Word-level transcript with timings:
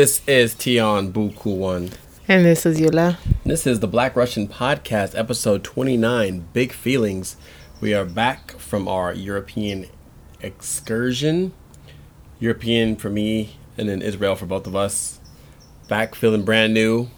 This 0.00 0.22
is 0.26 0.56
Tion 0.58 1.12
Buku 1.12 1.54
One. 1.54 1.90
And 2.26 2.42
this 2.42 2.64
is 2.64 2.80
Yula. 2.80 3.18
This 3.44 3.66
is 3.66 3.80
the 3.80 3.86
Black 3.86 4.16
Russian 4.16 4.48
Podcast, 4.48 5.14
episode 5.14 5.62
29, 5.62 6.48
Big 6.54 6.72
Feelings. 6.72 7.36
We 7.82 7.92
are 7.92 8.06
back 8.06 8.52
from 8.52 8.88
our 8.88 9.12
European 9.12 9.88
excursion. 10.40 11.52
European 12.38 12.96
for 12.96 13.10
me, 13.10 13.58
and 13.76 13.90
then 13.90 14.00
Israel 14.00 14.36
for 14.36 14.46
both 14.46 14.66
of 14.66 14.74
us. 14.74 15.20
Back 15.86 16.14
feeling 16.14 16.46
brand 16.46 16.72
new, 16.72 17.10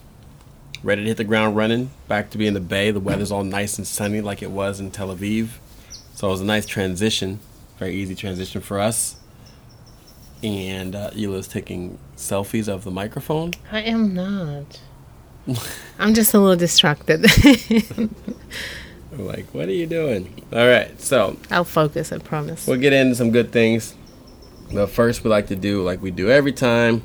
ready 0.83 1.03
to 1.03 1.07
hit 1.07 1.15
the 1.15 1.23
ground 1.23 1.55
running. 1.55 1.89
Back 2.09 2.31
to 2.31 2.37
be 2.37 2.47
in 2.47 2.53
the 2.53 2.59
Bay. 2.59 2.91
The 2.91 2.99
weather's 2.99 3.31
all 3.31 3.45
nice 3.45 3.77
and 3.77 3.87
sunny 3.87 4.19
like 4.19 4.43
it 4.43 4.51
was 4.51 4.81
in 4.81 4.91
Tel 4.91 5.15
Aviv. 5.15 5.51
So 6.15 6.27
it 6.27 6.31
was 6.31 6.41
a 6.41 6.45
nice 6.45 6.65
transition, 6.65 7.39
very 7.79 7.95
easy 7.95 8.13
transition 8.13 8.59
for 8.59 8.77
us. 8.77 9.22
And 10.43 10.95
uh, 10.95 11.11
taking 11.43 11.97
selfies 12.17 12.67
of 12.67 12.83
the 12.83 12.91
microphone. 12.91 13.53
I 13.71 13.81
am 13.81 14.13
not. 14.13 14.79
I'm 15.99 16.13
just 16.13 16.33
a 16.33 16.39
little 16.39 16.57
distracted. 16.57 17.25
Like, 19.17 19.45
what 19.53 19.67
are 19.67 19.73
you 19.73 19.85
doing? 19.85 20.43
All 20.51 20.67
right, 20.67 20.99
so 20.99 21.37
I'll 21.51 21.63
focus, 21.63 22.11
I 22.11 22.17
promise. 22.17 22.65
we'll 22.65 22.79
get 22.79 22.93
into 22.93 23.15
some 23.15 23.31
good 23.31 23.51
things. 23.51 23.95
But 24.73 24.87
first, 24.87 25.23
we 25.23 25.29
like 25.29 25.47
to 25.47 25.55
do 25.55 25.83
like 25.83 26.01
we 26.01 26.09
do 26.09 26.29
every 26.31 26.51
time. 26.51 27.03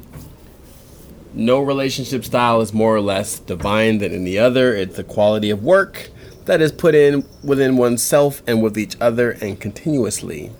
No 1.34 1.60
relationship 1.60 2.24
style 2.24 2.62
is 2.62 2.72
more 2.72 2.96
or 2.96 3.02
less 3.02 3.38
divine 3.38 3.98
than 3.98 4.12
any 4.12 4.38
other. 4.38 4.74
It's 4.74 4.96
the 4.96 5.04
quality 5.04 5.50
of 5.50 5.62
work 5.62 6.08
that 6.46 6.62
is 6.62 6.72
put 6.72 6.94
in 6.94 7.26
within 7.44 7.76
oneself 7.76 8.42
and 8.46 8.62
with 8.62 8.78
each 8.78 8.96
other 9.00 9.32
and 9.32 9.60
continuously. 9.60 10.50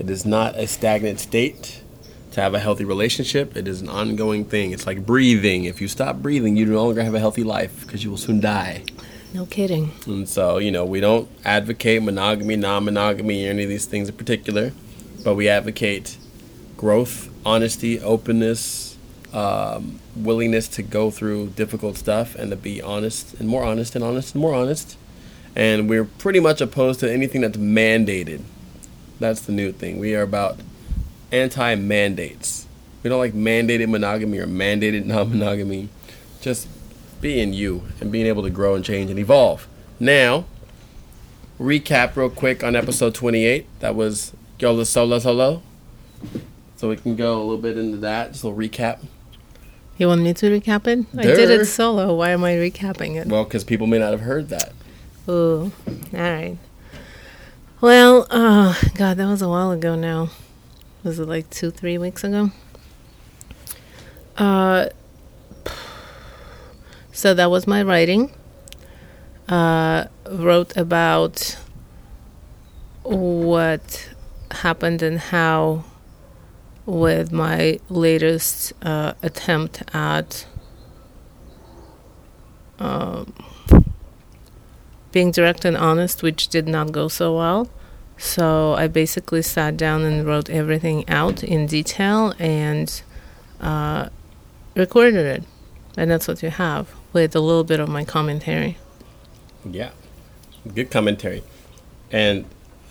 It 0.00 0.10
is 0.10 0.26
not 0.26 0.56
a 0.56 0.66
stagnant 0.66 1.20
state 1.20 1.82
to 2.38 2.42
have 2.42 2.54
a 2.54 2.60
healthy 2.60 2.84
relationship. 2.84 3.56
It 3.56 3.66
is 3.66 3.82
an 3.82 3.88
ongoing 3.88 4.44
thing. 4.44 4.70
It's 4.70 4.86
like 4.86 5.04
breathing. 5.04 5.64
If 5.64 5.80
you 5.80 5.88
stop 5.88 6.16
breathing, 6.16 6.56
you 6.56 6.66
no 6.66 6.84
longer 6.84 7.02
have 7.02 7.14
a 7.14 7.18
healthy 7.18 7.42
life 7.42 7.82
because 7.84 8.04
you 8.04 8.10
will 8.10 8.16
soon 8.16 8.40
die. 8.40 8.84
No 9.34 9.44
kidding. 9.44 9.90
And 10.06 10.28
so, 10.28 10.58
you 10.58 10.70
know, 10.70 10.84
we 10.84 11.00
don't 11.00 11.28
advocate 11.44 12.02
monogamy, 12.02 12.56
non 12.56 12.84
monogamy, 12.84 13.46
or 13.46 13.50
any 13.50 13.64
of 13.64 13.68
these 13.68 13.86
things 13.86 14.08
in 14.08 14.16
particular, 14.16 14.72
but 15.24 15.34
we 15.34 15.48
advocate 15.48 16.16
growth, 16.76 17.28
honesty, 17.44 18.00
openness, 18.00 18.96
um, 19.32 19.98
willingness 20.14 20.68
to 20.68 20.82
go 20.82 21.10
through 21.10 21.48
difficult 21.48 21.96
stuff 21.96 22.36
and 22.36 22.50
to 22.50 22.56
be 22.56 22.80
honest 22.80 23.34
and 23.34 23.48
more 23.48 23.64
honest 23.64 23.96
and 23.96 24.04
honest 24.04 24.34
and 24.34 24.40
more 24.40 24.54
honest. 24.54 24.96
And 25.56 25.88
we're 25.88 26.04
pretty 26.04 26.38
much 26.38 26.60
opposed 26.60 27.00
to 27.00 27.12
anything 27.12 27.40
that's 27.40 27.56
mandated. 27.58 28.42
That's 29.18 29.40
the 29.40 29.52
new 29.52 29.72
thing. 29.72 29.98
We 29.98 30.14
are 30.14 30.22
about 30.22 30.60
anti 31.32 31.74
mandates. 31.74 32.66
We 33.02 33.10
don't 33.10 33.18
like 33.18 33.34
mandated 33.34 33.88
monogamy 33.88 34.38
or 34.38 34.46
mandated 34.46 35.04
non 35.04 35.30
monogamy. 35.30 35.88
Just 36.40 36.68
being 37.20 37.52
you 37.52 37.82
and 38.00 38.12
being 38.12 38.26
able 38.26 38.42
to 38.42 38.50
grow 38.50 38.74
and 38.74 38.84
change 38.84 39.10
and 39.10 39.18
evolve. 39.18 39.66
Now, 39.98 40.44
recap 41.58 42.16
real 42.16 42.30
quick 42.30 42.62
on 42.62 42.76
episode 42.76 43.14
28. 43.14 43.66
That 43.80 43.94
was 43.94 44.32
Yola 44.58 44.86
Solo 44.86 45.18
Solo. 45.18 45.62
So 46.76 46.88
we 46.88 46.96
can 46.96 47.16
go 47.16 47.38
a 47.38 47.42
little 47.42 47.58
bit 47.58 47.76
into 47.76 47.96
that. 47.98 48.32
Just 48.32 48.44
a 48.44 48.48
little 48.48 48.60
recap. 48.68 49.04
You 49.96 50.06
want 50.06 50.22
me 50.22 50.32
to 50.32 50.60
recap 50.60 50.86
it? 50.86 51.06
I 51.18 51.22
did 51.22 51.50
it 51.50 51.66
solo. 51.66 52.14
Why 52.14 52.30
am 52.30 52.44
I 52.44 52.52
recapping 52.52 53.16
it? 53.16 53.26
Well, 53.26 53.42
because 53.42 53.64
people 53.64 53.88
may 53.88 53.98
not 53.98 54.12
have 54.12 54.20
heard 54.20 54.48
that. 54.50 54.72
Ooh, 55.28 55.72
all 55.86 56.20
right. 56.20 56.56
Well, 57.80 58.26
oh, 58.30 58.80
God, 58.94 59.16
that 59.16 59.26
was 59.26 59.42
a 59.42 59.48
while 59.48 59.72
ago 59.72 59.96
now. 59.96 60.30
Was 61.04 61.18
it 61.18 61.28
like 61.28 61.48
two, 61.50 61.70
three 61.70 61.96
weeks 61.96 62.24
ago? 62.24 62.50
Uh, 64.36 64.88
so 67.12 67.34
that 67.34 67.50
was 67.50 67.66
my 67.66 67.82
writing. 67.82 68.32
Uh, 69.48 70.06
wrote 70.30 70.76
about 70.76 71.56
what 73.02 74.10
happened 74.50 75.02
and 75.02 75.18
how 75.18 75.84
with 76.84 77.32
my 77.32 77.78
latest 77.88 78.72
uh, 78.82 79.14
attempt 79.22 79.82
at 79.94 80.46
um, 82.78 83.32
being 85.12 85.30
direct 85.30 85.64
and 85.64 85.76
honest, 85.76 86.22
which 86.22 86.48
did 86.48 86.68
not 86.68 86.92
go 86.92 87.08
so 87.08 87.36
well. 87.36 87.68
So 88.18 88.74
I 88.74 88.88
basically 88.88 89.42
sat 89.42 89.76
down 89.76 90.02
and 90.02 90.26
wrote 90.26 90.50
everything 90.50 91.08
out 91.08 91.42
in 91.44 91.66
detail 91.66 92.34
and 92.38 93.00
uh, 93.60 94.08
recorded 94.74 95.24
it. 95.24 95.44
And 95.96 96.10
that's 96.10 96.28
what 96.28 96.42
you 96.42 96.50
have 96.50 96.92
with 97.12 97.34
a 97.34 97.40
little 97.40 97.64
bit 97.64 97.80
of 97.80 97.88
my 97.88 98.04
commentary. 98.04 98.76
Yeah. 99.64 99.90
Good 100.74 100.90
commentary. 100.90 101.42
And 102.10 102.44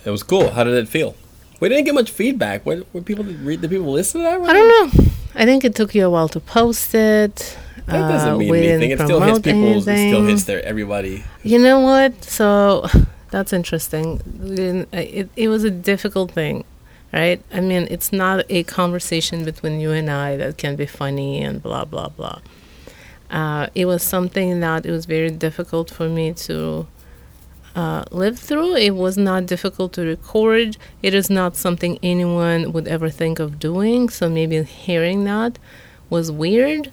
it 0.06 0.10
was 0.12 0.24
cool. 0.24 0.52
How 0.52 0.64
did 0.64 0.76
it 0.76 0.88
feel? 0.88 1.16
We 1.60 1.70
didn't 1.70 1.86
get 1.86 1.94
much 1.94 2.12
feedback. 2.12 2.66
What, 2.66 2.88
what 2.94 3.06
people 3.06 3.24
did, 3.24 3.40
read? 3.42 3.62
Did 3.62 3.70
people 3.70 3.92
listen 3.92 4.22
to 4.22 4.26
that? 4.26 4.42
I 4.42 4.54
don't 4.54 4.96
know. 4.96 5.04
I 5.36 5.46
think 5.46 5.64
it 5.64 5.76
took 5.76 5.94
you 5.94 6.06
a 6.06 6.10
while 6.10 6.30
to 6.30 6.40
post 6.40 6.94
it. 6.96 7.58
That 7.86 8.10
doesn't 8.10 8.30
Uh, 8.30 8.38
mean 8.38 8.50
we 8.50 8.68
anything. 8.68 8.92
It 8.92 9.00
still 9.00 9.22
hits 9.22 9.40
people. 9.40 9.78
It 9.78 9.82
still 9.82 10.26
hits 10.26 10.44
their 10.44 10.64
everybody. 10.64 11.24
You 11.44 11.60
know 11.60 11.80
what? 11.80 12.24
So 12.24 12.88
that's 13.32 13.54
interesting. 13.54 14.22
We 14.40 14.86
It, 14.98 15.30
it 15.36 15.48
was 15.48 15.64
a 15.64 15.72
difficult 15.72 16.32
thing, 16.32 16.64
right? 17.12 17.42
I 17.54 17.62
mean, 17.62 17.88
it's 17.90 18.12
not 18.12 18.46
a 18.50 18.64
conversation 18.64 19.44
between 19.46 19.80
you 19.80 19.92
and 19.92 20.10
I 20.10 20.38
that 20.38 20.58
can 20.58 20.76
be 20.76 20.86
funny 20.86 21.42
and 21.42 21.62
blah, 21.62 21.86
blah, 21.86 22.10
blah. 22.10 22.40
Uh, 23.30 23.68
it 23.76 23.86
was 23.86 24.04
something 24.04 24.60
that 24.62 24.86
it 24.86 24.92
was 24.92 25.06
very 25.06 25.30
difficult 25.30 25.92
for 25.92 26.08
me 26.08 26.34
to 26.34 26.88
uh, 27.76 28.04
live 28.12 28.40
through. 28.40 28.76
It 28.76 28.96
was 28.96 29.18
not 29.18 29.46
difficult 29.46 29.94
to 29.94 30.02
record. 30.02 30.78
It 31.04 31.14
is 31.14 31.30
not 31.30 31.56
something 31.56 32.00
anyone 32.02 32.72
would 32.72 32.88
ever 32.88 33.10
think 33.10 33.40
of 33.40 33.60
doing. 33.60 34.10
So 34.10 34.30
maybe 34.30 34.64
hearing 34.64 35.26
that 35.26 35.60
was 36.10 36.32
weird. 36.32 36.92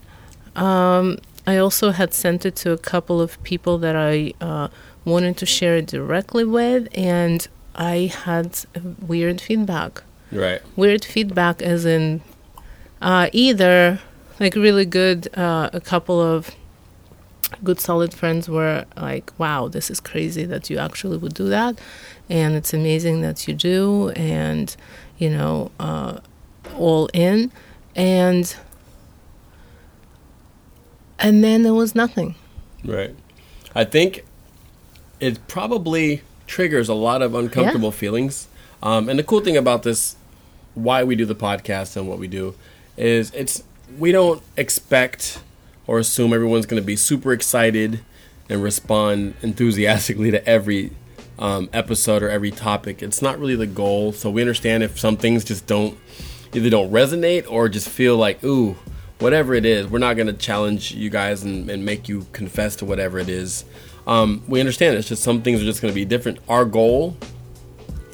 Um, 0.56 1.18
I 1.46 1.56
also 1.58 1.90
had 1.90 2.12
sent 2.12 2.44
it 2.44 2.56
to 2.56 2.72
a 2.72 2.78
couple 2.78 3.20
of 3.20 3.42
people 3.44 3.78
that 3.78 3.96
I 3.96 4.32
uh, 4.40 4.68
wanted 5.04 5.36
to 5.38 5.46
share 5.46 5.76
it 5.76 5.86
directly 5.86 6.44
with, 6.44 6.88
and 6.94 7.46
I 7.74 8.12
had 8.24 8.58
weird 9.06 9.40
feedback. 9.40 10.02
Right. 10.32 10.60
Weird 10.76 11.04
feedback, 11.04 11.62
as 11.62 11.84
in 11.84 12.22
uh, 13.02 13.28
either 13.32 14.00
like 14.40 14.54
really 14.54 14.84
good, 14.84 15.28
uh, 15.36 15.70
a 15.72 15.80
couple 15.80 16.20
of 16.20 16.50
good 17.62 17.78
solid 17.80 18.12
friends 18.12 18.48
were 18.48 18.84
like, 18.96 19.32
wow, 19.38 19.68
this 19.68 19.90
is 19.90 20.00
crazy 20.00 20.44
that 20.44 20.70
you 20.70 20.78
actually 20.78 21.16
would 21.16 21.34
do 21.34 21.48
that. 21.48 21.78
And 22.28 22.54
it's 22.54 22.74
amazing 22.74 23.20
that 23.20 23.46
you 23.46 23.54
do. 23.54 24.10
And, 24.10 24.74
you 25.18 25.30
know, 25.30 25.70
uh, 25.78 26.18
all 26.76 27.08
in. 27.12 27.52
And, 27.94 28.54
and 31.18 31.44
then 31.44 31.62
there 31.62 31.74
was 31.74 31.94
nothing. 31.94 32.34
Right. 32.84 33.14
I 33.74 33.84
think 33.84 34.24
it 35.24 35.46
probably 35.48 36.22
triggers 36.46 36.88
a 36.88 36.94
lot 36.94 37.22
of 37.22 37.34
uncomfortable 37.34 37.90
feelings. 37.90 38.48
Um, 38.82 39.08
and 39.08 39.18
the 39.18 39.24
cool 39.24 39.40
thing 39.40 39.56
about 39.56 39.82
this, 39.82 40.16
why 40.74 41.04
we 41.04 41.16
do 41.16 41.24
the 41.24 41.34
podcast 41.34 41.96
and 41.96 42.08
what 42.08 42.18
we 42.18 42.28
do, 42.28 42.54
is 42.96 43.30
it's 43.34 43.62
we 43.98 44.12
don't 44.12 44.42
expect 44.56 45.40
or 45.86 45.98
assume 45.98 46.32
everyone's 46.32 46.66
going 46.66 46.80
to 46.80 46.86
be 46.86 46.96
super 46.96 47.32
excited 47.32 48.00
and 48.48 48.62
respond 48.62 49.34
enthusiastically 49.42 50.30
to 50.30 50.46
every 50.46 50.90
um, 51.38 51.68
episode 51.72 52.22
or 52.22 52.28
every 52.28 52.50
topic. 52.50 53.02
It's 53.02 53.22
not 53.22 53.38
really 53.38 53.56
the 53.56 53.66
goal. 53.66 54.12
So 54.12 54.30
we 54.30 54.42
understand 54.42 54.82
if 54.82 54.98
some 54.98 55.16
things 55.16 55.44
just 55.44 55.66
don't 55.66 55.98
either 56.54 56.70
don't 56.70 56.90
resonate 56.92 57.50
or 57.50 57.68
just 57.68 57.88
feel 57.88 58.16
like 58.16 58.42
ooh 58.44 58.76
whatever 59.18 59.54
it 59.54 59.64
is 59.64 59.86
we're 59.86 59.98
not 59.98 60.14
going 60.14 60.26
to 60.26 60.32
challenge 60.32 60.92
you 60.92 61.10
guys 61.10 61.42
and, 61.42 61.70
and 61.70 61.84
make 61.84 62.08
you 62.08 62.26
confess 62.32 62.76
to 62.76 62.84
whatever 62.84 63.18
it 63.18 63.28
is 63.28 63.64
um, 64.06 64.42
we 64.48 64.60
understand 64.60 64.96
it's 64.96 65.08
just 65.08 65.22
some 65.22 65.42
things 65.42 65.60
are 65.60 65.64
just 65.64 65.80
going 65.80 65.90
to 65.90 65.94
be 65.94 66.04
different 66.04 66.38
our 66.48 66.64
goal 66.64 67.16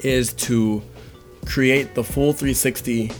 is 0.03 0.33
to 0.33 0.81
create 1.45 1.95
the 1.95 2.03
full 2.03 2.33
360 2.33 3.11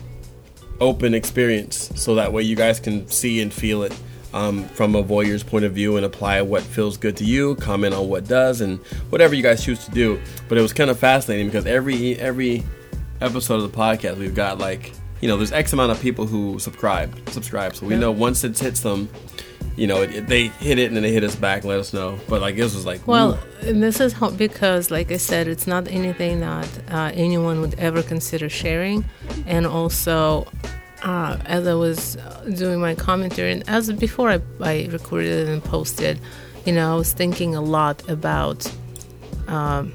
open 0.81 1.13
experience, 1.13 1.91
so 1.95 2.15
that 2.15 2.33
way 2.33 2.41
you 2.41 2.56
guys 2.56 2.79
can 2.79 3.07
see 3.07 3.41
and 3.41 3.53
feel 3.53 3.83
it 3.83 3.97
um, 4.33 4.63
from 4.69 4.95
a 4.95 5.03
voyeur's 5.03 5.44
point 5.44 5.63
of 5.63 5.73
view 5.73 5.95
and 5.95 6.06
apply 6.06 6.41
what 6.41 6.63
feels 6.63 6.97
good 6.97 7.15
to 7.18 7.23
you, 7.23 7.56
comment 7.56 7.94
on 7.94 8.09
what 8.09 8.27
does, 8.27 8.62
and 8.62 8.79
whatever 9.09 9.35
you 9.35 9.44
guys 9.44 9.63
choose 9.63 9.85
to 9.85 9.91
do. 9.91 10.19
But 10.50 10.57
it 10.57 10.62
was 10.62 10.73
kind 10.73 10.89
of 10.89 10.97
fascinating 10.97 11.47
because 11.47 11.65
every 11.65 12.18
every 12.18 12.63
episode 13.21 13.62
of 13.62 13.71
the 13.71 13.77
podcast, 13.77 14.18
we've 14.18 14.35
got 14.35 14.57
like 14.57 14.94
you 15.21 15.27
know, 15.27 15.38
there's 15.38 15.51
X 15.51 15.71
amount 15.71 15.91
of 15.91 16.01
people 16.01 16.25
who 16.25 16.57
subscribe, 16.57 17.15
subscribe. 17.29 17.75
So 17.75 17.85
we 17.85 17.95
know 17.95 18.12
once 18.12 18.44
it 18.44 18.57
hits 18.57 18.79
them, 18.79 19.07
you 19.75 19.88
know, 19.88 20.01
it, 20.01 20.15
it, 20.15 20.27
they 20.27 20.47
hit 20.47 20.79
it 20.79 20.88
and 20.88 20.95
then 20.95 21.03
they 21.03 21.12
hit 21.12 21.23
us 21.23 21.35
back 21.35 21.62
and 21.62 21.69
let 21.69 21.79
us 21.79 21.94
know. 21.94 22.19
But 22.27 22.41
like 22.41 22.56
this 22.56 22.75
was 22.75 22.85
like, 22.85 23.07
well, 23.07 23.39
and 23.62 23.81
this 23.81 24.00
is 24.00 24.13
how, 24.13 24.29
because, 24.29 24.91
like 24.91 25.12
I 25.12 25.18
said, 25.18 25.47
it's 25.47 25.68
not 25.68 25.88
anything 25.88 26.41
that 26.41 26.69
uh, 26.89 27.12
anyone 27.13 27.62
would 27.62 27.75
ever 27.75 28.03
consider 28.03 28.50
sharing, 28.50 29.06
and 29.45 29.65
also. 29.65 30.47
Uh, 31.03 31.35
as 31.47 31.65
I 31.65 31.73
was 31.73 32.15
doing 32.53 32.79
my 32.79 32.94
commentary, 32.94 33.51
and 33.51 33.68
as 33.68 33.91
before 33.91 34.29
I, 34.29 34.39
I 34.59 34.88
recorded 34.91 35.50
and 35.50 35.63
posted, 35.63 36.19
you 36.63 36.73
know, 36.73 36.94
I 36.94 36.95
was 36.95 37.12
thinking 37.12 37.56
a 37.56 37.62
lot 37.62 38.07
about 38.07 38.71
um, 39.47 39.94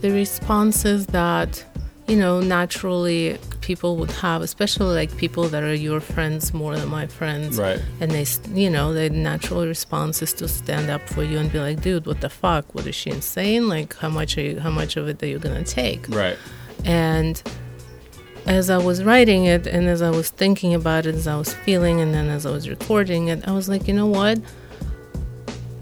the 0.00 0.10
responses 0.12 1.04
that, 1.08 1.62
you 2.08 2.16
know, 2.16 2.40
naturally 2.40 3.36
people 3.66 3.96
would 3.96 4.12
have, 4.12 4.42
especially 4.42 4.94
like 4.94 5.14
people 5.16 5.48
that 5.48 5.64
are 5.64 5.74
your 5.74 6.00
friends 6.00 6.54
more 6.54 6.76
than 6.76 6.88
my 6.88 7.06
friends. 7.08 7.58
Right. 7.58 7.82
And 8.00 8.12
they, 8.12 8.24
you 8.54 8.70
know, 8.70 8.94
the 8.94 9.10
natural 9.10 9.66
response 9.66 10.22
is 10.22 10.32
to 10.34 10.46
stand 10.46 10.88
up 10.88 11.02
for 11.08 11.24
you 11.24 11.38
and 11.38 11.50
be 11.50 11.58
like, 11.58 11.80
dude, 11.82 12.06
what 12.06 12.20
the 12.20 12.30
fuck? 12.30 12.64
What 12.76 12.86
is 12.86 12.94
she 12.94 13.10
insane? 13.10 13.68
Like, 13.68 13.96
how 13.96 14.08
much 14.08 14.38
are 14.38 14.42
you, 14.42 14.60
how 14.60 14.70
much 14.70 14.96
of 14.96 15.08
it 15.08 15.20
are 15.20 15.26
you 15.26 15.40
gonna 15.40 15.64
take? 15.64 16.08
Right. 16.08 16.38
And 16.84 17.42
as 18.46 18.70
I 18.70 18.78
was 18.78 19.02
writing 19.02 19.46
it 19.46 19.66
and 19.66 19.88
as 19.88 20.00
I 20.00 20.10
was 20.10 20.30
thinking 20.30 20.72
about 20.72 21.04
it, 21.06 21.16
as 21.16 21.26
I 21.26 21.36
was 21.36 21.52
feeling, 21.52 22.00
and 22.00 22.14
then 22.14 22.28
as 22.28 22.46
I 22.46 22.52
was 22.52 22.68
recording 22.68 23.28
it, 23.28 23.48
I 23.48 23.50
was 23.50 23.68
like, 23.68 23.88
you 23.88 23.94
know 23.94 24.06
what? 24.06 24.38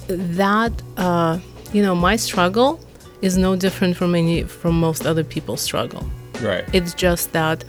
That, 0.06 0.72
uh, 0.96 1.38
you 1.74 1.82
know, 1.82 1.94
my 1.94 2.16
struggle 2.16 2.80
is 3.20 3.36
no 3.36 3.56
different 3.56 3.94
from 3.94 4.14
any 4.14 4.42
from 4.44 4.80
most 4.80 5.04
other 5.04 5.24
people's 5.24 5.60
struggle. 5.60 6.08
Right. 6.44 6.64
It's 6.72 6.94
just 6.94 7.32
that 7.32 7.64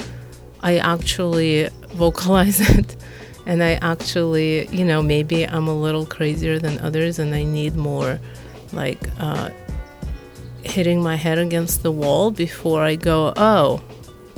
I 0.61 0.77
actually 0.77 1.69
vocalize 1.93 2.59
it 2.77 2.95
and 3.45 3.63
I 3.63 3.73
actually, 3.75 4.67
you 4.67 4.83
know, 4.83 5.01
maybe 5.01 5.47
I'm 5.47 5.67
a 5.67 5.75
little 5.75 6.05
crazier 6.05 6.59
than 6.59 6.79
others 6.79 7.19
and 7.19 7.33
I 7.33 7.43
need 7.43 7.75
more 7.75 8.19
like 8.73 8.99
uh, 9.19 9.51
hitting 10.63 11.01
my 11.01 11.15
head 11.15 11.37
against 11.37 11.83
the 11.83 11.91
wall 11.91 12.31
before 12.31 12.83
I 12.83 12.95
go, 12.95 13.33
oh, 13.37 13.81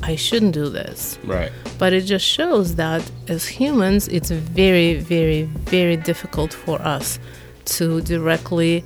I 0.04 0.16
shouldn't 0.16 0.54
do 0.54 0.70
this. 0.70 1.18
Right. 1.24 1.52
But 1.80 1.94
it 1.94 2.02
just 2.02 2.26
shows 2.26 2.76
that 2.76 3.10
as 3.28 3.48
humans, 3.48 4.08
it's 4.10 4.30
very, 4.30 4.96
very, 5.00 5.44
very 5.44 5.98
difficult 5.98 6.54
for 6.54 6.82
us 6.82 7.20
to 7.66 8.02
directly 8.02 8.84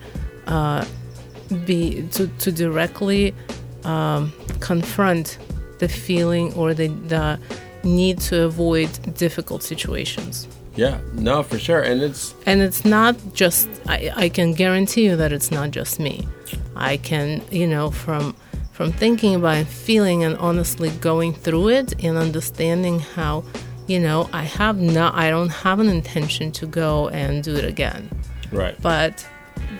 uh, 0.47 0.85
be 1.65 2.07
to, 2.13 2.27
to 2.27 2.51
directly 2.51 3.33
um, 3.85 4.33
confront 4.59 5.37
the 5.79 5.87
feeling 5.87 6.53
or 6.53 6.73
the, 6.73 6.87
the 6.87 7.39
need 7.83 8.19
to 8.19 8.43
avoid 8.43 8.89
difficult 9.17 9.63
situations. 9.63 10.47
Yeah, 10.75 10.99
no, 11.13 11.43
for 11.43 11.59
sure. 11.59 11.81
And 11.81 12.01
it's 12.01 12.33
and 12.45 12.61
it's 12.61 12.85
not 12.85 13.17
just 13.33 13.67
I, 13.87 14.11
I 14.15 14.29
can 14.29 14.53
guarantee 14.53 15.05
you 15.05 15.15
that 15.17 15.33
it's 15.33 15.51
not 15.51 15.71
just 15.71 15.99
me. 15.99 16.27
I 16.75 16.97
can, 16.97 17.41
you 17.51 17.67
know, 17.67 17.91
from 17.91 18.35
from 18.71 18.91
thinking 18.93 19.35
about 19.35 19.65
feeling 19.65 20.23
and 20.23 20.37
honestly 20.37 20.89
going 21.01 21.33
through 21.33 21.69
it 21.69 22.03
and 22.03 22.17
understanding 22.17 22.99
how, 22.99 23.43
you 23.87 23.99
know, 23.99 24.29
I 24.31 24.43
have 24.43 24.79
not 24.79 25.13
I 25.13 25.29
don't 25.29 25.49
have 25.49 25.79
an 25.79 25.89
intention 25.89 26.51
to 26.53 26.65
go 26.65 27.09
and 27.09 27.43
do 27.43 27.55
it 27.55 27.65
again. 27.65 28.09
right. 28.51 28.81
But 28.81 29.27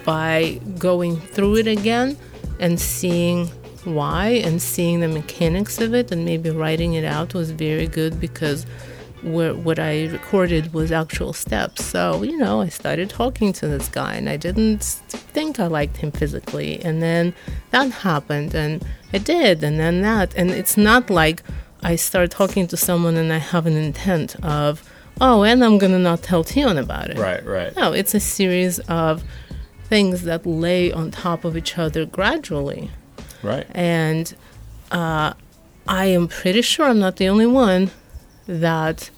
by 0.04 0.60
going 0.78 1.18
through 1.18 1.58
it 1.58 1.68
again 1.68 2.18
and 2.60 2.80
seeing 2.80 3.50
why 3.86 4.28
and 4.30 4.62
seeing 4.62 5.00
the 5.00 5.08
mechanics 5.08 5.80
of 5.80 5.94
it 5.94 6.12
and 6.12 6.26
maybe 6.26 6.50
writing 6.50 6.94
it 6.94 7.06
out 7.06 7.34
was 7.34 7.52
very 7.52 7.88
good 7.88 8.20
because 8.20 8.66
where, 9.24 9.54
what 9.54 9.80
I 9.80 10.08
recorded 10.08 10.74
was 10.74 10.92
actual 10.92 11.34
steps. 11.34 11.86
So, 11.86 12.24
you 12.24 12.38
know, 12.38 12.62
I 12.62 12.70
started 12.70 13.10
talking 13.10 13.54
to 13.54 13.68
this 13.68 13.88
guy 13.88 14.16
and 14.16 14.30
I 14.30 14.38
didn't 14.38 14.84
think 14.84 15.60
I 15.60 15.68
liked 15.68 15.98
him 15.98 16.12
physically. 16.12 16.84
And 16.84 17.02
then 17.02 17.34
that 17.70 17.92
happened 17.92 18.56
and 18.56 18.86
I 19.14 19.20
did. 19.20 19.64
And 19.64 19.80
then 19.80 20.02
that. 20.02 20.34
And 20.36 20.52
it's 20.52 20.78
not 20.78 21.10
like 21.10 21.44
I 21.84 21.96
start 21.96 22.32
talking 22.32 22.68
to 22.68 22.78
someone 22.78 23.16
and 23.16 23.32
I 23.32 23.38
have 23.38 23.66
an 23.66 23.78
intent 23.78 24.36
of, 24.44 24.90
oh, 25.20 25.44
and 25.44 25.64
I'm 25.64 25.78
going 25.78 25.92
to 25.92 26.00
not 26.00 26.24
tell 26.24 26.44
Tion 26.44 26.78
about 26.78 27.12
it. 27.12 27.18
Right, 27.18 27.46
right. 27.46 27.76
No, 27.76 27.94
it's 27.94 28.14
a 28.14 28.20
series 28.20 28.80
of 28.82 29.24
things 29.84 30.24
that 30.24 30.46
lay 30.46 30.92
on 30.92 31.12
top 31.12 31.44
of 31.44 31.58
each 31.58 31.78
other 31.78 32.06
gradually. 32.06 32.90
Right. 33.44 33.66
And 33.72 34.34
uh, 34.92 35.34
I 35.88 36.06
am 36.06 36.28
pretty 36.28 36.62
sure 36.62 36.88
I'm 36.88 37.00
not 37.00 37.18
the 37.18 37.28
only 37.28 37.46
one 37.46 37.92
that 38.48 39.10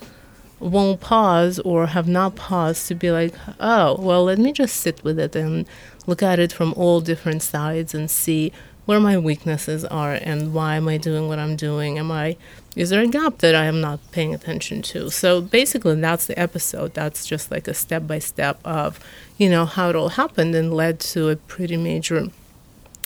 won't 0.59 1.01
pause 1.01 1.59
or 1.59 1.87
have 1.87 2.07
not 2.07 2.35
paused 2.35 2.87
to 2.87 2.95
be 2.95 3.11
like, 3.11 3.33
oh, 3.59 3.99
well, 3.99 4.23
let 4.23 4.39
me 4.39 4.51
just 4.51 4.77
sit 4.77 5.03
with 5.03 5.19
it 5.19 5.35
and 5.35 5.67
look 6.07 6.23
at 6.23 6.39
it 6.39 6.53
from 6.53 6.73
all 6.77 7.01
different 7.01 7.41
sides 7.41 7.93
and 7.93 8.09
see 8.09 8.51
where 8.85 8.99
my 8.99 9.17
weaknesses 9.17 9.85
are 9.85 10.13
and 10.13 10.53
why 10.53 10.75
am 10.75 10.87
I 10.87 10.97
doing 10.97 11.27
what 11.27 11.39
I'm 11.39 11.55
doing? 11.55 11.97
Am 11.97 12.11
I 12.11 12.35
is 12.75 12.89
there 12.89 13.01
a 13.01 13.07
gap 13.07 13.37
that 13.37 13.53
I 13.53 13.65
am 13.65 13.81
not 13.81 13.99
paying 14.11 14.33
attention 14.33 14.81
to? 14.83 15.11
So 15.11 15.41
basically 15.41 15.99
that's 16.01 16.25
the 16.25 16.37
episode. 16.37 16.93
That's 16.93 17.25
just 17.25 17.51
like 17.51 17.67
a 17.67 17.73
step 17.73 18.07
by 18.07 18.19
step 18.19 18.59
of, 18.65 18.99
you 19.37 19.49
know, 19.49 19.65
how 19.65 19.89
it 19.89 19.95
all 19.95 20.09
happened 20.09 20.55
and 20.55 20.73
led 20.73 20.99
to 21.01 21.29
a 21.29 21.35
pretty 21.35 21.77
major 21.77 22.27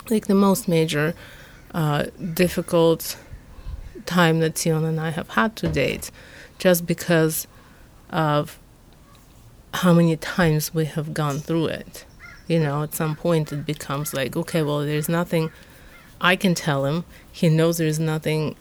like 0.09 0.27
the 0.27 0.35
most 0.35 0.67
major 0.67 1.13
uh, 1.73 2.05
difficult 2.33 3.17
time 4.05 4.39
that 4.39 4.57
Tion 4.57 4.83
and 4.85 4.99
I 4.99 5.09
have 5.09 5.29
had 5.29 5.55
to 5.57 5.67
date, 5.67 6.11
just 6.59 6.85
because 6.85 7.47
of 8.09 8.57
how 9.73 9.93
many 9.93 10.15
times 10.15 10.73
we 10.73 10.85
have 10.85 11.13
gone 11.13 11.39
through 11.39 11.67
it. 11.67 12.05
You 12.47 12.59
know, 12.59 12.83
at 12.83 12.95
some 12.95 13.15
point 13.15 13.51
it 13.51 13.65
becomes 13.65 14.13
like, 14.13 14.37
okay, 14.37 14.61
well, 14.61 14.79
there's 14.79 15.09
nothing 15.09 15.51
I 16.21 16.35
can 16.35 16.55
tell 16.55 16.85
him. 16.85 17.03
He 17.31 17.49
knows 17.49 17.77
there's 17.77 17.99
nothing 17.99 18.55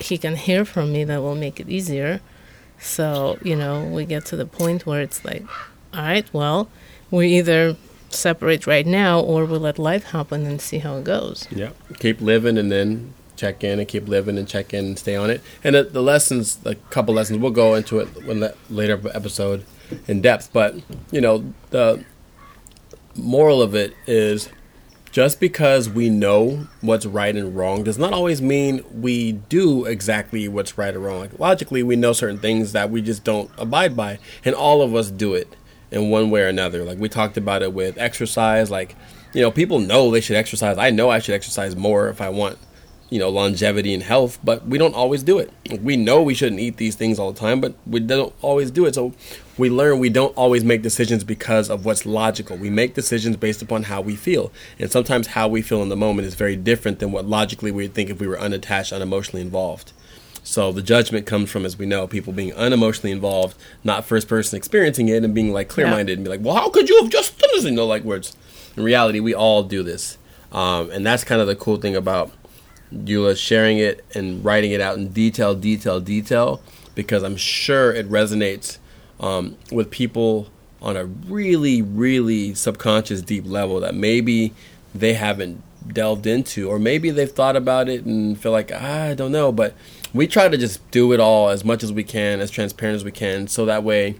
he 0.00 0.18
can 0.18 0.36
hear 0.36 0.64
from 0.64 0.92
me 0.92 1.04
that 1.04 1.20
will 1.20 1.34
make 1.34 1.60
it 1.60 1.68
easier. 1.68 2.20
So, 2.78 3.38
you 3.42 3.56
know, 3.56 3.84
we 3.84 4.04
get 4.04 4.24
to 4.26 4.36
the 4.36 4.46
point 4.46 4.86
where 4.86 5.00
it's 5.00 5.24
like, 5.24 5.44
all 5.94 6.02
right, 6.02 6.26
well, 6.32 6.68
we 7.10 7.38
either 7.38 7.76
separate 8.16 8.66
right 8.66 8.86
now 8.86 9.20
or 9.20 9.44
we'll 9.44 9.60
let 9.60 9.78
life 9.78 10.04
happen 10.04 10.46
and 10.46 10.60
see 10.60 10.78
how 10.78 10.96
it 10.96 11.04
goes. 11.04 11.46
Yeah. 11.50 11.70
Keep 11.98 12.20
living 12.20 12.58
and 12.58 12.70
then 12.70 13.14
check 13.36 13.62
in 13.62 13.78
and 13.78 13.86
keep 13.86 14.08
living 14.08 14.38
and 14.38 14.48
check 14.48 14.72
in 14.74 14.84
and 14.84 14.98
stay 14.98 15.14
on 15.14 15.30
it. 15.30 15.42
And 15.62 15.74
the, 15.74 15.84
the 15.84 16.02
lessons, 16.02 16.58
a 16.64 16.74
couple 16.74 17.14
lessons, 17.14 17.38
we'll 17.38 17.50
go 17.50 17.74
into 17.74 17.98
it 17.98 18.16
in 18.16 18.40
the 18.40 18.54
later 18.70 19.00
episode 19.14 19.64
in 20.08 20.20
depth. 20.20 20.50
But 20.52 20.76
you 21.10 21.20
know, 21.20 21.52
the 21.70 22.04
moral 23.14 23.62
of 23.62 23.74
it 23.74 23.94
is 24.06 24.48
just 25.16 25.40
because 25.40 25.88
we 25.88 26.10
know 26.10 26.66
what's 26.82 27.06
right 27.06 27.34
and 27.34 27.56
wrong 27.56 27.82
does 27.82 27.96
not 27.96 28.12
always 28.12 28.42
mean 28.42 28.84
we 28.92 29.32
do 29.32 29.86
exactly 29.86 30.46
what's 30.46 30.76
right 30.76 30.94
or 30.94 31.00
wrong. 31.00 31.20
Like 31.20 31.38
logically, 31.38 31.82
we 31.82 31.96
know 31.96 32.12
certain 32.12 32.38
things 32.38 32.72
that 32.72 32.90
we 32.90 33.00
just 33.00 33.24
don't 33.24 33.50
abide 33.56 33.96
by, 33.96 34.18
and 34.44 34.54
all 34.54 34.82
of 34.82 34.94
us 34.94 35.10
do 35.10 35.34
it 35.34 35.55
in 35.90 36.10
one 36.10 36.30
way 36.30 36.42
or 36.42 36.48
another. 36.48 36.84
Like 36.84 36.98
we 36.98 37.08
talked 37.08 37.36
about 37.36 37.62
it 37.62 37.72
with 37.72 37.98
exercise. 37.98 38.70
Like 38.70 38.96
you 39.32 39.42
know, 39.42 39.50
people 39.50 39.78
know 39.78 40.10
they 40.10 40.20
should 40.20 40.36
exercise. 40.36 40.78
I 40.78 40.90
know 40.90 41.10
I 41.10 41.18
should 41.18 41.34
exercise 41.34 41.76
more 41.76 42.08
if 42.08 42.20
I 42.20 42.28
want 42.28 42.58
you 43.10 43.20
know 43.20 43.28
longevity 43.28 43.94
and 43.94 44.02
health 44.02 44.38
but 44.42 44.66
we 44.66 44.78
don't 44.78 44.94
always 44.94 45.22
do 45.22 45.38
it 45.38 45.52
we 45.80 45.96
know 45.96 46.20
we 46.22 46.34
shouldn't 46.34 46.60
eat 46.60 46.76
these 46.76 46.96
things 46.96 47.18
all 47.18 47.32
the 47.32 47.38
time 47.38 47.60
but 47.60 47.74
we 47.86 48.00
don't 48.00 48.34
always 48.42 48.70
do 48.70 48.84
it 48.84 48.94
so 48.94 49.12
we 49.56 49.70
learn 49.70 49.98
we 50.00 50.08
don't 50.08 50.36
always 50.36 50.64
make 50.64 50.82
decisions 50.82 51.22
because 51.22 51.70
of 51.70 51.84
what's 51.84 52.04
logical 52.04 52.56
we 52.56 52.68
make 52.68 52.94
decisions 52.94 53.36
based 53.36 53.62
upon 53.62 53.84
how 53.84 54.00
we 54.00 54.16
feel 54.16 54.52
and 54.78 54.90
sometimes 54.90 55.28
how 55.28 55.46
we 55.46 55.62
feel 55.62 55.82
in 55.82 55.88
the 55.88 55.96
moment 55.96 56.26
is 56.26 56.34
very 56.34 56.56
different 56.56 56.98
than 56.98 57.12
what 57.12 57.26
logically 57.26 57.70
we 57.70 57.84
would 57.84 57.94
think 57.94 58.10
if 58.10 58.18
we 58.18 58.26
were 58.26 58.40
unattached 58.40 58.92
unemotionally 58.92 59.40
involved 59.40 59.92
so 60.46 60.70
the 60.70 60.82
judgment 60.82 61.26
comes 61.26 61.50
from 61.50 61.64
as 61.64 61.76
we 61.76 61.84
know 61.86 62.06
people 62.06 62.32
being 62.32 62.52
unemotionally 62.52 63.10
involved 63.10 63.56
not 63.82 64.04
first 64.04 64.28
person 64.28 64.56
experiencing 64.56 65.08
it 65.08 65.24
and 65.24 65.34
being 65.34 65.52
like 65.52 65.68
clear 65.68 65.88
minded 65.88 66.12
yeah. 66.12 66.14
and 66.14 66.24
be 66.24 66.30
like 66.30 66.40
well 66.40 66.54
how 66.54 66.70
could 66.70 66.88
you 66.88 67.02
have 67.02 67.10
just 67.10 67.38
done 67.38 67.50
this 67.54 67.64
you 67.64 67.70
know 67.72 67.86
like 67.86 68.04
words 68.04 68.36
in 68.76 68.82
reality 68.82 69.20
we 69.20 69.34
all 69.34 69.62
do 69.62 69.82
this 69.82 70.18
um, 70.52 70.90
and 70.90 71.04
that's 71.04 71.24
kind 71.24 71.40
of 71.40 71.46
the 71.46 71.56
cool 71.56 71.76
thing 71.76 71.96
about 71.96 72.30
Eula 72.92 73.36
sharing 73.36 73.78
it 73.78 74.04
and 74.14 74.44
writing 74.44 74.72
it 74.72 74.80
out 74.80 74.96
in 74.96 75.08
detail, 75.08 75.54
detail, 75.54 76.00
detail, 76.00 76.60
because 76.94 77.22
I'm 77.22 77.36
sure 77.36 77.92
it 77.92 78.08
resonates 78.08 78.78
um, 79.20 79.56
with 79.72 79.90
people 79.90 80.48
on 80.80 80.96
a 80.96 81.04
really, 81.04 81.82
really 81.82 82.54
subconscious, 82.54 83.22
deep 83.22 83.44
level 83.46 83.80
that 83.80 83.94
maybe 83.94 84.52
they 84.94 85.14
haven't 85.14 85.62
delved 85.92 86.26
into, 86.26 86.68
or 86.68 86.78
maybe 86.78 87.10
they've 87.10 87.30
thought 87.30 87.56
about 87.56 87.88
it 87.88 88.04
and 88.04 88.38
feel 88.38 88.52
like 88.52 88.70
I 88.72 89.14
don't 89.14 89.32
know. 89.32 89.52
But 89.52 89.74
we 90.14 90.26
try 90.26 90.48
to 90.48 90.56
just 90.56 90.88
do 90.90 91.12
it 91.12 91.20
all 91.20 91.48
as 91.48 91.64
much 91.64 91.82
as 91.82 91.92
we 91.92 92.04
can, 92.04 92.40
as 92.40 92.50
transparent 92.50 92.96
as 92.96 93.04
we 93.04 93.12
can, 93.12 93.48
so 93.48 93.64
that 93.66 93.82
way 93.82 94.16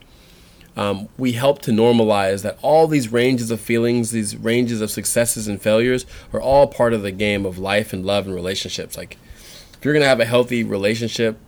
um, 0.76 1.08
we 1.16 1.32
help 1.32 1.62
to 1.62 1.70
normalize 1.70 2.42
that 2.42 2.58
all 2.60 2.86
these 2.86 3.10
ranges 3.10 3.50
of 3.50 3.60
feelings, 3.60 4.10
these 4.10 4.36
ranges 4.36 4.80
of 4.80 4.90
successes 4.90 5.48
and 5.48 5.60
failures, 5.60 6.04
are 6.32 6.40
all 6.40 6.66
part 6.66 6.92
of 6.92 7.02
the 7.02 7.10
game 7.10 7.46
of 7.46 7.58
life 7.58 7.92
and 7.92 8.04
love 8.04 8.26
and 8.26 8.34
relationships. 8.34 8.96
Like 8.96 9.16
if 9.72 9.84
you're 9.84 9.94
gonna 9.94 10.06
have 10.06 10.20
a 10.20 10.26
healthy 10.26 10.62
relationship 10.62 11.38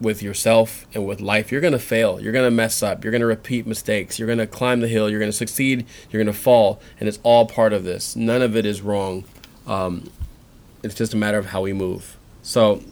with 0.00 0.22
yourself 0.22 0.86
and 0.94 1.04
with 1.04 1.20
life, 1.20 1.50
you're 1.50 1.60
gonna 1.60 1.78
fail. 1.80 2.20
You're 2.20 2.32
gonna 2.32 2.50
mess 2.50 2.82
up. 2.82 3.02
You're 3.02 3.12
gonna 3.12 3.26
repeat 3.26 3.66
mistakes. 3.66 4.18
You're 4.18 4.28
gonna 4.28 4.46
climb 4.46 4.80
the 4.80 4.88
hill. 4.88 5.10
You're 5.10 5.20
gonna 5.20 5.32
succeed. 5.32 5.84
You're 6.10 6.22
gonna 6.22 6.32
fall, 6.32 6.80
and 7.00 7.08
it's 7.08 7.18
all 7.24 7.46
part 7.46 7.72
of 7.72 7.82
this. 7.82 8.14
None 8.14 8.42
of 8.42 8.54
it 8.54 8.64
is 8.64 8.82
wrong. 8.82 9.24
Um, 9.66 10.10
it's 10.84 10.94
just 10.94 11.12
a 11.12 11.16
matter 11.16 11.38
of 11.38 11.46
how 11.46 11.62
we 11.62 11.72
move. 11.72 12.16
So 12.42 12.82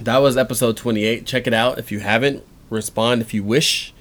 that 0.00 0.18
was 0.18 0.36
episode 0.36 0.76
28. 0.76 1.26
Check 1.26 1.46
it 1.46 1.54
out 1.54 1.78
if 1.78 1.92
you 1.92 2.00
haven't. 2.00 2.44
Respond 2.70 3.20
if 3.20 3.34
you 3.34 3.44
wish. 3.44 3.92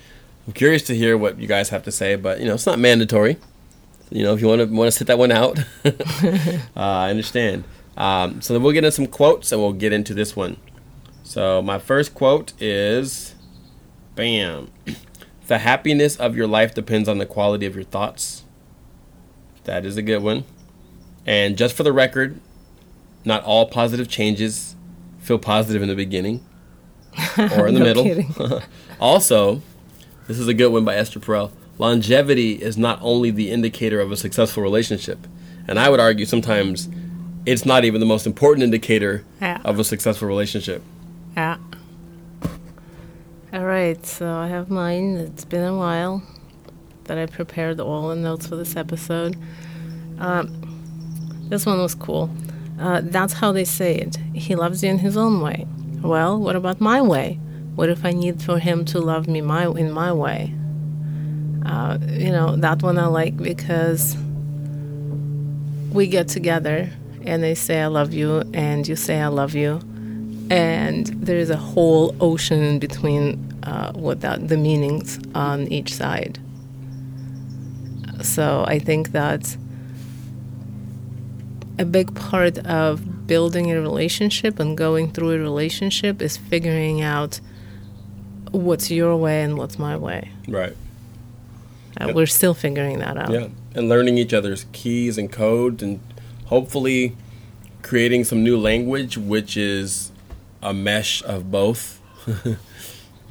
I'm 0.47 0.53
curious 0.53 0.83
to 0.83 0.95
hear 0.95 1.17
what 1.17 1.39
you 1.39 1.47
guys 1.47 1.69
have 1.69 1.83
to 1.83 1.91
say, 1.91 2.15
but 2.15 2.39
you 2.39 2.47
know 2.47 2.55
it's 2.55 2.65
not 2.65 2.79
mandatory. 2.79 3.37
You 4.09 4.23
know 4.23 4.33
if 4.33 4.41
you 4.41 4.47
want 4.47 4.61
to 4.61 4.65
want 4.65 4.91
to 4.91 4.97
sit 4.97 5.07
that 5.07 5.19
one 5.19 5.31
out, 5.31 5.59
uh, 5.85 5.91
I 6.75 7.09
understand. 7.09 7.63
Um, 7.95 8.41
so 8.41 8.53
then 8.53 8.63
we'll 8.63 8.73
get 8.73 8.83
into 8.83 8.91
some 8.91 9.07
quotes 9.07 9.51
and 9.51 9.61
we'll 9.61 9.73
get 9.73 9.93
into 9.93 10.13
this 10.13 10.35
one. 10.35 10.57
So 11.23 11.61
my 11.61 11.77
first 11.77 12.15
quote 12.15 12.53
is, 12.59 13.35
"Bam, 14.15 14.71
the 15.47 15.59
happiness 15.59 16.15
of 16.15 16.35
your 16.35 16.47
life 16.47 16.73
depends 16.73 17.07
on 17.07 17.17
the 17.19 17.25
quality 17.25 17.65
of 17.65 17.75
your 17.75 17.83
thoughts." 17.83 18.43
That 19.65 19.85
is 19.85 19.95
a 19.95 20.01
good 20.01 20.23
one. 20.23 20.45
And 21.25 21.55
just 21.55 21.75
for 21.75 21.83
the 21.83 21.93
record, 21.93 22.39
not 23.23 23.43
all 23.43 23.67
positive 23.67 24.07
changes 24.07 24.75
feel 25.21 25.39
positive 25.39 25.81
in 25.81 25.87
the 25.87 25.95
beginning 25.95 26.43
or 27.37 27.67
in 27.67 27.73
the 27.75 27.79
No 27.79 28.03
middle. 28.03 28.61
also, 28.99 29.61
this 30.27 30.37
is 30.39 30.47
a 30.47 30.53
good 30.53 30.69
one 30.69 30.83
by 30.85 30.95
Esther 30.95 31.19
Perel. 31.19 31.51
Longevity 31.77 32.53
is 32.61 32.77
not 32.77 32.99
only 33.01 33.31
the 33.31 33.49
indicator 33.49 33.99
of 34.01 34.11
a 34.11 34.17
successful 34.17 34.61
relationship, 34.61 35.19
and 35.67 35.79
I 35.79 35.89
would 35.89 35.99
argue 35.99 36.25
sometimes 36.25 36.89
it's 37.45 37.65
not 37.65 37.85
even 37.85 37.99
the 37.99 38.05
most 38.05 38.27
important 38.27 38.63
indicator 38.63 39.23
Yeah. 39.41 39.61
of 39.63 39.79
a 39.79 39.83
successful 39.83 40.27
relationship. 40.27 40.83
Yeah. 41.35 41.57
All 43.53 43.65
right, 43.65 44.05
so 44.05 44.33
I 44.37 44.47
have 44.47 44.69
mine. 44.69 45.17
It's 45.17 45.43
been 45.43 45.63
a 45.63 45.75
while 45.75 46.23
that 47.05 47.17
I 47.17 47.25
prepared 47.25 47.79
all 47.81 48.09
the 48.09 48.15
notes 48.15 48.47
for 48.47 48.55
this 48.55 48.75
episode. 48.77 49.35
Um, 50.19 51.47
this 51.49 51.65
one 51.65 51.79
was 51.79 51.93
cool. 51.95 52.29
Uh, 52.81 52.99
that's 53.03 53.33
how 53.33 53.51
they 53.51 53.63
say 53.63 53.95
it. 53.95 54.17
He 54.33 54.55
loves 54.55 54.83
you 54.83 54.89
in 54.89 54.97
his 54.97 55.15
own 55.15 55.39
way. 55.39 55.67
Well, 56.01 56.39
what 56.39 56.55
about 56.55 56.81
my 56.81 56.99
way? 56.99 57.39
What 57.75 57.89
if 57.89 58.03
I 58.03 58.11
need 58.11 58.41
for 58.41 58.57
him 58.57 58.85
to 58.85 58.99
love 58.99 59.27
me 59.27 59.39
my 59.41 59.67
in 59.67 59.91
my 59.91 60.11
way? 60.11 60.53
Uh, 61.63 61.99
you 62.07 62.31
know 62.31 62.55
that 62.55 62.81
one 62.81 62.97
I 62.97 63.05
like 63.05 63.37
because 63.37 64.17
we 65.91 66.07
get 66.07 66.27
together 66.27 66.89
and 67.23 67.43
they 67.43 67.53
say 67.53 67.81
I 67.81 67.87
love 67.87 68.13
you 68.13 68.41
and 68.53 68.87
you 68.87 68.95
say 68.95 69.21
I 69.21 69.27
love 69.27 69.53
you 69.53 69.79
and 70.49 71.05
there 71.07 71.37
is 71.37 71.51
a 71.51 71.57
whole 71.57 72.15
ocean 72.19 72.79
between 72.79 73.53
uh, 73.63 73.93
what 73.93 74.21
that, 74.21 74.47
the 74.47 74.57
meanings 74.57 75.19
on 75.35 75.67
each 75.67 75.93
side. 75.93 76.39
So 78.21 78.65
I 78.67 78.79
think 78.79 79.11
that 79.11 79.55
a 81.77 81.85
big 81.85 82.13
part 82.15 82.57
of 82.59 83.27
building 83.27 83.71
a 83.71 83.79
relationship 83.79 84.59
and 84.59 84.77
going 84.77 85.11
through 85.11 85.31
a 85.31 85.39
relationship 85.39 86.21
is 86.21 86.37
figuring 86.37 87.01
out 87.01 87.39
what's 88.51 88.91
your 88.91 89.15
way 89.15 89.43
and 89.43 89.57
what's 89.57 89.79
my 89.79 89.95
way. 89.95 90.31
Right. 90.47 90.75
Uh, 91.99 92.11
we're 92.13 92.25
still 92.25 92.53
figuring 92.53 92.99
that 92.99 93.17
out. 93.17 93.31
Yeah. 93.31 93.47
And 93.73 93.89
learning 93.89 94.17
each 94.17 94.33
other's 94.33 94.65
keys 94.73 95.17
and 95.17 95.31
codes 95.31 95.81
and 95.81 95.99
hopefully 96.45 97.15
creating 97.81 98.25
some 98.25 98.43
new 98.43 98.57
language, 98.57 99.17
which 99.17 99.55
is 99.57 100.11
a 100.61 100.73
mesh 100.73 101.23
of 101.23 101.51
both. 101.51 101.99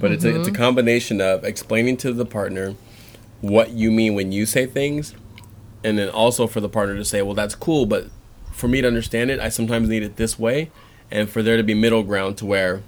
but 0.01 0.13
it's, 0.13 0.25
a, 0.25 0.41
it's 0.41 0.49
a 0.49 0.53
combination 0.53 1.21
of 1.21 1.45
explaining 1.45 1.97
to 1.99 2.13
the 2.13 2.25
partner 2.25 2.75
what 3.41 3.71
you 3.71 3.91
mean 3.91 4.15
when 4.15 4.33
you 4.33 4.45
say 4.47 4.67
things, 4.67 5.15
and 5.83 5.99
then 5.99 6.09
also 6.09 6.47
for 6.47 6.61
the 6.61 6.69
partner 6.69 6.97
to 6.97 7.05
say, 7.05 7.23
well, 7.23 7.35
that's 7.35 7.55
cool, 7.55 7.87
but 7.87 8.09
for 8.61 8.69
me 8.69 8.81
to 8.83 8.87
understand 8.87 9.31
it, 9.31 9.41
I 9.41 9.49
sometimes 9.49 9.89
need 9.89 10.03
it 10.03 10.17
this 10.17 10.39
way, 10.39 10.71
and 11.11 11.29
for 11.29 11.43
there 11.43 11.57
to 11.57 11.63
be 11.63 11.75
middle 11.75 12.03
ground 12.03 12.37
to 12.39 12.47
where, 12.47 12.83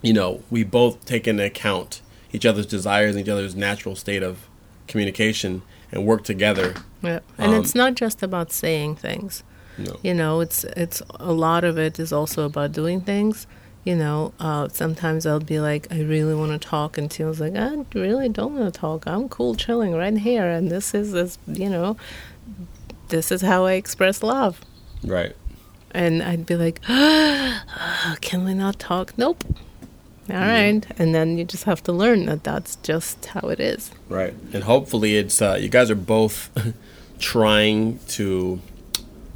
you 0.00 0.12
know, 0.12 0.42
we 0.50 0.64
both 0.64 1.04
take 1.04 1.26
into 1.26 1.44
account 1.44 2.00
each 2.32 2.46
other's 2.46 2.66
desires 2.66 3.14
and 3.14 3.24
each 3.24 3.30
other's 3.30 3.54
natural 3.54 3.96
state 3.96 4.22
of 4.22 4.48
communication 4.86 5.62
and 5.90 6.06
work 6.06 6.24
together. 6.24 6.74
Yeah. 7.02 7.18
And 7.36 7.52
Um, 7.52 7.60
it's 7.60 7.74
not 7.74 7.94
just 7.94 8.22
about 8.22 8.52
saying 8.52 8.96
things. 8.96 9.42
No. 9.76 9.98
You 10.02 10.14
know, 10.14 10.40
it's 10.40 10.64
it's 10.76 11.02
a 11.18 11.32
lot 11.32 11.64
of 11.64 11.78
it 11.78 11.98
is 11.98 12.12
also 12.12 12.44
about 12.44 12.72
doing 12.72 13.00
things. 13.00 13.46
You 13.84 13.96
know, 13.96 14.32
uh, 14.38 14.68
sometimes 14.68 15.26
I'll 15.26 15.40
be 15.40 15.58
like, 15.58 15.88
I 15.90 16.00
really 16.02 16.36
want 16.36 16.52
to 16.52 16.68
talk, 16.68 16.96
and 16.96 17.10
Tina's 17.10 17.40
like, 17.40 17.56
I 17.56 17.84
really 17.94 18.28
don't 18.28 18.54
want 18.54 18.72
to 18.72 18.80
talk. 18.80 19.06
I'm 19.06 19.28
cool, 19.28 19.56
chilling 19.56 19.92
right 19.94 20.16
here, 20.16 20.48
and 20.48 20.70
this 20.70 20.94
is 20.94 21.10
this. 21.12 21.38
You 21.46 21.68
know, 21.68 21.96
this 23.08 23.32
is 23.32 23.42
how 23.42 23.66
I 23.66 23.72
express 23.72 24.22
love. 24.22 24.60
Right. 25.04 25.34
And 25.92 26.22
I'd 26.22 26.46
be 26.46 26.56
like, 26.56 26.80
can 28.20 28.44
we 28.44 28.54
not 28.54 28.78
talk? 28.78 29.12
Nope. 29.18 29.44
All 30.30 30.36
right, 30.36 30.86
and 30.98 31.12
then 31.14 31.36
you 31.36 31.44
just 31.44 31.64
have 31.64 31.82
to 31.82 31.92
learn 31.92 32.26
that 32.26 32.44
that's 32.44 32.76
just 32.76 33.26
how 33.26 33.48
it 33.48 33.58
is. 33.58 33.90
Right. 34.08 34.32
And 34.52 34.62
hopefully 34.64 35.16
it's 35.16 35.42
uh, 35.42 35.58
you 35.60 35.68
guys 35.68 35.90
are 35.90 35.96
both 35.96 36.48
trying 37.18 37.98
to 38.08 38.60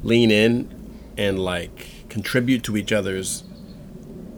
lean 0.04 0.30
in 0.30 0.68
and 1.18 1.38
like 1.40 2.08
contribute 2.08 2.62
to 2.64 2.76
each 2.76 2.92
other's 2.92 3.42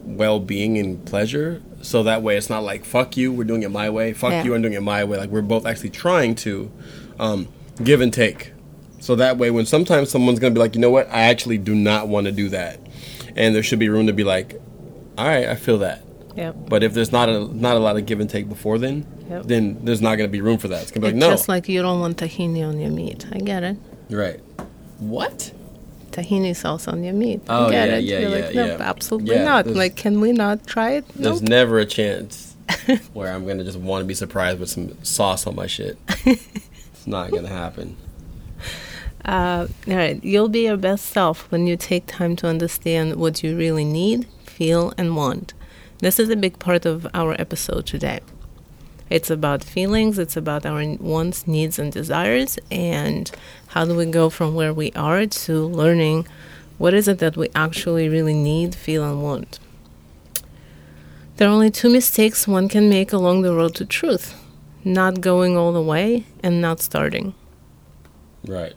well-being 0.04 0.78
and 0.78 1.04
pleasure 1.04 1.61
so 1.82 2.02
that 2.02 2.23
way 2.23 2.37
it's 2.37 2.49
not 2.49 2.62
like 2.62 2.85
fuck 2.85 3.16
you 3.16 3.30
we're 3.30 3.44
doing 3.44 3.62
it 3.62 3.70
my 3.70 3.90
way 3.90 4.12
fuck 4.14 4.30
Yeah. 4.32 4.42
you 4.44 4.54
i'm 4.54 4.62
doing 4.62 4.73
it 4.75 4.82
my 4.82 5.04
way 5.04 5.18
like 5.18 5.28
we're 5.28 5.42
both 5.42 5.66
actually 5.66 5.90
trying 5.90 6.35
to 6.37 6.70
um, 7.20 7.49
give 7.85 8.00
and 8.00 8.12
take 8.12 8.52
so 9.00 9.14
that 9.16 9.36
way 9.38 9.50
when 9.50 9.64
sometimes 9.66 10.10
someone's 10.10 10.38
gonna 10.38 10.54
be 10.54 10.60
like 10.60 10.74
you 10.74 10.80
know 10.80 10.90
what 10.90 11.06
i 11.08 11.20
actually 11.22 11.58
do 11.58 11.74
not 11.74 12.08
want 12.08 12.26
to 12.26 12.32
do 12.32 12.48
that 12.48 12.78
and 13.36 13.54
there 13.54 13.62
should 13.62 13.78
be 13.78 13.88
room 13.88 14.06
to 14.06 14.12
be 14.12 14.24
like 14.24 14.60
all 15.16 15.26
right 15.26 15.48
i 15.48 15.54
feel 15.54 15.78
that 15.78 16.02
Yep. 16.36 16.54
but 16.68 16.84
if 16.84 16.94
there's 16.94 17.10
not 17.10 17.28
a 17.28 17.46
not 17.52 17.74
a 17.76 17.80
lot 17.80 17.96
of 17.96 18.06
give 18.06 18.20
and 18.20 18.30
take 18.30 18.48
before 18.48 18.78
then, 18.78 19.04
Yep. 19.28 19.42
then 19.46 19.84
there's 19.84 20.00
not 20.00 20.14
going 20.18 20.28
to 20.28 20.32
be 20.32 20.40
room 20.40 20.56
for 20.58 20.68
that. 20.68 20.82
It's 20.82 20.92
going 20.92 21.02
to 21.02 21.08
be 21.10 21.16
It's 21.16 21.20
like 21.20 21.30
no, 21.30 21.34
just 21.34 21.48
like 21.48 21.68
you 21.68 21.82
don't 21.82 21.98
want 21.98 22.16
tahini 22.18 22.62
on 22.64 22.78
your 22.78 22.92
meat. 22.92 23.26
I 23.32 23.38
get 23.38 23.64
it. 23.64 23.76
right? 24.08 24.38
What? 25.00 25.50
tahini 26.12 26.54
sauce 26.54 26.86
on 26.86 27.02
your 27.02 27.14
meat. 27.14 27.40
Oh, 27.48 27.66
I 27.66 27.70
get 27.72 27.88
yeah, 27.88 27.96
it. 27.96 28.04
yeah, 28.04 28.18
You're 28.20 28.30
yeah, 28.38 28.46
like, 28.46 28.54
nope, 28.54 28.78
yeah. 28.78 28.88
absolutely 28.88 29.34
Yeah, 29.34 29.44
not. 29.44 29.66
Like, 29.66 29.96
can 29.96 30.20
we 30.20 30.30
not 30.30 30.64
try 30.64 30.92
it? 30.92 31.08
There's 31.16 31.42
never 31.42 31.80
a 31.80 31.86
chance 31.86 32.54
where 33.12 33.32
I'm 33.34 33.44
going 33.44 33.58
to 33.58 33.64
just 33.64 33.78
want 33.78 34.02
to 34.02 34.06
be 34.06 34.14
surprised 34.14 34.60
with 34.60 34.70
some 34.70 34.96
sauce 35.02 35.44
on 35.44 35.56
my 35.56 35.66
shit. 35.66 35.98
it's 36.24 37.06
not 37.06 37.32
going 37.32 37.42
to 37.44 37.48
happen. 37.50 37.96
Uh, 39.28 39.68
all 39.87 39.94
right, 39.94 40.25
you'll 40.25 40.49
be 40.49 40.64
your 40.64 40.78
best 40.78 41.04
self 41.04 41.52
when 41.52 41.66
you 41.66 41.76
take 41.76 42.06
time 42.06 42.35
to 42.35 42.47
understand 42.47 43.16
what 43.16 43.42
you 43.42 43.54
really 43.54 43.85
need, 43.85 44.26
feel, 44.47 44.94
and 44.97 45.14
want. 45.14 45.52
This 45.99 46.18
is 46.18 46.30
a 46.30 46.37
big 46.37 46.58
part 46.58 46.87
of 46.87 47.06
our 47.12 47.38
episode 47.38 47.85
today. 47.85 48.20
It's 49.11 49.28
about 49.28 49.62
feelings, 49.62 50.18
it's 50.18 50.35
about 50.35 50.64
our 50.64 50.82
wants, 50.97 51.47
needs, 51.47 51.78
and 51.78 51.92
desires, 51.92 52.58
and 52.70 53.30
how 53.66 53.85
do 53.85 53.94
we 53.94 54.06
go 54.06 54.30
from 54.30 54.54
where 54.54 54.73
we 54.73 54.92
are 54.92 55.26
to 55.26 55.66
learning 55.66 56.26
what 56.78 56.94
is 56.94 57.06
it 57.06 57.18
that 57.18 57.37
we 57.37 57.50
actually 57.54 58.08
really 58.08 58.32
need, 58.32 58.75
feel, 58.75 59.04
and 59.04 59.23
want. 59.23 59.58
There 61.37 61.47
are 61.49 61.52
only 61.52 61.70
two 61.70 61.90
mistakes 61.90 62.49
one 62.49 62.66
can 62.66 62.88
make 62.88 63.12
along 63.12 63.42
the 63.42 63.54
road 63.54 63.75
to 63.75 63.85
truth 63.85 64.35
not 64.85 65.20
going 65.20 65.54
all 65.54 65.73
the 65.73 65.82
way 65.82 66.25
and 66.42 66.62
not 66.62 66.80
starting. 66.80 67.35
Right. 68.47 68.73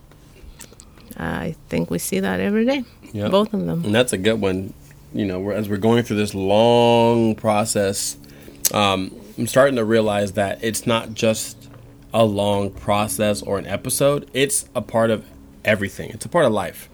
I 1.17 1.55
think 1.69 1.89
we 1.89 1.99
see 1.99 2.19
that 2.19 2.39
every 2.39 2.65
day. 2.65 2.83
Yep. 3.13 3.31
Both 3.31 3.53
of 3.53 3.65
them. 3.65 3.83
And 3.85 3.93
that's 3.95 4.13
a 4.13 4.17
good 4.17 4.39
one. 4.41 4.73
You 5.13 5.25
know, 5.25 5.49
as 5.49 5.67
we're 5.67 5.77
going 5.77 6.03
through 6.03 6.17
this 6.17 6.33
long 6.33 7.35
process, 7.35 8.17
um, 8.73 9.13
I'm 9.37 9.47
starting 9.47 9.75
to 9.75 9.83
realize 9.83 10.33
that 10.33 10.63
it's 10.63 10.87
not 10.87 11.13
just 11.13 11.69
a 12.13 12.23
long 12.23 12.69
process 12.71 13.41
or 13.41 13.57
an 13.57 13.65
episode. 13.67 14.29
It's 14.33 14.69
a 14.73 14.81
part 14.81 15.11
of 15.11 15.25
everything. 15.65 16.11
It's 16.11 16.25
a 16.25 16.29
part 16.29 16.45
of 16.45 16.53
life. 16.53 16.89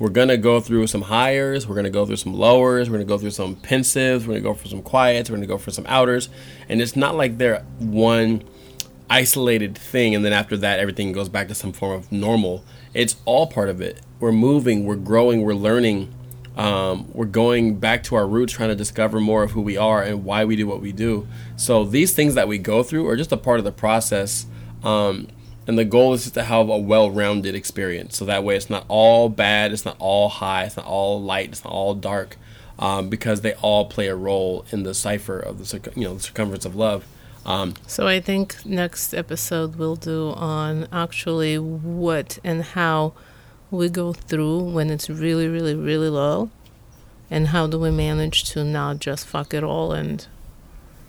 We're 0.00 0.08
gonna 0.08 0.38
go 0.38 0.60
through 0.60 0.86
some 0.86 1.02
higher. 1.02 1.58
We're 1.68 1.74
gonna 1.74 1.90
go 1.90 2.06
through 2.06 2.16
some 2.16 2.34
lowers. 2.34 2.88
We're 2.88 2.96
gonna 2.96 3.04
go 3.04 3.18
through 3.18 3.32
some 3.32 3.54
pensives. 3.56 4.20
We're 4.20 4.34
gonna 4.34 4.40
go 4.40 4.54
for 4.54 4.66
some 4.66 4.82
quiets. 4.82 5.30
We're 5.30 5.36
gonna 5.36 5.46
go 5.46 5.58
for 5.58 5.70
some 5.70 5.84
outers. 5.86 6.28
And 6.68 6.80
it's 6.80 6.96
not 6.96 7.16
like 7.16 7.38
they're 7.38 7.64
one 7.78 8.42
isolated 9.10 9.76
thing 9.76 10.14
and 10.14 10.24
then 10.24 10.32
after 10.32 10.56
that 10.56 10.78
everything 10.78 11.10
goes 11.10 11.28
back 11.28 11.48
to 11.48 11.54
some 11.54 11.72
form 11.72 11.92
of 11.92 12.12
normal 12.12 12.64
it's 12.94 13.16
all 13.24 13.46
part 13.46 13.68
of 13.68 13.80
it. 13.80 14.00
We're 14.18 14.32
moving 14.32 14.84
we're 14.84 14.96
growing 14.96 15.42
we're 15.42 15.54
learning 15.54 16.12
um, 16.56 17.08
we're 17.14 17.26
going 17.26 17.78
back 17.78 18.02
to 18.04 18.16
our 18.16 18.26
roots 18.26 18.52
trying 18.52 18.68
to 18.68 18.74
discover 18.74 19.20
more 19.20 19.42
of 19.42 19.52
who 19.52 19.62
we 19.62 19.76
are 19.76 20.02
and 20.02 20.24
why 20.24 20.44
we 20.44 20.56
do 20.56 20.66
what 20.66 20.80
we 20.80 20.92
do. 20.92 21.26
So 21.56 21.84
these 21.84 22.12
things 22.12 22.34
that 22.34 22.48
we 22.48 22.58
go 22.58 22.82
through 22.82 23.08
are 23.08 23.16
just 23.16 23.32
a 23.32 23.36
part 23.36 23.60
of 23.60 23.64
the 23.64 23.72
process 23.72 24.46
um, 24.82 25.28
and 25.66 25.78
the 25.78 25.84
goal 25.84 26.12
is 26.12 26.30
to 26.30 26.42
have 26.42 26.68
a 26.68 26.76
well-rounded 26.76 27.54
experience. 27.54 28.16
So 28.16 28.24
that 28.26 28.44
way 28.44 28.56
it's 28.56 28.68
not 28.68 28.84
all 28.88 29.28
bad 29.28 29.72
it's 29.72 29.84
not 29.84 29.96
all 29.98 30.28
high 30.28 30.64
it's 30.64 30.76
not 30.76 30.86
all 30.86 31.22
light 31.22 31.50
it's 31.50 31.64
not 31.64 31.72
all 31.72 31.94
dark 31.94 32.36
um, 32.78 33.08
because 33.08 33.42
they 33.42 33.54
all 33.54 33.86
play 33.86 34.08
a 34.08 34.16
role 34.16 34.64
in 34.70 34.82
the 34.82 34.94
cipher 34.94 35.38
of 35.38 35.58
the 35.58 35.92
you 35.94 36.04
know 36.04 36.14
the 36.14 36.20
circumference 36.20 36.64
of 36.64 36.74
love 36.74 37.06
um, 37.46 37.74
So 37.86 38.06
I 38.06 38.20
think 38.20 38.64
next 38.64 39.14
episode 39.14 39.76
we'll 39.76 39.96
do 39.96 40.30
on 40.30 40.88
actually 40.92 41.58
what 41.58 42.38
and 42.44 42.62
how 42.62 43.12
we 43.70 43.88
go 43.88 44.12
through 44.12 44.60
when 44.60 44.90
it's 44.90 45.08
really, 45.08 45.48
really, 45.48 45.74
really 45.74 46.08
low, 46.08 46.50
and 47.30 47.48
how 47.48 47.66
do 47.66 47.78
we 47.78 47.90
manage 47.90 48.44
to 48.50 48.64
not 48.64 48.98
just 48.98 49.26
fuck 49.26 49.54
it 49.54 49.62
all 49.62 49.92
and 49.92 50.26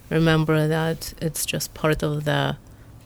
remember 0.09 0.67
that 0.67 1.13
it's 1.21 1.45
just 1.45 1.73
part 1.73 2.03
of 2.03 2.25
the 2.25 2.57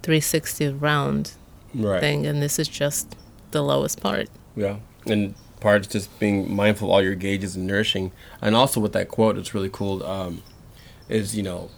360 0.03 0.69
round 0.69 1.33
right 1.73 2.01
thing, 2.01 2.25
and 2.25 2.41
this 2.41 2.59
is 2.59 2.67
just 2.67 3.15
the 3.51 3.61
lowest 3.61 4.01
part. 4.01 4.27
Yeah, 4.55 4.77
and 5.05 5.35
part 5.59 5.81
is 5.81 5.87
just 5.87 6.19
being 6.19 6.53
mindful 6.53 6.89
of 6.89 6.93
all 6.93 7.01
your 7.01 7.15
gauges 7.15 7.55
and 7.55 7.65
nourishing, 7.65 8.11
and 8.41 8.55
also 8.55 8.79
with 8.79 8.93
that 8.93 9.07
quote, 9.07 9.37
it's 9.37 9.53
really 9.53 9.69
cool. 9.71 10.03
Um, 10.03 10.43
is 11.07 11.35
you 11.37 11.43
know, 11.43 11.69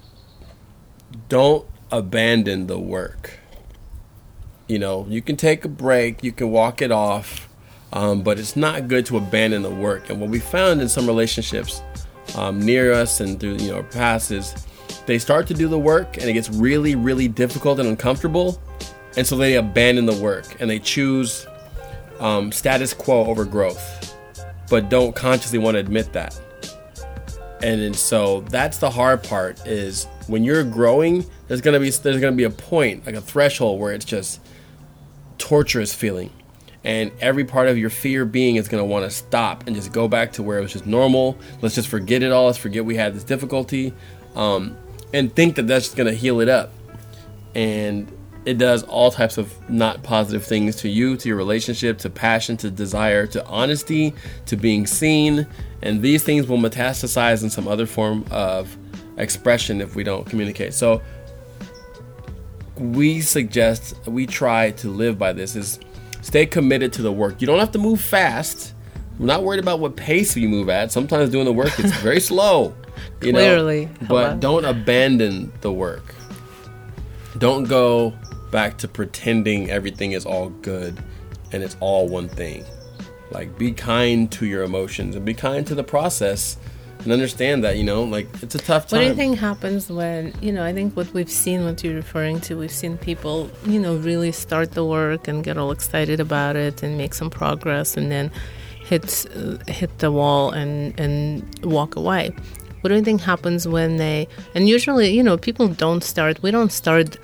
don't 1.29 1.67
abandon 1.91 2.67
the 2.67 2.79
work. 2.79 3.39
You 4.67 4.79
know, 4.79 5.05
you 5.09 5.21
can 5.21 5.37
take 5.37 5.63
a 5.63 5.69
break, 5.69 6.23
you 6.23 6.31
can 6.31 6.51
walk 6.51 6.81
it 6.81 6.91
off, 6.91 7.47
um, 7.93 8.21
but 8.21 8.37
it's 8.37 8.55
not 8.55 8.87
good 8.87 9.05
to 9.07 9.17
abandon 9.17 9.61
the 9.61 9.69
work. 9.69 10.09
And 10.09 10.19
what 10.19 10.29
we 10.29 10.39
found 10.39 10.81
in 10.81 10.89
some 10.89 11.07
relationships 11.07 11.81
um, 12.35 12.59
near 12.59 12.91
us 12.91 13.21
and 13.21 13.39
through 13.39 13.57
you 13.57 13.71
know 13.71 13.85
is 14.29 14.65
they 15.05 15.17
start 15.17 15.47
to 15.47 15.53
do 15.53 15.69
the 15.69 15.79
work, 15.79 16.17
and 16.17 16.25
it 16.25 16.33
gets 16.33 16.49
really, 16.49 16.95
really 16.95 17.29
difficult 17.29 17.79
and 17.79 17.87
uncomfortable, 17.87 18.61
and 19.15 19.25
so 19.25 19.37
they 19.37 19.55
abandon 19.55 20.05
the 20.05 20.15
work 20.21 20.59
and 20.59 20.69
they 20.69 20.79
choose 20.79 21.47
um, 22.19 22.51
status 22.51 22.93
quo 22.93 23.25
over 23.25 23.45
growth, 23.45 24.15
but 24.69 24.89
don't 24.89 25.15
consciously 25.15 25.59
want 25.59 25.75
to 25.75 25.79
admit 25.79 26.11
that. 26.13 26.39
And 27.63 27.81
then, 27.81 27.93
so 27.93 28.41
that's 28.41 28.77
the 28.77 28.89
hard 28.89 29.23
part 29.23 29.65
is 29.65 30.07
when 30.27 30.43
you're 30.43 30.63
growing, 30.63 31.25
there's 31.47 31.61
gonna 31.61 31.79
be 31.79 31.89
there's 31.89 32.19
gonna 32.19 32.35
be 32.35 32.43
a 32.43 32.49
point 32.49 33.05
like 33.05 33.15
a 33.15 33.21
threshold 33.21 33.79
where 33.79 33.93
it's 33.93 34.05
just 34.05 34.41
torturous 35.37 35.93
feeling, 35.93 36.31
and 36.83 37.11
every 37.19 37.45
part 37.45 37.67
of 37.67 37.77
your 37.77 37.89
fear 37.89 38.25
being 38.25 38.55
is 38.55 38.67
gonna 38.67 38.85
want 38.85 39.05
to 39.05 39.11
stop 39.11 39.65
and 39.67 39.75
just 39.75 39.91
go 39.91 40.07
back 40.07 40.33
to 40.33 40.43
where 40.43 40.59
it 40.59 40.61
was 40.61 40.73
just 40.73 40.85
normal. 40.85 41.37
Let's 41.61 41.75
just 41.75 41.87
forget 41.87 42.23
it 42.23 42.31
all. 42.31 42.45
Let's 42.47 42.57
forget 42.57 42.85
we 42.85 42.95
had 42.95 43.13
this 43.13 43.23
difficulty, 43.23 43.93
um, 44.35 44.77
and 45.13 45.33
think 45.35 45.55
that 45.55 45.67
that's 45.67 45.85
just 45.85 45.97
gonna 45.97 46.13
heal 46.13 46.39
it 46.39 46.49
up. 46.49 46.71
And 47.55 48.11
it 48.47 48.57
does 48.57 48.83
all 48.83 49.11
types 49.11 49.37
of 49.37 49.69
not 49.69 50.03
positive 50.03 50.45
things 50.45 50.77
to 50.77 50.87
you, 50.87 51.17
to 51.17 51.27
your 51.27 51.35
relationship, 51.35 51.97
to 51.97 52.09
passion, 52.09 52.55
to 52.55 52.71
desire, 52.71 53.27
to 53.27 53.45
honesty, 53.45 54.13
to 54.45 54.55
being 54.55 54.87
seen. 54.87 55.45
And 55.81 56.01
these 56.01 56.23
things 56.23 56.47
will 56.47 56.57
metastasize 56.57 57.43
in 57.43 57.49
some 57.49 57.67
other 57.67 57.85
form 57.85 58.23
of 58.31 58.77
expression 59.17 59.81
if 59.81 59.95
we 59.95 60.03
don't 60.03 60.25
communicate. 60.25 60.73
So 60.73 61.01
we 62.77 63.21
suggest 63.21 63.95
we 64.07 64.25
try 64.27 64.71
to 64.71 64.89
live 64.89 65.17
by 65.17 65.33
this 65.33 65.55
is 65.55 65.79
stay 66.21 66.45
committed 66.45 66.93
to 66.93 67.01
the 67.01 67.11
work. 67.11 67.41
You 67.41 67.47
don't 67.47 67.59
have 67.59 67.71
to 67.71 67.79
move 67.79 67.99
fast. 67.99 68.73
I'm 69.19 69.25
not 69.25 69.43
worried 69.43 69.59
about 69.59 69.79
what 69.79 69.95
pace 69.95 70.35
you 70.37 70.47
move 70.47 70.69
at. 70.69 70.91
Sometimes 70.91 71.31
doing 71.31 71.45
the 71.45 71.53
work 71.53 71.79
is 71.79 71.91
very 72.01 72.19
slow. 72.19 72.75
You 73.21 73.31
Clearly. 73.31 73.85
know, 73.85 73.91
but 74.07 74.27
Hello. 74.27 74.39
don't 74.39 74.65
abandon 74.65 75.51
the 75.61 75.71
work. 75.71 76.13
Don't 77.37 77.63
go 77.63 78.13
back 78.51 78.77
to 78.79 78.87
pretending 78.87 79.69
everything 79.69 80.11
is 80.13 80.25
all 80.25 80.49
good 80.49 80.97
and 81.51 81.63
it's 81.63 81.77
all 81.79 82.07
one 82.07 82.29
thing. 82.29 82.63
Like 83.31 83.57
be 83.57 83.71
kind 83.71 84.31
to 84.33 84.45
your 84.45 84.63
emotions 84.63 85.15
and 85.15 85.25
be 85.25 85.33
kind 85.33 85.65
to 85.67 85.75
the 85.75 85.83
process 85.83 86.57
and 87.07 87.13
understand 87.13 87.63
that, 87.63 87.77
you 87.77 87.85
know, 87.85 88.03
like 88.03 88.27
it's 88.41 88.53
a 88.53 88.57
tough 88.57 88.89
time. 88.89 88.97
What 88.97 89.03
do 89.03 89.07
you 89.07 89.15
think 89.15 89.39
happens 89.39 89.89
when, 89.89 90.33
you 90.41 90.51
know, 90.51 90.61
I 90.61 90.73
think 90.73 90.97
what 90.97 91.13
we've 91.13 91.31
seen, 91.31 91.63
what 91.63 91.81
you're 91.81 91.95
referring 91.95 92.41
to, 92.41 92.57
we've 92.57 92.69
seen 92.69 92.97
people, 92.97 93.49
you 93.65 93.79
know, 93.79 93.95
really 93.95 94.33
start 94.33 94.73
the 94.73 94.83
work 94.83 95.29
and 95.29 95.41
get 95.41 95.57
all 95.57 95.71
excited 95.71 96.19
about 96.19 96.57
it 96.57 96.83
and 96.83 96.97
make 96.97 97.13
some 97.13 97.29
progress 97.29 97.95
and 97.95 98.11
then 98.11 98.29
hit, 98.83 99.25
uh, 99.37 99.55
hit 99.71 99.99
the 99.99 100.11
wall 100.11 100.51
and, 100.51 100.99
and 100.99 101.45
walk 101.63 101.95
away. 101.95 102.35
What 102.81 102.89
do 102.89 102.95
you 102.95 103.03
think 103.03 103.21
happens 103.21 103.65
when 103.65 103.95
they, 103.95 104.27
and 104.53 104.67
usually, 104.67 105.07
you 105.15 105.23
know, 105.23 105.37
people 105.37 105.69
don't 105.69 106.03
start, 106.03 106.43
we 106.43 106.51
don't 106.51 106.73
start 106.73 107.15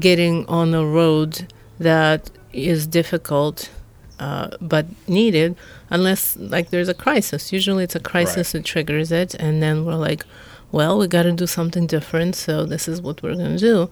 getting 0.00 0.46
on 0.46 0.74
a 0.74 0.84
road 0.84 1.46
that 1.78 2.28
is 2.52 2.88
difficult 2.88 3.70
uh, 4.18 4.48
but 4.60 4.84
needed 5.06 5.54
unless 5.90 6.36
like 6.36 6.70
there's 6.70 6.88
a 6.88 6.94
crisis 6.94 7.52
usually 7.52 7.84
it's 7.84 7.94
a 7.94 8.00
crisis 8.00 8.52
that 8.52 8.64
triggers 8.64 9.10
it 9.10 9.34
and 9.34 9.62
then 9.62 9.84
we're 9.84 9.94
like 9.94 10.24
well 10.72 10.98
we 10.98 11.06
got 11.06 11.22
to 11.22 11.32
do 11.32 11.46
something 11.46 11.86
different 11.86 12.34
so 12.34 12.64
this 12.64 12.88
is 12.88 13.00
what 13.00 13.22
we're 13.22 13.34
going 13.34 13.56
to 13.56 13.58
do 13.58 13.90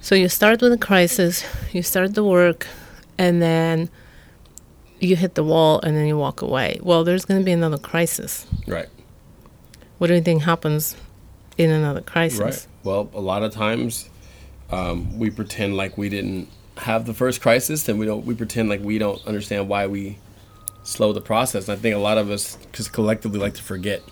so 0.00 0.14
you 0.14 0.28
start 0.28 0.60
with 0.60 0.72
a 0.72 0.78
crisis 0.78 1.44
you 1.72 1.82
start 1.82 2.14
the 2.14 2.24
work 2.24 2.66
and 3.18 3.42
then 3.42 3.88
you 5.00 5.16
hit 5.16 5.34
the 5.34 5.44
wall 5.44 5.80
and 5.80 5.96
then 5.96 6.06
you 6.06 6.16
walk 6.16 6.42
away 6.42 6.78
well 6.82 7.04
there's 7.04 7.24
going 7.24 7.40
to 7.40 7.44
be 7.44 7.52
another 7.52 7.78
crisis 7.78 8.46
right. 8.66 8.88
what 9.98 10.06
do 10.06 10.14
you 10.14 10.20
think 10.20 10.42
happens 10.42 10.96
in 11.58 11.70
another 11.70 12.00
crisis 12.00 12.40
Right. 12.40 12.66
Well, 12.82 13.10
a 13.12 13.20
lot 13.20 13.42
of 13.42 13.52
times 13.52 14.08
um, 14.70 15.18
we 15.18 15.30
pretend 15.30 15.76
like 15.76 15.98
we 15.98 16.08
didn't 16.08 16.48
have 16.78 17.04
the 17.04 17.14
first 17.14 17.42
crisis, 17.42 17.88
and 17.88 17.98
we 17.98 18.06
don't. 18.06 18.24
We 18.24 18.34
pretend 18.34 18.68
like 18.68 18.80
we 18.80 18.98
don't 18.98 19.24
understand 19.26 19.68
why 19.68 19.86
we 19.86 20.18
slow 20.82 21.12
the 21.12 21.20
process. 21.20 21.68
And 21.68 21.78
I 21.78 21.80
think 21.80 21.94
a 21.94 21.98
lot 21.98 22.18
of 22.18 22.30
us, 22.30 22.58
just 22.72 22.92
collectively, 22.92 23.38
like 23.38 23.54
to 23.54 23.62
forget. 23.62 24.02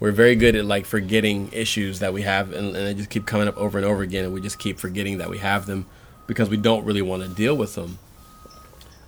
We're 0.00 0.12
very 0.12 0.34
good 0.34 0.56
at 0.56 0.64
like 0.64 0.84
forgetting 0.84 1.50
issues 1.52 2.00
that 2.00 2.12
we 2.12 2.22
have, 2.22 2.52
and, 2.52 2.74
and 2.74 2.86
they 2.86 2.94
just 2.94 3.10
keep 3.10 3.26
coming 3.26 3.46
up 3.46 3.56
over 3.56 3.78
and 3.78 3.86
over 3.86 4.02
again, 4.02 4.24
and 4.24 4.34
we 4.34 4.40
just 4.40 4.58
keep 4.58 4.78
forgetting 4.78 5.18
that 5.18 5.30
we 5.30 5.38
have 5.38 5.66
them 5.66 5.86
because 6.26 6.48
we 6.48 6.56
don't 6.56 6.84
really 6.84 7.02
want 7.02 7.22
to 7.22 7.28
deal 7.28 7.56
with 7.56 7.74
them. 7.74 7.98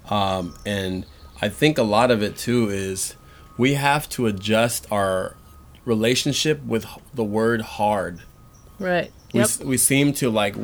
Um, 0.09 0.55
and 0.65 1.05
I 1.43 1.49
think 1.49 1.79
a 1.79 1.83
lot 1.83 2.11
of 2.11 2.23
it 2.23 2.37
too 2.37 2.69
is 2.71 3.17
we 3.57 3.75
have 3.75 4.09
to 4.11 4.27
adjust 4.27 4.87
our 4.91 5.37
relationship 5.85 6.63
with 6.65 6.87
the 7.13 7.25
word 7.25 7.61
hard 7.61 8.21
right 8.79 9.13
yep 9.33 9.45
s 9.45 9.61
we 9.61 9.77
seem 9.77 10.13
to 10.13 10.31
like 10.31 10.55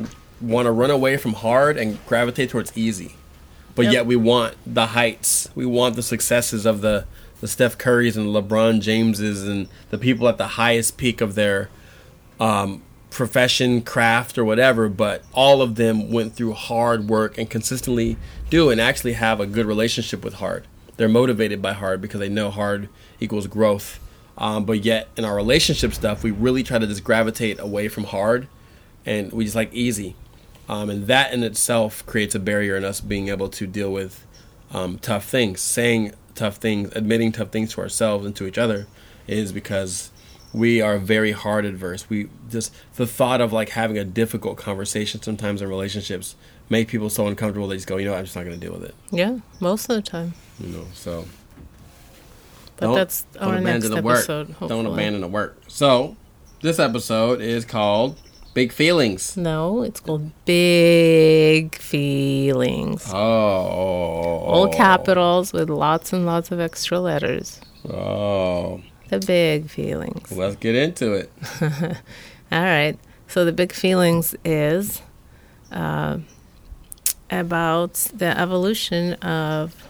want 0.41 0.65
to 0.65 0.71
run 0.71 0.89
away 0.89 1.15
from 1.15 1.33
hard 1.33 1.77
and 1.77 2.03
gravitate 2.07 2.49
towards 2.49 2.75
easy 2.75 3.15
but 3.75 3.85
Yep. 3.85 3.93
yet 3.93 4.05
we 4.05 4.15
want 4.15 4.55
the 4.65 4.87
heights. 4.87 5.49
We 5.55 5.65
want 5.65 5.95
the 5.95 6.03
successes 6.03 6.65
of 6.65 6.81
the 6.81 7.05
the 7.39 7.47
steph 7.47 7.75
currys 7.77 8.15
and 8.15 8.27
lebron 8.27 8.81
jameses 8.81 9.47
and 9.47 9.67
the 9.89 9.97
people 9.97 10.27
at 10.27 10.37
the 10.37 10.47
highest 10.49 10.95
peak 10.95 11.21
of 11.21 11.33
their 11.33 11.69
um, 12.39 12.83
profession 13.09 13.81
craft 13.81 14.37
or 14.37 14.45
whatever 14.45 14.87
but 14.87 15.23
all 15.33 15.61
of 15.61 15.73
them 15.75 16.11
went 16.11 16.33
through 16.35 16.53
hard 16.53 17.09
work 17.09 17.37
and 17.39 17.49
consistently 17.49 18.15
do 18.51 18.69
and 18.69 18.79
actually 18.79 19.13
have 19.13 19.39
a 19.39 19.45
good 19.47 19.65
relationship 19.65 20.23
with 20.23 20.35
hard. 20.35 20.65
They're 20.97 21.09
motivated 21.09 21.61
by 21.63 21.73
hard 21.73 21.99
because 21.99 22.19
they 22.19 22.29
know 22.29 22.51
hard 22.51 22.89
equals 23.19 23.47
growth. 23.47 23.99
Um, 24.37 24.63
but 24.65 24.85
yet 24.85 25.07
in 25.17 25.25
our 25.25 25.35
relationship 25.35 25.93
stuff 25.95 26.23
we 26.23 26.29
really 26.31 26.61
try 26.63 26.77
to 26.77 26.85
just 26.87 27.03
gravitate 27.03 27.59
away 27.59 27.87
from 27.87 28.03
hard 28.05 28.47
and 29.05 29.31
we 29.31 29.43
just 29.45 29.55
like 29.55 29.73
easy 29.73 30.15
um, 30.71 30.89
and 30.89 31.05
that 31.07 31.33
in 31.33 31.43
itself 31.43 32.03
creates 32.05 32.33
a 32.33 32.39
barrier 32.39 32.77
in 32.77 32.83
us 32.85 33.01
being 33.01 33.27
able 33.27 33.49
to 33.49 33.67
deal 33.67 33.91
with 33.91 34.25
um, 34.71 34.97
tough 34.99 35.25
things. 35.25 35.59
Saying 35.59 36.13
tough 36.33 36.55
things 36.55 36.91
admitting 36.95 37.33
tough 37.33 37.49
things 37.49 37.73
to 37.73 37.81
ourselves 37.81 38.25
and 38.25 38.33
to 38.37 38.47
each 38.47 38.57
other 38.57 38.87
is 39.27 39.51
because 39.51 40.11
we 40.53 40.81
are 40.81 40.97
very 40.97 41.33
hard 41.33 41.65
adverse. 41.65 42.09
We 42.09 42.29
just 42.49 42.73
the 42.95 43.05
thought 43.05 43.41
of 43.41 43.51
like 43.51 43.69
having 43.69 43.97
a 43.97 44.05
difficult 44.05 44.57
conversation 44.57 45.21
sometimes 45.21 45.61
in 45.61 45.67
relationships 45.67 46.35
make 46.69 46.87
people 46.87 47.09
so 47.09 47.27
uncomfortable 47.27 47.67
they 47.67 47.75
just 47.75 47.85
go 47.87 47.97
you 47.97 48.05
know 48.05 48.13
i'm 48.13 48.23
just 48.23 48.33
not 48.33 48.45
going 48.45 48.57
to 48.57 48.65
deal 48.65 48.73
with 48.73 48.83
it. 48.85 48.95
Yeah 49.11 49.39
most 49.59 49.89
of 49.89 49.95
the 49.97 50.01
time. 50.01 50.33
You 50.59 50.69
know 50.69 50.85
so. 50.93 51.25
But 52.77 52.87
Don't- 52.87 52.95
that's 52.95 53.23
don't 53.33 53.43
our 53.43 53.59
next 53.59 53.85
abandon 53.85 53.91
the 53.91 54.01
work. 54.01 54.17
episode 54.19 54.55
don't 54.67 54.85
abandon 54.85 55.21
the 55.21 55.27
work. 55.27 55.57
So 55.67 56.15
this 56.61 56.79
episode 56.79 57.41
is 57.41 57.65
called 57.65 58.17
big 58.53 58.71
feelings 58.71 59.37
No, 59.37 59.81
it's 59.83 59.99
called 59.99 60.31
Big 60.45 61.75
Feelings. 61.75 63.09
oh 63.13 63.17
All 63.17 64.67
capitals 64.73 65.53
with 65.53 65.69
lots 65.69 66.11
and 66.13 66.25
lots 66.25 66.51
of 66.51 66.59
extra 66.59 66.99
letters. 66.99 67.61
oh 67.89 68.81
The 69.09 69.19
big 69.19 69.69
feelings. 69.69 70.31
let's 70.31 70.55
get 70.57 70.75
into 70.75 71.13
it 71.13 71.31
All 72.51 72.61
right. 72.63 72.97
So 73.27 73.45
the 73.45 73.53
big 73.53 73.71
feelings 73.71 74.35
is 74.43 75.01
uh, 75.71 76.17
about 77.29 77.93
the 78.13 78.37
evolution 78.37 79.13
of 79.13 79.87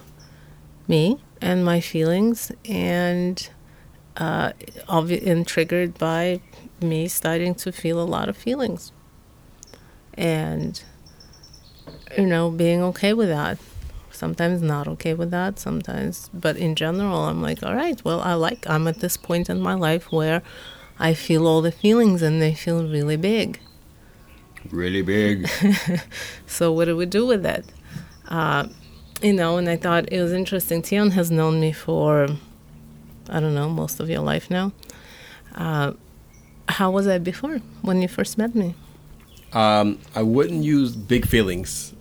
me 0.88 1.20
and 1.42 1.66
my 1.66 1.80
feelings, 1.82 2.52
and 2.70 3.50
uh, 4.18 4.52
obvi- 4.88 5.26
and 5.26 5.48
triggered 5.48 5.98
by 5.98 6.40
me 6.84 7.08
starting 7.08 7.56
to 7.56 7.72
feel 7.72 8.02
a 8.02 8.06
lot 8.06 8.30
of 8.30 8.38
feelings, 8.38 8.92
and 10.14 10.82
you 12.18 12.26
know, 12.26 12.50
being 12.50 12.82
okay 12.84 13.14
with 13.14 13.30
that. 13.30 13.58
Sometimes 14.12 14.62
not 14.62 14.88
okay 14.88 15.14
with 15.14 15.32
that, 15.32 15.58
sometimes, 15.58 16.30
but 16.34 16.58
in 16.58 16.76
general, 16.76 17.26
I'm 17.26 17.42
like, 17.42 17.64
all 17.64 17.74
right, 17.74 18.04
well, 18.04 18.20
I 18.20 18.34
like, 18.34 18.70
I'm 18.70 18.88
at 18.88 19.00
this 19.00 19.18
point 19.18 19.50
in 19.50 19.62
my 19.62 19.74
life 19.74 20.12
where 20.12 20.44
I 21.00 21.14
feel 21.14 21.48
all 21.48 21.62
the 21.62 21.72
feelings 21.72 22.22
and 22.22 22.42
they 22.42 22.54
feel 22.54 22.88
really 22.88 23.16
big. 23.16 23.60
Really 24.70 25.02
big. 25.02 25.50
So, 26.46 26.72
what 26.72 26.86
do 26.86 26.98
we 26.98 27.06
do 27.06 27.26
with 27.26 27.46
it? 27.46 27.66
Uh, 28.28 28.68
you 29.22 29.34
know, 29.34 29.58
and 29.58 29.70
I 29.70 29.78
thought 29.78 30.12
it 30.12 30.22
was 30.22 30.34
interesting. 30.34 30.84
Tion 30.84 31.12
has 31.12 31.32
known 31.32 31.62
me 31.62 31.72
for, 31.72 32.28
I 33.30 33.40
don't 33.40 33.56
know, 33.56 33.70
most 33.70 34.00
of 34.02 34.10
your 34.10 34.20
life 34.20 34.52
now. 34.52 34.74
Uh, 35.56 35.94
how 36.72 36.92
was 36.92 37.08
I 37.08 37.18
before 37.18 37.58
when 37.82 38.02
you 38.02 38.08
first 38.08 38.38
met 38.38 38.56
me? 38.56 38.76
Um, 39.54 40.00
I 40.16 40.22
wouldn't 40.22 40.64
use 40.64 40.96
big 40.96 41.28
feelings 41.28 41.94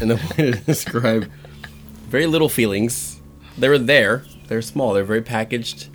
in 0.00 0.10
a 0.10 0.14
way 0.38 0.50
to 0.50 0.52
describe 0.52 1.30
very 2.08 2.26
little 2.26 2.48
feelings. 2.48 3.20
They 3.56 3.68
were 3.68 3.78
there. 3.78 4.24
They're 4.48 4.62
small. 4.62 4.92
They're 4.92 5.04
very 5.04 5.22
packaged. 5.22 5.88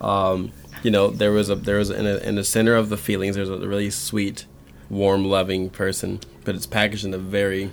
Um, 0.00 0.52
you 0.82 0.90
know, 0.90 1.08
there 1.08 1.32
was 1.32 1.48
a 1.48 1.54
there 1.54 1.78
was 1.78 1.90
in, 1.90 2.06
a, 2.06 2.16
in 2.18 2.34
the 2.34 2.44
center 2.44 2.74
of 2.74 2.88
the 2.88 2.96
feelings. 2.96 3.36
There's 3.36 3.48
a 3.48 3.56
really 3.56 3.90
sweet, 3.90 4.46
warm, 4.90 5.24
loving 5.24 5.70
person, 5.70 6.20
but 6.44 6.54
it's 6.54 6.66
packaged 6.66 7.04
in 7.04 7.14
a 7.14 7.18
very 7.18 7.70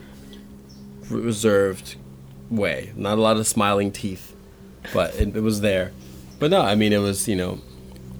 reserved 1.10 1.95
way. 2.49 2.91
Not 2.95 3.17
a 3.17 3.21
lot 3.21 3.38
of 3.38 3.47
smiling 3.47 3.91
teeth, 3.91 4.36
but 4.93 5.15
it, 5.15 5.36
it 5.36 5.41
was 5.41 5.62
there. 5.62 5.91
But 6.39 6.52
no, 6.52 6.62
I 6.62 6.76
mean, 6.76 6.93
it 6.93 6.99
was 6.99 7.28
you 7.28 7.36
know, 7.36 7.60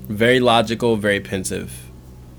very 0.08 0.40
logical, 0.40 0.96
very 0.98 1.20
pensive, 1.20 1.72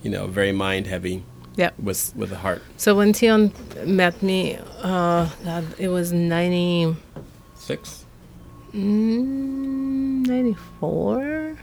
you 0.02 0.10
know, 0.10 0.26
very 0.26 0.52
mind 0.52 0.86
heavy 0.86 1.22
Yeah. 1.56 1.70
with 1.82 2.12
with 2.16 2.32
a 2.32 2.36
heart. 2.36 2.62
So 2.76 2.94
when 2.94 3.12
Tion 3.12 3.52
met 3.84 4.22
me, 4.22 4.58
uh, 4.82 5.28
God, 5.44 5.64
it 5.78 5.88
was 5.88 6.12
90, 6.12 6.96
Six. 7.54 8.04
mm, 8.74 10.26
94, 10.26 11.56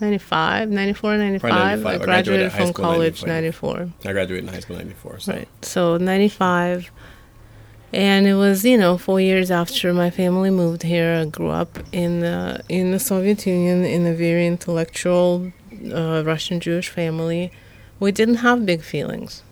95, 0.00 0.70
94, 0.70 1.16
95. 1.16 1.50
95. 1.50 1.86
I 1.86 1.94
I 1.94 1.98
graduated 1.98 2.04
graduated 2.04 2.52
from 2.52 2.72
college 2.72 3.24
94. 3.24 3.74
94. 3.78 4.10
I 4.10 4.12
graduated 4.12 4.44
in 4.48 4.52
high 4.54 4.60
school 4.60 4.76
'94. 4.76 5.20
So. 5.20 5.32
Right. 5.32 5.48
So 5.62 5.96
95. 5.98 6.90
And 7.94 8.26
it 8.26 8.34
was, 8.34 8.64
you 8.64 8.76
know, 8.76 8.98
four 8.98 9.20
years 9.20 9.52
after 9.52 9.94
my 9.94 10.10
family 10.10 10.50
moved 10.50 10.82
here. 10.82 11.14
I 11.14 11.26
grew 11.26 11.50
up 11.50 11.78
in 11.92 12.20
the, 12.20 12.60
in 12.68 12.90
the 12.90 12.98
Soviet 12.98 13.46
Union 13.46 13.84
in 13.84 14.04
a 14.04 14.12
very 14.14 14.48
intellectual 14.48 15.52
uh, 15.92 16.24
Russian 16.26 16.58
Jewish 16.58 16.88
family. 16.88 17.52
We 18.00 18.10
didn't 18.10 18.36
have 18.36 18.66
big 18.66 18.82
feelings. 18.82 19.44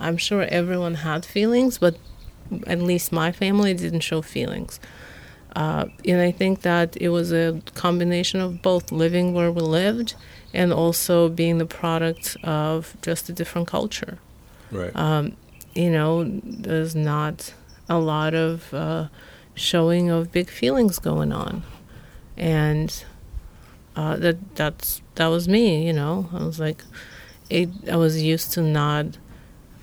I'm 0.00 0.16
sure 0.16 0.42
everyone 0.42 0.94
had 0.94 1.24
feelings, 1.24 1.78
but 1.78 1.96
at 2.66 2.80
least 2.80 3.12
my 3.12 3.30
family 3.30 3.72
didn't 3.72 4.00
show 4.00 4.20
feelings. 4.20 4.80
Uh, 5.54 5.86
and 6.04 6.20
I 6.20 6.32
think 6.32 6.62
that 6.62 6.96
it 7.00 7.10
was 7.10 7.32
a 7.32 7.62
combination 7.74 8.40
of 8.40 8.62
both 8.62 8.90
living 8.90 9.32
where 9.32 9.52
we 9.52 9.60
lived 9.62 10.14
and 10.52 10.72
also 10.72 11.28
being 11.28 11.58
the 11.58 11.66
product 11.66 12.36
of 12.42 12.96
just 13.00 13.28
a 13.28 13.32
different 13.32 13.68
culture 13.68 14.18
Right. 14.72 14.92
you 15.74 15.90
know, 15.90 16.24
there's 16.42 16.96
not 16.96 17.54
a 17.88 17.98
lot 17.98 18.34
of 18.34 18.72
uh, 18.74 19.08
showing 19.54 20.10
of 20.10 20.32
big 20.32 20.50
feelings 20.50 20.98
going 20.98 21.32
on, 21.32 21.62
and 22.36 23.04
uh, 23.94 24.16
that 24.16 24.56
that's 24.56 25.02
that 25.14 25.26
was 25.26 25.48
me. 25.48 25.86
You 25.86 25.92
know, 25.92 26.28
I 26.32 26.44
was 26.44 26.60
like, 26.60 26.82
it, 27.50 27.68
I 27.90 27.96
was 27.96 28.22
used 28.22 28.52
to 28.52 28.62
not 28.62 29.18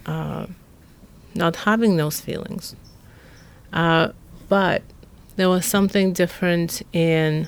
uh, 0.06 0.48
not 1.36 1.56
having 1.58 1.98
those 1.98 2.20
feelings, 2.20 2.76
uh, 3.72 4.10
but 4.50 4.84
there 5.36 5.50
was 5.50 5.66
something 5.66 6.14
different 6.14 6.82
in 6.94 7.48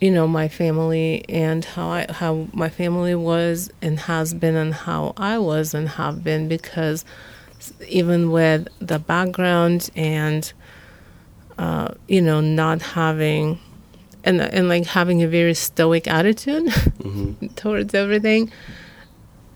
you 0.00 0.10
know 0.10 0.28
my 0.28 0.48
family 0.48 1.24
and 1.28 1.64
how 1.64 1.88
I 1.88 2.06
how 2.08 2.46
my 2.52 2.68
family 2.68 3.14
was 3.14 3.70
and 3.82 3.98
has 4.00 4.32
been 4.32 4.54
and 4.54 4.72
how 4.72 5.12
I 5.16 5.38
was 5.38 5.74
and 5.74 5.88
have 5.88 6.22
been 6.22 6.48
because 6.48 7.04
even 7.88 8.30
with 8.30 8.68
the 8.80 8.98
background 8.98 9.90
and 9.96 10.52
uh, 11.58 11.88
you 12.06 12.22
know 12.22 12.40
not 12.40 12.82
having 12.82 13.58
and 14.24 14.40
and 14.40 14.68
like 14.68 14.86
having 14.86 15.22
a 15.22 15.28
very 15.28 15.54
stoic 15.54 16.06
attitude 16.06 16.72
towards 17.56 17.94
everything 17.94 18.50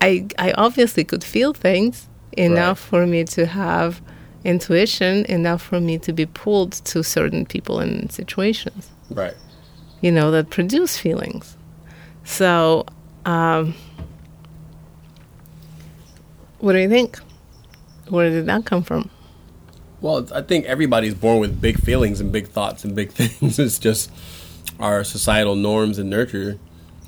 I 0.00 0.26
I 0.38 0.52
obviously 0.52 1.04
could 1.04 1.24
feel 1.24 1.52
things 1.52 2.08
enough 2.32 2.78
for 2.78 3.06
me 3.06 3.24
to 3.24 3.46
have 3.46 4.00
intuition 4.44 5.24
enough 5.26 5.62
for 5.62 5.80
me 5.80 5.98
to 5.98 6.12
be 6.12 6.26
pulled 6.26 6.72
to 6.72 7.04
certain 7.04 7.46
people 7.46 7.78
and 7.78 8.10
situations 8.10 8.90
right. 9.14 9.34
you 10.00 10.10
know, 10.10 10.30
that 10.30 10.50
produce 10.50 10.98
feelings. 10.98 11.56
So, 12.24 12.86
um, 13.24 13.74
what 16.58 16.72
do 16.72 16.78
you 16.78 16.88
think? 16.88 17.18
Where 18.08 18.30
did 18.30 18.46
that 18.46 18.64
come 18.64 18.82
from? 18.82 19.10
Well, 20.00 20.26
I 20.34 20.42
think 20.42 20.64
everybody's 20.66 21.14
born 21.14 21.38
with 21.38 21.60
big 21.60 21.78
feelings 21.78 22.20
and 22.20 22.32
big 22.32 22.48
thoughts 22.48 22.84
and 22.84 22.94
big 22.94 23.12
things. 23.12 23.58
It's 23.58 23.78
just 23.78 24.10
our 24.80 25.04
societal 25.04 25.54
norms 25.54 25.98
and 25.98 26.10
nurture 26.10 26.58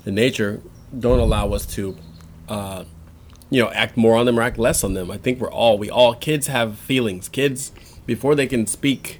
and 0.05 0.15
nature 0.15 0.61
don't 0.97 1.19
allow 1.19 1.51
us 1.51 1.65
to, 1.65 1.97
uh, 2.47 2.85
you 3.49 3.61
know, 3.61 3.69
act 3.71 3.97
more 3.97 4.15
on 4.15 4.25
them 4.25 4.39
or 4.39 4.41
act 4.41 4.57
less 4.57 4.83
on 4.83 4.93
them. 4.93 5.11
I 5.11 5.17
think 5.17 5.39
we're 5.39 5.51
all 5.51 5.77
we 5.77 5.89
all 5.89 6.15
kids 6.15 6.47
have 6.47 6.77
feelings. 6.77 7.27
Kids 7.27 7.71
before 8.05 8.35
they 8.35 8.47
can 8.47 8.65
speak 8.65 9.19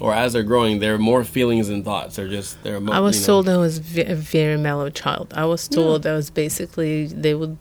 or 0.00 0.12
as 0.12 0.34
they're 0.34 0.42
growing, 0.42 0.78
they're 0.80 0.98
more 0.98 1.24
feelings 1.24 1.68
and 1.68 1.84
thoughts. 1.84 2.16
They're 2.16 2.28
just 2.28 2.62
they're. 2.62 2.76
emo- 2.76 2.92
I 2.92 3.00
was 3.00 3.16
you 3.16 3.22
know, 3.22 3.26
told 3.26 3.48
I 3.48 3.56
was 3.56 3.78
a 3.96 4.14
very 4.14 4.58
mellow 4.58 4.90
child. 4.90 5.32
I 5.34 5.46
was 5.46 5.68
told 5.68 6.06
I 6.06 6.12
was 6.12 6.30
basically 6.30 7.06
they 7.06 7.34
would 7.34 7.56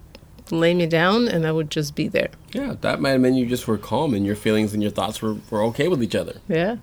lay 0.51 0.73
me 0.73 0.86
down 0.86 1.27
and 1.27 1.45
I 1.47 1.51
would 1.51 1.71
just 1.71 1.95
be 1.95 2.08
there. 2.08 2.29
Yeah, 2.53 2.75
that 2.81 3.01
might 3.01 3.12
have 3.12 3.21
meant 3.21 3.36
you 3.36 3.45
just 3.45 3.67
were 3.67 3.77
calm 3.77 4.13
and 4.13 4.25
your 4.25 4.36
feelings 4.36 4.73
and 4.73 4.81
your 4.81 4.91
thoughts 4.91 5.21
were, 5.21 5.38
were 5.49 5.63
okay 5.65 5.88
with 5.88 6.01
each 6.03 6.15
other. 6.15 6.39
Yeah. 6.47 6.77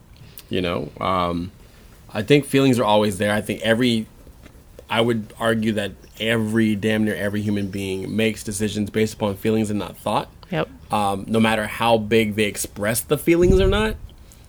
you 0.51 0.61
know 0.61 0.91
um, 1.01 1.51
i 2.13 2.21
think 2.23 2.45
feelings 2.45 2.79
are 2.79 2.85
always 2.85 3.17
there 3.17 3.33
i 3.33 3.41
think 3.41 3.61
every 3.63 4.07
i 4.91 5.01
would 5.01 5.33
argue 5.39 5.73
that 5.73 5.93
every 6.21 6.75
damn 6.77 7.05
near 7.07 7.15
every 7.15 7.41
human 7.41 7.69
being 7.69 8.15
makes 8.15 8.45
decisions 8.45 8.91
based 8.91 9.15
upon 9.15 9.35
feelings 9.37 9.71
and 9.71 9.79
not 9.79 9.97
thought 9.97 10.29
Yep. 10.51 10.69
um, 10.93 11.25
no 11.27 11.41
matter 11.41 11.67
how 11.67 11.97
big 11.97 12.35
they 12.35 12.45
express 12.45 13.01
the 13.01 13.17
feelings 13.17 13.59
or 13.61 13.67
not 13.69 13.97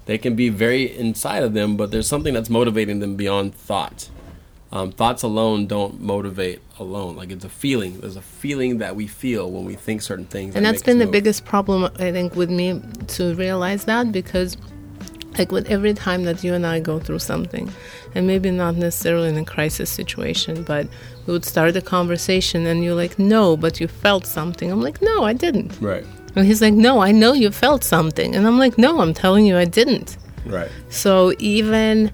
they 0.07 0.17
can 0.17 0.35
be 0.35 0.49
very 0.49 0.83
inside 0.97 1.41
of 1.43 1.53
them 1.53 1.77
but 1.77 1.91
there's 1.91 2.07
something 2.07 2.33
that's 2.33 2.49
motivating 2.49 2.99
them 2.99 3.15
beyond 3.15 3.55
thought 3.55 4.09
um, 4.73 4.91
thoughts 4.91 5.21
alone 5.21 5.67
don't 5.67 6.01
motivate 6.01 6.59
alone. 6.79 7.15
Like 7.15 7.29
it's 7.31 7.45
a 7.45 7.49
feeling. 7.49 7.99
There's 7.99 8.15
a 8.15 8.21
feeling 8.23 8.79
that 8.79 8.95
we 8.95 9.05
feel 9.05 9.49
when 9.51 9.65
we 9.65 9.75
think 9.75 10.01
certain 10.01 10.25
things 10.25 10.55
and 10.55 10.65
that 10.65 10.71
that's 10.71 10.81
make 10.81 10.85
been 10.87 10.97
the 10.97 11.05
move. 11.05 11.11
biggest 11.13 11.45
problem 11.45 11.89
i 11.99 12.11
think 12.11 12.35
with 12.35 12.49
me 12.49 12.81
to 13.07 13.33
realize 13.35 13.85
that 13.85 14.11
because 14.11 14.57
like 15.37 15.51
with 15.51 15.65
every 15.69 15.93
time 15.93 16.23
that 16.23 16.43
you 16.43 16.53
and 16.53 16.65
i 16.65 16.79
go 16.79 16.99
through 16.99 17.19
something 17.19 17.71
and 18.15 18.27
maybe 18.27 18.51
not 18.51 18.75
necessarily 18.75 19.29
in 19.29 19.37
a 19.37 19.45
crisis 19.45 19.89
situation 19.89 20.61
but 20.63 20.87
we 21.25 21.31
would 21.33 21.45
start 21.45 21.75
a 21.75 21.81
conversation 21.81 22.65
and 22.65 22.83
you're 22.83 22.95
like 22.95 23.17
no 23.17 23.55
but 23.55 23.79
you 23.79 23.87
felt 23.87 24.25
something. 24.25 24.69
I'm 24.71 24.81
like 24.81 25.01
no 25.01 25.23
i 25.23 25.33
didn't. 25.33 25.79
Right. 25.79 26.05
And 26.35 26.45
he's 26.45 26.61
like 26.61 26.73
no 26.73 26.99
i 26.99 27.11
know 27.11 27.31
you 27.33 27.49
felt 27.51 27.83
something. 27.83 28.35
And 28.35 28.45
i'm 28.45 28.59
like 28.59 28.77
no 28.77 28.99
i'm 28.99 29.13
telling 29.13 29.45
you 29.45 29.55
i 29.57 29.65
didn't. 29.65 30.17
Right. 30.45 30.69
So 30.89 31.33
even 31.39 32.11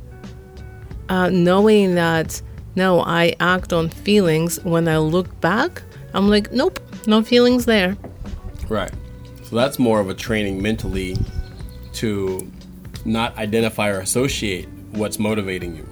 uh, 1.10 1.30
knowing 1.30 1.96
that 1.96 2.42
no, 2.80 3.02
I 3.02 3.36
act 3.42 3.74
on 3.74 3.90
feelings 3.90 4.58
when 4.64 4.88
I 4.88 4.98
look 5.00 5.28
back, 5.42 5.84
I'm 6.14 6.30
like, 6.30 6.52
nope, 6.54 6.80
no 7.06 7.22
feelings 7.22 7.66
there. 7.66 7.98
Right. 8.70 8.92
So 9.44 9.56
that's 9.58 9.78
more 9.78 10.00
of 10.00 10.10
a 10.10 10.14
training 10.14 10.62
mentally 10.62 11.18
to 11.94 12.50
not 13.04 13.38
identify 13.38 13.90
or 13.90 14.00
associate 14.00 14.68
what's 14.92 15.20
motivating 15.20 15.76
you. 15.76 15.88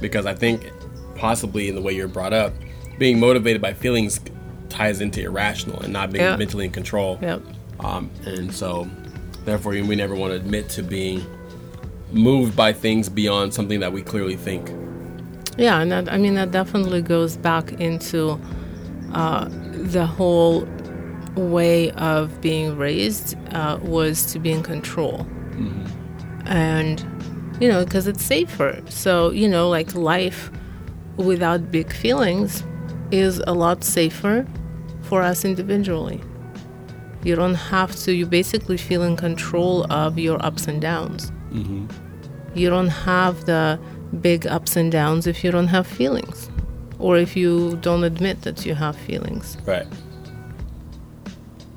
Because 0.00 0.26
I 0.26 0.34
think 0.34 0.70
possibly 1.16 1.68
in 1.68 1.74
the 1.76 1.80
way 1.80 1.92
you're 1.94 2.08
brought 2.08 2.34
up, 2.34 2.52
being 2.98 3.18
motivated 3.18 3.62
by 3.62 3.72
feelings 3.72 4.20
ties 4.68 5.00
into 5.00 5.22
irrational 5.22 5.80
and 5.80 5.92
not 5.92 6.12
being 6.12 6.24
Yeah. 6.24 6.36
mentally 6.36 6.66
in 6.66 6.72
control. 6.72 7.18
Yep. 7.22 7.42
Um, 7.80 8.10
and 8.26 8.52
so, 8.52 8.86
therefore, 9.46 9.72
we 9.72 9.96
never 9.96 10.14
want 10.14 10.32
to 10.32 10.36
admit 10.36 10.68
to 10.70 10.82
being 10.82 11.24
moved 12.12 12.54
by 12.54 12.72
things 12.72 13.08
beyond 13.08 13.54
something 13.54 13.80
that 13.80 13.92
we 13.92 14.02
clearly 14.02 14.36
think. 14.36 14.70
Yeah, 15.56 15.80
and 15.80 15.92
that, 15.92 16.12
I 16.12 16.18
mean 16.18 16.34
that 16.34 16.50
definitely 16.50 17.02
goes 17.02 17.36
back 17.36 17.72
into 17.80 18.40
uh, 19.12 19.48
the 19.72 20.06
whole 20.06 20.66
way 21.36 21.90
of 21.92 22.40
being 22.40 22.76
raised 22.76 23.36
uh, 23.54 23.78
was 23.82 24.26
to 24.32 24.38
be 24.38 24.50
in 24.50 24.62
control. 24.62 25.26
And, 26.46 27.00
you 27.60 27.68
know, 27.68 27.84
because 27.84 28.06
it's 28.06 28.22
safer. 28.22 28.80
So, 28.88 29.30
you 29.30 29.48
know, 29.48 29.68
like 29.68 29.94
life 29.94 30.50
without 31.16 31.70
big 31.70 31.92
feelings 31.92 32.64
is 33.10 33.40
a 33.46 33.52
lot 33.52 33.84
safer 33.84 34.46
for 35.02 35.22
us 35.22 35.44
individually. 35.44 36.20
You 37.22 37.36
don't 37.36 37.54
have 37.54 37.94
to, 37.96 38.12
you 38.12 38.26
basically 38.26 38.76
feel 38.76 39.02
in 39.02 39.16
control 39.16 39.90
of 39.92 40.18
your 40.18 40.44
ups 40.44 40.66
and 40.66 40.80
downs. 40.82 41.32
You 42.54 42.68
don't 42.70 42.88
have 42.88 43.46
the 43.46 43.78
big 44.20 44.46
ups 44.46 44.76
and 44.76 44.90
downs 44.90 45.26
if 45.26 45.44
you 45.44 45.50
don't 45.50 45.68
have 45.68 45.86
feelings 45.86 46.48
or 46.98 47.16
if 47.16 47.36
you 47.36 47.76
don't 47.82 48.04
admit 48.04 48.42
that 48.42 48.64
you 48.64 48.74
have 48.74 48.96
feelings. 48.96 49.56
Right. 49.66 49.86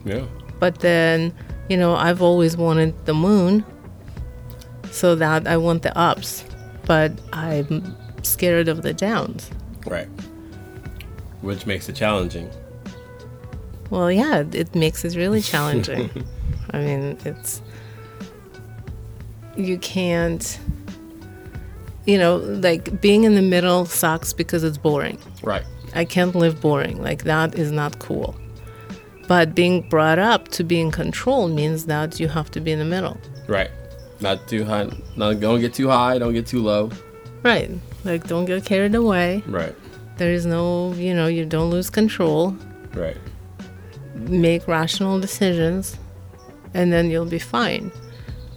Yeah. 0.05 0.25
But 0.59 0.79
then, 0.79 1.33
you 1.69 1.77
know, 1.77 1.95
I've 1.95 2.21
always 2.21 2.55
wanted 2.55 3.05
the 3.05 3.13
moon 3.13 3.65
so 4.91 5.15
that 5.15 5.47
I 5.47 5.57
want 5.57 5.83
the 5.83 5.95
ups, 5.97 6.43
but 6.85 7.11
I'm 7.33 7.95
scared 8.23 8.67
of 8.67 8.81
the 8.81 8.93
downs. 8.93 9.49
Right. 9.85 10.07
Which 11.41 11.65
makes 11.65 11.89
it 11.89 11.95
challenging. 11.95 12.49
Well, 13.89 14.11
yeah, 14.11 14.43
it 14.51 14.73
makes 14.75 15.05
it 15.05 15.15
really 15.15 15.41
challenging. 15.41 16.09
I 16.71 16.79
mean, 16.79 17.17
it's 17.23 17.61
you 19.55 19.77
can't 19.77 20.59
you 22.07 22.17
know, 22.17 22.37
like 22.37 22.99
being 23.01 23.25
in 23.25 23.35
the 23.35 23.41
middle 23.41 23.85
sucks 23.85 24.33
because 24.33 24.63
it's 24.63 24.77
boring. 24.77 25.19
Right. 25.43 25.65
I 25.93 26.05
can't 26.05 26.33
live 26.33 26.59
boring. 26.61 27.01
Like 27.01 27.23
that 27.25 27.55
is 27.55 27.71
not 27.71 27.99
cool. 27.99 28.35
But 29.27 29.53
being 29.53 29.87
brought 29.89 30.17
up 30.17 30.47
to 30.49 30.63
be 30.63 30.79
in 30.79 30.89
control 30.89 31.49
means 31.49 31.85
that 31.87 32.17
you 32.19 32.29
have 32.29 32.49
to 32.51 32.61
be 32.61 32.71
in 32.71 32.79
the 32.79 32.85
middle. 32.85 33.19
Right. 33.47 33.69
Not 34.21 34.47
too 34.47 34.63
high. 34.63 34.89
Not 35.17 35.41
don't 35.41 35.59
get 35.59 35.73
too 35.73 35.89
high. 35.89 36.17
Don't 36.17 36.33
get 36.33 36.47
too 36.47 36.63
low. 36.63 36.89
Right. 37.43 37.69
Like 38.05 38.25
don't 38.25 38.45
get 38.45 38.63
carried 38.63 38.95
away. 38.95 39.43
Right. 39.45 39.75
There 40.15 40.31
is 40.31 40.45
no, 40.45 40.93
you 40.93 41.13
know, 41.13 41.27
you 41.27 41.45
don't 41.45 41.69
lose 41.69 41.89
control. 41.89 42.55
Right. 42.93 43.17
Make 44.15 44.65
rational 44.65 45.19
decisions 45.19 45.97
and 46.73 46.93
then 46.93 47.11
you'll 47.11 47.25
be 47.25 47.39
fine. 47.39 47.91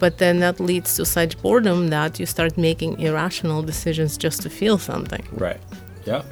But 0.01 0.19
then 0.19 0.41
that 0.41 0.59
leads 0.59 0.97
to 0.97 1.05
such 1.05 1.41
boredom 1.41 1.89
that 1.89 2.19
you 2.19 2.27
start 2.27 2.59
making 2.59 2.99
irrational 2.99 3.63
decisions 3.63 4.17
just 4.17 4.43
to 4.43 4.51
feel 4.51 4.79
something. 4.79 5.25
Right. 5.31 5.61
Yeah. 6.05 6.23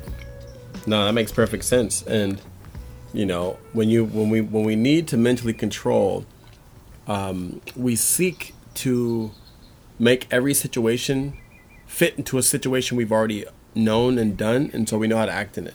No, 0.87 1.05
that 1.05 1.13
makes 1.13 1.31
perfect 1.31 1.65
sense. 1.65 2.03
And 2.03 2.41
you 3.13 3.27
know, 3.27 3.59
when 3.75 3.89
you 3.89 4.05
when 4.07 4.31
we 4.31 4.41
when 4.41 4.65
we 4.65 4.75
need 4.75 5.07
to 5.09 5.17
mentally 5.17 5.53
control, 5.53 6.27
um, 7.07 7.61
we 7.77 7.95
seek 7.95 8.55
to 8.75 9.31
make 9.99 10.27
every 10.31 10.55
situation 10.55 11.37
fit 11.87 12.17
into 12.17 12.39
a 12.39 12.43
situation 12.43 12.97
we've 12.97 13.13
already 13.13 13.45
known 13.75 14.19
and 14.19 14.37
done, 14.37 14.71
and 14.73 14.89
so 14.89 14.99
we 14.99 15.07
know 15.07 15.17
how 15.17 15.27
to 15.27 15.33
act 15.33 15.59
in 15.59 15.67
it. 15.67 15.75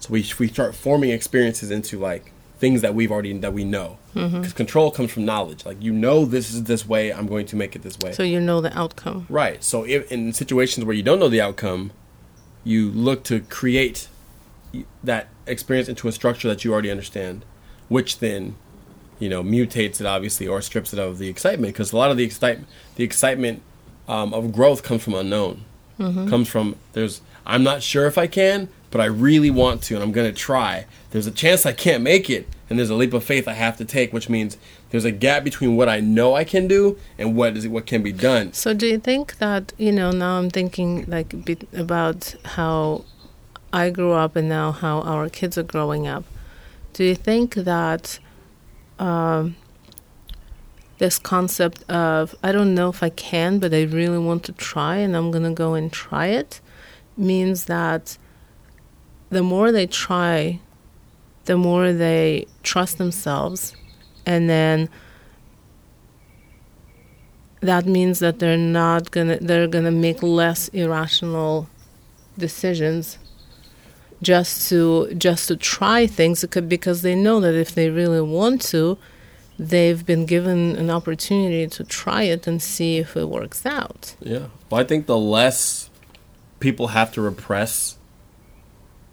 So 0.00 0.10
we 0.10 0.24
we 0.38 0.48
start 0.48 0.74
forming 0.74 1.10
experiences 1.10 1.70
into 1.70 1.98
like 1.98 2.32
things 2.58 2.82
that 2.82 2.94
we've 2.94 3.10
already 3.10 3.36
that 3.38 3.52
we 3.52 3.64
know. 3.64 3.98
Because 4.14 4.52
control 4.52 4.90
comes 4.90 5.12
from 5.12 5.24
knowledge. 5.24 5.66
Like 5.66 5.82
you 5.82 5.92
know, 5.92 6.24
this 6.24 6.52
is 6.52 6.64
this 6.64 6.86
way. 6.86 7.12
I'm 7.12 7.26
going 7.26 7.46
to 7.46 7.56
make 7.56 7.74
it 7.74 7.82
this 7.82 7.98
way. 7.98 8.12
So 8.12 8.22
you 8.22 8.40
know 8.40 8.60
the 8.60 8.76
outcome. 8.78 9.26
Right. 9.28 9.62
So 9.62 9.84
if, 9.84 10.10
in 10.10 10.32
situations 10.32 10.86
where 10.86 10.94
you 10.94 11.02
don't 11.02 11.18
know 11.18 11.28
the 11.28 11.40
outcome, 11.40 11.90
you 12.62 12.90
look 12.90 13.24
to 13.24 13.40
create 13.40 14.08
that 15.02 15.28
experience 15.46 15.88
into 15.88 16.08
a 16.08 16.12
structure 16.12 16.48
that 16.48 16.64
you 16.64 16.72
already 16.72 16.90
understand, 16.90 17.44
which 17.88 18.18
then, 18.18 18.56
you 19.18 19.28
know, 19.28 19.42
mutates 19.42 20.00
it 20.00 20.06
obviously 20.06 20.46
or 20.46 20.60
strips 20.62 20.92
it 20.92 20.98
of 20.98 21.18
the 21.18 21.28
excitement 21.28 21.72
because 21.72 21.92
a 21.92 21.96
lot 21.96 22.10
of 22.10 22.16
the 22.16 22.24
excitement, 22.24 22.68
the 22.96 23.04
excitement 23.04 23.62
um, 24.08 24.32
of 24.34 24.52
growth 24.52 24.82
comes 24.82 25.02
from 25.02 25.14
unknown. 25.14 25.64
Comes 26.28 26.48
from 26.48 26.76
there's 26.92 27.20
I'm 27.46 27.62
not 27.62 27.82
sure 27.82 28.06
if 28.06 28.18
I 28.18 28.26
can, 28.26 28.68
but 28.90 29.00
I 29.00 29.04
really 29.04 29.50
want 29.50 29.82
to 29.84 29.94
and 29.94 30.02
I'm 30.02 30.10
gonna 30.10 30.32
try. 30.32 30.86
There's 31.10 31.28
a 31.28 31.30
chance 31.30 31.64
I 31.64 31.72
can't 31.72 32.02
make 32.02 32.28
it, 32.28 32.48
and 32.68 32.78
there's 32.78 32.90
a 32.90 32.94
leap 32.94 33.12
of 33.12 33.24
faith 33.24 33.46
I 33.46 33.52
have 33.52 33.76
to 33.76 33.84
take, 33.84 34.12
which 34.12 34.28
means 34.28 34.56
there's 34.90 35.04
a 35.04 35.12
gap 35.12 35.44
between 35.44 35.76
what 35.76 35.88
I 35.88 36.00
know 36.00 36.34
I 36.34 36.44
can 36.44 36.66
do 36.66 36.98
and 37.18 37.36
what 37.36 37.56
is 37.56 37.68
what 37.68 37.86
can 37.86 38.02
be 38.02 38.12
done. 38.12 38.52
So 38.52 38.74
do 38.74 38.86
you 38.86 38.98
think 38.98 39.38
that 39.38 39.72
you 39.76 39.92
know 39.92 40.10
now 40.10 40.38
I'm 40.38 40.50
thinking 40.50 41.04
like 41.06 41.34
about 41.72 42.34
how 42.44 43.04
I 43.72 43.90
grew 43.90 44.12
up 44.12 44.36
and 44.36 44.48
now 44.48 44.72
how 44.72 45.00
our 45.00 45.28
kids 45.28 45.58
are 45.58 45.64
growing 45.64 46.06
up. 46.06 46.24
Do 46.92 47.02
you 47.02 47.16
think 47.16 47.54
that 47.54 48.20
um, 49.00 49.56
this 50.98 51.18
concept 51.18 51.82
of 51.90 52.34
I 52.42 52.52
don't 52.52 52.74
know 52.74 52.88
if 52.88 53.02
I 53.02 53.10
can, 53.10 53.58
but 53.58 53.74
I 53.74 53.82
really 53.82 54.18
want 54.18 54.44
to 54.44 54.52
try 54.52 54.96
and 54.96 55.16
I'm 55.16 55.30
gonna 55.30 55.52
go 55.52 55.74
and 55.74 55.92
try 55.92 56.26
it 56.26 56.60
means 57.16 57.64
that 57.64 58.16
the 59.30 59.42
more 59.42 59.72
they 59.72 59.86
try, 59.86 60.60
the 61.44 61.56
more 61.56 61.92
they 61.92 62.46
trust 62.62 62.98
themselves, 62.98 63.74
and 64.26 64.48
then 64.48 64.88
that 67.60 67.86
means 67.86 68.18
that 68.18 68.38
they're 68.38 68.56
not 68.56 69.10
gonna 69.10 69.38
they're 69.40 69.66
gonna 69.66 69.90
make 69.90 70.22
less 70.22 70.68
irrational 70.68 71.68
decisions 72.38 73.18
just 74.22 74.68
to 74.68 75.12
just 75.14 75.48
to 75.48 75.56
try 75.56 76.06
things 76.06 76.44
because 76.68 77.02
they 77.02 77.14
know 77.14 77.40
that 77.40 77.54
if 77.54 77.74
they 77.74 77.90
really 77.90 78.20
want 78.20 78.60
to 78.60 78.98
they've 79.58 80.04
been 80.04 80.26
given 80.26 80.76
an 80.76 80.90
opportunity 80.90 81.66
to 81.66 81.84
try 81.84 82.22
it 82.22 82.46
and 82.46 82.60
see 82.60 82.98
if 82.98 83.16
it 83.16 83.28
works 83.28 83.64
out 83.64 84.14
Yeah. 84.20 84.46
Well, 84.70 84.80
I 84.80 84.84
think 84.84 85.06
the 85.06 85.18
less 85.18 85.90
people 86.60 86.88
have 86.88 87.12
to 87.12 87.20
repress 87.20 87.98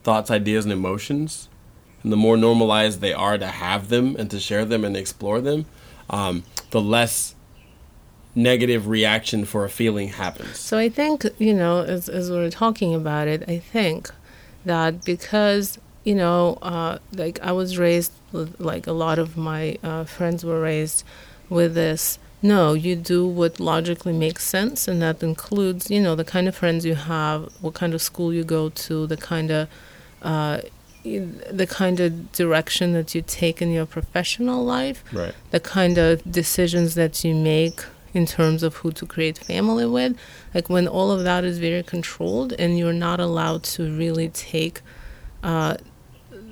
thoughts, 0.04 0.32
ideas, 0.32 0.66
and 0.66 0.72
emotions, 0.72 1.50
and 2.04 2.12
the 2.12 2.18
more 2.18 2.38
normalized 2.38 3.02
they 3.02 3.14
are 3.14 3.38
to 3.38 3.48
have 3.48 3.90
them 3.90 4.16
and 4.18 4.30
to 4.32 4.40
share 4.40 4.66
them 4.66 4.84
and 4.84 4.96
explore 4.98 5.42
them, 5.42 5.66
um, 6.10 6.44
the 6.72 6.82
less 6.82 7.36
negative 8.34 8.88
reaction 8.88 9.46
for 9.46 9.66
a 9.66 9.70
feeling 9.70 10.10
happens. 10.10 10.58
So 10.58 10.78
I 10.78 10.90
think, 10.90 11.26
you 11.38 11.54
know, 11.54 11.84
as, 11.84 12.08
as 12.08 12.32
we're 12.32 12.50
talking 12.50 12.96
about 12.96 13.28
it, 13.28 13.44
I 13.48 13.60
think 13.60 14.10
that 14.66 15.04
because, 15.04 15.78
you 16.04 16.16
know, 16.16 16.58
uh, 16.62 17.00
like 17.14 17.40
I 17.42 17.52
was 17.52 17.78
raised, 17.78 18.14
with, 18.32 18.60
like 18.60 18.88
a 18.88 18.94
lot 18.94 19.20
of 19.20 19.36
my 19.36 19.78
uh, 19.84 20.06
friends 20.06 20.46
were 20.46 20.62
raised 20.62 21.04
with 21.50 21.74
this 21.74 22.18
no, 22.42 22.74
you 22.74 22.96
do 22.96 23.28
what 23.28 23.60
logically 23.60 24.14
makes 24.14 24.44
sense, 24.44 24.88
and 24.88 25.02
that 25.02 25.22
includes, 25.22 25.92
you 25.92 26.02
know, 26.02 26.16
the 26.16 26.24
kind 26.24 26.48
of 26.48 26.56
friends 26.56 26.86
you 26.86 26.96
have, 26.96 27.52
what 27.62 27.76
kind 27.76 27.94
of 27.94 28.02
school 28.02 28.34
you 28.34 28.44
go 28.44 28.70
to, 28.70 29.06
the 29.06 29.18
kind 29.18 29.52
of, 29.52 29.70
uh, 30.24 30.62
the 31.04 31.68
kind 31.68 32.00
of 32.00 32.32
direction 32.32 32.94
that 32.94 33.16
you 33.16 33.22
take 33.26 33.62
in 33.62 33.72
your 33.72 33.86
professional 33.86 34.64
life, 34.64 35.04
Right. 35.12 35.34
the 35.52 35.60
kind 35.60 35.98
of 35.98 36.22
decisions 36.32 36.96
that 36.96 37.24
you 37.24 37.34
make 37.36 37.82
in 38.14 38.26
terms 38.26 38.62
of 38.62 38.76
who 38.78 38.92
to 38.92 39.06
create 39.06 39.38
family 39.38 39.86
with 39.86 40.18
like 40.54 40.70
when 40.70 40.86
all 40.86 41.12
of 41.12 41.24
that 41.24 41.46
is 41.46 41.60
very 41.60 41.82
controlled 41.82 42.52
and 42.60 42.78
you're 42.78 42.92
not 42.92 43.22
allowed 43.22 43.64
to 43.64 43.90
really 43.98 44.28
take 44.28 44.82
uh, 45.44 45.76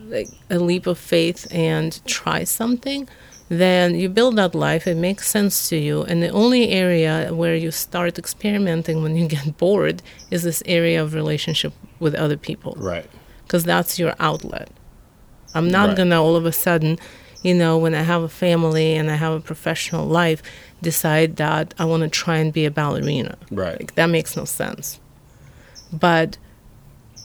like 0.08 0.30
a 0.50 0.58
leap 0.58 0.88
of 0.88 0.98
faith 0.98 1.46
and 1.52 2.00
try 2.06 2.46
something 2.46 3.10
then 3.50 3.94
you 3.94 4.08
build 4.08 4.38
that 4.38 4.56
life 4.56 4.88
it 4.88 4.96
makes 4.96 5.28
sense 5.28 5.68
to 5.68 5.76
you 5.76 6.02
and 6.04 6.24
the 6.24 6.30
only 6.30 6.70
area 6.70 7.34
where 7.34 7.56
you 7.58 7.72
start 7.72 8.18
experimenting 8.18 9.04
when 9.04 9.18
you 9.18 9.28
get 9.28 9.58
bored 9.64 10.02
is 10.32 10.44
this 10.44 10.64
area 10.66 11.04
of 11.04 11.14
relationship 11.14 11.74
with 12.00 12.16
other 12.16 12.38
people 12.38 12.74
Right. 12.78 13.06
Because 13.50 13.64
that's 13.64 13.98
your 13.98 14.14
outlet. 14.20 14.70
I'm 15.56 15.72
not 15.72 15.88
Right. 15.90 15.98
gonna 15.98 16.22
all 16.22 16.36
of 16.36 16.46
a 16.46 16.52
sudden, 16.52 17.00
you 17.42 17.56
know, 17.56 17.80
when 17.80 17.96
I 17.96 18.04
have 18.04 18.22
a 18.22 18.30
family 18.30 18.94
and 18.94 19.10
I 19.10 19.16
have 19.16 19.34
a 19.34 19.40
professional 19.40 20.06
life, 20.06 20.44
decide 20.84 21.38
that 21.38 21.74
I 21.80 21.86
want 21.86 22.04
to 22.04 22.10
try 22.10 22.38
and 22.38 22.54
be 22.54 22.66
a 22.66 22.70
ballerina. 22.72 23.38
Right. 23.50 23.80
Like 23.80 23.96
that 23.96 24.06
makes 24.06 24.38
no 24.38 24.46
sense. 24.46 25.00
But 25.92 26.38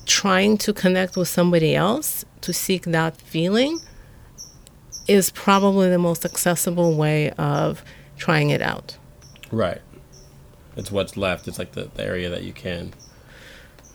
trying 0.07 0.57
to 0.59 0.73
connect 0.73 1.15
with 1.19 1.29
somebody 1.29 1.75
else 1.77 2.25
to 2.41 2.55
seek 2.55 2.85
that 2.85 3.19
feeling 3.21 3.81
is 5.07 5.29
probably 5.31 5.91
the 5.91 5.99
most 5.99 6.25
accessible 6.25 6.95
way 6.97 7.33
of 7.33 7.85
trying 8.17 8.49
it 8.49 8.63
out. 8.63 8.97
Right. 9.53 9.83
It's 10.75 10.91
what's 10.91 11.19
left. 11.19 11.47
It's 11.49 11.59
like 11.59 11.73
the, 11.73 11.91
the 11.95 12.03
area 12.03 12.31
that 12.31 12.45
you 12.45 12.55
can. 12.55 12.95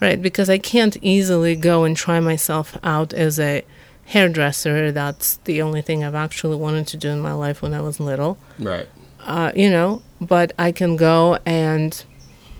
Right, 0.00 0.20
because 0.20 0.48
I 0.48 0.58
can't 0.58 0.96
easily 1.02 1.54
go 1.54 1.84
and 1.84 1.94
try 1.96 2.20
myself 2.20 2.78
out 2.82 3.12
as 3.12 3.38
a 3.38 3.64
hairdresser. 4.06 4.90
That's 4.90 5.36
the 5.44 5.60
only 5.60 5.82
thing 5.82 6.02
I've 6.02 6.14
actually 6.14 6.56
wanted 6.56 6.86
to 6.88 6.96
do 6.96 7.10
in 7.10 7.20
my 7.20 7.32
life 7.32 7.60
when 7.60 7.74
I 7.74 7.80
was 7.82 8.00
little. 8.00 8.38
Right. 8.58 8.88
Uh, 9.20 9.52
you 9.54 9.68
know, 9.70 10.02
but 10.20 10.52
I 10.58 10.72
can 10.72 10.96
go 10.96 11.38
and, 11.44 12.02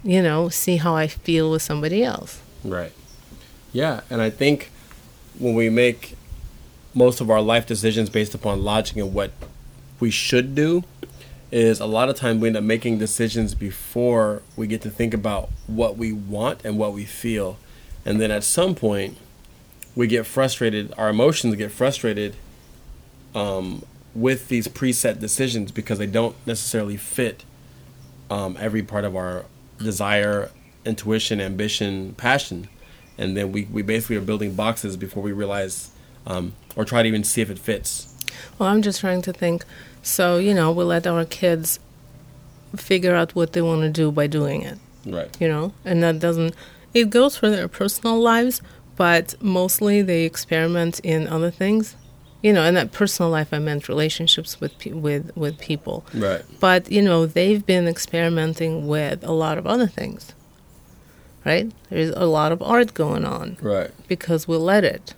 you 0.05 0.23
know, 0.23 0.51
see 0.51 0.77
how 0.77 0.95
I 0.95 1.07
feel 1.07 1.51
with 1.51 1.63
somebody 1.63 2.05
else. 2.05 2.43
Right. 2.63 2.93
Yeah, 3.73 4.03
and 4.11 4.21
I 4.21 4.29
think 4.29 4.71
when 5.39 5.55
we 5.55 5.71
make 5.71 6.17
most 6.95 7.21
of 7.21 7.31
our 7.31 7.41
life 7.41 7.67
decisions 7.67 8.11
based 8.11 8.35
upon 8.35 8.63
logic 8.63 8.97
and 8.97 9.15
what 9.15 9.31
we 9.99 10.11
should 10.11 10.55
do 10.55 10.85
is 11.51 11.81
a 11.81 11.87
lot 11.87 12.09
of 12.09 12.17
time 12.17 12.41
we 12.41 12.49
end 12.49 12.57
up 12.57 12.65
making 12.65 12.99
decisions 12.99 13.55
before 13.55 14.43
we 14.57 14.67
get 14.67 14.83
to 14.83 14.91
think 14.91 15.13
about 15.13 15.51
what 15.67 15.97
we 15.97 16.13
want 16.13 16.65
and 16.65 16.79
what 16.79 16.93
we 16.93 17.05
feel. 17.05 17.59
And 18.05 18.21
then 18.21 18.31
at 18.31 18.45
some 18.45 18.75
point, 18.75 19.17
we 19.97 20.07
get 20.07 20.27
frustrated, 20.27 20.93
our 20.97 21.11
emotions 21.11 21.57
get 21.57 21.73
frustrated 21.73 22.37
um, 23.35 23.85
with 24.15 24.49
these 24.49 24.69
preset 24.69 25.19
decisions 25.19 25.73
because 25.73 25.99
they 25.99 26.07
don't 26.07 26.37
necessarily 26.47 26.97
fit 26.97 27.45
um, 28.31 28.57
every 28.61 28.83
part 28.83 29.05
of 29.05 29.17
our 29.17 29.45
desire, 29.79 30.51
intuition, 30.85 31.41
ambition, 31.41 32.15
passion. 32.15 32.69
And 33.19 33.37
then 33.37 33.53
we, 33.53 33.65
we 33.65 33.83
basically 33.83 34.17
are 34.17 34.23
building 34.23 34.55
boxes 34.55 34.97
before 34.97 35.23
we 35.23 35.33
realize 35.33 35.91
um, 36.27 36.55
or 36.77 36.85
try 36.85 37.03
to 37.03 37.09
even 37.09 37.25
see 37.25 37.41
if 37.43 37.51
it 37.51 37.59
fits. 37.59 38.15
Well, 38.59 38.69
I'm 38.69 38.83
just 38.83 39.01
trying 39.01 39.23
to 39.23 39.33
think. 39.33 39.65
So, 40.03 40.39
you 40.39 40.55
know, 40.55 40.71
we 40.73 40.85
let 40.85 41.07
our 41.07 41.25
kids 41.25 41.79
figure 42.77 43.15
out 43.15 43.35
what 43.35 43.53
they 43.53 43.63
want 43.63 43.83
to 43.83 43.91
do 43.91 44.11
by 44.13 44.27
doing 44.27 44.63
it, 44.63 44.79
Right. 45.07 45.35
you 45.41 45.49
know? 45.49 45.73
And 45.85 46.03
that 46.03 46.19
doesn't, 46.21 46.55
it 46.95 47.11
goes 47.11 47.37
for 47.37 47.51
their 47.51 47.69
personal 47.69 48.19
lives, 48.21 48.63
but 48.97 49.35
mostly 49.41 50.03
they 50.03 50.25
experiment 50.25 51.01
in 51.01 51.27
other 51.29 51.51
things. 51.51 51.97
You 52.43 52.55
know, 52.55 52.63
and 52.63 52.75
that 52.79 52.91
personal 52.91 53.31
life, 53.31 53.49
I 53.53 53.59
meant 53.59 53.87
relationships 53.87 54.59
with 54.63 54.79
pe- 54.79 54.93
with 54.93 55.31
with 55.37 55.59
people. 55.59 56.07
Right. 56.15 56.41
But 56.59 56.91
you 56.91 57.03
know, 57.03 57.27
they've 57.27 57.65
been 57.67 57.87
experimenting 57.87 58.89
with 58.89 59.23
a 59.25 59.33
lot 59.33 59.59
of 59.59 59.67
other 59.67 59.87
things, 59.87 60.33
right? 61.45 61.71
There's 61.91 62.09
a 62.17 62.25
lot 62.25 62.51
of 62.51 62.63
art 62.63 62.95
going 62.95 63.27
on 63.27 63.59
Right. 63.61 63.91
because 64.09 64.49
we 64.49 64.57
let 64.57 64.85
it. 64.85 65.13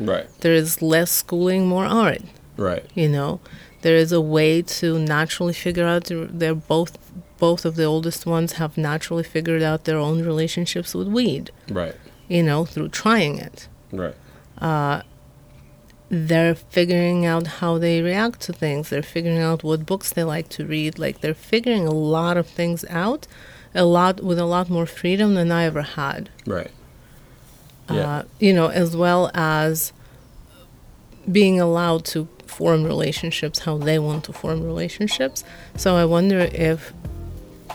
Right. 0.00 0.26
There 0.40 0.52
is 0.52 0.82
less 0.82 1.12
schooling, 1.12 1.68
more 1.68 1.84
art. 1.86 2.22
Right. 2.56 2.84
You 2.96 3.08
know, 3.08 3.38
there 3.84 3.96
is 3.96 4.12
a 4.12 4.20
way 4.20 4.62
to 4.62 4.98
naturally 4.98 5.52
figure 5.52 5.86
out. 5.86 6.10
They're 6.10 6.54
both 6.54 6.96
both 7.38 7.66
of 7.66 7.76
the 7.76 7.84
oldest 7.84 8.24
ones 8.24 8.54
have 8.54 8.78
naturally 8.78 9.22
figured 9.22 9.62
out 9.62 9.84
their 9.84 9.98
own 9.98 10.24
relationships 10.24 10.94
with 10.94 11.06
weed. 11.06 11.50
Right. 11.68 11.94
You 12.26 12.42
know, 12.42 12.64
through 12.64 12.88
trying 12.88 13.36
it. 13.38 13.68
Right. 13.92 14.14
They're 16.08 16.54
figuring 16.54 17.26
out 17.26 17.46
how 17.60 17.76
they 17.76 18.00
react 18.00 18.40
to 18.42 18.54
things. 18.54 18.88
They're 18.88 19.02
figuring 19.02 19.40
out 19.40 19.62
what 19.62 19.84
books 19.84 20.10
they 20.12 20.24
like 20.24 20.48
to 20.50 20.64
read. 20.64 20.98
Like 20.98 21.20
they're 21.20 21.34
figuring 21.34 21.86
a 21.86 21.92
lot 21.92 22.38
of 22.38 22.46
things 22.46 22.86
out, 22.88 23.26
a 23.74 23.84
lot 23.84 24.22
with 24.22 24.38
a 24.38 24.46
lot 24.46 24.70
more 24.70 24.86
freedom 24.86 25.34
than 25.34 25.52
I 25.52 25.64
ever 25.64 25.82
had. 25.82 26.30
Right. 26.46 26.70
Yeah. 27.90 27.96
uh, 27.96 28.22
you 28.38 28.54
know, 28.54 28.68
as 28.68 28.96
well 28.96 29.30
as 29.34 29.92
being 31.30 31.60
allowed 31.60 32.06
to 32.06 32.28
form 32.56 32.84
relationships 32.84 33.58
how 33.60 33.76
they 33.78 33.98
want 33.98 34.24
to 34.24 34.32
form 34.32 34.62
relationships. 34.62 35.44
So 35.76 35.96
I 35.96 36.04
wonder 36.04 36.40
if 36.70 36.92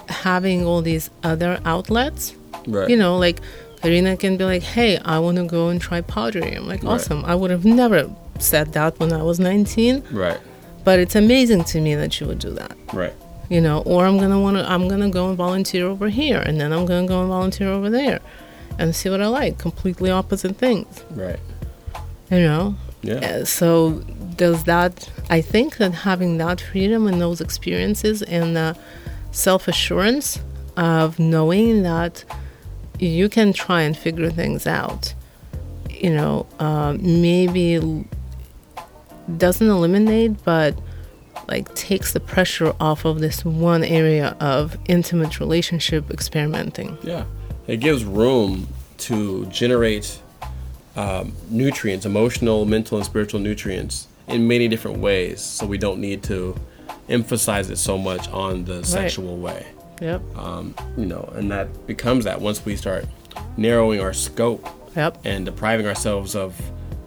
having 0.07 0.65
all 0.65 0.81
these 0.81 1.09
other 1.23 1.59
outlets, 1.65 2.33
right. 2.67 2.89
you 2.89 2.95
know, 2.97 3.17
like 3.17 3.39
Karina 3.81 4.17
can 4.17 4.37
be 4.37 4.43
like, 4.45 4.63
hey, 4.63 4.97
I 4.99 5.19
want 5.19 5.37
to 5.37 5.45
go 5.45 5.69
and 5.69 5.79
try 5.81 6.01
pottery. 6.01 6.53
I'm 6.55 6.67
like, 6.67 6.83
Right. 6.83 6.93
awesome. 6.93 7.23
I 7.25 7.35
would 7.35 7.51
have 7.51 7.65
never 7.65 8.09
said 8.39 8.73
that 8.73 8.99
when 8.99 9.11
I 9.13 9.23
was 9.23 9.39
19, 9.39 10.03
Right. 10.11 10.39
but 10.83 10.99
it's 10.99 11.15
amazing 11.15 11.63
to 11.65 11.81
me 11.81 11.95
that 11.95 12.19
you 12.19 12.27
would 12.27 12.39
do 12.39 12.51
that. 12.51 12.75
Right. 12.93 13.13
You 13.49 13.61
know, 13.61 13.79
or 13.85 14.05
I'm 14.05 14.17
gonna 14.19 14.39
want 14.39 14.57
to. 14.57 14.71
I'm 14.71 14.87
gonna 14.87 15.09
go 15.09 15.29
and 15.29 15.35
volunteer 15.37 15.87
over 15.87 16.07
here, 16.09 16.37
and 16.37 16.61
then 16.61 16.71
I'm 16.71 16.85
gonna 16.85 17.07
go 17.07 17.19
and 17.21 17.29
volunteer 17.29 17.67
over 17.69 17.89
there, 17.89 18.19
and 18.77 18.95
see 18.95 19.09
what 19.09 19.21
I 19.21 19.27
like. 19.27 19.57
Completely 19.57 20.11
opposite 20.11 20.55
things. 20.57 21.03
Right. 21.09 21.39
You 22.29 22.41
know, 22.41 22.75
Yeah. 23.01 23.15
Uh, 23.15 23.45
so 23.45 24.03
does 24.39 24.63
that 24.63 25.09
i 25.29 25.41
think 25.41 25.77
that 25.77 25.93
having 25.93 26.37
that 26.37 26.61
freedom 26.61 27.07
and 27.07 27.19
those 27.19 27.41
experiences 27.41 28.21
and 28.23 28.55
the 28.55 28.75
self-assurance 29.31 30.39
of 30.77 31.19
knowing 31.19 31.83
that 31.83 32.23
you 32.99 33.27
can 33.27 33.51
try 33.51 33.81
and 33.81 33.97
figure 33.97 34.29
things 34.31 34.65
out 34.65 35.13
you 35.89 36.09
know 36.09 36.47
uh, 36.59 36.95
maybe 36.99 38.05
doesn't 39.37 39.67
eliminate 39.67 40.41
but 40.45 40.73
like 41.49 41.73
takes 41.75 42.13
the 42.13 42.19
pressure 42.19 42.73
off 42.79 43.05
of 43.05 43.19
this 43.19 43.43
one 43.43 43.83
area 43.83 44.37
of 44.39 44.77
intimate 44.87 45.39
relationship 45.39 46.09
experimenting 46.09 46.97
Yeah. 47.03 47.25
It 47.67 47.81
gives 47.81 48.03
room 48.03 48.67
to 48.99 49.45
generate 49.45 50.19
um, 50.95 51.33
nutrients, 51.49 52.03
emotional, 52.05 52.65
mental, 52.65 52.97
and 52.97 53.05
spiritual 53.05 53.39
nutrients 53.39 54.08
in 54.29 54.47
many 54.47 54.67
different 54.67 54.99
ways. 54.99 55.41
So 55.41 55.65
we 55.65 55.77
don't 55.77 55.99
need 55.99 56.23
to 56.23 56.55
emphasize 57.07 57.69
it 57.69 57.77
so 57.77 57.97
much 57.97 58.27
on 58.29 58.65
the 58.65 58.83
sexual 58.83 59.37
way. 59.37 59.65
yep 60.01 60.21
Um, 60.35 60.75
you 60.97 61.05
know, 61.05 61.31
and 61.35 61.51
that 61.51 61.87
becomes 61.87 62.25
that 62.25 62.39
once 62.39 62.63
we 62.65 62.75
start 62.75 63.05
narrowing 63.57 63.99
our 63.99 64.13
scope 64.13 64.67
yep 64.95 65.17
and 65.25 65.45
depriving 65.45 65.87
ourselves 65.87 66.35
of 66.35 66.59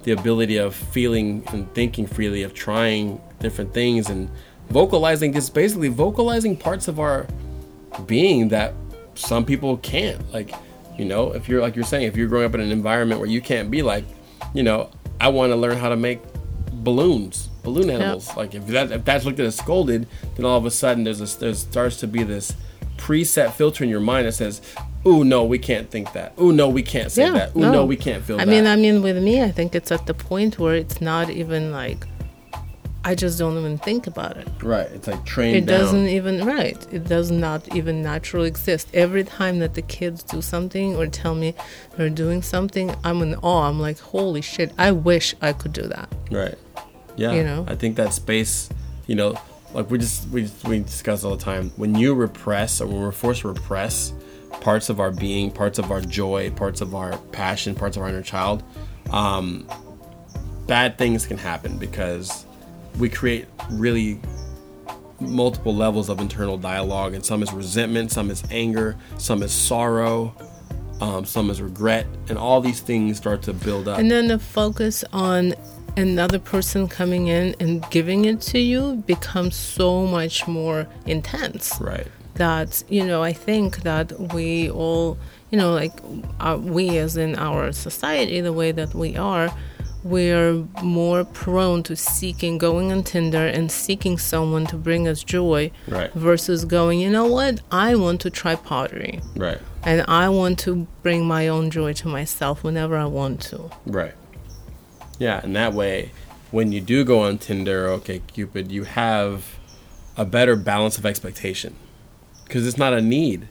the 0.05 0.13
ability 0.13 0.57
of 0.57 0.75
feeling 0.75 1.45
and 1.53 1.73
thinking 1.75 2.07
freely, 2.07 2.43
of 2.43 2.53
trying 2.55 3.21
different 3.39 3.73
things 3.73 4.11
and 4.11 4.29
vocalizing, 4.71 5.33
just 5.33 5.55
basically 5.55 5.89
vocalizing 5.89 6.57
parts 6.57 6.89
of 6.89 6.99
our 6.99 7.27
being 8.07 8.49
that 8.49 8.75
some 9.15 9.45
people 9.45 9.77
can't. 9.79 10.33
Like, 10.33 10.53
you 10.99 11.05
know, 11.05 11.33
if 11.33 11.49
you're 11.49 11.61
like 11.61 11.77
you're 11.77 11.85
saying, 11.85 12.07
if 12.07 12.17
you're 12.17 12.29
growing 12.29 12.47
up 12.47 12.55
in 12.55 12.61
an 12.61 12.73
environment 12.73 13.21
where 13.21 13.29
you 13.29 13.41
can't 13.41 13.71
be 13.71 13.83
like, 13.83 14.05
you 14.55 14.63
know, 14.63 14.91
I 15.21 15.29
want 15.29 15.53
to 15.53 15.57
learn 15.57 15.77
how 15.77 15.89
to 15.89 15.97
make 15.97 16.21
balloons, 16.85 17.49
balloon 17.63 17.91
animals. 17.91 18.35
Like 18.37 18.55
if 18.55 18.67
that 18.69 18.91
if 18.93 19.05
that's 19.05 19.25
looked 19.25 19.41
at 19.41 19.47
as 19.47 19.57
scolded, 19.57 20.07
then 20.37 20.45
all 20.47 20.59
of 20.59 20.67
a 20.67 20.71
sudden 20.71 21.05
there's 21.05 21.21
a 21.21 21.39
there 21.39 21.55
starts 21.55 21.99
to 22.01 22.07
be 22.07 22.23
this 22.23 22.55
preset 22.97 23.53
filter 23.53 23.85
in 23.85 23.91
your 23.91 24.01
mind 24.01 24.27
that 24.27 24.33
says, 24.33 24.61
"Ooh, 25.07 25.25
no, 25.25 25.45
we 25.45 25.59
can't 25.59 25.91
think 25.91 26.13
that. 26.13 26.33
Ooh, 26.41 26.53
no, 26.53 26.69
we 26.69 26.83
can't 26.83 27.11
say 27.11 27.31
that. 27.31 27.57
Ooh, 27.57 27.61
no. 27.61 27.85
we 27.85 27.97
can't 27.97 28.23
feel 28.25 28.37
I 28.41 28.45
that." 28.45 28.51
I 28.51 28.55
mean, 28.55 28.67
I 28.67 28.77
mean, 28.77 29.03
with 29.03 29.23
me, 29.23 29.43
I 29.43 29.51
think 29.51 29.75
it's 29.75 29.91
at 29.93 30.07
the 30.07 30.15
point 30.15 30.59
where 30.59 30.75
it's 30.75 31.01
not 31.01 31.31
even 31.31 31.73
like 31.73 32.07
I 33.05 33.17
just 33.17 33.37
don't 33.39 33.59
even 33.59 33.79
think 33.79 34.07
about 34.07 34.37
it. 34.37 34.47
right, 34.63 34.87
it's 34.93 35.09
like 35.09 35.25
trained 35.25 35.57
It 35.57 35.67
down. 35.67 35.81
doesn't 35.81 36.07
even 36.07 36.47
right. 36.47 36.79
It 36.93 37.05
does 37.09 37.33
not 37.33 37.75
even 37.75 38.01
naturally 38.01 38.47
exist. 38.47 38.87
Every 38.95 39.25
time 39.25 39.59
that 39.59 39.75
the 39.75 39.83
kids 39.83 40.23
do 40.23 40.41
something 40.41 40.95
or 40.95 41.09
tell 41.09 41.35
me 41.35 41.55
they're 41.97 42.09
doing 42.11 42.43
something, 42.43 42.95
I'm 43.03 43.21
in 43.23 43.35
awe. 43.37 43.69
I'm 43.69 43.81
like, 43.81 43.99
holy 43.99 44.41
shit! 44.41 44.73
I 44.79 44.93
wish 44.93 45.35
I 45.43 45.53
could 45.53 45.73
do 45.73 45.83
that. 45.89 46.13
Right. 46.31 46.55
Yeah. 47.17 47.33
You 47.33 47.45
know? 47.45 47.65
I 47.69 47.75
think 47.75 47.97
that 47.97 48.13
space, 48.13 48.69
you 49.07 49.15
know, 49.15 49.39
like 49.75 49.91
we 49.91 49.99
just 49.99 50.29
we 50.29 50.51
we 50.65 50.81
discuss 50.81 51.25
all 51.25 51.37
the 51.37 51.43
time. 51.43 51.71
When 51.77 51.95
you 51.95 52.15
repress 52.15 52.81
or 52.81 52.87
when 52.87 53.01
we're 53.01 53.13
forced 53.13 53.43
to 53.43 53.49
repress 53.49 54.13
parts 54.61 54.89
of 54.89 55.01
our 55.01 55.11
being, 55.11 55.51
parts 55.51 55.79
of 55.79 55.91
our 55.91 56.01
joy, 56.01 56.51
parts 56.51 56.81
of 56.81 56.95
our 56.95 57.17
passion, 57.33 57.75
parts 57.75 57.97
of 57.97 58.03
our 58.03 58.09
inner 58.09 58.23
child, 58.23 58.63
um, 59.11 59.67
bad 60.67 60.99
things 60.99 61.27
can 61.27 61.39
happen 61.39 61.79
because 61.79 62.47
we 62.99 63.09
create 63.09 63.47
really 63.71 64.21
multiple 65.21 65.75
levels 65.75 66.09
of 66.09 66.21
internal 66.21 66.59
dialogue, 66.59 67.15
and 67.15 67.25
some 67.25 67.43
is 67.43 67.53
resentment, 67.53 68.11
some 68.11 68.31
is 68.31 68.43
anger, 68.51 68.97
some 69.19 69.43
is 69.43 69.53
sorrow, 69.53 70.35
um, 71.01 71.25
some 71.25 71.49
is 71.51 71.63
regret, 71.63 72.07
and 72.29 72.37
all 72.37 72.61
these 72.61 72.81
things 72.81 73.17
start 73.17 73.43
to 73.43 73.53
build 73.53 73.89
up. 73.89 73.99
And 73.99 74.11
then 74.11 74.29
the 74.29 74.39
focus 74.39 75.05
on 75.13 75.55
another 75.97 76.39
person 76.39 76.89
coming 76.89 77.29
in 77.29 77.55
and 77.61 77.85
giving 77.91 78.25
it 78.25 78.41
to 78.41 78.59
you 78.59 79.03
becomes 79.07 79.55
so 79.57 80.07
much 80.07 80.47
more 80.49 80.87
intense. 81.07 81.79
right. 81.81 82.07
that 82.37 82.83
you 82.89 83.05
know 83.07 83.23
i 83.23 83.33
think 83.33 83.83
that 83.83 84.09
we 84.35 84.71
all 84.71 85.19
you 85.51 85.59
know 85.59 85.71
like 85.75 85.93
uh, 86.41 86.57
we 86.61 86.97
as 86.97 87.17
in 87.17 87.37
our 87.37 87.73
society 87.73 88.41
the 88.41 88.53
way 88.55 88.73
that 88.73 88.95
we 88.95 89.15
are 89.17 89.49
we're 90.03 90.55
more 90.83 91.25
prone 91.25 91.83
to 91.83 91.95
seeking 91.95 92.57
going 92.59 92.91
on 92.91 93.03
tinder 93.05 93.47
and 93.47 93.71
seeking 93.71 94.17
someone 94.19 94.67
to 94.67 94.77
bring 94.77 95.07
us 95.07 95.23
joy 95.23 95.71
Right. 95.87 96.11
versus 96.15 96.65
going 96.65 97.01
you 97.01 97.11
know 97.11 97.27
what 97.27 97.61
i 97.71 97.95
want 97.95 98.21
to 98.23 98.31
try 98.31 98.55
pottery 98.55 99.21
Right. 99.37 99.59
and 99.85 100.03
i 100.09 100.27
want 100.31 100.59
to 100.61 100.87
bring 101.03 101.27
my 101.27 101.49
own 101.49 101.71
joy 101.71 101.93
to 102.03 102.09
myself 102.09 102.65
whenever 102.65 102.97
i 102.97 103.05
want 103.05 103.43
to 103.51 103.71
Right. 103.85 104.15
Yeah, 105.23 105.39
and 105.41 105.55
that 105.55 105.73
way, 105.73 106.11
when 106.51 106.73
you 106.73 106.81
do 106.81 107.05
go 107.05 107.21
on 107.21 107.39
Tinder, 107.39 107.87
okay, 107.91 108.23
Cupid, 108.27 108.73
you 108.73 108.83
have 108.83 109.57
a 110.17 110.25
better 110.25 110.57
balance 110.57 110.99
of 110.99 111.07
expectation 111.07 111.77
because 112.45 112.67
it's 112.67 112.77
not 112.77 112.93
a 112.93 113.01
need. 113.01 113.47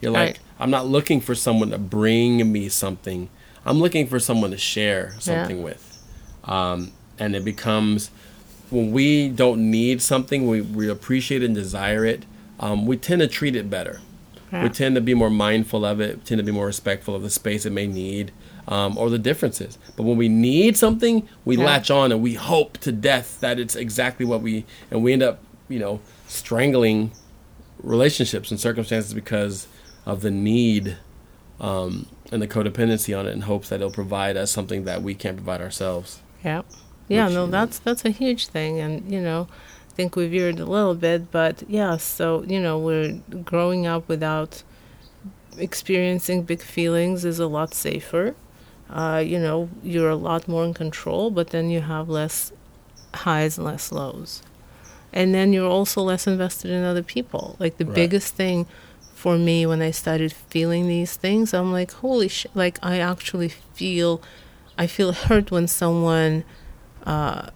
You're 0.00 0.12
like, 0.12 0.20
Right. 0.28 0.38
I'm 0.60 0.70
not 0.70 0.86
looking 0.86 1.20
for 1.20 1.34
someone 1.34 1.70
to 1.70 1.78
bring 1.78 2.52
me 2.52 2.68
something. 2.68 3.28
I'm 3.64 3.80
looking 3.80 4.06
for 4.06 4.20
someone 4.20 4.52
to 4.52 4.56
share 4.56 5.16
something 5.18 5.64
with. 5.64 6.00
Um, 6.44 6.92
and 7.18 7.34
it 7.34 7.44
becomes 7.44 8.10
when 8.70 8.92
we 8.92 9.28
don't 9.28 9.68
need 9.68 10.00
something, 10.00 10.46
we, 10.46 10.60
we 10.60 10.88
appreciate 10.88 11.42
and 11.42 11.56
desire 11.56 12.04
it. 12.04 12.24
Um, 12.60 12.86
we 12.86 12.96
tend 12.98 13.20
to 13.20 13.26
treat 13.26 13.56
it 13.56 13.68
better. 13.68 14.00
We 14.62 14.68
tend 14.68 14.94
to 14.94 15.00
be 15.00 15.12
more 15.12 15.28
mindful 15.28 15.84
of 15.84 16.00
it, 16.00 16.24
tend 16.24 16.38
to 16.38 16.44
be 16.44 16.52
more 16.52 16.66
respectful 16.66 17.16
of 17.16 17.22
the 17.22 17.30
space 17.30 17.66
it 17.66 17.72
may 17.72 17.88
need. 17.88 18.30
Um, 18.68 18.98
or 18.98 19.10
the 19.10 19.18
differences. 19.18 19.78
But 19.96 20.02
when 20.04 20.16
we 20.16 20.28
need 20.28 20.76
something, 20.76 21.28
we 21.44 21.56
Yeah. 21.56 21.64
latch 21.64 21.90
on 21.90 22.12
and 22.12 22.22
we 22.22 22.34
hope 22.34 22.78
to 22.78 22.92
death 22.92 23.38
that 23.40 23.58
it's 23.58 23.76
exactly 23.76 24.26
what 24.26 24.42
we, 24.42 24.64
and 24.90 25.02
we 25.02 25.12
end 25.12 25.22
up, 25.22 25.38
you 25.68 25.78
know, 25.78 26.00
strangling 26.26 27.12
relationships 27.82 28.50
and 28.50 28.58
circumstances 28.58 29.14
because 29.14 29.66
of 30.04 30.22
the 30.22 30.30
need 30.30 30.96
um, 31.60 32.06
and 32.32 32.42
the 32.42 32.48
codependency 32.48 33.18
on 33.18 33.26
it 33.26 33.32
in 33.32 33.42
hopes 33.42 33.68
that 33.68 33.76
it'll 33.76 33.90
provide 33.90 34.36
us 34.36 34.50
something 34.50 34.84
that 34.84 35.02
we 35.02 35.14
can't 35.14 35.36
provide 35.36 35.60
ourselves. 35.60 36.20
Yeah. 36.44 36.62
Yeah, 37.08 37.26
Which, 37.26 37.34
no, 37.34 37.46
that's 37.46 37.78
that's 37.78 38.04
a 38.04 38.10
huge 38.10 38.48
thing 38.48 38.80
and 38.80 39.10
you 39.10 39.20
know, 39.20 39.46
I 39.90 39.94
think 39.94 40.16
we 40.16 40.26
veered 40.26 40.58
a 40.58 40.64
little 40.66 40.94
bit, 40.96 41.30
but 41.30 41.62
yeah, 41.68 41.96
so 41.98 42.42
you 42.48 42.60
know, 42.60 42.78
we're 42.78 43.12
growing 43.44 43.86
up 43.86 44.08
without 44.08 44.62
experiencing 45.56 46.42
big 46.42 46.60
feelings 46.60 47.24
is 47.24 47.38
a 47.38 47.46
lot 47.46 47.72
safer. 47.74 48.34
Uh, 48.90 49.22
you 49.24 49.38
know, 49.38 49.68
you're 49.82 50.10
a 50.10 50.16
lot 50.16 50.46
more 50.46 50.64
in 50.64 50.72
control, 50.74 51.30
but 51.30 51.50
then 51.50 51.70
you 51.70 51.80
have 51.80 52.08
less 52.08 52.52
highs 53.14 53.58
and 53.58 53.66
less 53.66 53.90
lows. 53.90 54.42
And 55.12 55.34
then 55.34 55.52
you're 55.52 55.68
also 55.70 56.02
less 56.02 56.26
invested 56.26 56.70
in 56.70 56.84
other 56.84 57.02
people. 57.02 57.56
Like 57.58 57.78
the 57.78 57.84
Right. 57.86 57.94
biggest 57.94 58.34
thing 58.34 58.66
for 59.14 59.38
me 59.38 59.64
when 59.66 59.80
I 59.82 59.90
started 59.90 60.32
feeling 60.32 60.86
these 60.88 61.14
things, 61.16 61.52
I'm 61.54 61.72
like, 61.72 61.90
holy 61.92 62.28
shit! 62.28 62.50
Like 62.54 62.78
I 62.82 62.98
actually 62.98 63.48
feel, 63.74 64.20
I 64.78 64.86
feel 64.86 65.12
hurt 65.12 65.50
when 65.50 65.66
someone, 65.66 66.44
uh, 67.04 67.48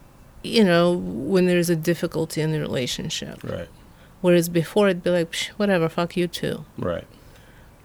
you 0.42 0.64
know, 0.64 0.92
when 0.96 1.46
there's 1.46 1.68
a 1.70 1.76
difficulty 1.76 2.40
in 2.40 2.50
the 2.50 2.60
relationship. 2.60 3.44
Right. 3.44 3.68
Whereas 4.22 4.48
before 4.48 4.88
it'd 4.88 5.02
be 5.02 5.10
like, 5.10 5.30
Psh, 5.32 5.48
whatever, 5.58 5.88
fuck 5.88 6.16
you 6.16 6.26
too, 6.28 6.64
Right. 6.78 7.06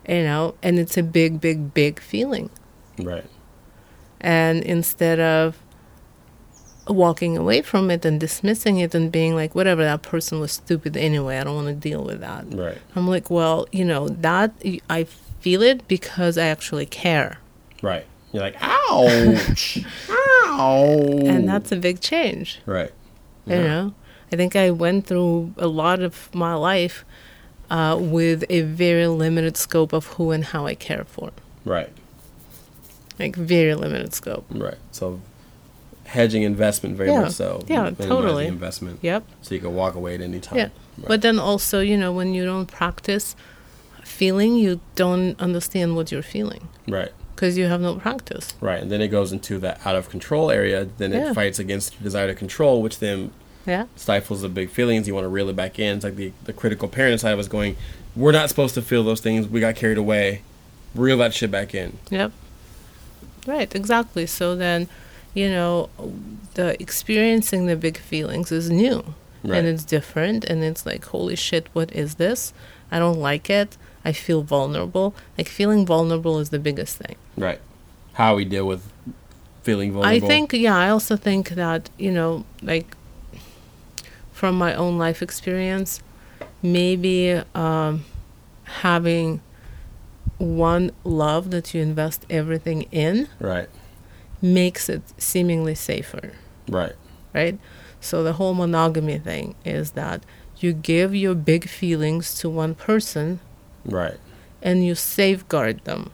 you 0.08 0.24
know. 0.24 0.56
And 0.64 0.80
it's 0.80 0.98
a 0.98 1.04
big, 1.04 1.39
big, 1.41 1.74
big 1.74 2.00
feeling. 2.00 2.50
Right. 2.98 3.26
And 4.22 4.63
instead 4.63 5.20
of 5.20 5.57
walking 6.88 7.38
away 7.38 7.61
from 7.61 7.89
it 7.89 8.05
and 8.05 8.20
dismissing 8.20 8.78
it 8.78 8.93
and 8.93 9.11
being 9.11 9.36
like, 9.36 9.55
whatever, 9.55 9.84
that 9.84 10.01
person 10.01 10.39
was 10.39 10.51
stupid 10.51 10.95
anyway, 10.95 11.38
I 11.38 11.43
don't 11.43 11.55
want 11.55 11.68
to 11.68 11.74
deal 11.74 12.03
with 12.03 12.22
that. 12.22 12.45
Right. 12.53 12.78
I'm 12.95 13.07
like, 13.07 13.30
well, 13.30 13.68
you 13.72 13.86
know, 13.86 14.09
that 14.09 14.53
I 14.89 15.05
feel 15.39 15.61
it 15.61 15.88
because 15.88 16.38
I 16.38 16.47
actually 16.47 16.86
care. 16.86 17.39
Right. 17.82 18.05
You're 18.32 18.43
like, 18.43 18.57
ouch, 18.59 19.80
ow, 20.09 20.91
And 21.26 21.47
that's 21.47 21.72
a 21.72 21.78
big 21.78 22.01
change, 22.01 22.59
right. 22.66 22.91
you 23.45 23.55
know? 23.55 23.93
I 24.32 24.36
think 24.36 24.55
I 24.55 24.72
went 24.72 25.07
through 25.07 25.53
a 25.57 25.68
lot 25.68 26.01
of 26.01 26.34
my 26.36 26.53
life 26.55 27.05
uh, 27.70 27.97
with 27.99 28.43
a 28.49 28.61
very 28.61 29.07
limited 29.07 29.55
scope 29.55 29.93
of 29.93 30.07
who 30.07 30.32
and 30.32 30.43
how 30.43 30.66
I 30.66 30.76
care 30.76 31.05
for. 31.05 31.32
Right. 31.63 31.89
Like, 33.20 33.36
very 33.36 33.76
limited 33.76 34.13
scope. 34.13 34.45
Right. 34.49 34.78
So, 34.91 35.22
hedging 36.05 36.43
investment 36.43 36.97
very 36.97 37.09
Yeah. 37.09 37.22
much 37.22 37.32
so. 37.32 37.63
Yeah, 37.68 37.89
totally. 37.91 38.45
Investment. 38.47 38.99
Yep. 39.01 39.24
So 39.41 39.55
you 39.55 39.61
can 39.61 39.74
walk 39.74 39.95
away 39.95 40.16
at 40.16 40.22
any 40.22 40.39
time. 40.39 40.57
Yeah. 40.57 40.70
Right. 40.97 41.07
But 41.07 41.22
then 41.22 41.39
also, 41.39 41.80
you 41.80 41.97
know, 41.97 42.11
when 42.11 42.34
you 42.34 42.45
don't 42.45 42.68
practice 42.68 43.36
feeling, 44.03 44.55
you 44.55 44.80
don't 44.95 45.39
understand 45.39 45.95
what 45.95 46.11
you're 46.11 46.22
feeling 46.22 46.68
right. 46.88 47.11
because 47.36 47.57
you 47.57 47.66
have 47.66 47.82
no 47.82 47.95
practice. 47.95 48.53
Right. 48.61 48.82
And 48.82 48.91
then 48.91 49.01
it 49.01 49.07
goes 49.07 49.32
into 49.32 49.57
that 49.59 49.80
out 49.86 49.95
of 49.95 50.09
control 50.09 50.51
area. 50.51 50.88
Then 50.97 51.11
it 51.11 51.18
Yeah. 51.18 51.34
fights 51.34 51.57
against 51.59 51.93
your 51.95 52.03
desire 52.03 52.28
to 52.28 52.36
control, 52.36 52.82
which 52.82 52.99
then 52.99 53.32
Yeah. 53.66 53.86
stifles 53.95 54.41
the 54.41 54.49
big 54.49 54.70
feelings. 54.70 55.07
You 55.07 55.16
want 55.16 55.26
to 55.26 55.30
reel 55.30 55.49
it 55.49 55.55
back 55.55 55.80
in. 55.80 55.95
It's 55.97 56.03
like 56.05 56.16
the, 56.18 56.32
the 56.43 56.53
critical 56.53 56.88
parent 56.88 57.20
side 57.20 57.36
was 57.36 57.47
going, 57.47 57.78
we're 58.16 58.32
not 58.32 58.47
supposed 58.49 58.76
to 58.76 58.82
feel 58.82 59.03
those 59.03 59.22
things. 59.22 59.47
We 59.47 59.59
got 59.59 59.76
carried 59.76 59.97
away. 59.97 60.41
Reel 60.93 61.18
that 61.18 61.34
shit 61.34 61.49
back 61.51 61.74
in. 61.74 61.97
Yep. 62.11 62.32
Right, 63.46 63.74
exactly. 63.76 64.26
So 64.26 64.56
then, 64.56 64.88
you 65.34 65.50
know, 65.50 65.89
the 66.56 66.82
experiencing 66.82 67.66
the 67.66 67.76
big 67.76 67.98
feelings 67.98 68.52
is 68.52 68.70
new 68.70 69.14
Right. 69.43 69.60
and 69.60 69.68
it's 69.68 69.84
different 69.84 70.43
and 70.46 70.64
it's 70.64 70.86
like, 70.86 71.06
holy 71.06 71.36
shit, 71.36 71.68
what 71.74 71.91
is 71.91 72.16
this? 72.16 72.54
I 72.91 73.00
don't 73.00 73.20
like 73.20 73.50
it. 73.50 73.78
I 74.04 74.12
feel 74.12 74.41
vulnerable. 74.41 75.16
Like 75.38 75.48
feeling 75.48 75.86
vulnerable 75.86 76.39
is 76.39 76.50
the 76.50 76.60
biggest 76.60 76.98
thing. 76.98 77.16
Right. 77.38 77.60
How 78.14 78.36
we 78.36 78.46
deal 78.46 78.66
with 78.66 78.91
feeling 79.64 79.91
vulnerable. 79.91 80.26
I 80.26 80.28
think, 80.28 80.54
yeah, 80.54 80.76
I 80.78 80.89
also 80.89 81.16
think 81.16 81.50
that, 81.50 81.89
you 81.98 82.12
know, 82.12 82.46
like 82.62 82.96
from 84.32 84.58
my 84.58 84.74
own 84.76 84.98
life 84.98 85.22
experience, 85.22 86.02
maybe 86.62 87.41
um, 87.54 88.06
having 88.64 89.41
one 90.38 90.91
love 91.03 91.51
that 91.51 91.73
you 91.73 91.81
invest 91.81 92.25
everything 92.29 92.83
in 92.91 93.27
Right. 93.39 93.69
makes 94.41 94.89
it 94.89 95.01
seemingly 95.17 95.75
safer, 95.75 96.33
Right. 96.69 96.93
right? 97.33 97.57
So 98.01 98.23
the 98.23 98.33
whole 98.33 98.53
monogamy 98.53 99.17
thing 99.17 99.55
is 99.63 99.91
that 99.91 100.23
you 100.59 100.73
give 100.73 101.15
your 101.15 101.36
big 101.36 101.67
feelings 101.67 102.33
to 102.39 102.49
one 102.49 102.75
person 102.75 103.39
Right. 103.86 104.17
and 104.61 104.86
you 104.86 104.95
safeguard 104.95 105.83
them. 105.86 106.11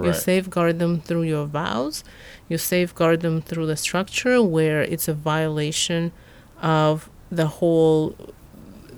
You 0.00 0.12
safeguard 0.12 0.78
them 0.78 1.00
through 1.00 1.22
your 1.22 1.44
vows. 1.46 2.04
You 2.48 2.56
safeguard 2.56 3.20
them 3.20 3.42
through 3.42 3.66
the 3.66 3.76
structure 3.76 4.40
where 4.40 4.80
it's 4.80 5.08
a 5.08 5.12
violation 5.12 6.12
of 6.62 7.10
the 7.30 7.46
whole 7.46 8.14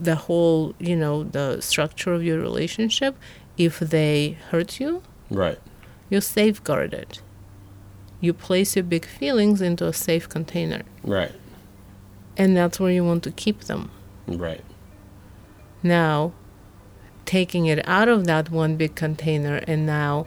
the 0.03 0.15
whole, 0.15 0.75
you 0.79 0.97
know, 0.97 1.25
the 1.25 1.61
structure 1.61 2.15
of 2.15 2.23
your 2.25 2.39
relationship. 2.39 3.17
If 3.61 3.79
they 3.81 4.39
hurt 4.51 4.81
you, 4.81 5.03
Right. 5.29 5.59
you 6.09 6.21
safeguard 6.23 6.95
it. 6.95 7.21
You 8.23 8.33
place 8.33 8.75
your 8.75 8.85
big 8.85 9.05
feelings 9.05 9.61
into 9.61 9.85
a 9.87 9.93
safe 9.93 10.27
container. 10.31 10.83
Right. 11.05 11.33
And 12.39 12.57
that's 12.57 12.81
where 12.81 12.91
you 12.91 13.05
want 13.05 13.23
to 13.25 13.31
keep 13.31 13.59
them. 13.71 13.91
Right. 14.27 14.65
Now, 15.83 16.33
taking 17.27 17.67
it 17.67 17.87
out 17.87 18.09
of 18.09 18.25
that 18.27 18.51
one 18.51 18.77
big 18.77 18.95
container 18.95 19.57
and 19.67 19.85
now 19.85 20.27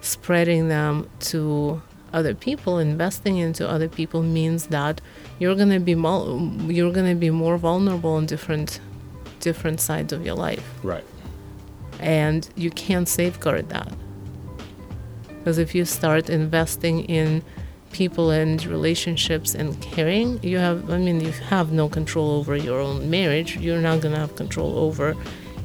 spreading 0.00 0.68
them 0.68 1.08
to 1.30 1.82
other 2.14 2.34
people, 2.34 2.78
investing 2.78 3.36
into 3.36 3.68
other 3.68 3.88
people 3.88 4.22
means 4.22 4.68
that 4.68 5.00
you're 5.38 5.54
gonna 5.54 5.80
be 5.80 5.94
mul- 5.94 6.40
you're 6.68 6.92
gonna 6.92 7.14
be 7.14 7.30
more 7.30 7.58
vulnerable 7.58 8.12
on 8.14 8.24
different 8.24 8.80
different 9.40 9.80
sides 9.80 10.12
of 10.14 10.24
your 10.24 10.34
life, 10.36 10.64
Right. 10.82 11.04
And 12.04 12.48
you 12.54 12.70
can't 12.70 13.08
safeguard 13.08 13.68
that 13.70 13.90
because 15.38 15.58
if 15.58 15.74
you 15.74 15.84
start 15.84 16.28
investing 16.30 17.04
in 17.04 17.42
people 17.92 18.30
and 18.30 18.64
relationships 18.66 19.54
and 19.54 19.80
caring 19.80 20.42
you 20.42 20.58
have 20.58 20.90
i 20.90 20.98
mean 20.98 21.20
you 21.20 21.30
have 21.30 21.72
no 21.72 21.88
control 21.88 22.30
over 22.32 22.54
your 22.56 22.78
own 22.80 23.08
marriage 23.08 23.56
you're 23.56 23.80
not 23.80 24.00
going 24.00 24.12
to 24.12 24.20
have 24.20 24.34
control 24.36 24.76
over 24.78 25.14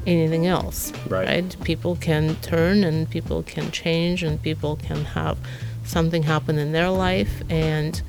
anything 0.06 0.46
else 0.46 0.92
Right. 1.08 1.54
people 1.64 1.96
can 1.96 2.36
turn 2.36 2.84
and 2.84 3.08
people 3.10 3.42
can 3.42 3.70
change 3.70 4.22
and 4.22 4.40
people 4.40 4.76
can 4.76 5.04
have 5.04 5.36
something 5.84 6.22
happen 6.22 6.58
in 6.58 6.72
their 6.72 6.88
life 6.88 7.42
and 7.50 8.00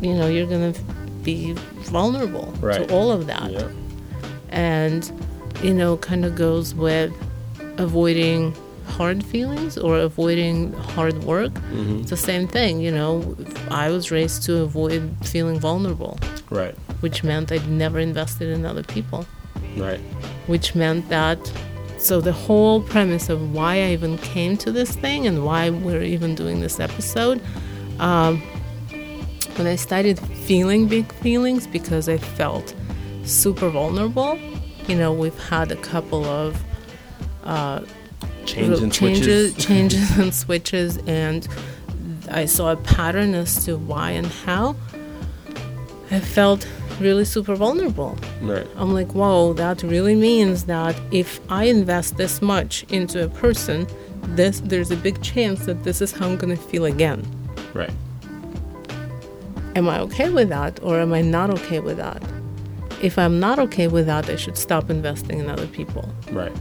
you 0.00 0.14
know 0.14 0.28
you're 0.28 0.46
going 0.46 0.72
to 0.72 0.80
be 1.22 1.52
vulnerable 1.92 2.46
Right. 2.60 2.88
to 2.88 2.94
all 2.94 3.10
of 3.10 3.26
that 3.26 3.50
Yeah. 3.50 3.68
and 4.50 5.10
you 5.62 5.74
know 5.74 5.96
kind 5.96 6.24
of 6.24 6.36
goes 6.36 6.74
with 6.74 7.12
avoiding 7.78 8.54
hard 8.86 9.22
feelings 9.24 9.76
or 9.78 9.98
avoiding 9.98 10.72
hard 10.94 11.22
work 11.24 11.52
Mm-hmm. 11.52 12.00
it's 12.00 12.10
the 12.10 12.16
same 12.16 12.46
thing 12.48 12.80
you 12.80 12.90
know 12.90 13.36
i 13.70 13.90
was 13.90 14.10
raised 14.10 14.42
to 14.44 14.52
avoid 14.58 15.02
feeling 15.22 15.58
vulnerable 15.60 16.18
Right. 16.50 16.74
which 17.00 17.22
meant 17.22 17.52
i'd 17.52 17.68
never 17.68 17.98
invested 17.98 18.48
in 18.48 18.64
other 18.64 18.82
people 18.82 19.26
Right. 19.76 20.00
which 20.46 20.74
meant 20.74 21.08
that 21.10 21.38
so 21.98 22.20
the 22.20 22.32
whole 22.32 22.80
premise 22.80 23.28
of 23.28 23.52
why 23.52 23.74
i 23.86 23.90
even 23.92 24.16
came 24.18 24.56
to 24.64 24.72
this 24.72 24.90
thing 24.96 25.26
and 25.26 25.44
why 25.44 25.68
we're 25.70 26.02
even 26.02 26.34
doing 26.34 26.60
this 26.60 26.80
episode 26.80 27.40
um, 28.00 28.40
when 29.56 29.66
i 29.66 29.76
started 29.76 30.18
feeling 30.48 30.88
big 30.88 31.12
feelings 31.24 31.66
because 31.66 32.08
i 32.08 32.16
felt 32.16 32.74
super 33.24 33.68
vulnerable 33.68 34.38
you 34.86 34.96
know 34.96 35.12
we've 35.12 35.38
had 35.50 35.70
a 35.70 35.76
couple 35.76 36.24
of 36.24 36.56
Uh, 37.48 37.80
Change 38.44 38.78
and 38.78 38.92
changes, 38.92 39.52
switches. 39.52 39.66
changes 39.66 40.18
and 40.18 40.34
switches, 40.34 40.96
and 41.06 41.48
I 42.30 42.46
saw 42.46 42.72
a 42.72 42.76
pattern 42.76 43.34
as 43.34 43.64
to 43.64 43.76
why 43.76 44.12
and 44.12 44.26
how. 44.26 44.76
I 46.10 46.20
felt 46.20 46.66
really 46.98 47.24
super 47.24 47.54
vulnerable. 47.54 48.18
Right. 48.40 48.66
I'm 48.76 48.94
like, 48.94 49.12
whoa, 49.12 49.52
that 49.54 49.82
really 49.82 50.14
means 50.14 50.64
that 50.64 50.98
if 51.10 51.40
I 51.50 51.64
invest 51.64 52.16
this 52.16 52.40
much 52.40 52.84
into 52.84 53.24
a 53.24 53.28
person, 53.28 53.86
this 54.34 54.60
there's 54.60 54.90
a 54.90 54.96
big 54.96 55.22
chance 55.22 55.66
that 55.66 55.84
this 55.84 56.00
is 56.00 56.12
how 56.12 56.26
I'm 56.26 56.36
gonna 56.36 56.56
feel 56.56 56.86
again. 56.86 57.26
Right. 57.74 57.92
Am 59.76 59.88
I 59.88 60.00
okay 60.00 60.30
with 60.30 60.48
that, 60.48 60.82
or 60.82 61.00
am 61.00 61.12
I 61.12 61.20
not 61.20 61.50
okay 61.50 61.80
with 61.80 61.98
that? 61.98 62.22
If 63.00 63.18
I'm 63.18 63.38
not 63.38 63.58
okay 63.58 63.86
with 63.88 64.06
that, 64.06 64.28
I 64.28 64.36
should 64.36 64.58
stop 64.58 64.90
investing 64.90 65.38
in 65.38 65.48
other 65.48 65.66
people. 65.68 66.08
Right. 66.32 66.52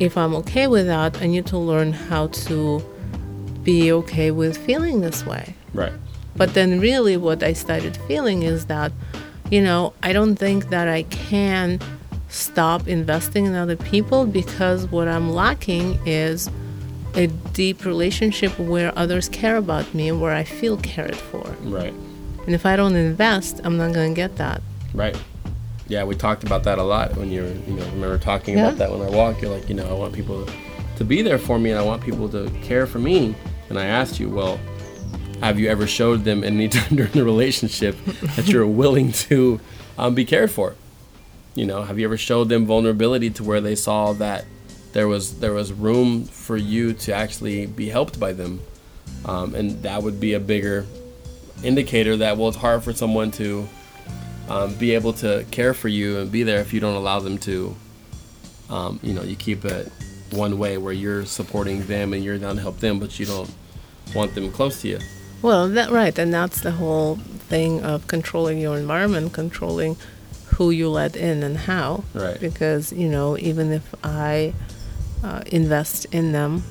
If 0.00 0.16
I'm 0.16 0.34
okay 0.36 0.66
with 0.66 0.86
that, 0.86 1.20
I 1.20 1.26
need 1.26 1.46
to 1.46 1.58
learn 1.58 1.92
how 1.92 2.28
to 2.28 2.80
be 3.62 3.92
okay 3.92 4.30
with 4.30 4.56
feeling 4.56 5.00
this 5.00 5.26
way. 5.26 5.54
Right. 5.74 5.92
But 6.36 6.54
then, 6.54 6.80
really, 6.80 7.16
what 7.16 7.42
I 7.42 7.52
started 7.52 7.96
feeling 8.08 8.42
is 8.42 8.66
that, 8.66 8.92
you 9.50 9.60
know, 9.60 9.92
I 10.02 10.12
don't 10.12 10.36
think 10.36 10.70
that 10.70 10.88
I 10.88 11.02
can 11.04 11.80
stop 12.28 12.86
investing 12.86 13.46
in 13.46 13.54
other 13.54 13.76
people 13.76 14.26
because 14.26 14.86
what 14.86 15.08
I'm 15.08 15.30
lacking 15.30 15.98
is 16.06 16.48
a 17.14 17.26
deep 17.52 17.84
relationship 17.84 18.56
where 18.58 18.96
others 18.96 19.28
care 19.28 19.56
about 19.56 19.92
me 19.94 20.08
and 20.08 20.20
where 20.20 20.34
I 20.34 20.44
feel 20.44 20.76
cared 20.76 21.16
for. 21.16 21.42
Right. 21.62 21.94
And 22.46 22.54
if 22.54 22.64
I 22.64 22.76
don't 22.76 22.94
invest, 22.94 23.60
I'm 23.64 23.76
not 23.76 23.92
going 23.92 24.14
to 24.14 24.16
get 24.16 24.36
that. 24.36 24.62
Right. 24.94 25.16
Yeah, 25.88 26.04
we 26.04 26.14
talked 26.14 26.44
about 26.44 26.64
that 26.64 26.78
a 26.78 26.82
lot 26.82 27.16
when 27.16 27.30
you 27.30 27.42
were, 27.42 27.48
you 27.48 27.74
know, 27.74 27.84
remember 27.86 28.18
talking 28.18 28.56
Yeah. 28.58 28.66
about 28.68 28.78
that 28.78 28.90
when 28.90 29.00
I 29.02 29.10
walk. 29.10 29.40
You're 29.40 29.50
like, 29.50 29.68
you 29.68 29.74
know, 29.74 29.88
I 29.88 29.92
want 29.94 30.12
people 30.14 30.46
to 30.96 31.04
be 31.04 31.22
there 31.22 31.38
for 31.38 31.58
me 31.58 31.70
and 31.70 31.78
I 31.78 31.82
want 31.82 32.02
people 32.02 32.28
to 32.30 32.50
care 32.62 32.86
for 32.86 32.98
me. 32.98 33.34
And 33.70 33.78
I 33.78 33.86
asked 33.86 34.20
you, 34.20 34.28
well, 34.28 34.60
have 35.40 35.58
you 35.58 35.68
ever 35.68 35.86
showed 35.86 36.24
them 36.24 36.44
any 36.44 36.68
time 36.68 36.96
during 36.96 37.12
the 37.12 37.24
relationship 37.24 37.96
that 38.36 38.48
you're 38.48 38.66
willing 38.82 39.12
to 39.12 39.60
um, 39.96 40.14
be 40.14 40.24
cared 40.24 40.50
for? 40.50 40.74
You 41.54 41.64
know, 41.66 41.82
have 41.82 41.98
you 41.98 42.04
ever 42.04 42.16
showed 42.18 42.48
them 42.50 42.66
vulnerability 42.66 43.30
to 43.30 43.42
where 43.44 43.60
they 43.60 43.74
saw 43.74 44.12
that 44.14 44.44
there 44.92 45.08
was 45.08 45.40
there 45.40 45.52
was 45.52 45.72
room 45.72 46.24
for 46.24 46.56
you 46.56 46.92
to 46.94 47.12
actually 47.12 47.66
be 47.66 47.88
helped 47.88 48.18
by 48.20 48.32
them, 48.32 48.60
um, 49.24 49.54
and 49.54 49.82
that 49.82 50.02
would 50.02 50.20
be 50.20 50.34
a 50.34 50.40
bigger 50.40 50.86
indicator 51.64 52.16
that 52.18 52.36
well, 52.36 52.48
it's 52.48 52.56
hard 52.56 52.84
for 52.84 52.92
someone 52.92 53.30
to 53.32 53.68
um, 54.48 54.74
be 54.74 54.94
able 54.94 55.12
to 55.14 55.44
care 55.50 55.74
for 55.74 55.88
you 55.88 56.18
and 56.18 56.30
be 56.32 56.42
there 56.42 56.60
if 56.60 56.72
you 56.72 56.80
don't 56.80 56.94
allow 56.94 57.20
them 57.20 57.38
to. 57.38 57.76
Um, 58.70 59.00
you 59.02 59.12
know, 59.14 59.22
you 59.22 59.36
keep 59.36 59.64
it 59.64 59.90
one 60.30 60.58
way 60.58 60.76
where 60.78 60.92
you're 60.92 61.24
supporting 61.24 61.86
them 61.86 62.12
and 62.12 62.22
you're 62.22 62.38
down 62.38 62.56
to 62.56 62.62
help 62.62 62.78
them, 62.80 62.98
but 62.98 63.18
you 63.18 63.26
don't 63.26 63.50
want 64.14 64.34
them 64.34 64.50
close 64.52 64.82
to 64.82 64.88
you. 64.88 64.98
Well, 65.40 65.68
that 65.70 65.90
right, 65.90 66.18
and 66.18 66.34
that's 66.34 66.60
the 66.60 66.72
whole 66.72 67.16
thing 67.48 67.82
of 67.82 68.06
controlling 68.08 68.58
your 68.58 68.76
environment, 68.76 69.32
controlling 69.32 69.96
who 70.56 70.70
you 70.70 70.88
let 70.90 71.14
in 71.16 71.42
and 71.42 71.56
how. 71.56 72.04
Right. 72.12 72.38
Because 72.40 72.92
you 72.92 73.08
know, 73.08 73.38
even 73.38 73.72
if 73.72 73.94
I 74.04 74.52
uh, 75.22 75.42
invest 75.46 76.06
in 76.12 76.32
them 76.32 76.62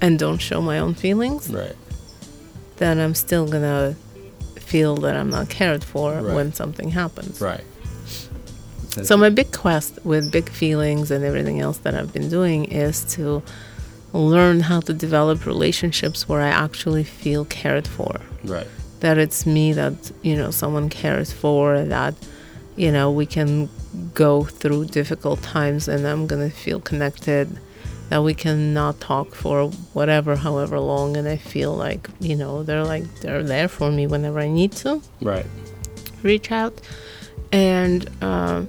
and 0.00 0.18
don't 0.18 0.38
show 0.38 0.60
my 0.60 0.78
own 0.78 0.94
feelings, 0.94 1.48
Right. 1.48 1.76
then 2.76 2.98
I'm 2.98 3.14
still 3.14 3.46
gonna 3.46 3.96
feel 4.72 4.96
that 5.04 5.14
I'm 5.16 5.30
not 5.30 5.48
cared 5.48 5.82
for 5.92 6.08
Right. 6.14 6.34
when 6.36 6.52
something 6.52 6.90
happens. 6.90 7.40
Right. 7.40 7.64
So 9.02 9.16
my 9.16 9.28
big 9.30 9.52
quest 9.52 9.98
with 10.04 10.32
big 10.32 10.48
feelings 10.48 11.10
and 11.10 11.22
everything 11.24 11.60
else 11.60 11.78
that 11.84 11.94
I've 11.94 12.12
been 12.12 12.30
doing 12.30 12.64
is 12.86 13.04
to 13.16 13.42
learn 14.12 14.60
how 14.60 14.80
to 14.80 14.92
develop 14.94 15.44
relationships 15.44 16.26
where 16.28 16.40
I 16.40 16.48
actually 16.48 17.04
feel 17.04 17.44
cared 17.44 17.86
for. 17.86 18.12
Right. 18.42 18.66
That 19.00 19.18
it's 19.18 19.44
me 19.44 19.74
that, 19.74 19.94
you 20.22 20.34
know, 20.34 20.50
someone 20.50 20.88
cares 20.88 21.30
for, 21.30 21.84
that, 21.84 22.14
you 22.76 22.90
know, 22.90 23.10
we 23.10 23.26
can 23.26 23.68
go 24.14 24.44
through 24.44 24.86
difficult 24.86 25.42
times 25.42 25.88
and 25.88 26.06
I'm 26.06 26.26
going 26.26 26.48
to 26.50 26.54
feel 26.56 26.80
connected, 26.80 27.46
that 28.08 28.22
we 28.22 28.34
can 28.34 28.72
not 28.72 29.00
talk 29.00 29.34
for 29.34 29.68
whatever, 29.92 30.36
however 30.36 30.78
long. 30.78 31.16
And 31.16 31.26
I 31.26 31.36
feel 31.36 31.74
like, 31.74 32.08
you 32.20 32.36
know, 32.36 32.62
they're 32.62 32.84
like, 32.84 33.04
they're 33.20 33.42
there 33.42 33.68
for 33.68 33.90
me 33.90 34.06
whenever 34.06 34.38
I 34.38 34.48
need 34.48 34.72
to 34.72 35.02
Right. 35.20 35.46
reach 36.22 36.50
out 36.52 36.80
and 37.52 38.08
um, 38.22 38.68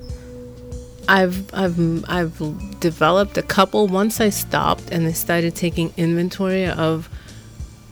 I've 1.08 1.54
I've 1.54 2.10
I've 2.10 2.80
developed 2.80 3.38
a 3.38 3.42
couple 3.44 3.88
once 3.88 4.20
I 4.20 4.30
stopped 4.30 4.92
and 4.92 5.08
I 5.08 5.14
started 5.14 5.56
taking 5.56 5.94
inventory 5.98 6.66
of 6.68 7.10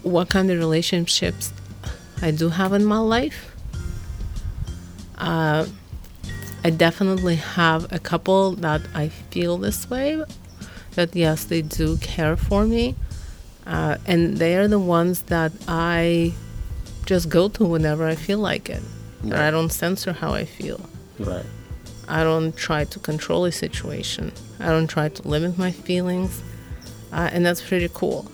what 0.03 0.29
kind 0.29 0.51
of 0.51 0.59
relationships 0.59 1.51
I 2.21 2.31
do 2.31 2.49
have 2.49 2.73
in 2.73 2.85
my 2.85 2.99
life. 2.99 3.55
Uh, 5.17 5.65
I 6.63 6.69
definitely 6.69 7.35
have 7.35 7.91
a 7.91 7.99
couple 7.99 8.51
that 8.53 8.81
I 8.93 9.09
feel 9.09 9.57
this 9.57 9.89
way 9.89 10.21
that 10.95 11.15
yes 11.15 11.45
they 11.45 11.61
do 11.61 11.97
care 11.97 12.35
for 12.35 12.65
me 12.65 12.95
uh, 13.65 13.97
and 14.05 14.37
they 14.37 14.55
are 14.55 14.67
the 14.67 14.79
ones 14.79 15.21
that 15.23 15.51
I 15.67 16.33
just 17.05 17.29
go 17.29 17.49
to 17.49 17.65
whenever 17.65 18.05
I 18.05 18.15
feel 18.15 18.39
like 18.39 18.69
it. 18.69 18.83
And 19.23 19.33
I 19.33 19.49
don't 19.49 19.71
censor 19.71 20.13
how 20.13 20.33
I 20.33 20.45
feel. 20.45 20.79
Right. 21.17 21.45
I 22.07 22.23
don't 22.23 22.55
try 22.55 22.83
to 22.83 22.99
control 22.99 23.45
a 23.45 23.51
situation. 23.51 24.31
I 24.59 24.69
don't 24.69 24.87
try 24.87 25.09
to 25.09 25.27
limit 25.27 25.57
my 25.57 25.71
feelings. 25.71 26.43
Uh, 27.11 27.29
and 27.31 27.43
that's 27.43 27.61
pretty 27.61 27.89
cool. 27.93 28.29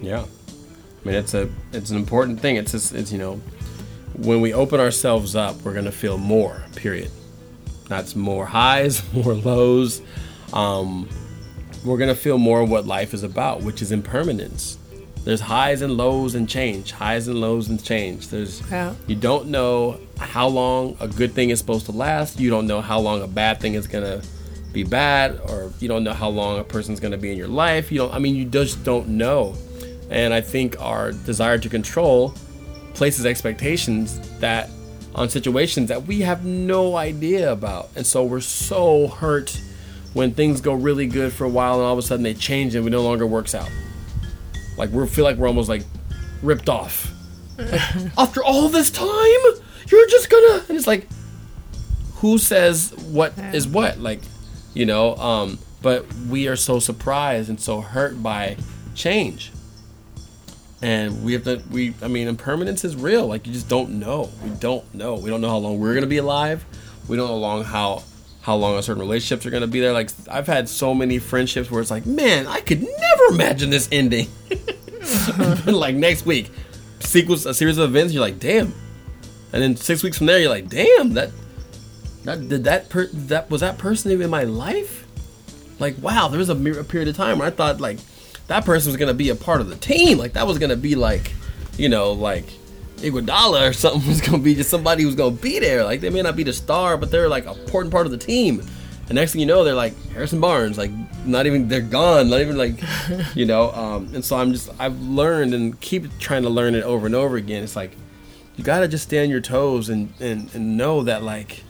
Yeah, 0.00 0.24
I 0.24 1.06
mean 1.08 1.14
it's 1.14 1.34
a 1.34 1.48
it's 1.72 1.90
an 1.90 1.96
important 1.96 2.40
thing. 2.40 2.56
It's 2.56 2.72
just, 2.72 2.92
it's 2.92 3.12
you 3.12 3.18
know 3.18 3.40
when 4.14 4.40
we 4.40 4.52
open 4.52 4.80
ourselves 4.80 5.36
up, 5.36 5.60
we're 5.62 5.74
gonna 5.74 5.92
feel 5.92 6.18
more. 6.18 6.64
Period. 6.74 7.10
That's 7.88 8.16
more 8.16 8.46
highs, 8.46 9.02
more 9.12 9.34
lows. 9.34 10.00
Um, 10.52 11.08
we're 11.84 11.98
gonna 11.98 12.14
feel 12.14 12.38
more 12.38 12.64
what 12.64 12.86
life 12.86 13.14
is 13.14 13.22
about, 13.22 13.62
which 13.62 13.82
is 13.82 13.92
impermanence. 13.92 14.78
There's 15.24 15.40
highs 15.40 15.82
and 15.82 15.96
lows 15.96 16.34
and 16.34 16.48
change. 16.48 16.90
Highs 16.92 17.28
and 17.28 17.40
lows 17.40 17.68
and 17.68 17.82
change. 17.82 18.28
There's 18.28 18.60
Yeah. 18.70 18.94
you 19.06 19.14
don't 19.14 19.48
know 19.48 19.98
how 20.18 20.48
long 20.48 20.96
a 21.00 21.06
good 21.08 21.32
thing 21.34 21.50
is 21.50 21.58
supposed 21.60 21.86
to 21.86 21.92
last. 21.92 22.40
You 22.40 22.50
don't 22.50 22.66
know 22.66 22.80
how 22.80 22.98
long 23.00 23.22
a 23.22 23.28
bad 23.28 23.60
thing 23.60 23.74
is 23.74 23.86
gonna 23.86 24.20
be 24.72 24.82
bad, 24.84 25.38
or 25.48 25.72
you 25.80 25.88
don't 25.88 26.02
know 26.02 26.12
how 26.12 26.28
long 26.28 26.58
a 26.58 26.64
person's 26.64 26.98
gonna 26.98 27.18
be 27.18 27.30
in 27.30 27.36
your 27.38 27.48
life. 27.48 27.92
You 27.92 27.98
don't. 27.98 28.14
I 28.14 28.18
mean, 28.18 28.34
you 28.34 28.44
just 28.46 28.82
don't 28.84 29.08
know. 29.10 29.54
And 30.10 30.34
I 30.34 30.40
think 30.40 30.76
our 30.80 31.12
desire 31.12 31.58
to 31.58 31.68
control 31.68 32.34
places 32.94 33.24
expectations 33.24 34.18
that 34.40 34.68
on 35.14 35.28
situations 35.28 35.88
that 35.88 36.06
we 36.06 36.20
have 36.22 36.44
no 36.44 36.96
idea 36.96 37.52
about, 37.52 37.90
and 37.96 38.06
so 38.06 38.24
we're 38.24 38.40
so 38.40 39.08
hurt 39.08 39.56
when 40.14 40.32
things 40.34 40.60
go 40.60 40.74
really 40.74 41.06
good 41.06 41.32
for 41.32 41.44
a 41.44 41.48
while 41.48 41.74
and 41.74 41.82
all 41.82 41.92
of 41.92 41.98
a 41.98 42.02
sudden 42.02 42.22
they 42.22 42.34
change 42.34 42.74
and 42.74 42.86
it 42.86 42.90
no 42.90 43.02
longer 43.02 43.26
works 43.26 43.54
out. 43.54 43.70
Like 44.76 44.90
we 44.90 45.06
feel 45.06 45.24
like 45.24 45.36
we're 45.36 45.48
almost 45.48 45.68
like 45.68 45.84
ripped 46.42 46.68
off. 46.68 47.12
Like, 47.58 47.80
after 48.18 48.42
all 48.42 48.68
this 48.68 48.90
time, 48.90 49.08
you're 49.88 50.08
just 50.08 50.30
gonna 50.30 50.64
and 50.68 50.76
it's 50.76 50.86
like 50.86 51.06
who 52.16 52.38
says 52.38 52.92
what 53.10 53.36
is 53.38 53.66
what? 53.66 53.98
Like, 53.98 54.20
you 54.74 54.86
know, 54.86 55.16
um, 55.16 55.58
but 55.82 56.06
we 56.28 56.48
are 56.48 56.56
so 56.56 56.78
surprised 56.78 57.48
and 57.48 57.60
so 57.60 57.80
hurt 57.80 58.22
by 58.22 58.56
change. 58.94 59.52
And 60.80 61.24
we 61.24 61.32
have 61.34 61.44
to 61.44 61.62
we 61.70 61.94
I 62.02 62.08
mean 62.08 62.28
impermanence 62.28 62.84
is 62.84 62.96
real. 62.96 63.26
Like 63.26 63.46
you 63.46 63.52
just 63.52 63.68
don't 63.68 63.98
know. 63.98 64.30
We 64.42 64.50
don't 64.50 64.94
know. 64.94 65.14
We 65.14 65.30
don't 65.30 65.40
know 65.40 65.48
how 65.48 65.58
long 65.58 65.78
we're 65.80 65.94
gonna 65.94 66.06
be 66.06 66.18
alive. 66.18 66.64
We 67.08 67.16
don't 67.16 67.28
know 67.28 67.38
long 67.38 67.64
how 67.64 68.02
how 68.42 68.56
long 68.56 68.76
a 68.76 68.82
certain 68.82 69.00
relationships 69.00 69.46
are 69.46 69.50
gonna 69.50 69.68
be 69.68 69.80
there. 69.80 69.92
Like 69.92 70.10
I've 70.28 70.46
had 70.46 70.68
so 70.68 70.92
many 70.94 71.18
friendships 71.18 71.70
where 71.70 71.80
it's 71.80 71.90
like, 71.90 72.04
man, 72.04 72.46
I 72.46 72.60
could 72.60 72.82
never 72.82 73.24
imagine 73.30 73.70
this 73.70 73.88
ending. 73.90 74.28
like 75.66 75.94
next 75.94 76.26
week, 76.26 76.50
sequence 77.00 77.46
a 77.46 77.54
series 77.54 77.78
of 77.78 77.88
events, 77.88 78.12
you're 78.12 78.22
like, 78.22 78.40
damn. 78.40 78.74
And 79.52 79.62
then 79.62 79.76
six 79.76 80.02
weeks 80.02 80.18
from 80.18 80.26
there, 80.26 80.38
you're 80.40 80.50
like, 80.50 80.68
damn, 80.68 81.14
that 81.14 81.30
that 82.24 82.48
did 82.48 82.64
that 82.64 82.88
per 82.88 83.06
that 83.06 83.48
was 83.48 83.60
that 83.60 83.78
person 83.78 84.10
even 84.10 84.24
in 84.24 84.30
my 84.30 84.44
life? 84.44 85.06
Like, 85.78 85.96
wow, 85.98 86.28
there 86.28 86.38
was 86.38 86.48
a, 86.48 86.56
a 86.78 86.84
period 86.84 87.08
of 87.08 87.16
time 87.16 87.38
where 87.38 87.46
I 87.46 87.50
thought 87.50 87.80
like 87.80 87.98
that 88.48 88.64
person 88.64 88.90
was 88.90 88.96
gonna 88.96 89.14
be 89.14 89.28
a 89.28 89.36
part 89.36 89.60
of 89.60 89.68
the 89.68 89.76
team. 89.76 90.18
Like 90.18 90.32
that 90.32 90.48
was 90.48 90.58
gonna 90.58 90.76
be 90.76 90.96
like, 90.96 91.32
you 91.78 91.88
know, 91.88 92.12
like 92.12 92.46
Iguodala 93.02 93.70
or 93.70 93.72
something 93.72 94.08
was 94.08 94.20
gonna 94.20 94.38
be 94.38 94.54
just 94.54 94.70
somebody 94.70 95.02
who's 95.02 95.14
gonna 95.14 95.36
be 95.36 95.58
there. 95.58 95.84
Like 95.84 96.00
they 96.00 96.10
may 96.10 96.22
not 96.22 96.36
be 96.36 96.44
the 96.44 96.52
star, 96.52 96.96
but 96.96 97.10
they're 97.10 97.28
like 97.28 97.46
a 97.46 97.52
important 97.52 97.92
part 97.92 98.06
of 98.06 98.12
the 98.12 98.18
team. 98.18 98.60
And 99.08 99.16
next 99.16 99.32
thing 99.32 99.40
you 99.40 99.46
know, 99.46 99.64
they're 99.64 99.74
like 99.74 99.94
Harrison 100.12 100.40
Barnes, 100.40 100.78
like 100.78 100.90
not 101.26 101.46
even 101.46 101.68
they're 101.68 101.80
gone, 101.80 102.30
not 102.30 102.40
even 102.40 102.56
like, 102.56 102.80
you 103.34 103.44
know. 103.44 103.70
Um, 103.72 104.14
and 104.14 104.24
so 104.24 104.36
I'm 104.36 104.52
just 104.52 104.70
I've 104.78 105.00
learned 105.00 105.54
and 105.54 105.78
keep 105.80 106.18
trying 106.18 106.42
to 106.42 106.48
learn 106.48 106.74
it 106.74 106.84
over 106.84 107.06
and 107.06 107.14
over 107.14 107.36
again. 107.36 107.62
It's 107.62 107.76
like 107.76 107.96
you 108.56 108.64
gotta 108.64 108.88
just 108.88 109.04
stay 109.04 109.22
on 109.22 109.30
your 109.30 109.40
toes 109.40 109.88
and 109.88 110.12
and, 110.20 110.54
and 110.54 110.76
know 110.76 111.02
that 111.02 111.22
like 111.22 111.64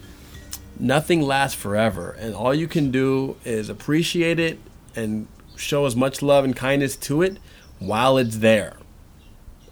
nothing 0.79 1.23
lasts 1.23 1.61
forever 1.61 2.17
and 2.19 2.35
all 2.35 2.55
you 2.55 2.67
can 2.67 2.91
do 2.91 3.37
is 3.45 3.69
appreciate 3.69 4.41
it 4.41 4.59
and 4.97 5.29
show 5.57 5.87
as 5.87 5.95
much 5.95 6.23
love 6.23 6.45
and 6.45 6.57
kindness 6.57 6.97
to 6.97 7.23
it 7.23 7.39
while 7.79 8.19
it's 8.19 8.39
there 8.39 8.75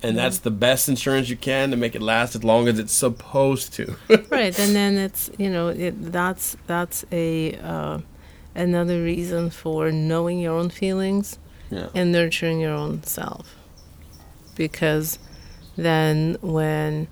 and 0.03 0.17
that's 0.17 0.39
the 0.39 0.51
best 0.51 0.89
insurance 0.89 1.29
you 1.29 1.37
can 1.37 1.71
to 1.71 1.77
make 1.77 1.95
it 1.95 2.03
last 2.03 2.35
as 2.35 2.45
long 2.45 2.69
as 2.69 2.79
it's 2.79 2.93
supposed 2.93 3.73
to. 3.75 3.97
Right 4.31 4.57
and 4.59 4.75
then 4.75 4.97
it's 4.97 5.31
you 5.39 5.51
know 5.51 5.69
it, 5.69 6.13
that's 6.13 6.57
that's 6.67 7.05
a 7.13 7.55
uh, 7.57 7.99
another 8.55 9.03
reason 9.03 9.51
for 9.51 9.91
knowing 9.91 10.39
your 10.39 10.55
own 10.55 10.71
feelings 10.71 11.39
yeah. 11.71 11.89
and 11.95 12.13
nurturing 12.13 12.61
your 12.61 12.73
own 12.73 13.03
self. 13.03 13.57
Because 14.57 15.19
then 15.77 16.37
when 16.41 17.09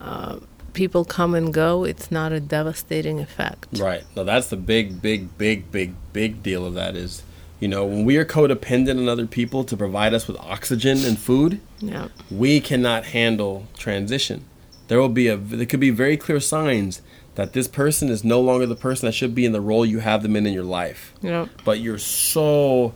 uh, 0.00 0.38
people 0.72 1.04
come 1.04 1.34
and 1.34 1.52
go 1.52 1.84
it's 1.84 2.10
not 2.10 2.32
a 2.32 2.40
devastating 2.40 3.20
effect. 3.20 3.66
Right. 3.78 4.04
No 4.16 4.24
that's 4.24 4.48
the 4.48 4.56
big 4.56 5.00
big 5.00 5.36
big 5.38 5.70
big 5.70 5.94
big 6.12 6.42
deal 6.42 6.66
of 6.66 6.74
that 6.74 6.96
is 6.96 7.22
You 7.64 7.68
know, 7.68 7.86
when 7.86 8.04
we 8.04 8.18
are 8.18 8.26
codependent 8.26 8.98
on 8.98 9.08
other 9.08 9.26
people 9.26 9.64
to 9.64 9.74
provide 9.74 10.12
us 10.12 10.28
with 10.28 10.36
oxygen 10.36 11.02
and 11.02 11.18
food, 11.18 11.60
Yeah. 11.80 12.08
we 12.30 12.60
cannot 12.60 13.06
handle 13.06 13.66
transition. 13.78 14.44
There 14.88 15.00
will 15.00 15.08
be 15.08 15.28
a 15.28 15.38
there 15.38 15.64
could 15.64 15.80
be 15.80 15.88
very 15.88 16.18
clear 16.18 16.40
signs 16.40 17.00
that 17.36 17.54
this 17.54 17.66
person 17.66 18.10
is 18.10 18.22
no 18.22 18.38
longer 18.38 18.66
the 18.66 18.76
person 18.76 19.06
that 19.06 19.12
should 19.12 19.34
be 19.34 19.46
in 19.46 19.52
the 19.52 19.62
role 19.62 19.86
you 19.86 20.00
have 20.00 20.22
them 20.22 20.36
in 20.36 20.46
in 20.46 20.52
your 20.52 20.62
life. 20.62 21.14
Yeah. 21.22 21.46
But 21.64 21.80
you're 21.80 21.96
so 21.96 22.92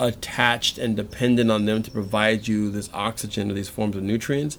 attached 0.00 0.76
and 0.76 0.96
dependent 0.96 1.48
on 1.52 1.66
them 1.66 1.80
to 1.84 1.90
provide 1.92 2.48
you 2.48 2.68
this 2.68 2.90
oxygen 2.92 3.48
or 3.48 3.54
these 3.54 3.68
forms 3.68 3.94
of 3.94 4.02
nutrients 4.02 4.58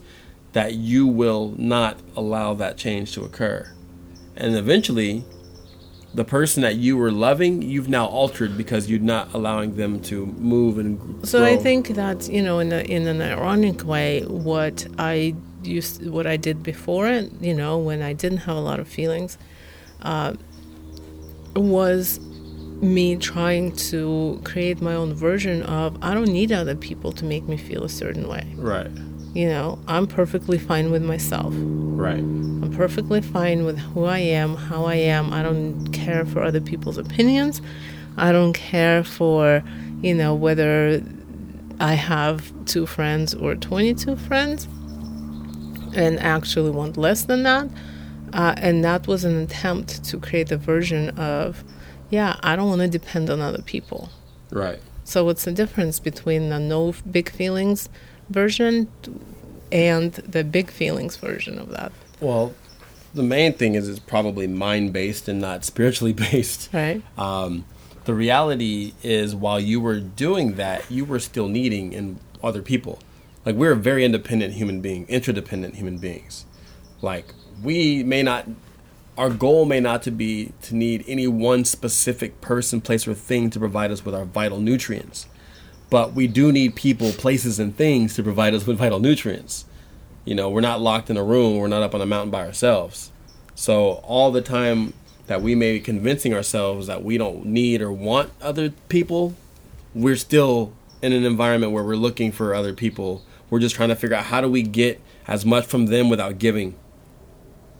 that 0.53 0.75
you 0.75 1.05
will 1.05 1.53
not 1.57 1.99
allow 2.15 2.53
that 2.53 2.77
change 2.77 3.11
to 3.15 3.23
occur. 3.25 3.69
And 4.37 4.55
eventually 4.55 5.25
the 6.13 6.25
person 6.25 6.61
that 6.63 6.75
you 6.75 6.97
were 6.97 7.11
loving, 7.11 7.61
you've 7.61 7.87
now 7.87 8.05
altered 8.05 8.57
because 8.57 8.89
you're 8.89 8.99
not 8.99 9.33
allowing 9.33 9.75
them 9.75 10.01
to 10.01 10.25
move 10.25 10.77
and 10.77 11.27
So 11.27 11.43
I 11.45 11.57
think 11.57 11.89
that 11.89 12.27
you 12.29 12.41
know, 12.41 12.59
in 12.59 12.71
a, 12.73 12.79
in 12.79 13.07
an 13.07 13.21
ironic 13.21 13.85
way, 13.85 14.21
what 14.23 14.85
I 14.97 15.35
used, 15.63 16.05
what 16.09 16.27
I 16.27 16.37
did 16.37 16.63
before, 16.63 17.07
you 17.09 17.53
know, 17.53 17.77
when 17.77 18.01
I 18.01 18.13
didn't 18.13 18.39
have 18.39 18.57
a 18.57 18.61
lot 18.61 18.79
of 18.79 18.87
feelings, 18.87 19.37
uh, 20.01 20.33
was 21.55 22.19
me 22.81 23.15
trying 23.15 23.71
to 23.75 24.41
create 24.43 24.81
my 24.81 24.95
own 24.95 25.13
version 25.13 25.61
of 25.63 25.97
I 26.01 26.13
don't 26.13 26.31
need 26.31 26.51
other 26.51 26.75
people 26.75 27.11
to 27.13 27.25
make 27.25 27.47
me 27.47 27.55
feel 27.55 27.83
a 27.83 27.89
certain 27.89 28.27
way. 28.27 28.53
right. 28.57 28.91
You 29.33 29.47
know, 29.47 29.79
I'm 29.87 30.07
perfectly 30.07 30.57
fine 30.57 30.91
with 30.91 31.03
myself. 31.03 31.53
Right. 31.55 32.19
I'm 32.19 32.71
perfectly 32.75 33.21
fine 33.21 33.63
with 33.63 33.77
who 33.77 34.05
I 34.05 34.19
am, 34.19 34.55
how 34.55 34.85
I 34.85 34.95
am. 34.95 35.33
I 35.33 35.41
don't 35.41 35.91
care 35.91 36.25
for 36.25 36.43
other 36.43 36.59
people's 36.59 36.97
opinions. 36.97 37.61
I 38.17 38.31
don't 38.33 38.53
care 38.53 39.03
for, 39.03 39.63
you 40.01 40.13
know, 40.13 40.35
whether 40.35 41.01
I 41.79 41.93
have 41.93 42.51
two 42.65 42.85
friends 42.85 43.33
or 43.33 43.55
22 43.55 44.15
friends 44.17 44.65
and 45.95 46.19
actually 46.19 46.71
want 46.71 46.97
less 46.97 47.23
than 47.23 47.43
that. 47.43 47.69
Uh, 48.33 48.53
and 48.57 48.83
that 48.83 49.07
was 49.07 49.23
an 49.23 49.37
attempt 49.37 50.03
to 50.05 50.19
create 50.19 50.51
a 50.51 50.57
version 50.57 51.09
of, 51.11 51.63
yeah, 52.09 52.37
I 52.43 52.55
don't 52.55 52.69
want 52.69 52.81
to 52.81 52.87
depend 52.87 53.29
on 53.29 53.41
other 53.41 53.61
people. 53.61 54.09
Right. 54.51 54.79
So 55.03 55.25
what's 55.25 55.45
the 55.45 55.51
difference 55.51 55.99
between 55.99 56.49
the 56.49 56.59
no 56.59 56.93
big 57.09 57.29
feelings 57.29 57.89
version 58.31 58.87
and 59.71 60.13
the 60.13 60.43
big 60.43 60.69
feelings 60.71 61.15
version 61.17 61.57
of 61.59 61.69
that, 61.69 61.91
Well, 62.19 62.53
the 63.13 63.23
main 63.23 63.53
thing 63.53 63.75
is 63.75 63.87
it's 63.89 63.99
probably 63.99 64.47
mind 64.47 64.93
based 64.93 65.27
and 65.27 65.39
not 65.41 65.63
spiritually 65.65 66.13
based. 66.31 66.69
right? 66.73 67.01
Um, 67.17 67.65
the 68.05 68.13
reality 68.15 68.93
is, 69.03 69.35
while 69.35 69.59
you 69.59 69.79
were 69.79 69.99
doing 69.99 70.55
that, 70.55 70.89
you 70.89 71.05
were 71.05 71.19
still 71.19 71.47
needing 71.47 71.93
in 71.93 72.19
other 72.43 72.61
people. 72.61 72.99
Like 73.45 73.55
we're 73.55 73.75
very 73.75 74.03
independent 74.05 74.53
human 74.53 74.81
being, 74.81 75.05
interdependent 75.07 75.75
human 75.75 75.97
beings. 75.99 76.45
Like 77.01 77.33
we 77.63 78.03
may 78.03 78.23
not, 78.23 78.47
our 79.17 79.29
goal 79.29 79.65
may 79.65 79.79
not 79.79 80.01
to 80.03 80.11
be 80.11 80.51
to 80.63 80.75
need 80.75 81.03
any 81.07 81.27
one 81.27 81.63
specific 81.65 82.41
person, 82.41 82.81
place, 82.81 83.07
or 83.07 83.13
thing 83.13 83.49
to 83.51 83.59
provide 83.59 83.91
us 83.91 84.03
with 84.03 84.15
our 84.15 84.25
vital 84.25 84.59
nutrients, 84.59 85.27
but 85.91 86.13
we 86.13 86.25
do 86.25 86.51
need 86.53 86.73
people, 86.73 87.11
places, 87.11 87.59
and 87.59 87.75
things 87.75 88.15
to 88.15 88.23
provide 88.23 88.55
us 88.55 88.65
with 88.65 88.77
vital 88.77 88.99
nutrients. 88.99 89.65
You 90.23 90.33
know, 90.33 90.49
we're 90.49 90.61
not 90.61 90.79
locked 90.79 91.09
in 91.09 91.17
a 91.17 91.23
room, 91.23 91.57
we're 91.57 91.67
not 91.67 91.83
up 91.83 91.93
on 91.93 92.01
a 92.01 92.05
mountain 92.05 92.31
by 92.31 92.45
ourselves. 92.45 93.11
So 93.55 94.01
all 94.03 94.31
the 94.31 94.41
time 94.41 94.93
that 95.27 95.41
we 95.41 95.53
may 95.53 95.73
be 95.73 95.79
convincing 95.81 96.33
ourselves 96.33 96.87
that 96.87 97.03
we 97.03 97.17
don't 97.17 97.45
need 97.45 97.81
or 97.81 97.91
want 97.91 98.31
other 98.41 98.69
people, 98.87 99.35
we're 99.93 100.15
still 100.15 100.71
in 101.01 101.11
an 101.11 101.25
environment 101.25 101.73
where 101.73 101.83
we're 101.83 101.95
looking 101.95 102.31
for 102.31 102.55
other 102.55 102.73
people. 102.73 103.23
We're 103.49 103.59
just 103.59 103.75
trying 103.75 103.89
to 103.89 103.95
figure 103.95 104.15
out 104.15 104.25
how 104.25 104.39
do 104.39 104.49
we 104.49 104.63
get 104.63 105.01
as 105.27 105.45
much 105.45 105.65
from 105.65 105.87
them 105.87 106.09
without 106.09 106.39
giving 106.39 106.75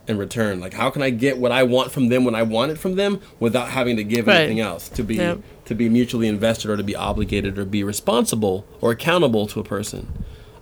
in 0.07 0.17
return. 0.17 0.59
Like 0.59 0.73
how 0.73 0.89
can 0.89 1.01
I 1.01 1.09
get 1.09 1.37
what 1.37 1.51
I 1.51 1.63
want 1.63 1.91
from 1.91 2.09
them 2.09 2.25
when 2.25 2.35
I 2.35 2.43
want 2.43 2.71
it 2.71 2.77
from 2.77 2.95
them 2.95 3.19
without 3.39 3.69
having 3.69 3.95
to 3.97 4.03
give 4.03 4.27
Right. 4.27 4.37
anything 4.41 4.59
else 4.59 4.89
to 4.89 5.03
be 5.03 5.15
Yep. 5.15 5.39
to 5.65 5.75
be 5.75 5.87
mutually 5.89 6.27
invested 6.27 6.69
or 6.71 6.77
to 6.77 6.83
be 6.83 6.95
obligated 6.95 7.57
or 7.57 7.65
be 7.65 7.83
responsible 7.83 8.65
or 8.81 8.91
accountable 8.91 9.45
to 9.47 9.59
a 9.59 9.63
person. 9.63 10.07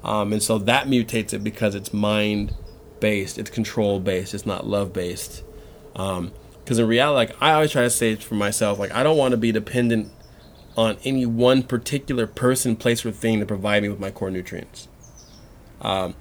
Um, 0.03 0.31
and 0.33 0.41
so 0.43 0.57
that 0.59 0.87
mutates 0.87 1.33
it 1.33 1.43
because 1.43 1.73
it's 1.75 1.93
mind 1.93 2.53
based, 2.99 3.37
it's 3.39 3.49
control 3.49 3.99
based, 3.99 4.33
it's 4.33 4.45
not 4.45 4.67
love 4.67 4.93
based. 4.93 5.41
Because 5.93 6.77
in 6.79 6.87
reality, 6.87 7.15
like 7.15 7.41
I 7.41 7.53
always 7.53 7.71
try 7.71 7.81
to 7.83 7.89
say 7.89 8.15
for 8.15 8.35
myself, 8.35 8.77
like 8.77 8.91
I 8.93 9.03
don't 9.03 9.17
want 9.17 9.31
to 9.31 9.37
be 9.37 9.51
dependent 9.51 10.11
on 10.77 10.97
any 11.03 11.25
one 11.25 11.63
particular 11.63 12.27
person, 12.27 12.75
place, 12.75 13.05
or 13.05 13.11
thing 13.11 13.39
to 13.39 13.45
provide 13.45 13.83
me 13.83 13.89
with 13.89 13.99
my 13.99 14.11
core 14.11 14.29
nutrients. 14.31 14.87
Um, 15.81 16.13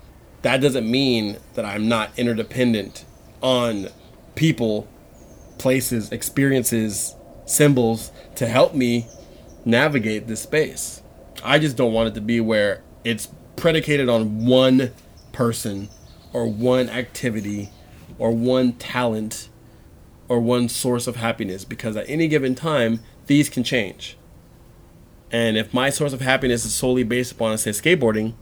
that 0.43 0.61
doesn't 0.61 0.89
mean 0.89 1.39
that 1.55 1.65
I'm 1.65 1.89
not 1.89 2.17
interdependent 2.19 3.05
on 3.43 3.89
people, 4.35 4.89
places, 5.59 6.13
experiences, 6.13 7.15
symbols 7.45 8.13
to 8.37 8.47
help 8.47 8.75
me 8.75 9.07
navigate 9.65 10.27
this 10.27 10.43
space. 10.43 11.03
I 11.43 11.59
just 11.59 11.77
don't 11.77 11.93
want 11.93 12.09
it 12.09 12.15
to 12.15 12.21
be 12.21 12.41
where 12.41 12.83
it's 13.05 13.29
predicated 13.57 14.09
on 14.09 14.47
one 14.47 14.93
person 15.33 15.89
or 16.33 16.47
one 16.47 16.89
activity 16.89 17.71
or 18.19 18.31
one 18.31 18.73
talent 18.73 19.49
or 20.29 20.41
one 20.41 20.69
source 20.69 21.07
of 21.07 21.17
happiness 21.17 21.65
because 21.65 21.97
at 21.97 22.09
any 22.09 22.29
given 22.29 22.55
time 22.55 23.01
these 23.27 23.49
can 23.49 23.65
change. 23.65 24.17
And 25.31 25.57
if 25.57 25.75
my 25.75 25.91
source 25.91 26.13
of 26.13 26.21
happiness 26.21 26.65
is 26.65 26.75
solely 26.75 27.03
based 27.03 27.33
upon 27.33 27.59
say 27.59 27.71
skateboarding 27.71 28.35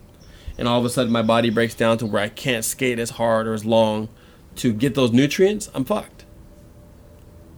and 0.57 0.67
all 0.67 0.79
of 0.79 0.85
a 0.85 0.89
sudden 0.89 1.11
my 1.11 1.21
body 1.21 1.49
breaks 1.49 1.75
down 1.75 1.97
to 1.99 2.05
where 2.05 2.21
I 2.21 2.29
can't 2.29 2.65
skate 2.65 2.99
as 2.99 3.11
hard 3.11 3.47
or 3.47 3.53
as 3.53 3.65
long 3.65 4.09
to 4.57 4.73
get 4.73 4.95
those 4.95 5.11
nutrients, 5.11 5.69
I'm 5.73 5.85
fucked. 5.85 6.25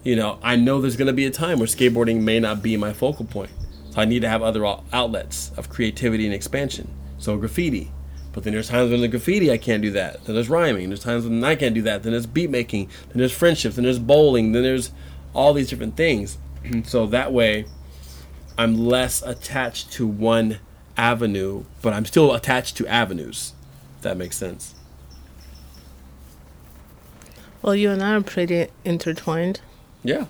You 0.04 0.16
know, 0.16 0.40
I 0.42 0.56
know 0.56 0.82
there's 0.82 0.96
going 0.96 1.08
to 1.08 1.14
be 1.14 1.26
a 1.26 1.32
time 1.32 1.60
where 1.60 1.68
skateboarding 1.68 2.22
may 2.22 2.40
not 2.40 2.62
be 2.62 2.78
my 2.78 2.94
focal 2.94 3.26
point. 3.26 3.52
So 3.92 4.02
I 4.02 4.06
need 4.06 4.22
to 4.22 4.30
have 4.30 4.42
other 4.42 4.66
outlets 4.94 5.52
of 5.58 5.70
creativity 5.70 6.26
and 6.26 6.34
expansion. 6.34 6.94
So 7.18 7.38
graffiti. 7.38 7.92
But 8.32 8.44
then 8.44 8.54
there's 8.54 8.70
times 8.70 8.92
when 8.92 9.02
the 9.02 9.08
graffiti 9.08 9.52
I 9.52 9.58
can't 9.58 9.82
do 9.82 9.92
that. 9.92 10.24
Then 10.26 10.36
there's 10.36 10.50
rhyming. 10.50 10.90
There's 10.90 11.04
times 11.04 11.26
when 11.26 11.44
I 11.44 11.56
can't 11.56 11.76
do 11.76 11.82
that. 11.84 12.04
Then 12.04 12.12
there's 12.12 12.28
beat 12.28 12.50
making. 12.50 12.90
Then 13.10 13.18
there's 13.18 13.32
friendships. 13.32 13.76
Then 13.76 13.84
there's 13.84 14.00
bowling. 14.00 14.52
Then 14.52 14.64
there's 14.64 14.92
all 15.34 15.54
these 15.54 15.70
different 15.70 15.98
things. 15.98 16.38
so 16.84 17.08
that 17.08 17.34
way 17.34 17.66
I'm 18.58 18.78
less 18.78 19.22
attached 19.22 19.92
to 19.94 20.06
one 20.06 20.60
avenue, 21.00 21.64
but 21.82 21.94
I'm 21.94 22.06
still 22.06 22.34
attached 22.34 22.76
to 22.78 22.88
avenues. 22.88 23.54
If 23.98 24.04
that 24.04 24.18
makes 24.18 24.36
sense. 24.36 24.76
Well, 27.62 27.74
you 27.76 27.90
and 27.90 28.04
I 28.04 28.16
are 28.16 28.22
pretty 28.22 28.68
intertwined. 28.84 29.62
Yeah. 30.04 30.26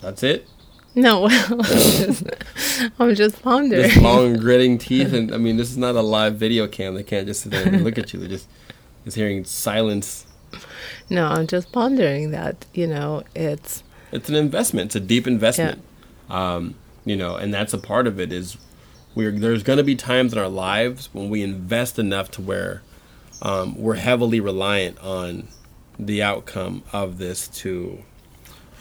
That's 0.00 0.22
it. 0.22 0.48
No, 0.94 1.22
well, 1.22 1.46
I'm 1.50 1.62
just, 1.62 2.22
I'm 2.98 3.14
just 3.14 3.42
pondering. 3.42 3.82
This 3.82 3.96
long 3.96 4.36
gritting 4.38 4.78
teeth, 4.78 5.12
and 5.12 5.32
I 5.32 5.36
mean, 5.36 5.56
this 5.56 5.70
is 5.70 5.76
not 5.76 5.94
a 5.94 6.00
live 6.00 6.36
video 6.36 6.66
cam. 6.66 6.94
They 6.94 7.02
can't 7.02 7.26
just 7.26 7.42
sit 7.42 7.52
there 7.52 7.66
and 7.68 7.84
look 7.84 7.98
at 7.98 8.12
you. 8.12 8.20
They're 8.20 8.28
just 8.28 8.48
just 9.04 9.16
hearing 9.16 9.44
silence. 9.44 10.25
No, 11.08 11.26
I'm 11.26 11.46
just 11.46 11.70
pondering 11.72 12.30
that, 12.32 12.66
you 12.74 12.86
know, 12.86 13.22
it's, 13.34 13.82
It's 14.12 14.28
an 14.28 14.34
investment. 14.34 14.86
It's 14.86 14.96
a 14.96 15.00
deep 15.00 15.26
investment. 15.26 15.82
Um, 16.28 16.74
you 17.04 17.16
know, 17.16 17.36
and 17.36 17.54
that's 17.54 17.72
a 17.72 17.78
part 17.78 18.06
of 18.06 18.18
it. 18.18 18.32
Is 18.32 18.56
we're 19.14 19.30
there's 19.30 19.62
going 19.62 19.78
to 19.78 19.84
be 19.84 19.94
times 19.94 20.32
in 20.32 20.38
our 20.38 20.48
lives 20.48 21.08
when 21.12 21.30
we 21.30 21.42
invest 21.42 21.98
enough 21.98 22.30
to 22.32 22.42
where 22.42 22.82
um, 23.42 23.76
we're 23.76 23.94
heavily 23.94 24.40
reliant 24.40 24.98
on 24.98 25.48
the 25.98 26.22
outcome 26.22 26.82
of 26.92 27.18
this 27.18 27.48
to 27.48 28.02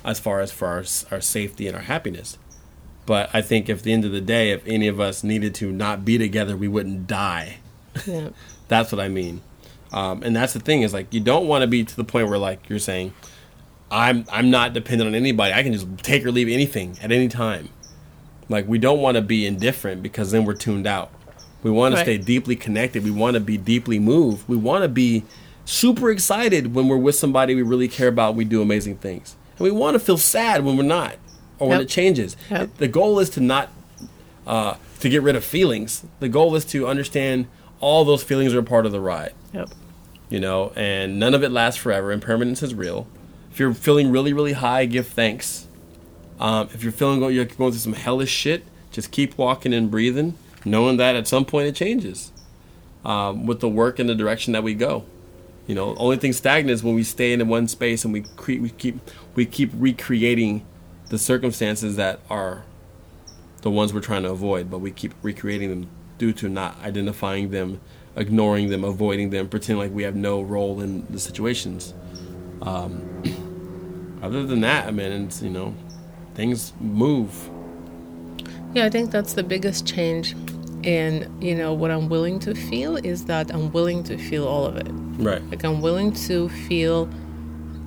as 0.04 0.20
far 0.20 0.40
as 0.40 0.52
for 0.52 0.68
our, 0.68 0.84
our 1.12 1.22
safety 1.22 1.68
and 1.68 1.76
our 1.76 1.84
happiness. 1.84 2.38
But 3.06 3.30
I 3.34 3.42
think 3.42 3.70
if 3.70 3.80
at 3.80 3.84
the 3.84 3.94
end 3.94 4.06
of 4.06 4.12
the 4.12 4.22
day, 4.22 4.52
if 4.52 4.66
any 4.68 4.88
of 4.88 5.00
us 5.00 5.24
needed 5.24 5.54
to 5.56 5.72
not 5.72 6.04
be 6.04 6.18
together, 6.18 6.58
we 6.58 6.68
wouldn't 6.68 7.08
die. 7.08 7.58
yeah, 8.06 8.30
That's 8.68 8.92
what 8.92 9.00
I 9.00 9.10
mean. 9.10 9.42
Um, 9.96 10.24
and 10.24 10.36
that's 10.36 10.52
the 10.52 10.60
thing 10.60 10.82
is 10.82 10.94
like 10.94 11.14
you 11.14 11.22
don't 11.22 11.48
want 11.48 11.62
to 11.62 11.68
be 11.68 11.84
to 11.86 11.96
the 11.96 12.04
point 12.04 12.28
where 12.28 12.38
like 12.38 12.70
you're 12.70 12.80
saying, 12.80 13.14
I'm 13.90 14.26
I'm 14.30 14.52
not 14.52 14.74
dependent 14.74 15.08
on 15.08 15.16
anybody. 15.16 15.54
I 15.54 15.64
can 15.64 15.72
just 15.72 15.88
take 16.00 16.26
or 16.26 16.32
leave 16.32 16.50
anything 16.50 16.98
at 17.02 17.14
any 17.14 17.30
time. 17.30 17.70
Like 18.50 18.68
we 18.68 18.78
don't 18.78 19.00
want 19.00 19.16
to 19.16 19.22
be 19.22 19.46
indifferent 19.46 20.04
because 20.04 20.32
then 20.32 20.44
we're 20.44 20.54
tuned 20.54 20.86
out. 20.86 21.12
We 21.64 21.72
want 21.72 21.96
to 21.96 22.02
stay 22.02 22.18
deeply 22.18 22.56
connected. 22.56 23.04
We 23.04 23.10
want 23.10 23.36
to 23.36 23.40
be 23.40 23.58
deeply 23.58 23.98
moved. 23.98 24.48
We 24.48 24.58
want 24.58 24.84
to 24.84 24.90
be 24.90 25.24
super 25.64 26.12
excited 26.12 26.76
when 26.76 26.88
we're 26.90 26.98
with 26.98 27.16
somebody 27.16 27.56
we 27.56 27.64
really 27.64 27.88
care 27.88 28.10
about. 28.10 28.36
We 28.36 28.44
do 28.46 28.62
amazing 28.62 28.98
things, 28.98 29.38
and 29.58 29.62
we 29.62 29.72
want 29.72 29.96
to 29.96 30.00
feel 30.00 30.18
sad 30.18 30.66
when 30.66 30.76
we're 30.78 30.84
not 30.84 31.16
or 31.58 31.70
when 31.70 31.80
it 31.80 31.88
changes. 31.90 32.36
Yep. 32.52 32.78
The 32.78 32.88
goal 32.90 33.18
is 33.20 33.30
to 33.32 33.40
not 33.40 33.70
uh, 34.46 34.76
to 35.00 35.10
get 35.10 35.24
rid 35.24 35.38
of 35.38 35.46
feelings. 35.46 36.06
The 36.20 36.30
goal 36.30 36.54
is 36.56 36.66
to 36.66 36.86
understand 36.86 37.48
all 37.80 38.04
those 38.04 38.24
feelings 38.24 38.54
are 38.54 38.62
part 38.62 38.86
of 38.86 38.92
the 38.92 39.00
ride. 39.00 39.34
yep. 39.54 39.70
You 40.36 40.42
know, 40.42 40.74
and 40.76 41.18
none 41.18 41.34
of 41.34 41.46
it 41.46 41.50
lasts 41.50 41.80
forever. 41.80 42.12
Impermanence 42.12 42.62
is 42.62 42.76
real. 42.76 43.08
If 43.54 43.60
you're 43.62 43.74
feeling 43.74 44.12
really, 44.12 44.34
really 44.34 44.52
high, 44.52 44.86
give 44.86 45.08
thanks. 45.08 45.66
Um, 46.42 46.68
if 46.74 46.84
you're 46.84 46.92
feeling 46.92 47.22
you're 47.34 47.46
going 47.46 47.72
through 47.72 47.80
some 47.80 47.94
hellish 47.94 48.32
shit, 48.32 48.66
just 48.92 49.12
keep 49.12 49.38
walking 49.38 49.74
and 49.74 49.90
breathing, 49.90 50.38
knowing 50.66 50.98
that 50.98 51.16
at 51.16 51.26
some 51.26 51.46
point 51.46 51.68
it 51.70 51.76
changes 51.78 52.34
um, 53.06 53.46
with 53.46 53.62
the 53.62 53.70
work 53.70 53.98
and 53.98 54.10
the 54.10 54.14
direction 54.14 54.52
that 54.52 54.62
we 54.62 54.74
go. 54.74 55.06
You 55.68 55.76
know, 55.76 55.96
only 55.96 56.18
thing 56.18 56.34
stagnant 56.34 56.74
is 56.74 56.84
when 56.84 56.96
we 56.96 57.04
stay 57.04 57.32
in 57.32 57.48
one 57.48 57.70
space 57.70 58.04
and 58.04 58.12
we 58.12 58.24
cre- 58.36 58.60
we 58.60 58.72
keep 58.72 59.00
we 59.36 59.46
keep 59.46 59.72
recreating 59.74 60.66
the 61.08 61.18
circumstances 61.18 61.96
that 61.96 62.20
are 62.30 62.66
the 63.62 63.72
ones 63.72 63.94
we're 63.94 64.02
trying 64.02 64.24
to 64.24 64.32
avoid, 64.32 64.70
but 64.70 64.80
we 64.80 64.92
keep 64.92 65.14
recreating 65.22 65.70
them 65.70 65.90
due 66.18 66.34
to 66.34 66.50
not 66.50 66.78
identifying 66.84 67.52
them, 67.52 67.80
ignoring 68.16 68.70
them, 68.70 68.84
avoiding 68.84 69.30
them, 69.30 69.48
pretending 69.48 69.84
like 69.84 69.94
we 69.94 70.04
have 70.04 70.16
no 70.16 70.42
role 70.42 70.82
in 70.82 71.06
the 71.10 71.20
situations. 71.20 71.94
Um, 72.62 74.20
other 74.22 74.46
than 74.46 74.62
that, 74.62 74.88
I 74.88 74.92
mean, 74.92 75.12
it's, 75.12 75.42
you 75.42 75.50
know, 75.50 75.76
things 76.34 76.74
move. 76.80 77.50
Yeah, 78.74 78.86
I 78.86 78.90
think 78.90 79.12
that's 79.12 79.34
the 79.34 79.44
biggest 79.44 79.88
change. 79.88 80.36
And, 80.84 81.44
you 81.44 81.56
know, 81.56 81.74
what 81.74 81.92
I'm 81.92 82.10
willing 82.10 82.40
to 82.40 82.54
feel 82.54 82.98
is 82.98 83.26
that 83.26 83.52
I'm 83.52 83.72
willing 83.72 84.04
to 84.04 84.18
feel 84.18 84.48
all 84.48 84.66
of 84.66 84.76
it. 84.78 84.88
Right. 85.18 85.42
Like, 85.50 85.64
I'm 85.64 85.82
willing 85.82 86.14
to 86.28 86.50
feel 86.50 87.10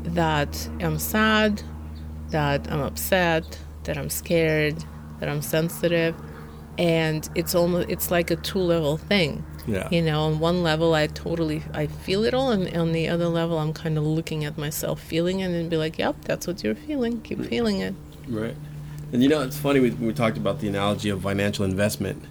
that 0.03 0.69
I'm 0.81 0.99
sad, 0.99 1.63
that 2.31 2.71
I'm 2.73 2.81
upset, 2.81 3.59
that 3.85 3.97
I'm 3.97 4.11
scared, 4.11 4.85
that 5.21 5.29
I'm 5.29 5.43
sensitive. 5.43 6.15
And 6.77 7.29
it's 7.35 7.55
almost, 7.55 7.89
it's 7.89 8.11
like 8.11 8.31
a 8.31 8.37
two 8.37 8.59
level 8.59 8.97
thing. 8.97 9.45
Yeah. 9.69 9.89
You 9.91 10.03
know, 10.03 10.23
on 10.23 10.39
one 10.39 10.63
level, 10.63 10.95
I 10.95 11.07
totally, 11.09 11.63
I 11.75 11.87
feel 11.87 12.25
it 12.25 12.35
all. 12.35 12.51
And 12.51 12.75
on 12.77 12.93
the 12.93 13.09
other 13.09 13.27
level, 13.29 13.59
I'm 13.59 13.73
kind 13.73 13.99
of 13.99 14.05
looking 14.05 14.45
at 14.45 14.57
myself, 14.57 15.01
feeling 15.01 15.41
it, 15.41 15.51
and 15.51 15.69
be 15.69 15.77
like, 15.77 15.99
yep, 15.99 16.17
that's 16.23 16.47
what 16.47 16.65
you're 16.65 16.75
feeling. 16.75 17.21
Keep 17.21 17.45
feeling 17.45 17.81
it. 17.81 17.95
Right. 18.27 18.57
And 19.13 19.23
you 19.23 19.29
know, 19.29 19.43
it's 19.43 19.59
funny 19.59 19.81
we, 19.81 19.91
we 19.91 20.13
talked 20.13 20.37
about 20.37 20.61
the 20.61 20.69
analogy 20.69 21.11
of 21.11 21.23
financial 21.23 21.65
investment. 21.65 22.25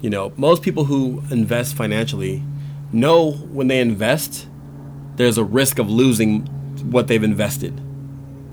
You 0.00 0.10
know, 0.10 0.32
most 0.36 0.62
people 0.62 0.84
who 0.84 1.22
invest 1.30 1.74
financially 1.74 2.42
know 2.92 3.32
when 3.32 3.68
they 3.68 3.80
invest, 3.80 4.46
there's 5.16 5.38
a 5.38 5.44
risk 5.44 5.78
of 5.78 5.90
losing 5.90 6.46
what 6.90 7.08
they've 7.08 7.22
invested. 7.22 7.80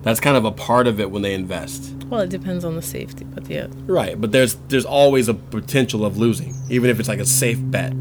That's 0.03 0.19
kind 0.19 0.35
of 0.35 0.45
a 0.45 0.51
part 0.51 0.87
of 0.87 0.99
it 0.99 1.11
when 1.11 1.21
they 1.21 1.33
invest. 1.33 1.93
Well, 2.07 2.21
it 2.21 2.29
depends 2.29 2.65
on 2.65 2.75
the 2.75 2.81
safety, 2.81 3.23
but 3.23 3.47
yeah. 3.49 3.67
Right, 3.85 4.19
but 4.19 4.31
there's 4.31 4.55
there's 4.67 4.85
always 4.85 5.27
a 5.27 5.33
potential 5.33 6.03
of 6.05 6.17
losing, 6.17 6.55
even 6.69 6.89
if 6.89 6.99
it's 6.99 7.07
like 7.07 7.19
a 7.19 7.25
safe 7.25 7.59
bet. 7.61 7.93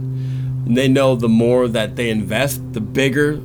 And 0.67 0.77
they 0.77 0.89
know 0.89 1.17
the 1.17 1.29
more 1.29 1.69
that 1.69 1.97
they 1.97 2.11
invest, 2.11 2.73
the 2.73 2.81
bigger 2.81 3.41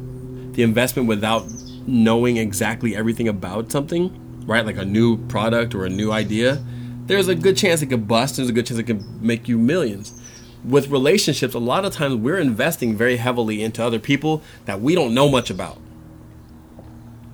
the 0.55 0.63
investment 0.63 1.07
without 1.07 1.45
knowing 1.85 2.37
exactly 2.37 2.95
everything 2.95 3.27
about 3.27 3.71
something, 3.71 4.45
right? 4.45 4.65
Like 4.65 4.77
a 4.77 4.85
new 4.85 5.17
product 5.27 5.75
or 5.75 5.85
a 5.85 5.89
new 5.89 6.11
idea, 6.11 6.63
there's 7.05 7.27
a 7.27 7.35
good 7.35 7.57
chance 7.57 7.81
it 7.81 7.87
could 7.87 8.07
bust. 8.07 8.37
There's 8.37 8.49
a 8.49 8.53
good 8.53 8.65
chance 8.65 8.79
it 8.79 8.83
could 8.83 9.21
make 9.21 9.47
you 9.47 9.57
millions. 9.57 10.19
With 10.63 10.87
relationships, 10.87 11.53
a 11.53 11.59
lot 11.59 11.85
of 11.85 11.93
times 11.93 12.15
we're 12.15 12.39
investing 12.39 12.95
very 12.95 13.17
heavily 13.17 13.61
into 13.61 13.83
other 13.83 13.99
people 13.99 14.41
that 14.63 14.81
we 14.81 14.95
don't 14.95 15.13
know 15.13 15.29
much 15.29 15.49
about. 15.49 15.77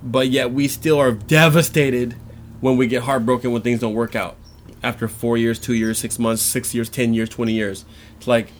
But 0.04 0.30
yet 0.30 0.52
we 0.52 0.68
still 0.68 1.00
are 1.00 1.12
devastated 1.12 2.16
when 2.60 2.76
we 2.76 2.88
get 2.88 3.04
heartbroken 3.04 3.52
when 3.52 3.62
things 3.62 3.80
don't 3.80 3.94
work 3.94 4.16
out. 4.16 4.36
After 4.84 5.08
four 5.08 5.38
years, 5.38 5.60
two 5.60 5.76
years, 5.76 6.00
six 6.00 6.18
months, 6.18 6.42
six 6.42 6.74
years, 6.74 6.90
ten 6.90 7.14
years, 7.14 7.30
twenty 7.30 7.54
years. 7.54 7.86
It's 8.18 8.28
like 8.28 8.52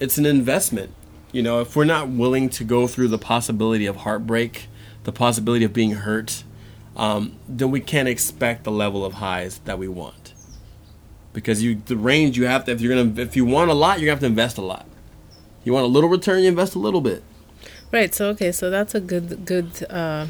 it's 0.00 0.18
an 0.18 0.26
investment. 0.26 0.92
You 1.32 1.42
know, 1.42 1.60
if 1.60 1.76
we're 1.76 1.84
not 1.84 2.08
willing 2.08 2.48
to 2.50 2.64
go 2.64 2.86
through 2.86 3.08
the 3.08 3.18
possibility 3.18 3.86
of 3.86 3.96
heartbreak, 3.96 4.68
the 5.04 5.12
possibility 5.12 5.64
of 5.64 5.72
being 5.72 5.92
hurt, 5.92 6.44
um, 6.96 7.36
then 7.48 7.70
we 7.70 7.80
can't 7.80 8.08
expect 8.08 8.64
the 8.64 8.70
level 8.70 9.04
of 9.04 9.14
highs 9.14 9.58
that 9.60 9.78
we 9.78 9.88
want. 9.88 10.34
Because 11.32 11.62
you, 11.62 11.76
the 11.84 11.96
range 11.96 12.36
you 12.36 12.46
have 12.46 12.64
to, 12.64 12.72
if 12.72 12.80
you're 12.80 12.94
gonna, 12.96 13.20
if 13.20 13.36
you 13.36 13.44
want 13.44 13.70
a 13.70 13.74
lot, 13.74 13.98
you're 13.98 14.06
gonna 14.06 14.12
have 14.12 14.20
to 14.20 14.26
invest 14.26 14.58
a 14.58 14.62
lot. 14.62 14.86
You 15.64 15.72
want 15.72 15.84
a 15.84 15.88
little 15.88 16.08
return, 16.08 16.42
you 16.42 16.48
invest 16.48 16.74
a 16.74 16.78
little 16.78 17.00
bit. 17.00 17.22
Right. 17.92 18.14
So 18.14 18.28
okay. 18.30 18.52
So 18.52 18.70
that's 18.70 18.94
a 18.94 19.00
good 19.00 19.44
good 19.44 19.84
uh, 19.90 20.26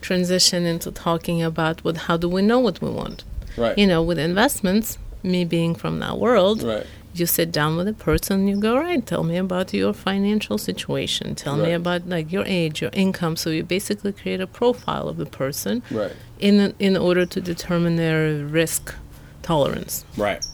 transition 0.00 0.66
into 0.66 0.90
talking 0.90 1.42
about 1.42 1.82
what. 1.84 1.96
How 1.96 2.16
do 2.16 2.28
we 2.28 2.42
know 2.42 2.58
what 2.58 2.80
we 2.82 2.90
want? 2.90 3.24
Right. 3.56 3.76
You 3.78 3.86
know, 3.86 4.02
with 4.02 4.18
investments, 4.18 4.98
me 5.22 5.44
being 5.44 5.74
from 5.74 5.98
that 6.00 6.18
world, 6.18 6.62
Right. 6.62 6.86
You 7.14 7.26
sit 7.26 7.50
down 7.52 7.76
with 7.76 7.88
a 7.88 7.92
person. 7.92 8.46
You 8.48 8.56
go, 8.60 8.76
right. 8.78 9.04
Tell 9.04 9.24
me 9.24 9.36
about 9.36 9.72
your 9.74 9.92
financial 9.92 10.58
situation. 10.58 11.34
Tell 11.34 11.56
me 11.56 11.72
about 11.72 12.08
like 12.08 12.30
your 12.32 12.44
age, 12.46 12.80
your 12.82 12.90
income. 12.92 13.36
So 13.36 13.50
you 13.50 13.62
basically 13.64 14.12
create 14.12 14.40
a 14.40 14.46
profile 14.46 15.08
of 15.08 15.16
the 15.16 15.26
person 15.26 15.82
Right. 15.90 16.12
in 16.38 16.72
in 16.78 16.96
order 16.96 17.26
to 17.26 17.40
determine 17.40 17.96
their 17.96 18.44
risk 18.44 18.94
tolerance. 19.42 20.04
Right. 20.16 20.44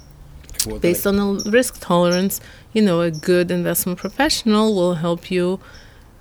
Based 0.81 1.07
on 1.07 1.17
the 1.17 1.51
risk 1.51 1.81
tolerance, 1.81 2.41
you 2.73 2.83
know, 2.83 3.01
a 3.03 3.11
good 3.11 3.51
investment 3.51 3.99
professional 3.99 4.75
will 4.75 4.95
help 4.95 5.31
you 5.31 5.61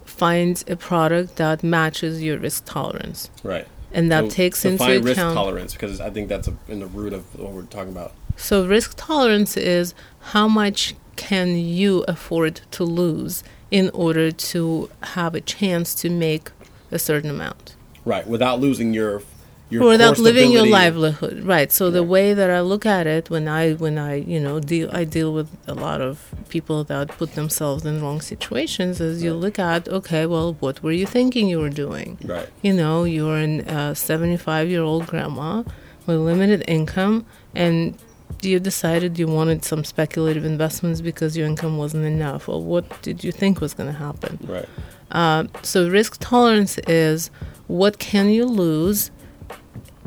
find 0.04 0.64
a 0.68 0.76
product 0.76 1.38
that 1.38 1.64
matches 1.64 2.22
your 2.22 2.38
risk 2.38 2.66
tolerance. 2.66 3.30
right. 3.44 3.68
And 3.92 4.12
that 4.12 4.26
So 4.26 4.30
takes 4.30 4.66
into 4.66 4.78
define 4.78 5.04
risk 5.04 5.22
tolerance 5.22 5.72
because 5.74 6.02
I 6.02 6.10
think 6.10 6.28
that's 6.28 6.48
a, 6.50 6.54
in 6.68 6.80
the 6.82 6.88
root 6.88 7.14
of 7.14 7.24
what 7.40 7.54
we're 7.54 7.62
talking 7.64 7.94
about. 7.94 8.12
So, 8.38 8.66
risk 8.68 8.94
tolerance 8.98 9.56
is 9.58 9.94
how 10.34 10.48
much 10.48 10.96
can 11.16 11.56
you 11.58 12.04
afford 12.08 12.62
to 12.72 12.84
lose 12.84 13.44
in 13.72 13.90
order 13.94 14.32
to 14.32 14.90
have 15.02 15.34
a 15.36 15.42
chance 15.42 15.96
to 15.96 16.10
make 16.10 16.52
a 16.92 17.00
certain 17.00 17.30
amount? 17.30 17.76
Right. 18.04 18.28
Without 18.28 18.60
losing 18.60 18.94
your 18.94 19.22
your 19.70 19.84
without 19.88 20.20
living 20.20 20.52
your 20.52 20.64
livelihood 20.68 21.44
right 21.44 21.72
so 21.72 21.90
the 21.90 22.04
way 22.04 22.36
that 22.36 22.52
i 22.52 22.62
look 22.62 22.86
at 22.86 23.08
it 23.08 23.32
when 23.32 23.48
i 23.48 23.74
when 23.74 23.98
i 23.98 24.14
you 24.14 24.40
know 24.40 24.60
deal 24.60 24.88
i 24.94 25.04
deal 25.04 25.34
with 25.34 25.50
a 25.66 25.74
lot 25.74 26.02
of 26.02 26.32
people 26.50 26.84
that 26.84 27.08
put 27.18 27.34
themselves 27.34 27.84
in 27.84 28.00
wrong 28.00 28.22
situations 28.22 29.02
is 29.02 29.24
you 29.24 29.32
Right. 29.34 29.40
look 29.42 29.58
at 29.58 29.88
okay 29.90 30.28
well 30.28 30.54
what 30.60 30.84
were 30.84 30.92
you 30.92 31.08
thinking 31.08 31.50
you 31.50 31.58
were 31.60 31.72
doing 31.72 32.20
Right. 32.24 32.48
you 32.62 32.74
know 32.74 33.06
you're 33.06 33.40
a 33.40 33.62
uh, 33.62 33.94
75 33.96 34.70
year 34.70 34.84
old 34.84 35.08
grandma 35.08 35.64
with 36.06 36.18
limited 36.20 36.64
income 36.68 37.26
and 37.56 37.98
you 38.42 38.60
decided 38.60 39.18
you 39.18 39.28
wanted 39.28 39.64
some 39.64 39.84
speculative 39.84 40.46
investments 40.46 41.02
because 41.02 41.36
your 41.38 41.48
income 41.48 41.78
wasn't 41.78 42.04
enough 42.06 42.48
well 42.48 42.62
what 42.62 43.02
did 43.02 43.24
you 43.24 43.32
think 43.32 43.60
was 43.62 43.74
going 43.74 43.92
to 43.92 43.98
happen 43.98 44.38
Right. 44.44 44.68
uh, 45.12 45.46
so 45.64 45.90
risk 45.90 46.18
tolerance 46.20 46.78
is 46.88 47.30
what 47.68 47.98
can 48.00 48.30
you 48.30 48.46
lose 48.46 49.12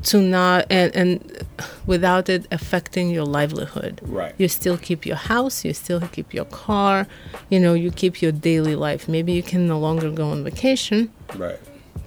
to 0.04 0.20
not 0.20 0.64
and 0.70 0.94
and 0.94 1.44
without 1.86 2.28
it 2.28 2.46
affecting 2.52 3.10
your 3.10 3.24
livelihood. 3.24 4.00
Right. 4.04 4.32
You 4.38 4.46
still 4.46 4.78
keep 4.78 5.04
your 5.04 5.16
house, 5.16 5.64
you 5.64 5.72
still 5.74 6.00
keep 6.00 6.32
your 6.32 6.44
car, 6.44 7.08
you 7.50 7.58
know, 7.58 7.74
you 7.74 7.90
keep 7.90 8.22
your 8.22 8.30
daily 8.30 8.76
life. 8.76 9.08
Maybe 9.08 9.32
you 9.32 9.42
can 9.42 9.66
no 9.66 9.76
longer 9.78 10.10
go 10.12 10.30
on 10.30 10.44
vacation, 10.44 11.10
Right. 11.34 11.58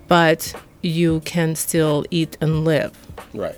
but 0.07 0.53
you 0.81 1.19
can 1.25 1.55
still 1.55 2.05
eat 2.11 2.37
and 2.39 2.63
live. 2.63 2.93
Right. 3.33 3.57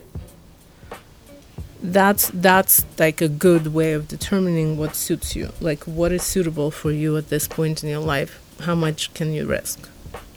That's 1.83 2.29
that's 2.29 2.85
like 2.97 3.21
a 3.21 3.27
good 3.27 3.67
way 3.67 3.91
of 3.91 4.07
determining 4.07 4.77
what 4.77 4.95
suits 4.95 5.35
you. 5.35 5.51
Like 5.59 5.83
what 5.83 6.13
is 6.13 6.23
suitable 6.23 6.71
for 6.71 6.91
you 6.91 7.17
at 7.17 7.29
this 7.29 7.47
point 7.47 7.83
in 7.83 7.89
your 7.89 7.99
life. 7.99 8.39
How 8.61 8.73
much 8.73 9.13
can 9.13 9.33
you 9.33 9.45
risk? 9.45 9.89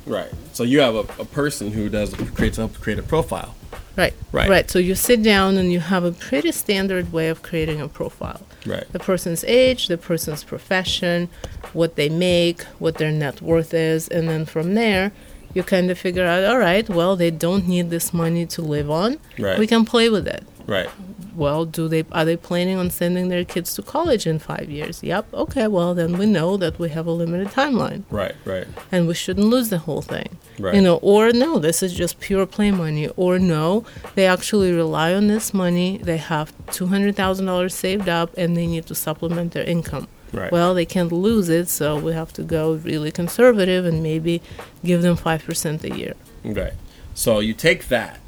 Right. 0.06 0.32
So 0.52 0.64
you 0.64 0.80
have 0.80 0.96
a, 0.96 1.06
a 1.20 1.24
person 1.24 1.70
who 1.70 1.88
does 1.88 2.14
creates 2.34 2.56
help 2.56 2.74
create 2.80 2.98
a 2.98 3.02
profile. 3.02 3.54
Right. 3.96 4.12
Right. 4.32 4.48
Right. 4.48 4.70
So 4.70 4.78
you 4.78 4.94
sit 4.94 5.22
down 5.22 5.56
and 5.56 5.72
you 5.72 5.80
have 5.80 6.04
a 6.04 6.12
pretty 6.12 6.52
standard 6.52 7.12
way 7.12 7.28
of 7.28 7.42
creating 7.42 7.80
a 7.80 7.88
profile. 7.88 8.42
Right. 8.66 8.84
The 8.92 8.98
person's 8.98 9.44
age, 9.44 9.86
the 9.86 9.96
person's 9.96 10.44
profession, 10.44 11.28
what 11.72 11.94
they 11.94 12.08
make, 12.08 12.62
what 12.80 12.96
their 12.96 13.12
net 13.12 13.40
worth 13.40 13.72
is, 13.72 14.08
and 14.08 14.28
then 14.28 14.44
from 14.44 14.74
there, 14.74 15.12
you 15.54 15.62
kind 15.62 15.90
of 15.90 15.98
figure 15.98 16.26
out, 16.26 16.44
all 16.44 16.58
right, 16.58 16.86
well, 16.88 17.16
they 17.16 17.30
don't 17.30 17.66
need 17.66 17.88
this 17.88 18.12
money 18.12 18.44
to 18.46 18.60
live 18.60 18.90
on. 18.90 19.18
Right. 19.38 19.58
We 19.58 19.66
can 19.66 19.86
play 19.86 20.10
with 20.10 20.26
it. 20.28 20.44
Right. 20.66 20.88
Well, 21.36 21.64
do 21.64 21.86
they 21.86 22.04
are 22.12 22.24
they 22.24 22.36
planning 22.36 22.76
on 22.78 22.90
sending 22.90 23.28
their 23.28 23.44
kids 23.44 23.74
to 23.74 23.82
college 23.82 24.26
in 24.26 24.38
5 24.38 24.68
years? 24.70 25.02
Yep. 25.02 25.26
Okay, 25.34 25.66
well, 25.68 25.94
then 25.94 26.16
we 26.18 26.26
know 26.26 26.56
that 26.56 26.78
we 26.78 26.88
have 26.88 27.06
a 27.06 27.10
limited 27.12 27.48
timeline 27.48 28.02
Right. 28.10 28.34
Right. 28.44 28.66
and 28.90 29.06
we 29.06 29.14
shouldn't 29.14 29.46
lose 29.46 29.68
the 29.68 29.78
whole 29.78 30.02
thing. 30.02 30.38
Right. 30.58 30.74
You 30.74 30.80
know, 30.80 30.96
or 31.02 31.30
no, 31.32 31.58
this 31.58 31.82
is 31.82 31.92
just 31.92 32.18
pure 32.20 32.46
play 32.46 32.70
money, 32.70 33.08
or 33.16 33.38
no, 33.38 33.84
they 34.14 34.26
actually 34.26 34.72
rely 34.72 35.12
on 35.14 35.26
this 35.28 35.52
money. 35.54 35.98
They 36.02 36.16
have 36.16 36.52
two 36.72 36.86
hundred 36.86 37.14
thousand 37.16 37.46
dollars 37.46 37.74
saved 37.74 38.08
up, 38.08 38.30
and 38.36 38.56
they 38.56 38.66
need 38.66 38.86
to 38.86 38.94
supplement 38.94 39.52
their 39.52 39.64
income. 39.64 40.08
Right. 40.32 40.50
Well, 40.50 40.74
they 40.74 40.86
can't 40.86 41.12
lose 41.12 41.48
it, 41.48 41.68
so 41.68 41.96
we 41.98 42.12
have 42.12 42.32
to 42.32 42.42
go 42.42 42.74
really 42.74 43.12
conservative 43.12 43.84
and 43.84 44.02
maybe 44.02 44.42
give 44.84 45.02
them 45.02 45.16
five 45.16 45.44
percent 45.44 45.84
a 45.84 45.94
year. 45.94 46.14
Okay. 46.44 46.72
So 47.14 47.38
you 47.40 47.54
take 47.54 47.88
that 47.88 48.18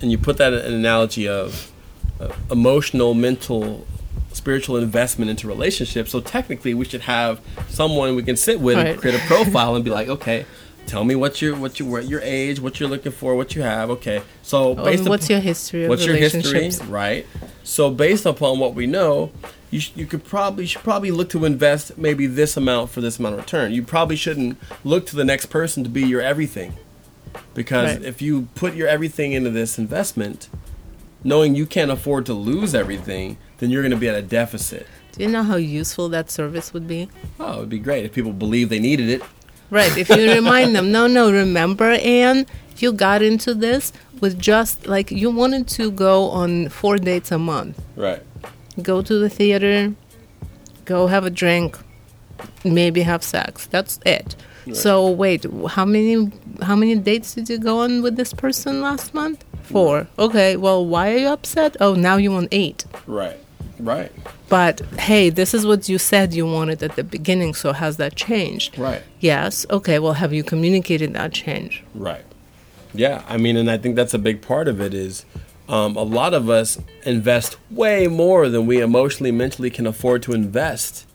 and 0.00 0.10
you 0.10 0.18
put 0.18 0.36
that 0.38 0.52
in 0.52 0.60
an 0.60 0.74
analogy 0.74 1.28
of 1.28 1.70
uh, 2.20 2.28
emotional, 2.50 3.14
mental 3.14 3.86
spiritual 4.32 4.76
investment 4.76 5.30
into 5.30 5.46
relationships. 5.48 6.10
So 6.12 6.20
technically, 6.20 6.74
we 6.74 6.84
should 6.84 7.02
have 7.02 7.40
someone 7.68 8.14
we 8.16 8.22
can 8.22 8.36
sit 8.36 8.60
with 8.60 8.76
Right. 8.76 8.88
and 8.88 9.00
create 9.00 9.16
a 9.20 9.26
profile 9.26 9.74
and 9.74 9.84
be 9.84 9.90
like, 9.98 10.08
okay, 10.08 10.46
tell 10.86 11.04
me 11.04 11.14
what 11.14 11.42
you 11.42 11.54
what 11.56 11.78
you 11.80 11.86
what 11.86 12.06
your 12.06 12.20
age, 12.22 12.60
what 12.60 12.78
you're 12.80 12.88
looking 12.88 13.12
for, 13.12 13.34
what 13.34 13.54
you 13.54 13.62
have. 13.62 13.90
Okay, 13.90 14.22
so 14.42 14.76
Um, 14.78 14.84
based 14.84 15.08
what's 15.08 15.26
upon- 15.26 15.34
your 15.34 15.40
history 15.40 15.84
of 15.84 15.88
what's 15.90 16.04
your 16.04 16.16
history, 16.16 16.70
right? 16.88 17.26
So 17.64 17.90
based 17.90 18.24
upon 18.26 18.58
what 18.58 18.74
we 18.74 18.86
know, 18.86 19.30
you 19.70 19.80
sh- 19.80 19.92
you 19.96 20.06
could 20.06 20.24
probably 20.24 20.64
should 20.66 20.82
probably 20.82 21.10
look 21.10 21.28
to 21.30 21.44
invest 21.44 21.98
maybe 21.98 22.26
this 22.26 22.56
amount 22.56 22.90
for 22.90 23.00
this 23.00 23.18
amount 23.18 23.34
of 23.34 23.40
return. 23.40 23.72
You 23.72 23.82
probably 23.82 24.16
shouldn't 24.16 24.56
look 24.84 25.04
to 25.06 25.16
the 25.16 25.24
next 25.24 25.46
person 25.46 25.82
to 25.84 25.90
be 25.90 26.02
your 26.06 26.22
everything, 26.22 26.72
because 27.54 27.96
Right. 27.96 28.04
if 28.04 28.20
you 28.22 28.48
put 28.54 28.74
your 28.74 28.88
everything 28.88 29.32
into 29.32 29.50
this 29.50 29.78
investment, 29.78 30.48
knowing 31.24 31.54
you 31.54 31.66
can't 31.66 31.90
afford 31.90 32.26
to 32.26 32.34
lose 32.34 32.74
everything, 32.74 33.36
then 33.58 33.70
you're 33.70 33.82
going 33.82 33.90
to 33.92 33.96
be 33.98 34.08
at 34.08 34.14
a 34.14 34.22
deficit. 34.22 34.86
Do 35.12 35.24
you 35.24 35.30
know 35.30 35.42
how 35.42 35.56
useful 35.56 36.08
that 36.10 36.30
service 36.30 36.72
would 36.72 36.86
be? 36.86 37.08
Oh, 37.40 37.54
it 37.54 37.60
would 37.60 37.68
be 37.68 37.78
great 37.80 38.04
if 38.04 38.12
people 38.12 38.32
believe 38.32 38.68
they 38.68 38.78
needed 38.78 39.08
it. 39.08 39.22
Right. 39.70 39.96
If 39.98 40.08
you 40.08 40.30
remind 40.30 40.74
them, 40.76 40.92
no, 40.92 41.06
no, 41.06 41.30
remember, 41.30 41.90
Anne, 42.02 42.46
you 42.78 42.92
got 42.92 43.20
into 43.22 43.52
this 43.54 43.92
with 44.20 44.38
just 44.38 44.86
like 44.86 45.10
you 45.10 45.30
wanted 45.30 45.66
to 45.68 45.90
go 45.90 46.30
on 46.30 46.68
four 46.68 46.96
dates 46.98 47.32
a 47.32 47.38
month. 47.38 47.80
Right. 47.96 48.22
Go 48.80 49.02
to 49.02 49.18
the 49.18 49.28
theater, 49.28 49.92
go 50.84 51.08
have 51.08 51.24
a 51.26 51.30
drink, 51.30 51.76
maybe 52.64 53.02
have 53.02 53.22
sex. 53.24 53.66
That's 53.66 53.98
it. 54.06 54.36
So 54.74 55.10
wait, 55.10 55.46
how 55.68 55.84
many 55.84 56.30
how 56.62 56.76
many 56.76 56.96
dates 56.96 57.34
did 57.34 57.48
you 57.48 57.58
go 57.58 57.80
on 57.80 58.02
with 58.02 58.16
this 58.16 58.32
person 58.32 58.80
last 58.80 59.14
month? 59.14 59.44
Four. 59.62 60.06
Okay. 60.18 60.56
Well, 60.56 60.84
why 60.84 61.12
are 61.12 61.18
you 61.18 61.28
upset? 61.28 61.76
Oh, 61.80 61.94
now 61.94 62.16
you 62.16 62.32
want 62.32 62.48
eight. 62.52 62.86
Right. 63.06 63.38
Right. 63.78 64.10
But 64.48 64.80
hey, 64.98 65.30
this 65.30 65.54
is 65.54 65.66
what 65.66 65.88
you 65.88 65.98
said 65.98 66.34
you 66.34 66.46
wanted 66.46 66.82
at 66.82 66.96
the 66.96 67.04
beginning. 67.04 67.54
So 67.54 67.72
has 67.72 67.96
that 67.98 68.16
changed? 68.16 68.78
Right. 68.78 69.02
Yes. 69.20 69.66
Okay. 69.70 69.98
Well, 69.98 70.14
have 70.14 70.32
you 70.32 70.42
communicated 70.42 71.14
that 71.14 71.32
change? 71.32 71.84
Right. 71.94 72.24
Yeah, 72.94 73.22
I 73.28 73.36
mean, 73.36 73.56
and 73.56 73.70
I 73.70 73.78
think 73.78 73.96
that's 73.96 74.14
a 74.14 74.18
big 74.18 74.40
part 74.40 74.66
of 74.66 74.80
it 74.80 74.94
is 74.94 75.24
um, 75.68 75.96
a 75.96 76.02
lot 76.02 76.32
of 76.32 76.48
us 76.48 76.78
invest 77.04 77.56
way 77.70 78.06
more 78.06 78.48
than 78.48 78.66
we 78.66 78.80
emotionally, 78.80 79.30
mentally 79.30 79.70
can 79.70 79.86
afford 79.86 80.22
to 80.24 80.32
invest, 80.32 81.06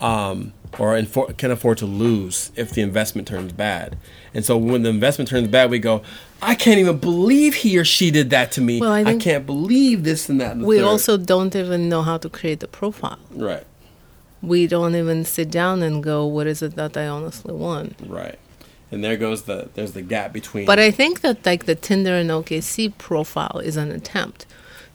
um, 0.00 0.52
or 0.78 0.94
infor- 0.94 1.36
can 1.36 1.50
afford 1.50 1.78
to 1.78 1.86
lose 1.86 2.52
if 2.56 2.70
the 2.70 2.82
investment 2.82 3.26
turns 3.28 3.52
bad. 3.52 3.96
And 4.32 4.44
so 4.44 4.56
when 4.56 4.82
the 4.82 4.90
investment 4.90 5.28
turns 5.28 5.48
bad, 5.48 5.70
we 5.70 5.78
go, 5.78 6.02
I 6.40 6.54
can't 6.54 6.78
even 6.78 6.98
believe 6.98 7.54
he 7.56 7.76
or 7.78 7.84
she 7.84 8.10
did 8.10 8.30
that 8.30 8.52
to 8.52 8.60
me. 8.60 8.80
Well, 8.80 8.92
I 8.92 9.00
I, 9.02 9.16
can't 9.16 9.44
believe 9.46 10.04
this 10.04 10.28
and 10.28 10.40
that. 10.40 10.52
And 10.52 10.64
We 10.64 10.78
third." 10.78 10.84
also 10.84 11.16
don't 11.16 11.54
even 11.56 11.88
know 11.88 12.02
how 12.02 12.16
to 12.18 12.28
create 12.28 12.60
the 12.60 12.68
profile. 12.68 13.18
right, 13.34 13.64
We 14.42 14.66
don't 14.66 14.94
even 14.94 15.24
sit 15.24 15.50
down 15.50 15.82
and 15.82 16.02
go, 16.02 16.24
what 16.26 16.46
is 16.46 16.62
it 16.62 16.76
that 16.76 16.96
I 16.96 17.06
honestly 17.08 17.52
want? 17.54 17.96
right, 18.06 18.38
and 18.92 19.04
there 19.04 19.16
goes 19.16 19.42
the 19.42 19.68
there's 19.74 19.92
the 19.92 20.02
gap 20.02 20.32
between. 20.32 20.66
But 20.66 20.78
I 20.78 20.90
think 20.90 21.20
that 21.20 21.44
like 21.44 21.66
the 21.66 21.74
Tinder 21.74 22.14
and 22.14 22.30
OKC 22.30 22.96
profile 22.96 23.58
is 23.62 23.76
an 23.76 23.90
attempt 23.92 24.46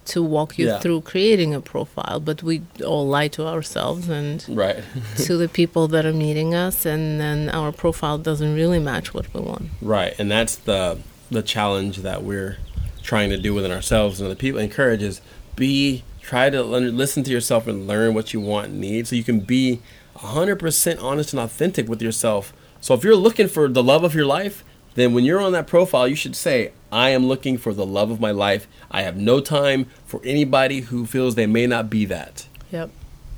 to 0.05 0.23
walk 0.23 0.57
you 0.57 0.67
Yeah. 0.67 0.79
through 0.79 1.01
creating 1.01 1.53
a 1.53 1.61
profile, 1.61 2.19
but 2.19 2.43
we 2.43 2.61
all 2.85 3.07
lie 3.07 3.27
to 3.29 3.45
ourselves 3.47 4.07
and 4.09 4.43
right. 4.49 4.83
to 5.25 5.37
the 5.37 5.47
people 5.47 5.87
that 5.89 6.05
are 6.05 6.13
meeting 6.13 6.53
us, 6.53 6.85
and 6.85 7.19
then 7.19 7.49
our 7.49 7.71
profile 7.71 8.17
doesn't 8.17 8.53
really 8.55 8.79
match 8.79 9.13
what 9.13 9.31
we 9.33 9.41
want. 9.41 9.69
Right, 9.81 10.13
and 10.19 10.29
that's 10.29 10.55
the 10.55 10.97
the 11.31 11.41
challenge 11.41 11.97
that 11.97 12.23
we're 12.23 12.57
trying 13.01 13.29
to 13.31 13.37
do 13.37 13.53
within 13.53 13.71
ourselves 13.71 14.19
and 14.19 14.27
other 14.27 14.35
people. 14.35 14.59
Encourage 14.59 15.01
is 15.01 15.21
be 15.55 16.03
try 16.21 16.49
to 16.49 16.63
learn, 16.63 16.95
listen 16.97 17.23
to 17.23 17.31
yourself 17.31 17.67
and 17.67 17.87
learn 17.87 18.13
what 18.13 18.33
you 18.33 18.39
want 18.39 18.67
and 18.67 18.79
need, 18.81 19.07
so 19.07 19.15
you 19.15 19.23
can 19.23 19.39
be 19.39 19.79
hundred 20.15 20.57
percent 20.57 20.99
honest 20.99 21.33
and 21.33 21.39
authentic 21.39 21.87
with 21.89 22.01
yourself. 22.01 22.53
So 22.81 22.93
if 22.93 23.03
you're 23.03 23.15
looking 23.15 23.47
for 23.47 23.67
the 23.67 23.83
love 23.83 24.03
of 24.03 24.13
your 24.13 24.25
life, 24.27 24.63
then 24.95 25.13
when 25.13 25.23
you're 25.23 25.39
on 25.41 25.51
that 25.53 25.67
profile, 25.67 26.07
you 26.07 26.15
should 26.15 26.35
say, 26.35 26.71
"I 26.91 27.09
am 27.11 27.27
looking 27.27 27.57
for 27.57 27.73
the 27.73 27.85
love 27.85 28.09
of 28.11 28.19
my 28.19 28.31
life. 28.31 28.67
I 28.89 29.03
have 29.03 29.15
no 29.17 29.39
time 29.39 29.85
for 30.05 30.21
anybody 30.23 30.81
who 30.81 31.05
feels 31.05 31.35
they 31.35 31.45
may 31.45 31.67
not 31.67 31.89
be 31.89 32.05
that." 32.05 32.47
Yep. 32.71 32.89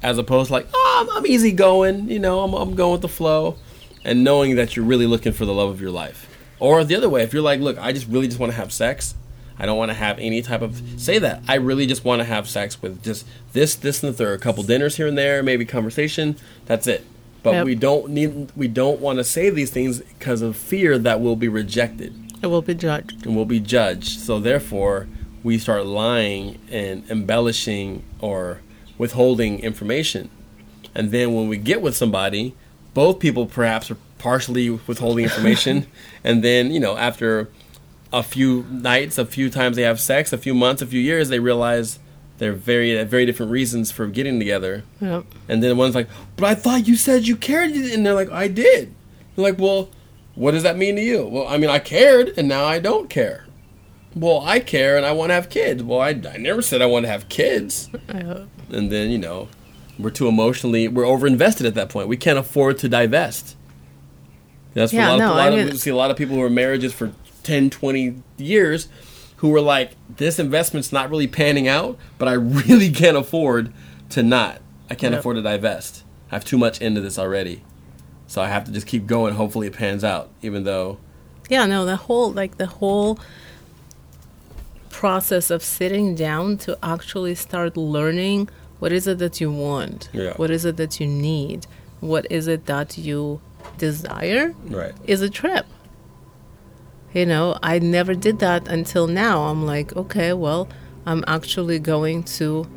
as 0.03 0.17
opposed 0.17 0.47
to 0.47 0.53
like, 0.53 0.67
oh, 0.73 1.07
I'm, 1.09 1.17
I'm 1.17 1.25
easy 1.27 1.51
going, 1.51 2.07
you 2.09 2.19
know, 2.19 2.41
I'm, 2.41 2.53
I'm 2.53 2.75
going 2.75 2.93
with 2.93 3.01
the 3.01 3.07
flow, 3.09 3.57
and 4.03 4.23
knowing 4.23 4.55
that 4.55 4.75
you're 4.75 4.85
really 4.85 5.07
looking 5.07 5.33
for 5.33 5.45
the 5.45 5.53
love 5.53 5.69
of 5.69 5.81
your 5.81 5.91
life. 5.91 6.29
Or 6.59 6.83
the 6.83 6.95
other 6.95 7.09
way, 7.09 7.23
if 7.23 7.33
you're 7.33 7.41
like, 7.41 7.59
look, 7.59 7.77
I 7.79 7.91
just 7.91 8.07
really 8.07 8.27
just 8.27 8.39
want 8.39 8.51
to 8.51 8.57
have 8.57 8.71
sex, 8.71 9.15
I 9.59 9.65
don't 9.65 9.77
want 9.77 9.89
to 9.89 9.95
have 9.95 10.19
any 10.19 10.41
type 10.43 10.61
of 10.61 10.81
say 10.97 11.17
that 11.19 11.43
I 11.47 11.55
really 11.55 11.87
just 11.87 12.05
want 12.05 12.19
to 12.19 12.25
have 12.25 12.47
sex 12.47 12.79
with 12.81 13.03
just 13.03 13.25
this, 13.53 13.75
this, 13.75 14.03
and 14.03 14.13
the 14.13 14.17
third, 14.17 14.39
a 14.39 14.41
couple 14.41 14.61
dinners 14.63 14.97
here 14.97 15.07
and 15.07 15.17
there, 15.17 15.41
maybe 15.41 15.65
conversation. 15.65 16.35
That's 16.65 16.85
it. 16.87 17.03
But 17.47 17.53
Yep. 17.53 17.65
we 17.65 17.75
don't 17.75 18.09
need, 18.09 18.51
we 18.57 18.67
don't 18.67 18.99
want 18.99 19.19
to 19.19 19.23
say 19.23 19.49
these 19.49 19.69
things 19.71 19.99
because 20.01 20.41
of 20.41 20.57
fear 20.57 20.97
that 20.97 21.21
we'll 21.21 21.37
be 21.37 21.47
rejected 21.47 22.13
It 22.43 22.47
will 22.47 22.61
be 22.61 22.75
judged. 22.75 23.25
and 23.25 23.35
we'll 23.37 23.45
be 23.45 23.61
judged. 23.61 24.19
So 24.19 24.37
therefore, 24.39 25.07
we 25.43 25.57
start 25.57 25.85
lying 25.85 26.59
and 26.69 27.09
embellishing 27.09 28.03
or 28.19 28.59
withholding 28.97 29.59
information. 29.61 30.29
And 30.93 31.11
then 31.11 31.33
when 31.33 31.47
we 31.47 31.55
get 31.57 31.81
with 31.81 31.95
somebody, 31.95 32.53
both 32.93 33.19
people 33.19 33.45
perhaps 33.45 33.89
are 33.91 33.97
partially 34.17 34.69
withholding 34.69 35.23
information. 35.29 35.85
and 36.23 36.43
then, 36.43 36.71
you 36.71 36.79
know, 36.81 36.97
after 36.97 37.47
a 38.11 38.23
few 38.23 38.65
nights, 38.69 39.17
a 39.17 39.25
few 39.25 39.49
times 39.49 39.75
they 39.77 39.83
have 39.83 39.99
sex, 40.01 40.33
a 40.33 40.37
few 40.37 40.53
months, 40.53 40.81
a 40.81 40.85
few 40.85 40.99
years, 40.99 41.29
they 41.29 41.39
realize 41.39 41.99
they're 42.37 42.53
very 42.53 42.97
uh, 42.97 43.05
very 43.05 43.25
different 43.25 43.51
reasons 43.51 43.91
for 43.91 44.07
getting 44.07 44.39
together. 44.39 44.83
Yep. 45.01 45.25
And 45.49 45.63
then 45.63 45.77
one's 45.77 45.95
like, 45.95 46.07
"But 46.35 46.45
I 46.45 46.55
thought 46.55 46.87
you 46.87 46.95
said 46.95 47.27
you 47.27 47.35
cared," 47.35 47.71
and 47.71 48.05
they're 48.05 48.13
like, 48.13 48.31
"I 48.31 48.47
did." 48.47 48.93
They're 49.35 49.43
like, 49.43 49.59
"Well, 49.59 49.89
what 50.35 50.51
does 50.51 50.63
that 50.63 50.77
mean 50.77 50.95
to 50.95 51.01
you?" 51.01 51.25
Well, 51.25 51.47
I 51.47 51.57
mean, 51.57 51.69
I 51.69 51.79
cared, 51.79 52.33
and 52.37 52.47
now 52.47 52.65
I 52.65 52.79
don't 52.79 53.09
care. 53.09 53.45
Well, 54.15 54.41
I 54.41 54.59
care, 54.59 54.97
and 54.97 55.05
I 55.05 55.11
want 55.11 55.29
to 55.29 55.33
have 55.35 55.49
kids. 55.49 55.83
Well, 55.83 55.99
I, 55.99 56.09
I 56.09 56.37
never 56.37 56.61
said 56.61 56.81
I 56.81 56.85
want 56.87 57.05
to 57.05 57.11
have 57.11 57.29
kids. 57.29 57.89
Yep. 58.13 58.47
And 58.71 58.91
then 58.91 59.09
you 59.11 59.17
know, 59.17 59.49
we're 59.99 60.09
too 60.09 60.27
emotionally 60.27 60.87
we're 60.87 61.05
over 61.05 61.27
invested 61.27 61.65
at 61.65 61.75
that 61.75 61.89
point. 61.89 62.07
We 62.07 62.17
can't 62.17 62.37
afford 62.37 62.77
to 62.79 62.89
divest. 62.89 63.55
That's 64.73 64.93
Yeah, 64.93 65.09
a 65.09 65.11
lot, 65.11 65.19
no, 65.19 65.25
of, 65.25 65.31
a 65.31 65.35
lot 65.35 65.53
I 65.53 65.55
of 65.57 65.71
we 65.71 65.77
see 65.77 65.89
a 65.89 65.95
lot 65.95 66.11
of 66.11 66.17
people 66.17 66.35
who 66.35 66.41
are 66.43 66.49
marriages 66.49 66.93
for 66.93 67.11
10, 67.43 67.69
20 67.69 68.21
years 68.37 68.89
who 69.37 69.49
were 69.49 69.61
like, 69.61 69.91
this 70.17 70.39
investment's 70.39 70.91
not 70.91 71.09
really 71.09 71.27
panning 71.27 71.67
out, 71.67 71.97
but 72.17 72.27
I 72.27 72.33
really 72.33 72.91
can't 73.01 73.17
afford 73.17 73.71
to 74.09 74.23
not. 74.23 74.61
I 74.89 74.95
can't 74.95 75.11
Yep. 75.13 75.19
afford 75.19 75.35
to 75.37 75.41
divest. 75.41 76.03
I 76.31 76.35
have 76.35 76.45
too 76.45 76.57
much 76.57 76.81
into 76.81 77.01
this 77.01 77.17
already. 77.19 77.63
So 78.27 78.41
I 78.41 78.47
have 78.47 78.65
to 78.65 78.71
just 78.71 78.87
keep 78.87 79.05
going. 79.07 79.35
Hopefully 79.35 79.67
it 79.67 79.73
pans 79.73 80.03
out, 80.03 80.29
even 80.41 80.63
though, 80.63 80.97
Yeah, 81.49 81.65
no, 81.65 81.85
the 81.85 81.95
whole 81.95 82.31
like 82.31 82.57
the 82.57 82.65
whole 82.67 83.19
process 84.89 85.49
of 85.49 85.63
sitting 85.63 86.15
down 86.15 86.57
to 86.57 86.77
actually 86.81 87.35
start 87.35 87.77
learning 87.77 88.49
what 88.79 88.91
is 88.91 89.07
it 89.07 89.17
that 89.19 89.39
you 89.41 89.51
want? 89.51 90.09
Yeah. 90.13 90.33
What 90.37 90.51
is 90.51 90.63
it 90.65 90.77
that 90.77 90.99
you 90.99 91.07
need? 91.07 91.65
What 91.99 92.27
is 92.31 92.47
it 92.47 92.65
that 92.67 92.97
you 92.97 93.41
desire? 93.77 94.53
right. 94.65 94.93
Is 95.05 95.21
a 95.21 95.29
trip. 95.29 95.65
You 97.13 97.25
know, 97.25 97.57
I 97.63 97.79
never 97.79 98.13
did 98.13 98.39
that 98.39 98.67
until 98.67 99.07
now. 99.07 99.43
I'm 99.43 99.65
like, 99.65 99.95
okay, 99.95 100.33
well, 100.33 100.67
I'm 101.05 101.23
actually 101.27 101.79
going 101.79 102.23
to 102.23 102.67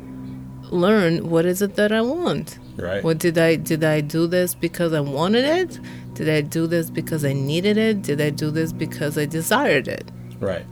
learn 0.71 1.29
what 1.29 1.45
is 1.45 1.61
it 1.61 1.75
that 1.75 1.91
I 1.91 2.01
want. 2.01 2.57
Right. 2.77 3.03
What 3.03 3.17
did 3.17 3.37
I 3.37 3.55
did 3.57 3.83
I 3.83 4.01
do 4.01 4.27
this 4.27 4.55
because 4.55 4.93
I 4.93 5.01
wanted 5.01 5.45
it? 5.45 5.79
Did 6.13 6.29
I 6.29 6.41
do 6.41 6.65
this 6.65 6.89
because 6.89 7.25
I 7.25 7.33
needed 7.33 7.77
it? 7.77 8.01
Did 8.01 8.21
I 8.21 8.29
do 8.29 8.51
this 8.51 8.71
because 8.71 9.17
I 9.17 9.25
desired 9.25 9.87
it? 9.87 10.09
Right. 10.39 10.65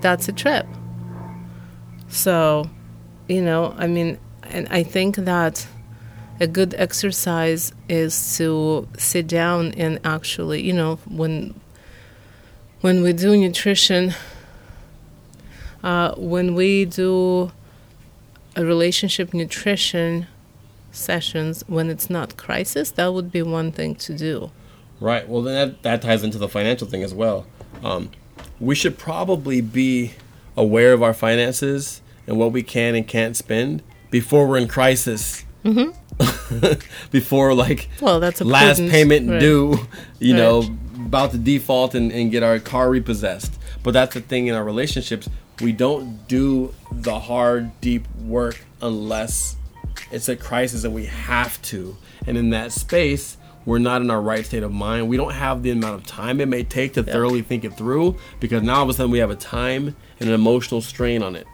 That's 0.00 0.28
a 0.28 0.32
trip. 0.32 0.66
So, 2.08 2.68
you 3.28 3.42
know, 3.42 3.74
I 3.78 3.86
mean, 3.86 4.18
and 4.44 4.66
I 4.68 4.82
think 4.82 5.16
that 5.16 5.66
a 6.40 6.46
good 6.46 6.74
exercise 6.78 7.72
is 7.88 8.36
to 8.38 8.88
sit 8.96 9.26
down 9.26 9.72
and 9.72 9.98
actually, 10.04 10.62
you 10.62 10.72
know, 10.72 10.96
when 11.06 11.54
when 12.80 13.02
we 13.02 13.12
do 13.12 13.36
nutrition, 13.36 14.14
uh, 15.82 16.14
when 16.16 16.54
we 16.54 16.84
do 16.84 17.52
a 18.56 18.64
relationship 18.64 19.32
nutrition 19.34 20.26
sessions 20.90 21.62
when 21.68 21.90
it's 21.90 22.08
not 22.10 22.36
crisis, 22.36 22.90
that 22.92 23.12
would 23.12 23.30
be 23.30 23.42
one 23.42 23.70
thing 23.72 23.94
to 23.94 24.14
do. 24.16 24.50
Right. 25.00 25.28
Well, 25.28 25.42
then 25.42 25.54
that, 25.54 25.82
that 25.82 26.02
ties 26.02 26.24
into 26.24 26.38
the 26.38 26.48
financial 26.48 26.88
thing 26.88 27.02
as 27.02 27.14
well. 27.14 27.46
Um, 27.84 28.10
we 28.58 28.74
should 28.74 28.98
probably 28.98 29.60
be 29.60 30.14
aware 30.56 30.92
of 30.92 31.02
our 31.02 31.14
finances 31.14 32.00
and 32.26 32.36
what 32.36 32.50
we 32.50 32.62
can 32.62 32.94
and 32.96 33.06
can't 33.06 33.36
spend 33.36 33.82
before 34.10 34.46
we're 34.48 34.58
in 34.58 34.66
crisis. 34.68 35.44
Mm-hmm. 35.64 35.90
before 37.10 37.54
like 37.54 37.88
Well, 38.00 38.18
that's 38.20 38.40
a 38.40 38.44
last 38.44 38.76
prudent- 38.78 38.90
payment 38.90 39.30
right. 39.30 39.40
due, 39.40 39.78
you 40.18 40.34
know, 40.34 40.62
about 41.08 41.30
to 41.32 41.38
default 41.38 41.94
and, 41.94 42.12
and 42.12 42.30
get 42.30 42.42
our 42.42 42.58
car 42.58 42.90
repossessed. 42.90 43.58
But 43.82 43.92
that's 43.92 44.14
the 44.14 44.20
thing 44.20 44.46
in 44.46 44.54
our 44.54 44.64
relationships. 44.64 45.28
We 45.60 45.72
don't 45.72 46.28
do 46.28 46.74
the 46.92 47.18
hard, 47.18 47.80
deep 47.80 48.06
work 48.24 48.60
unless 48.80 49.56
it's 50.12 50.28
a 50.28 50.36
crisis 50.36 50.82
that 50.82 50.90
we 50.90 51.06
have 51.06 51.60
to. 51.62 51.96
And 52.26 52.36
in 52.36 52.50
that 52.50 52.72
space, 52.72 53.38
we're 53.64 53.78
not 53.78 54.02
in 54.02 54.10
our 54.10 54.20
right 54.20 54.44
state 54.44 54.62
of 54.62 54.72
mind. 54.72 55.08
We 55.08 55.16
don't 55.16 55.32
have 55.32 55.62
the 55.62 55.70
amount 55.70 55.94
of 55.94 56.06
time 56.06 56.40
it 56.40 56.46
may 56.48 56.62
take 56.62 56.92
to 56.94 57.02
thoroughly 57.02 57.42
think 57.42 57.64
it 57.64 57.76
through 57.76 58.16
because 58.38 58.62
now 58.62 58.76
all 58.76 58.82
of 58.84 58.88
a 58.88 58.92
sudden 58.92 59.10
we 59.10 59.18
have 59.18 59.30
a 59.30 59.36
time 59.36 59.96
and 60.20 60.28
an 60.28 60.34
emotional 60.34 60.80
strain 60.80 61.22
on 61.22 61.36
it. 61.36 61.46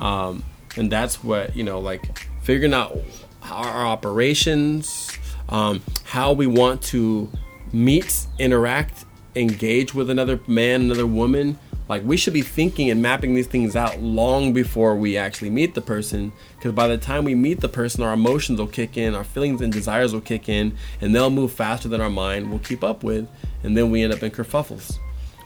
Um, 0.00 0.42
and 0.76 0.90
that's 0.90 1.22
what, 1.22 1.54
you 1.54 1.62
know, 1.62 1.80
like 1.80 2.26
figuring 2.42 2.74
out 2.74 2.98
our 3.42 3.86
operations, 3.86 5.16
um, 5.48 5.82
how 6.04 6.32
we 6.32 6.46
want 6.46 6.82
to 6.82 7.30
meet, 7.74 8.26
interact, 8.38 9.04
engage 9.34 9.94
with 9.94 10.08
another 10.08 10.40
man, 10.46 10.82
another 10.82 11.06
woman. 11.06 11.58
Like 11.86 12.02
we 12.02 12.16
should 12.16 12.32
be 12.32 12.40
thinking 12.40 12.88
and 12.88 13.02
mapping 13.02 13.34
these 13.34 13.46
things 13.46 13.76
out 13.76 14.00
long 14.00 14.54
before 14.54 14.96
we 14.96 15.18
actually 15.18 15.50
meet 15.50 15.74
the 15.74 15.82
person. 15.82 16.32
Because 16.56 16.72
by 16.72 16.88
the 16.88 16.96
time 16.96 17.24
we 17.24 17.34
meet 17.34 17.60
the 17.60 17.68
person, 17.68 18.02
our 18.02 18.14
emotions 18.14 18.58
will 18.58 18.68
kick 18.68 18.96
in, 18.96 19.14
our 19.14 19.24
feelings 19.24 19.60
and 19.60 19.70
desires 19.70 20.14
will 20.14 20.22
kick 20.22 20.48
in, 20.48 20.78
and 21.00 21.14
they'll 21.14 21.28
move 21.28 21.52
faster 21.52 21.88
than 21.88 22.00
our 22.00 22.08
mind 22.08 22.50
will 22.50 22.60
keep 22.60 22.82
up 22.82 23.02
with, 23.02 23.28
and 23.62 23.76
then 23.76 23.90
we 23.90 24.02
end 24.02 24.14
up 24.14 24.22
in 24.22 24.30
kerfuffles. 24.30 24.98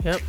Yep. 0.05 0.21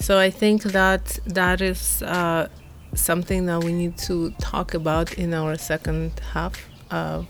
So 0.00 0.18
I 0.18 0.28
think 0.28 0.64
that 0.64 1.18
that 1.24 1.62
is 1.62 2.02
uh, 2.02 2.48
something 2.94 3.46
that 3.46 3.64
we 3.64 3.72
need 3.72 3.96
to 3.98 4.32
talk 4.32 4.74
about 4.74 5.14
in 5.14 5.32
our 5.32 5.56
second 5.56 6.20
half 6.32 6.68
of 6.90 7.26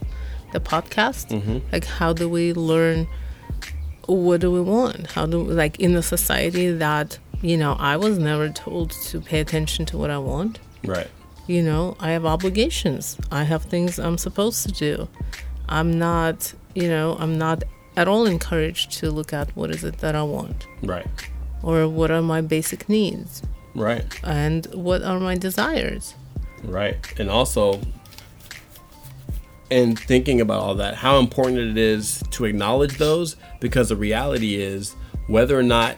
the 0.52 0.58
podcast. 0.58 1.28
Mm-hmm. 1.28 1.58
Like, 1.70 1.84
how 1.84 2.12
do 2.12 2.28
we 2.28 2.52
learn? 2.52 3.06
What 4.08 4.40
do 4.40 4.50
we 4.50 4.60
want? 4.60 5.12
How 5.12 5.26
do 5.26 5.42
like 5.42 5.78
in 5.78 5.94
a 5.94 6.02
society 6.02 6.72
that 6.72 7.18
you 7.42 7.56
know 7.56 7.76
I 7.78 7.96
was 7.96 8.18
never 8.18 8.48
told 8.48 8.90
to 9.10 9.20
pay 9.20 9.40
attention 9.40 9.86
to 9.86 9.98
what 9.98 10.10
I 10.10 10.18
want. 10.18 10.58
Right. 10.84 11.08
You 11.46 11.62
know, 11.62 11.96
I 12.00 12.10
have 12.10 12.26
obligations. 12.26 13.16
I 13.30 13.44
have 13.44 13.62
things 13.64 13.98
I'm 13.98 14.18
supposed 14.18 14.66
to 14.66 14.72
do. 14.72 15.08
I'm 15.68 15.98
not, 15.98 16.52
you 16.74 16.88
know, 16.88 17.16
I'm 17.18 17.38
not 17.38 17.64
at 17.96 18.06
all 18.08 18.26
encouraged 18.26 18.92
to 18.98 19.10
look 19.10 19.32
at 19.32 19.54
what 19.56 19.70
is 19.70 19.82
it 19.84 19.98
that 19.98 20.14
I 20.14 20.22
want 20.22 20.66
Right. 20.82 21.06
or 21.62 21.88
what 21.88 22.10
are 22.10 22.22
my 22.22 22.40
basic 22.42 22.88
needs 22.88 23.42
Right. 23.74 24.04
and 24.22 24.66
what 24.74 25.02
are 25.02 25.18
my 25.18 25.36
desires. 25.36 26.14
Right. 26.62 26.96
And 27.18 27.28
also, 27.30 27.80
in 29.70 29.94
thinking 29.96 30.40
about 30.40 30.60
all 30.60 30.74
that, 30.76 30.94
how 30.94 31.18
important 31.18 31.58
it 31.58 31.76
is 31.76 32.22
to 32.30 32.44
acknowledge 32.44 32.96
those 32.98 33.36
because 33.60 33.88
the 33.90 33.96
reality 33.96 34.54
is 34.56 34.94
whether 35.26 35.58
or 35.58 35.62
not 35.62 35.96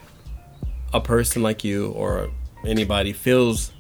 a 0.93 1.01
person 1.01 1.43
like 1.43 1.63
you 1.63 1.91
or 1.93 2.31
anybody 2.67 3.13
feels 3.13 3.73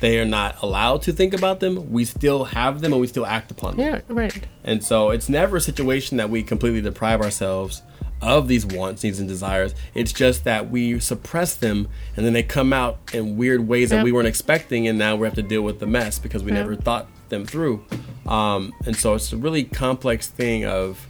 they 0.00 0.18
are 0.20 0.24
not 0.24 0.60
allowed 0.62 1.02
to 1.02 1.12
think 1.12 1.34
about 1.34 1.58
them, 1.60 1.90
we 1.92 2.04
still 2.04 2.44
have 2.44 2.80
them 2.80 2.92
and 2.92 3.00
we 3.00 3.06
still 3.06 3.26
act 3.26 3.50
upon 3.50 3.76
them. 3.76 3.86
Yeah, 3.86 4.00
right. 4.08 4.46
And 4.64 4.82
so 4.84 5.10
it's 5.10 5.28
never 5.28 5.56
a 5.56 5.60
situation 5.60 6.16
that 6.18 6.30
we 6.30 6.42
completely 6.42 6.80
deprive 6.80 7.20
ourselves 7.20 7.82
of 8.20 8.48
these 8.48 8.66
wants, 8.66 9.02
needs, 9.04 9.18
and 9.20 9.28
desires. 9.28 9.74
It's 9.94 10.12
just 10.12 10.44
that 10.44 10.70
we 10.70 10.98
suppress 11.00 11.54
them 11.54 11.88
and 12.16 12.24
then 12.26 12.32
they 12.32 12.42
come 12.44 12.72
out 12.72 12.98
in 13.12 13.36
weird 13.36 13.66
ways 13.68 13.90
that 13.90 14.04
we 14.04 14.10
weren't 14.12 14.26
expecting, 14.28 14.86
and 14.88 14.98
now 14.98 15.14
we 15.16 15.26
have 15.26 15.34
to 15.36 15.42
deal 15.42 15.62
with 15.62 15.78
the 15.80 15.86
mess 15.86 16.18
because 16.18 16.42
we 16.44 16.50
Yep. 16.52 16.60
never 16.60 16.76
thought 16.76 17.08
them 17.28 17.46
through. 17.46 17.84
Um, 18.26 18.72
and 18.84 18.96
so 18.96 19.14
it's 19.14 19.32
a 19.32 19.36
really 19.36 19.64
complex 19.64 20.26
thing 20.26 20.64
of 20.64 21.06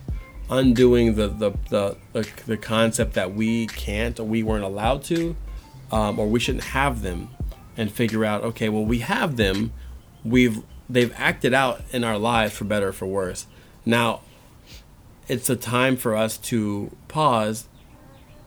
undoing 0.51 1.15
the 1.15 1.29
the, 1.29 1.51
the, 1.69 1.97
the, 2.13 2.29
the 2.47 2.57
concept 2.57 3.15
that 3.15 3.35
we 3.35 3.67
can't 3.67 4.19
or 4.19 4.25
we 4.25 4.43
weren't 4.43 4.65
allowed 4.65 5.05
to 5.05 5.37
um, 5.93 6.19
or 6.19 6.27
we 6.27 6.41
shouldn't 6.41 6.65
have 6.65 7.03
them 7.03 7.29
and 7.77 7.93
figure 7.93 8.25
out 8.25 8.43
okay 8.43 8.69
well 8.69 8.85
we 8.85 9.01
have 9.01 9.37
them. 9.37 9.73
We've 10.25 10.63
they've 10.89 11.13
acted 11.17 11.55
out 11.55 11.83
in 11.93 12.05
our 12.05 12.19
lives 12.19 12.55
for 12.55 12.65
better 12.65 12.89
or 12.89 12.93
for 12.93 13.07
worse. 13.07 13.47
Now 13.85 14.23
it's 15.29 15.51
a 15.51 15.57
time 15.57 15.97
for 15.97 16.17
us 16.17 16.39
to 16.39 16.91
pause 17.09 17.69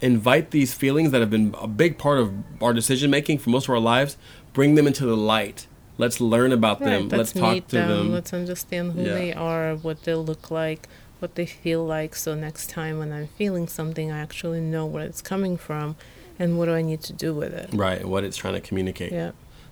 invite 0.01 0.49
these 0.49 0.73
feelings 0.73 1.11
that 1.11 1.21
have 1.21 1.29
been 1.29 1.53
a 1.59 1.67
big 1.67 1.97
part 1.97 2.17
of 2.19 2.33
our 2.61 2.73
decision 2.73 3.11
making 3.11 3.37
for 3.37 3.51
most 3.51 3.65
of 3.65 3.69
our 3.69 3.79
lives 3.79 4.17
bring 4.51 4.75
them 4.75 4.87
into 4.87 5.05
the 5.05 5.15
light 5.15 5.67
let's 6.01 6.19
learn 6.19 6.51
about 6.51 6.79
them 6.79 7.03
let's 7.09 7.17
Let's, 7.19 7.33
talk 7.33 7.53
meet 7.53 7.67
to 7.69 7.75
them. 7.77 7.87
them 7.89 8.11
Let's 8.11 8.33
understand 8.33 8.93
who 8.93 9.03
Yeah. 9.03 9.13
they 9.13 9.33
are, 9.33 9.75
what 9.75 10.03
they 10.03 10.15
look 10.15 10.51
like, 10.51 10.89
what 11.19 11.35
they 11.35 11.45
feel 11.45 11.85
like. 11.85 12.15
So 12.15 12.35
next 12.35 12.69
time 12.69 12.99
when 12.99 13.13
I'm 13.13 13.27
feeling 13.37 13.67
something, 13.67 14.11
I 14.11 14.19
actually 14.19 14.59
know 14.61 14.85
where 14.85 15.05
it's 15.05 15.21
coming 15.21 15.55
from, 15.57 15.95
and 16.39 16.57
what 16.57 16.65
do 16.65 16.73
I 16.73 16.81
need 16.81 17.01
to 17.09 17.13
do 17.13 17.33
with 17.33 17.53
it. 17.53 17.69
right 17.73 18.03
what 18.03 18.23
it's 18.23 18.35
trying 18.37 18.55
to 18.55 18.61
communicate 18.61 19.11
Yeah. 19.13 19.31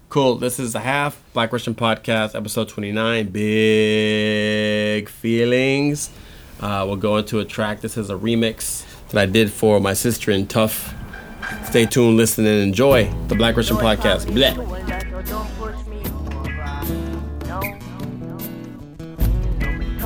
Cool. 0.10 0.38
This 0.38 0.60
is 0.60 0.74
the 0.74 0.80
half 0.80 1.22
Black 1.34 1.52
Russian 1.54 1.76
podcast, 1.76 2.34
episode 2.36 2.68
29. 2.70 3.28
Big 3.28 5.08
feelings. 5.10 6.10
Uh, 6.60 6.84
we'll 6.88 6.96
go 7.10 7.18
into 7.18 7.40
a 7.40 7.46
track. 7.46 7.82
This 7.82 7.96
is 7.96 8.10
a 8.10 8.16
remix 8.16 8.84
that 9.10 9.20
I 9.22 9.26
did 9.28 9.52
for 9.52 9.80
my 9.80 9.94
sister 9.94 10.32
in 10.32 10.48
Tough. 10.48 10.96
Stay 11.66 11.86
tuned, 11.86 12.18
listen, 12.18 12.46
and 12.46 12.62
enjoy 12.64 13.10
the 13.28 13.36
Black 13.36 13.56
Russian 13.56 13.78
podcast. 13.78 14.26
Bleh. 14.36 14.56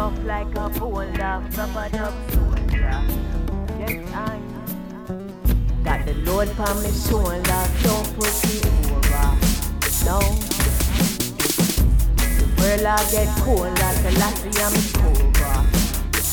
Tough 0.04 0.24
like 0.26 0.54
a 0.58 0.68
boulder, 0.78 1.42
rubbered 1.56 1.96
up 1.96 2.14
soldier. 2.34 3.00
Yes, 3.80 4.14
I 4.14 4.38
got 5.82 6.06
the 6.06 6.14
Lord 6.26 6.50
on 6.50 6.76
my 6.84 6.92
shoulder. 6.92 7.64
Don't 7.84 8.08
push 8.20 8.44
me 8.44 8.60
over. 8.92 9.28
No. 10.04 10.20
The 12.36 12.48
world 12.60 12.84
I 12.84 13.00
get 13.12 13.30
cold 13.44 13.72
like 13.80 14.04
a 14.04 14.12
lassie 14.20 14.60
I'm. 14.60 14.76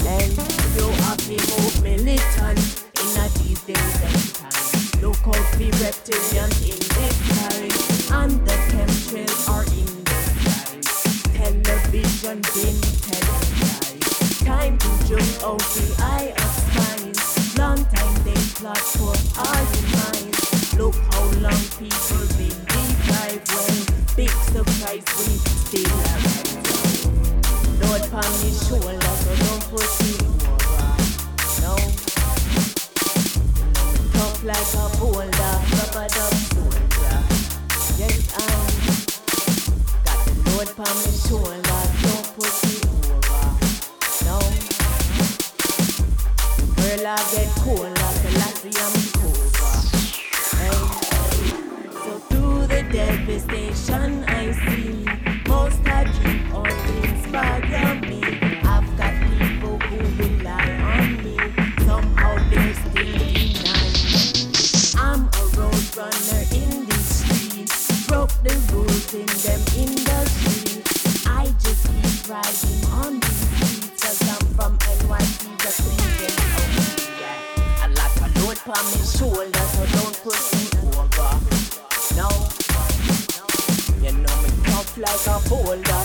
And 0.05 0.35
you 0.75 0.87
have 1.05 1.23
me 1.29 1.37
move 1.39 1.77
militant 1.81 2.59
in 2.99 3.11
a 3.23 3.29
these 3.39 3.63
days 3.63 3.91
time. 4.03 5.01
Look 5.01 5.23
out 5.29 5.47
the 5.59 5.71
reptilian 5.79 6.51
in 6.67 6.79
disguise. 6.99 8.11
And 8.11 8.33
the 8.45 8.57
chemtrails 8.73 9.49
are 9.49 9.63
in 9.63 9.91
disguise. 10.03 11.03
Television 11.37 12.41
been 12.41 12.77
televised. 13.07 13.40
Time 14.61 14.77
to 14.77 14.89
jump 15.09 15.43
the 15.73 15.87
eye 16.01 16.35
of 16.37 16.51
spies. 16.53 17.57
Long 17.57 17.81
time 17.83 18.17
they 18.25 18.37
plot 18.61 18.77
for 18.77 19.17
your 19.33 19.89
minds. 19.89 20.77
Look 20.77 20.97
how 20.97 21.25
long 21.41 21.65
people 21.81 22.29
been 22.37 22.53
deprived 22.69 23.49
when 23.57 23.89
big 24.17 24.29
surprise 24.53 25.09
we 25.17 25.41
still 25.65 25.89
alive. 25.89 26.61
Lord 27.81 28.05
upon 28.05 28.29
me 28.45 28.53
shoulder, 28.53 29.01
so 29.01 29.33
don't 29.41 29.65
over. 30.29 30.93
No. 31.65 31.73
Tough 34.13 34.45
like 34.45 34.73
a 34.77 34.85
boulder, 35.01 35.57
rubbered 35.73 36.13
up 36.21 36.37
soldier. 36.53 37.17
Yes, 37.97 38.29
I'm 38.37 38.77
got 40.05 40.21
the 40.29 40.33
Lord 40.51 40.69
upon 40.69 40.93
me 41.01 41.13
shoulder, 41.17 41.65
don't 41.65 42.29
push 42.37 42.70
Girl, 46.91 47.07
I 47.07 47.17
get 47.31 47.47
cold 47.59 47.79
like 47.79 48.25
a 48.25 48.41
I'm 48.75 48.95
over. 49.23 49.75
Hey. 50.59 50.75
So 51.93 52.19
through 52.29 52.67
the 52.67 52.83
devastation 52.91 54.25
I 54.25 54.51
see, 54.51 55.07
most 55.47 55.87
I 55.87 56.11
keep 56.19 56.53
on 56.53 56.67
inspire 57.07 57.95
me. 58.01 58.21
I've 58.65 58.97
got 58.99 59.15
people 59.23 59.79
who 59.79 59.99
rely 60.21 60.67
on 60.83 61.23
me. 61.23 61.37
Somehow 61.87 62.35
they're 62.51 62.75
still 62.75 63.05
me. 63.05 63.55
I'm 64.99 65.29
a 65.29 65.45
road 65.55 65.97
runner 65.97 66.43
in 66.51 66.87
the 66.87 66.99
street. 67.07 67.71
Broke 68.09 68.35
the 68.43 68.55
rules 68.73 69.15
in 69.15 69.27
them 69.47 69.63
industry. 69.79 70.83
I 71.25 71.55
just 71.61 71.87
keep 71.87 72.29
riding 72.29 72.85
on 72.91 73.21
these 73.21 73.47
streets. 73.47 74.03
Cause 74.03 74.23
I'm 74.29 74.45
from 74.57 74.79
NYC, 74.79 75.60
shoulder, 79.21 79.67
so 79.75 79.85
don't 79.97 80.17
push 80.25 80.45
me 80.57 80.65
over. 80.97 81.33
No. 82.17 82.29
You 84.01 84.13
know 84.17 84.37
me 84.43 84.51
tough 84.65 84.97
like 84.97 85.27
a 85.29 85.37
boulder, 85.49 86.00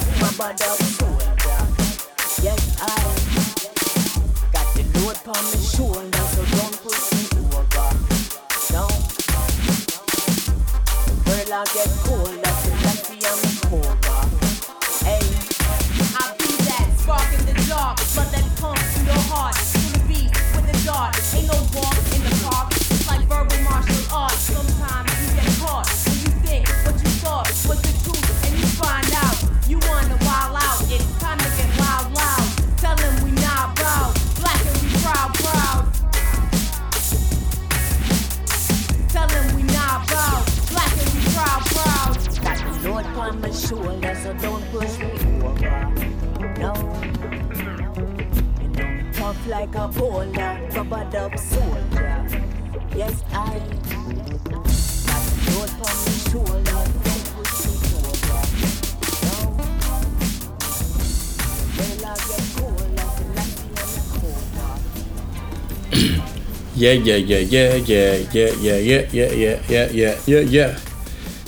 Yeah, 66.86 66.92
yeah, 66.92 67.16
yeah, 67.16 67.38
yeah, 67.38 67.74
yeah, 67.74 68.14
yeah, 68.30 68.52
yeah, 68.60 68.76
yeah, 68.76 69.00
yeah, 69.10 69.32
yeah, 69.32 69.60
yeah, 69.68 69.90
yeah, 69.90 70.18
yeah, 70.24 70.38
yeah. 70.38 70.78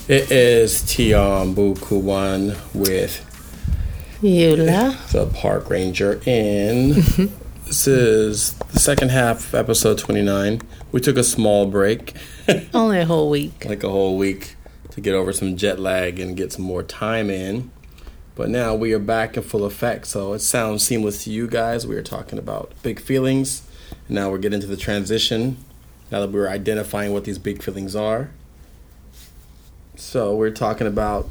It 0.09 0.33
is 0.33 0.85
Tion 0.91 1.55
Bukuwan 1.55 2.57
with 2.75 3.25
Eula. 4.21 4.97
the 5.13 5.27
park 5.27 5.71
ranger 5.71 6.21
and 6.27 6.95
this 7.67 7.87
is 7.87 8.55
the 8.73 8.81
second 8.81 9.13
half 9.13 9.47
of 9.47 9.55
episode 9.55 9.99
29 9.99 10.61
we 10.91 11.01
took 11.01 11.17
a 11.17 11.23
small 11.23 11.67
break 11.67 12.15
Only 12.75 12.99
a 12.99 13.05
whole 13.05 13.31
week. 13.31 13.65
like 13.65 13.85
a 13.85 13.89
whole 13.89 14.17
week 14.19 14.57
to 14.91 15.01
get 15.01 15.15
over 15.15 15.33
some 15.33 15.57
jet 15.57 15.79
lag 15.79 16.19
and 16.19 16.37
get 16.37 16.53
some 16.53 16.65
more 16.65 16.83
time 16.83 17.31
in 17.31 17.71
but 18.35 18.49
now 18.49 18.75
we 18.75 18.93
are 18.93 18.99
back 18.99 19.37
in 19.37 19.45
full 19.45 19.65
effect 19.65 20.09
so 20.09 20.33
it 20.33 20.41
sounds 20.41 20.83
seamless 20.85 21.23
to 21.23 21.31
you 21.31 21.47
guys 21.47 21.87
we 21.87 21.95
are 21.95 22.03
talking 22.03 22.41
about 22.41 22.73
big 22.83 22.99
feelings 22.99 23.63
now 24.09 24.31
we're 24.31 24.39
getting 24.39 24.61
to 24.61 24.67
the 24.67 24.77
transition 24.77 25.57
now 26.11 26.21
that 26.21 26.31
we're 26.31 26.49
identifying 26.49 27.13
what 27.13 27.25
these 27.25 27.39
big 27.39 27.63
feelings 27.63 27.95
are 27.95 28.31
so 29.97 30.35
we're 30.35 30.51
talking 30.51 30.87
about 30.87 31.29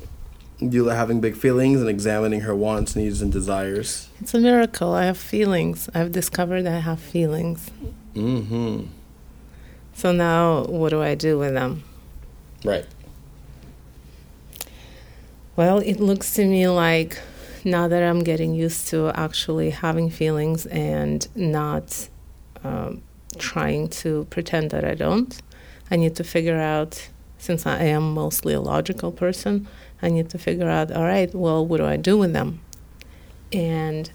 Eula 0.59 0.95
having 0.95 1.21
big 1.21 1.35
feelings 1.35 1.79
and 1.79 1.89
examining 1.89 2.41
her 2.41 2.55
wants 2.55 2.95
needs 2.95 3.21
and 3.21 3.31
desires 3.31 4.09
It's 4.19 4.33
a 4.33 4.39
miracle. 4.39 4.91
I 4.93 5.05
have 5.05 5.17
feelings. 5.17 5.87
I've 5.93 6.11
discovered 6.11 6.65
I 6.65 6.79
have 6.79 6.99
feelings. 6.99 7.69
mm-hmm 8.15 8.85
So 9.93 10.11
now, 10.11 10.63
what 10.65 10.89
do 10.89 11.01
I 11.01 11.15
do 11.15 11.37
with 11.37 11.53
them? 11.53 11.83
right 12.65 12.85
Well, 15.55 15.79
it 15.79 15.99
looks 15.99 16.33
to 16.35 16.45
me 16.45 16.67
like 16.67 17.19
now 17.63 17.87
that 17.87 18.03
I'm 18.03 18.23
getting 18.23 18.53
used 18.55 18.87
to 18.89 19.11
actually 19.15 19.69
having 19.71 20.09
feelings 20.09 20.65
and 20.67 21.27
not 21.35 22.09
um, 22.67 23.01
trying 23.37 23.87
to 24.01 24.25
pretend 24.29 24.71
that 24.71 24.83
I 24.83 24.95
don't, 25.05 25.31
I 25.91 25.95
need 25.95 26.15
to 26.15 26.23
figure 26.23 26.59
out, 26.59 27.09
since 27.37 27.65
I 27.65 27.83
am 27.97 28.13
mostly 28.13 28.53
a 28.53 28.61
logical 28.61 29.11
person, 29.11 29.67
I 30.01 30.09
need 30.09 30.29
to 30.31 30.37
figure 30.37 30.69
out, 30.69 30.91
all 30.91 31.03
right, 31.03 31.33
well, 31.33 31.65
what 31.65 31.77
do 31.77 31.85
I 31.85 31.97
do 31.97 32.17
with 32.17 32.33
them? 32.33 32.49
And 33.53 34.11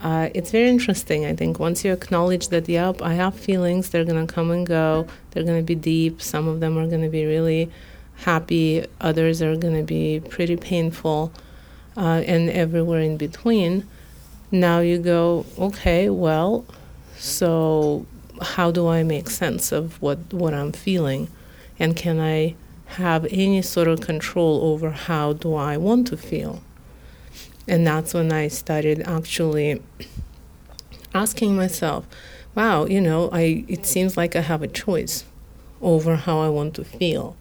uh, 0.00 0.30
it's 0.34 0.50
very 0.50 0.68
interesting. 0.68 1.24
I 1.24 1.34
think 1.34 1.58
once 1.58 1.84
you 1.84 1.92
acknowledge 1.92 2.48
that, 2.48 2.68
yep, 2.68 3.00
I 3.02 3.14
have 3.14 3.34
feelings, 3.34 3.90
they're 3.90 4.04
going 4.04 4.26
to 4.26 4.32
come 4.32 4.50
and 4.50 4.66
go, 4.66 5.06
they're 5.30 5.44
going 5.44 5.60
to 5.60 5.66
be 5.74 5.76
deep, 5.76 6.20
some 6.20 6.48
of 6.48 6.60
them 6.60 6.76
are 6.76 6.88
going 6.88 7.02
to 7.02 7.08
be 7.08 7.24
really 7.24 7.70
happy, 8.16 8.84
others 9.00 9.40
are 9.42 9.56
going 9.56 9.76
to 9.76 9.84
be 9.84 10.20
pretty 10.28 10.56
painful, 10.56 11.32
uh, 11.96 12.22
and 12.26 12.50
everywhere 12.50 13.00
in 13.00 13.16
between. 13.16 13.86
Now 14.50 14.80
you 14.80 14.98
go, 14.98 15.46
okay, 15.58 16.10
well, 16.10 16.64
so 17.22 18.04
how 18.40 18.72
do 18.72 18.88
I 18.88 19.04
make 19.04 19.30
sense 19.30 19.70
of 19.70 20.02
what, 20.02 20.18
what 20.32 20.52
I'm 20.52 20.72
feeling? 20.72 21.28
And 21.78 21.94
can 21.94 22.18
I 22.18 22.56
have 22.86 23.24
any 23.30 23.62
sort 23.62 23.86
of 23.86 24.00
control 24.00 24.64
over 24.64 24.90
how 24.90 25.32
do 25.32 25.54
I 25.54 25.76
want 25.76 26.08
to 26.08 26.16
feel? 26.16 26.62
And 27.68 27.86
that's 27.86 28.12
when 28.12 28.32
I 28.32 28.48
started 28.48 29.02
actually 29.06 29.80
asking 31.14 31.54
myself, 31.54 32.06
wow, 32.56 32.86
you 32.86 33.00
know, 33.00 33.30
I 33.32 33.64
it 33.68 33.86
seems 33.86 34.16
like 34.16 34.34
I 34.34 34.40
have 34.40 34.62
a 34.62 34.68
choice 34.68 35.24
over 35.80 36.16
how 36.16 36.40
I 36.40 36.48
want 36.48 36.74
to 36.74 36.84
feel. 36.84 37.36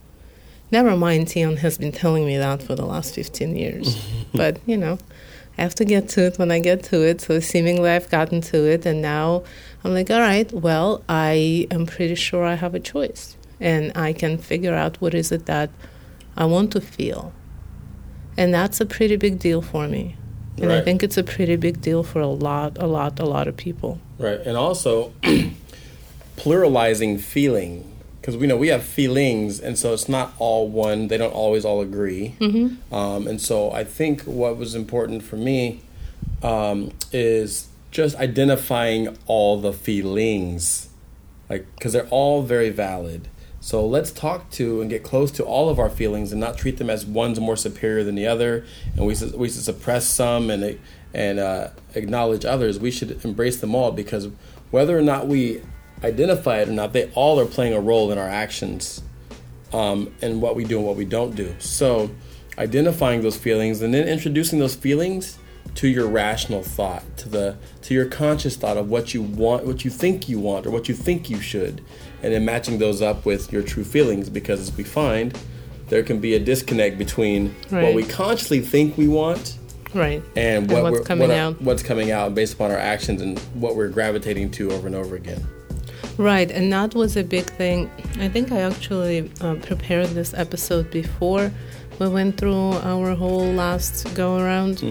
Never 0.71 0.95
mind, 0.95 1.31
Tion 1.31 1.57
has 1.57 1.79
been 1.79 1.91
telling 1.91 2.27
me 2.27 2.37
that 2.37 2.61
for 2.61 2.75
the 2.75 2.85
last 2.85 3.15
15 3.15 3.55
years. 3.55 3.99
but, 4.33 4.59
you 4.67 4.77
know, 4.77 4.99
I 5.57 5.63
have 5.63 5.75
to 5.75 5.85
get 5.85 6.07
to 6.09 6.25
it 6.27 6.39
when 6.39 6.49
I 6.51 6.59
get 6.59 6.83
to 6.85 7.05
it. 7.05 7.21
So 7.21 7.39
seemingly 7.39 7.89
I've 7.89 8.09
gotten 8.09 8.41
to 8.41 8.71
it. 8.71 8.85
And 8.85 9.01
now 9.01 9.43
I'm 9.83 9.93
like, 9.93 10.09
all 10.11 10.19
right, 10.19 10.51
well, 10.51 11.03
I 11.09 11.67
am 11.71 11.85
pretty 11.85 12.15
sure 12.15 12.43
I 12.45 12.55
have 12.55 12.75
a 12.75 12.79
choice. 12.79 13.35
And 13.59 13.91
I 13.95 14.13
can 14.13 14.37
figure 14.37 14.73
out 14.73 14.99
what 15.01 15.13
is 15.13 15.31
it 15.31 15.45
that 15.45 15.69
I 16.35 16.45
want 16.45 16.71
to 16.73 16.81
feel. 16.81 17.33
And 18.37 18.53
that's 18.53 18.79
a 18.81 18.85
pretty 18.85 19.15
big 19.15 19.39
deal 19.39 19.61
for 19.61 19.87
me. 19.87 20.15
And 20.57 20.71
I 20.71 20.81
think 20.81 21.01
it's 21.01 21.17
a 21.17 21.23
pretty 21.23 21.55
big 21.55 21.81
deal 21.81 22.03
for 22.03 22.21
a 22.21 22.27
lot, 22.27 22.77
a 22.77 22.85
lot, 22.85 23.19
a 23.19 23.25
lot 23.25 23.47
of 23.47 23.57
people. 23.57 23.99
Right, 24.19 24.39
and 24.41 24.55
also 24.55 25.11
pluralizing 26.37 27.19
feeling 27.19 27.87
because 28.19 28.37
we 28.37 28.45
know 28.45 28.55
we 28.55 28.67
have 28.67 28.83
feelings, 28.83 29.59
and 29.59 29.79
so 29.79 29.93
it's 29.93 30.07
not 30.07 30.33
all 30.37 30.67
one. 30.67 31.07
They 31.07 31.17
don't 31.17 31.33
always 31.33 31.65
all 31.65 31.81
agree. 31.81 32.35
Mm-hmm. 32.39 32.93
Um, 32.93 33.27
and 33.27 33.41
so 33.41 33.71
I 33.71 33.83
think 33.83 34.21
what 34.23 34.57
was 34.57 34.75
important 34.75 35.23
for 35.23 35.37
me 35.37 35.81
um, 36.43 36.91
is 37.11 37.67
just 37.91 38.15
identifying 38.15 39.17
all 39.27 39.59
the 39.59 39.73
feelings, 39.73 40.89
like 41.49 41.67
because 41.75 41.93
they're 41.93 42.07
all 42.07 42.41
very 42.41 42.69
valid. 42.69 43.27
So 43.59 43.85
let's 43.85 44.11
talk 44.11 44.49
to 44.51 44.81
and 44.81 44.89
get 44.89 45.03
close 45.03 45.29
to 45.33 45.43
all 45.43 45.69
of 45.69 45.77
our 45.77 45.89
feelings 45.89 46.31
and 46.31 46.41
not 46.41 46.57
treat 46.57 46.77
them 46.77 46.89
as 46.89 47.05
one's 47.05 47.39
more 47.39 47.55
superior 47.55 48.03
than 48.03 48.15
the 48.15 48.25
other, 48.25 48.65
and 48.95 49.05
we 49.05 49.15
we 49.35 49.49
should 49.49 49.63
suppress 49.63 50.07
some 50.07 50.49
and 50.49 50.79
and 51.13 51.39
uh, 51.39 51.69
acknowledge 51.93 52.45
others. 52.45 52.79
We 52.79 52.89
should 52.89 53.23
embrace 53.23 53.59
them 53.59 53.75
all 53.75 53.91
because 53.91 54.29
whether 54.71 54.97
or 54.97 55.01
not 55.01 55.27
we 55.27 55.61
identify 56.03 56.59
it 56.59 56.69
or 56.69 56.71
not, 56.71 56.93
they 56.93 57.11
all 57.13 57.39
are 57.39 57.45
playing 57.45 57.73
a 57.73 57.79
role 57.79 58.11
in 58.11 58.17
our 58.17 58.27
actions 58.27 59.03
um, 59.73 60.13
and 60.21 60.41
what 60.41 60.55
we 60.55 60.63
do 60.63 60.77
and 60.77 60.87
what 60.87 60.95
we 60.95 61.05
don't 61.05 61.35
do. 61.35 61.53
So 61.59 62.09
identifying 62.57 63.21
those 63.21 63.37
feelings 63.37 63.81
and 63.81 63.93
then 63.93 64.07
introducing 64.07 64.59
those 64.59 64.75
feelings 64.75 65.37
to 65.75 65.87
your 65.87 66.07
rational 66.07 66.63
thought, 66.63 67.03
to 67.17 67.29
the 67.29 67.55
to 67.83 67.93
your 67.93 68.05
conscious 68.05 68.55
thought 68.55 68.77
of 68.77 68.89
what 68.89 69.13
you 69.13 69.21
want, 69.21 69.65
what 69.65 69.83
you 69.85 69.91
think 69.91 70.27
you 70.27 70.39
want, 70.39 70.65
or 70.65 70.71
what 70.71 70.89
you 70.89 70.95
think 70.95 71.29
you 71.29 71.39
should, 71.39 71.81
and 72.21 72.33
then 72.33 72.43
matching 72.45 72.77
those 72.79 73.01
up 73.01 73.25
with 73.25 73.51
your 73.53 73.61
true 73.63 73.83
feelings. 73.83 74.29
Because 74.29 74.59
as 74.59 74.75
we 74.75 74.83
find, 74.83 75.37
there 75.89 76.03
can 76.03 76.19
be 76.19 76.33
a 76.35 76.39
disconnect 76.39 76.97
between 76.97 77.55
what 77.69 77.93
we 77.93 78.03
consciously 78.03 78.59
think 78.61 78.97
we 78.97 79.07
want 79.07 79.57
Right. 79.93 80.23
and 80.37 80.71
what 80.71 80.83
what's 80.83 80.99
we're, 80.99 81.03
coming 81.03 81.27
what 81.29 81.37
our- 81.37 81.47
out. 81.47 81.61
what's 81.61 81.83
coming 81.83 82.11
out 82.11 82.33
based 82.35 82.53
upon 82.53 82.71
our 82.71 82.77
actions 82.77 83.21
and 83.21 83.37
what 83.53 83.75
we're 83.75 83.89
gravitating 83.89 84.51
to 84.51 84.71
over 84.71 84.87
and 84.87 84.95
over 84.95 85.15
again. 85.15 85.45
Right, 86.17 86.51
and 86.51 86.71
that 86.73 86.93
was 86.95 87.15
a 87.17 87.23
big 87.23 87.45
thing. 87.45 87.89
I 88.19 88.27
think 88.29 88.51
I 88.51 88.61
actually 88.61 89.31
uh, 89.41 89.55
prepared 89.55 90.07
this 90.09 90.33
episode 90.33 90.91
before 90.91 91.51
we 91.99 92.07
went 92.09 92.37
through 92.37 92.73
our 92.83 93.15
whole 93.15 93.51
last 93.53 94.13
go 94.15 94.37
around. 94.37 94.81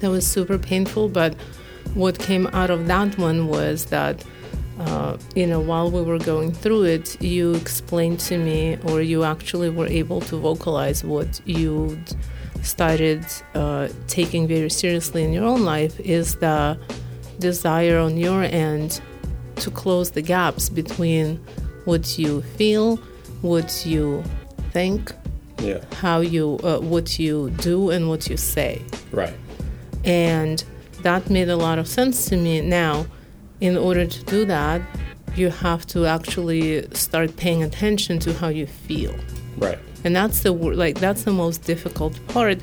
That 0.00 0.10
was 0.10 0.26
super 0.26 0.58
painful, 0.58 1.08
but 1.08 1.34
what 1.94 2.18
came 2.18 2.46
out 2.48 2.70
of 2.70 2.86
that 2.88 3.16
one 3.18 3.48
was 3.48 3.86
that, 3.86 4.24
uh, 4.80 5.16
you 5.34 5.46
know, 5.46 5.60
while 5.60 5.90
we 5.90 6.02
were 6.02 6.18
going 6.18 6.52
through 6.52 6.84
it, 6.84 7.20
you 7.22 7.54
explained 7.54 8.20
to 8.20 8.36
me, 8.38 8.76
or 8.88 9.00
you 9.00 9.24
actually 9.24 9.70
were 9.70 9.86
able 9.86 10.20
to 10.22 10.36
vocalize 10.36 11.04
what 11.04 11.40
you 11.46 11.98
started 12.62 13.24
uh, 13.54 13.88
taking 14.08 14.48
very 14.48 14.70
seriously 14.70 15.22
in 15.22 15.32
your 15.32 15.44
own 15.44 15.64
life 15.64 16.00
is 16.00 16.36
the 16.36 16.78
desire 17.38 17.98
on 17.98 18.16
your 18.16 18.42
end 18.42 19.00
to 19.56 19.70
close 19.70 20.10
the 20.12 20.22
gaps 20.22 20.68
between 20.68 21.36
what 21.84 22.18
you 22.18 22.40
feel, 22.56 22.96
what 23.42 23.84
you 23.86 24.24
think, 24.72 25.12
Yeah. 25.62 25.78
how 26.00 26.20
you, 26.20 26.58
uh, 26.64 26.78
what 26.78 27.18
you 27.18 27.50
do, 27.58 27.90
and 27.90 28.08
what 28.08 28.28
you 28.28 28.36
say. 28.36 28.82
Right. 29.12 29.34
And 30.04 30.62
that 31.02 31.30
made 31.30 31.48
a 31.48 31.56
lot 31.56 31.78
of 31.78 31.88
sense 31.88 32.26
to 32.26 32.36
me. 32.36 32.60
Now, 32.60 33.06
in 33.60 33.76
order 33.76 34.06
to 34.06 34.24
do 34.24 34.44
that, 34.46 34.82
you 35.36 35.50
have 35.50 35.86
to 35.86 36.06
actually 36.06 36.88
start 36.94 37.36
paying 37.36 37.62
attention 37.62 38.18
to 38.20 38.32
how 38.34 38.48
you 38.48 38.66
feel. 38.66 39.14
Right. 39.56 39.78
And 40.04 40.14
that's 40.14 40.42
the 40.42 40.52
like 40.52 40.98
that's 41.00 41.24
the 41.24 41.32
most 41.32 41.64
difficult 41.64 42.14
part, 42.28 42.58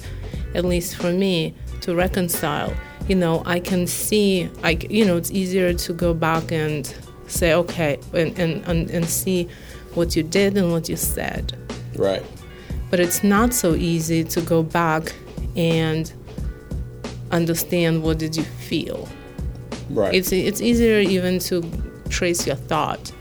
at 0.54 0.64
least 0.64 0.96
for 0.96 1.12
me, 1.12 1.54
to 1.82 1.96
reconcile. 1.96 2.74
You 3.08 3.16
know, 3.16 3.42
I 3.46 3.60
can 3.60 3.88
see, 3.88 4.50
I 4.64 4.72
you 4.90 5.06
know, 5.06 5.18
it's 5.18 5.32
easier 5.32 5.74
to 5.74 5.94
go 5.94 6.14
back 6.14 6.52
and 6.52 6.94
say, 7.28 7.54
okay, 7.54 8.00
and 8.14 8.38
and 8.38 8.64
and, 8.68 8.90
and 8.92 9.06
see 9.06 9.50
what 9.96 10.16
you 10.16 10.24
did 10.24 10.58
and 10.58 10.72
what 10.72 10.88
you 10.88 10.96
said. 10.96 11.58
Right. 11.96 12.24
But 12.90 13.00
it's 13.00 13.24
not 13.24 13.54
so 13.54 13.74
easy 13.74 14.24
to 14.24 14.42
go 14.42 14.64
back 14.64 15.14
and 15.56 16.12
understand 17.32 18.04
what 18.04 18.18
did 18.20 18.36
you 18.36 18.44
feel. 18.44 19.08
Right. 19.90 20.14
It's 20.14 20.32
it's 20.32 20.62
easier 20.62 21.00
even 21.00 21.40
to 21.50 21.64
trace 22.10 22.46
your 22.48 22.56
thought, 22.56 23.12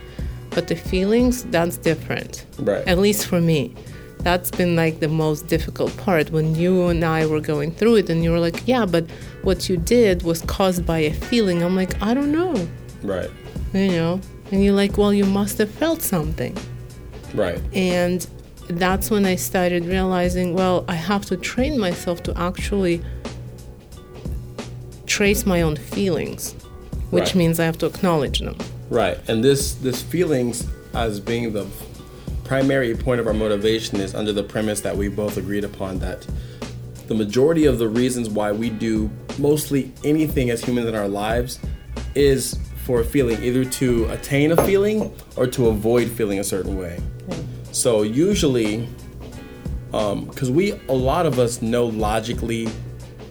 but 0.50 0.68
the 0.68 0.76
feelings 0.76 1.44
that's 1.44 1.76
different. 1.76 2.44
Right. 2.58 2.86
At 2.86 2.98
least 2.98 3.26
for 3.26 3.40
me, 3.40 3.74
that's 4.18 4.50
been 4.50 4.76
like 4.76 5.00
the 5.00 5.08
most 5.08 5.46
difficult 5.48 5.96
part 5.96 6.30
when 6.30 6.54
you 6.54 6.88
and 6.88 7.04
I 7.04 7.26
were 7.26 7.40
going 7.40 7.72
through 7.72 7.96
it 7.96 8.10
and 8.10 8.22
you 8.22 8.30
were 8.30 8.38
like, 8.40 8.66
yeah, 8.66 8.84
but 8.86 9.04
what 9.42 9.68
you 9.68 9.76
did 9.76 10.22
was 10.22 10.42
caused 10.42 10.84
by 10.86 10.98
a 10.98 11.12
feeling. 11.12 11.62
I'm 11.62 11.74
like, 11.74 12.00
I 12.02 12.14
don't 12.14 12.30
know, 12.32 12.54
Right. 13.02 13.30
you 13.72 13.88
know? 13.88 14.20
And 14.52 14.62
you're 14.64 14.74
like, 14.74 14.98
well, 14.98 15.14
you 15.14 15.24
must 15.24 15.58
have 15.58 15.70
felt 15.70 16.02
something. 16.02 16.56
Right. 17.34 17.60
And 17.72 18.26
that's 18.68 19.10
when 19.10 19.24
I 19.24 19.36
started 19.36 19.84
realizing, 19.86 20.54
well, 20.54 20.84
I 20.88 20.94
have 20.94 21.24
to 21.26 21.36
train 21.36 21.78
myself 21.78 22.22
to 22.24 22.38
actually 22.38 23.00
trace 25.10 25.44
my 25.44 25.60
own 25.60 25.74
feelings, 25.74 26.54
which 27.10 27.30
Right. 27.30 27.34
means 27.34 27.58
I 27.58 27.64
have 27.64 27.78
to 27.78 27.86
acknowledge 27.86 28.38
them. 28.38 28.56
Right. 28.90 29.18
And 29.26 29.42
this 29.42 29.72
this 29.74 30.00
feelings 30.00 30.64
as 30.94 31.18
being 31.18 31.52
the 31.52 31.66
primary 32.44 32.94
point 32.94 33.20
of 33.20 33.26
our 33.26 33.34
motivation 33.34 34.00
is 34.00 34.14
under 34.14 34.32
the 34.32 34.44
premise 34.44 34.80
that 34.82 34.96
we 34.96 35.08
both 35.08 35.36
agreed 35.36 35.64
upon 35.64 35.98
that 35.98 36.26
the 37.08 37.14
majority 37.14 37.64
of 37.66 37.78
the 37.78 37.88
reasons 37.88 38.30
why 38.30 38.52
we 38.52 38.70
do 38.70 39.10
mostly 39.36 39.90
anything 40.04 40.48
as 40.50 40.62
humans 40.62 40.86
in 40.86 40.94
our 40.94 41.08
lives 41.08 41.58
is 42.14 42.56
for 42.86 43.00
a 43.00 43.04
feeling, 43.04 43.42
either 43.42 43.64
to 43.64 44.06
attain 44.10 44.52
a 44.52 44.56
feeling 44.64 45.12
or 45.36 45.46
to 45.48 45.66
avoid 45.68 46.08
feeling 46.08 46.38
a 46.38 46.44
certain 46.44 46.78
way. 46.78 47.00
Mm. 47.28 47.44
So 47.72 48.02
usually, 48.02 48.88
um, 49.92 50.26
because 50.26 50.50
we 50.52 50.78
a 50.88 50.92
lot 51.10 51.26
of 51.26 51.40
us 51.40 51.60
know 51.62 51.86
logically 51.86 52.68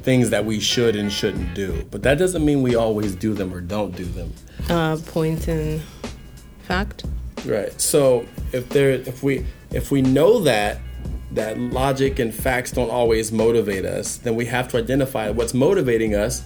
things 0.04 0.30
that 0.30 0.46
we 0.46 0.60
should 0.60 0.96
and 0.96 1.12
shouldn't 1.12 1.54
do, 1.54 1.86
but 1.92 2.04
that 2.04 2.18
doesn't 2.18 2.44
mean 2.44 2.62
we 2.62 2.76
always 2.76 3.16
do 3.16 3.34
them 3.34 3.54
or 3.54 3.62
don't 3.62 3.96
do 3.96 4.06
them. 4.06 4.34
Uh, 4.70 4.98
point 5.08 5.48
in 5.48 5.82
fact. 6.64 7.06
Right. 7.46 7.80
So 7.80 8.26
if 8.52 8.70
there, 8.70 8.92
if 8.92 9.24
we, 9.24 9.46
if 9.72 9.92
we 9.92 10.02
know 10.02 10.40
that 10.42 10.80
that 11.32 11.58
logic 11.60 12.20
and 12.20 12.34
facts 12.34 12.72
don't 12.72 12.90
always 12.90 13.32
motivate 13.32 13.86
us, 13.86 14.18
then 14.18 14.36
we 14.36 14.46
have 14.46 14.68
to 14.70 14.78
identify 14.78 15.30
what's 15.30 15.54
motivating 15.54 16.16
us 16.16 16.44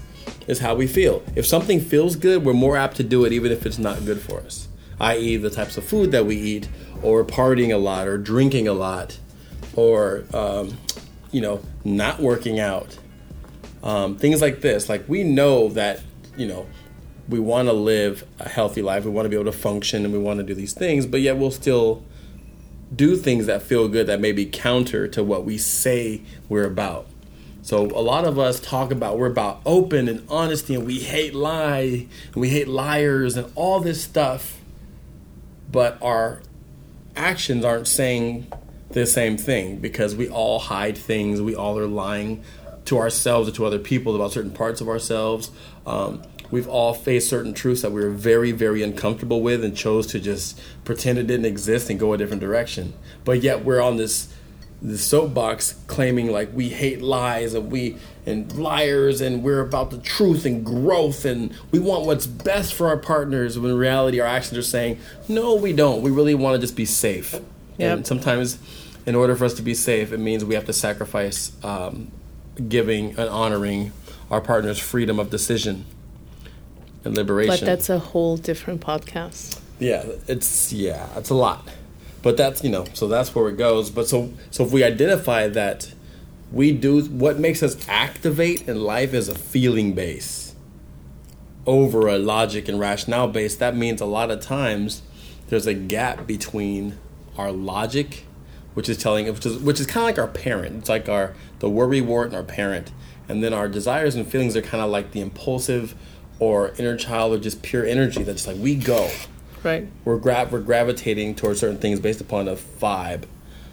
is 0.47 0.59
how 0.59 0.75
we 0.75 0.87
feel. 0.87 1.23
If 1.35 1.45
something 1.45 1.79
feels 1.79 2.15
good, 2.15 2.43
we're 2.43 2.53
more 2.53 2.75
apt 2.75 2.97
to 2.97 3.03
do 3.03 3.25
it 3.25 3.33
even 3.33 3.51
if 3.51 3.65
it's 3.65 3.77
not 3.77 4.05
good 4.05 4.19
for 4.19 4.39
us. 4.41 4.67
I.e., 4.99 5.37
the 5.37 5.49
types 5.49 5.77
of 5.77 5.83
food 5.83 6.11
that 6.11 6.25
we 6.25 6.35
eat, 6.35 6.69
or 7.01 7.23
partying 7.23 7.73
a 7.73 7.77
lot, 7.77 8.07
or 8.07 8.17
drinking 8.17 8.67
a 8.67 8.73
lot, 8.73 9.17
or 9.75 10.25
um, 10.33 10.77
you 11.31 11.41
know, 11.41 11.61
not 11.83 12.19
working 12.19 12.59
out. 12.59 12.97
Um, 13.83 14.17
things 14.17 14.41
like 14.41 14.61
this. 14.61 14.89
Like 14.89 15.07
we 15.07 15.23
know 15.23 15.69
that 15.69 16.01
you 16.37 16.47
know 16.47 16.65
we 17.27 17.39
want 17.39 17.67
to 17.67 17.73
live 17.73 18.25
a 18.39 18.49
healthy 18.49 18.81
life. 18.81 19.05
We 19.05 19.11
want 19.11 19.25
to 19.25 19.29
be 19.29 19.35
able 19.35 19.51
to 19.51 19.57
function, 19.57 20.05
and 20.05 20.13
we 20.13 20.19
want 20.19 20.37
to 20.39 20.43
do 20.43 20.55
these 20.55 20.73
things, 20.73 21.05
but 21.05 21.21
yet 21.21 21.37
we'll 21.37 21.51
still 21.51 22.03
do 22.95 23.15
things 23.15 23.45
that 23.47 23.61
feel 23.61 23.87
good 23.87 24.07
that 24.07 24.19
may 24.19 24.31
be 24.31 24.45
counter 24.45 25.07
to 25.07 25.23
what 25.23 25.43
we 25.43 25.57
say 25.57 26.21
we're 26.47 26.65
about. 26.65 27.07
So 27.61 27.85
a 27.85 28.01
lot 28.01 28.25
of 28.25 28.37
us 28.37 28.59
talk 28.59 28.91
about 28.91 29.17
we're 29.17 29.31
about 29.31 29.61
open 29.65 30.07
and 30.09 30.25
honesty, 30.29 30.75
and 30.75 30.85
we 30.85 30.99
hate 30.99 31.33
lie, 31.33 32.07
and 32.33 32.35
we 32.35 32.49
hate 32.49 32.67
liars, 32.67 33.37
and 33.37 33.51
all 33.55 33.79
this 33.79 34.03
stuff. 34.03 34.59
But 35.71 35.97
our 36.01 36.41
actions 37.15 37.63
aren't 37.63 37.87
saying 37.87 38.51
the 38.89 39.05
same 39.05 39.37
thing 39.37 39.77
because 39.77 40.15
we 40.15 40.29
all 40.29 40.59
hide 40.59 40.97
things. 40.97 41.41
We 41.41 41.55
all 41.55 41.79
are 41.79 41.87
lying 41.87 42.43
to 42.85 42.97
ourselves 42.97 43.47
or 43.49 43.51
to 43.53 43.65
other 43.65 43.79
people 43.79 44.15
about 44.15 44.31
certain 44.31 44.51
parts 44.51 44.81
of 44.81 44.89
ourselves. 44.89 45.51
Um, 45.87 46.21
we've 46.51 46.67
all 46.67 46.93
faced 46.93 47.29
certain 47.29 47.53
truths 47.53 47.81
that 47.81 47.91
we 47.91 48.01
were 48.01 48.09
very, 48.09 48.51
very 48.51 48.83
uncomfortable 48.83 49.41
with 49.41 49.63
and 49.63 49.75
chose 49.75 50.07
to 50.07 50.19
just 50.19 50.59
pretend 50.85 51.17
it 51.17 51.27
didn't 51.27 51.45
exist 51.45 51.89
and 51.89 51.99
go 51.99 52.13
a 52.13 52.17
different 52.17 52.41
direction. 52.41 52.93
But 53.25 53.41
yet 53.41 53.63
we're 53.63 53.81
on 53.81 53.97
this 53.97 54.33
the 54.81 54.97
soapbox 54.97 55.75
claiming 55.87 56.29
like 56.29 56.49
we 56.53 56.67
hate 56.67 57.01
lies 57.01 57.53
and 57.53 57.71
we 57.71 57.95
and 58.25 58.51
liars 58.59 59.21
and 59.21 59.41
we're 59.41 59.61
about 59.61 59.91
the 59.91 59.97
truth 59.99 60.45
and 60.45 60.65
growth 60.65 61.23
and 61.23 61.53
we 61.71 61.79
want 61.79 62.05
what's 62.05 62.27
best 62.27 62.73
for 62.73 62.89
our 62.89 62.97
partners 62.97 63.57
when 63.57 63.71
in 63.71 63.77
reality 63.77 64.19
our 64.19 64.27
actions 64.27 64.57
are 64.57 64.61
saying 64.61 64.99
no 65.29 65.55
we 65.55 65.71
don't 65.71 66.01
we 66.01 66.11
really 66.11 66.35
want 66.35 66.53
to 66.55 66.59
just 66.59 66.75
be 66.75 66.83
safe 66.83 67.33
Yep. 67.77 67.97
and 67.97 68.05
sometimes 68.05 68.59
in 69.05 69.15
order 69.15 69.37
for 69.37 69.45
us 69.45 69.53
to 69.53 69.61
be 69.61 69.73
safe 69.73 70.11
it 70.11 70.19
means 70.19 70.43
we 70.43 70.53
have 70.55 70.65
to 70.65 70.73
sacrifice 70.73 71.53
um, 71.63 72.11
giving 72.69 73.09
and 73.11 73.29
honoring 73.29 73.91
our 74.29 74.41
partner's 74.41 74.79
freedom 74.79 75.19
of 75.19 75.29
decision 75.29 75.85
and 77.03 77.15
liberation 77.15 77.59
But 77.59 77.65
that's 77.65 77.89
a 77.89 77.99
whole 77.99 78.37
different 78.37 78.81
podcast. 78.81 79.59
yeah, 79.79 80.03
it's 80.27 80.71
yeah, 80.71 81.07
it's 81.17 81.29
a 81.29 81.35
lot. 81.35 81.67
But 82.21 82.37
that's 82.37 82.63
you 82.63 82.69
know, 82.69 82.85
so 82.93 83.07
that's 83.07 83.35
where 83.35 83.49
it 83.49 83.57
goes. 83.57 83.89
But 83.89 84.07
so 84.07 84.31
so 84.51 84.63
if 84.65 84.71
we 84.71 84.83
identify 84.83 85.47
that 85.49 85.93
we 86.51 86.71
do 86.71 87.03
what 87.05 87.39
makes 87.39 87.61
us 87.63 87.75
activate 87.89 88.67
in 88.67 88.81
life 88.81 89.13
is 89.13 89.27
a 89.27 89.35
feeling 89.35 89.93
base 89.93 90.55
over 91.65 92.07
a 92.07 92.17
logic 92.17 92.67
and 92.69 92.79
rationale 92.79 93.27
base, 93.27 93.55
that 93.57 93.75
means 93.75 93.99
a 94.01 94.05
lot 94.05 94.29
of 94.31 94.39
times 94.41 95.01
there's 95.47 95.65
a 95.67 95.73
gap 95.73 96.25
between 96.27 96.97
our 97.37 97.51
logic, 97.51 98.25
which 98.73 98.89
is 98.89 98.97
telling 98.97 99.25
which 99.27 99.45
is 99.45 99.57
which 99.59 99.79
is 99.79 99.87
kind 99.87 100.03
of 100.03 100.07
like 100.07 100.19
our 100.19 100.27
parent. 100.27 100.75
It's 100.77 100.89
like 100.89 101.07
our 101.09 101.33
the 101.59 101.69
worry 101.69 102.01
wart 102.01 102.27
and 102.27 102.35
our 102.35 102.43
parent. 102.43 102.91
And 103.29 103.41
then 103.43 103.53
our 103.53 103.67
desires 103.69 104.15
and 104.15 104.27
feelings 104.27 104.55
are 104.57 104.61
kind 104.61 104.83
of 104.83 104.89
like 104.89 105.11
the 105.11 105.21
impulsive 105.21 105.95
or 106.39 106.73
inner 106.77 106.97
child 106.97 107.33
or 107.33 107.37
just 107.39 107.61
pure 107.61 107.85
energy 107.85 108.21
that's 108.23 108.45
like 108.47 108.57
we 108.57 108.75
go 108.75 109.09
Right. 109.63 109.87
we're 110.03 110.17
gra- 110.17 110.47
we're 110.51 110.59
gravitating 110.59 111.35
towards 111.35 111.61
certain 111.61 111.77
things 111.77 112.01
based 112.01 112.19
upon 112.19 112.49
a 112.49 112.55
vibe, 112.55 113.23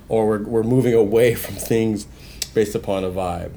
or 0.09 0.29
we're 0.29 0.43
we're 0.45 0.63
moving 0.63 0.95
away 0.95 1.35
from 1.35 1.57
things 1.57 2.07
based 2.55 2.77
upon 2.77 3.03
a 3.03 3.11
vibe. 3.11 3.51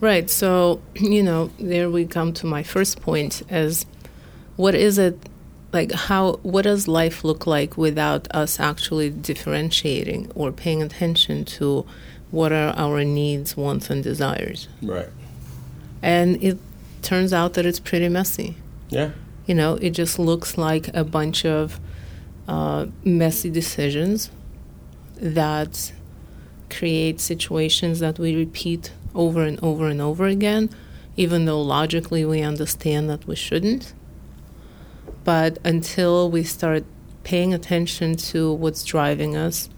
Right. 0.00 0.30
So, 0.30 0.80
you 0.94 1.22
know, 1.22 1.50
there 1.58 1.90
we 1.90 2.06
come 2.06 2.32
to 2.34 2.46
my 2.46 2.62
first 2.62 3.02
point 3.02 3.42
as 3.50 3.84
what 4.56 4.74
is 4.74 4.96
it 4.96 5.18
like 5.72 5.92
how 5.92 6.34
what 6.42 6.62
does 6.62 6.88
life 6.88 7.24
look 7.24 7.46
like 7.46 7.76
without 7.76 8.26
us 8.34 8.58
actually 8.58 9.10
differentiating 9.10 10.30
or 10.34 10.50
paying 10.50 10.82
attention 10.82 11.44
to 11.44 11.86
what 12.30 12.52
are 12.52 12.72
our 12.76 13.04
needs, 13.04 13.56
wants 13.56 13.90
and 13.90 14.02
desires? 14.02 14.68
Right. 14.82 15.08
And 16.02 16.42
it 16.42 16.58
turns 17.02 17.32
out 17.32 17.54
that 17.54 17.66
it's 17.66 17.80
pretty 17.80 18.08
messy. 18.08 18.56
Yeah. 18.88 19.10
You 19.46 19.54
know, 19.54 19.74
it 19.74 19.90
just 19.90 20.18
looks 20.18 20.56
like 20.56 20.88
a 20.94 21.04
bunch 21.04 21.44
of 21.44 21.80
uh, 22.46 22.86
messy 23.04 23.50
decisions 23.50 24.30
that 25.16 25.92
create 26.68 27.20
situations 27.20 28.00
that 28.00 28.18
we 28.18 28.34
repeat 28.36 28.92
over 29.14 29.42
and 29.42 29.62
over 29.62 29.88
and 29.88 30.00
over 30.00 30.26
again, 30.26 30.70
even 31.16 31.44
though 31.44 31.60
logically 31.60 32.24
we 32.24 32.42
understand 32.42 33.10
that 33.10 33.26
we 33.26 33.34
shouldn't. 33.34 33.92
But 35.24 35.58
until 35.64 36.30
we 36.30 36.42
start 36.42 36.84
paying 37.24 37.52
attention 37.52 38.16
to 38.16 38.52
what's 38.52 38.84
driving 38.84 39.36
us, 39.36 39.68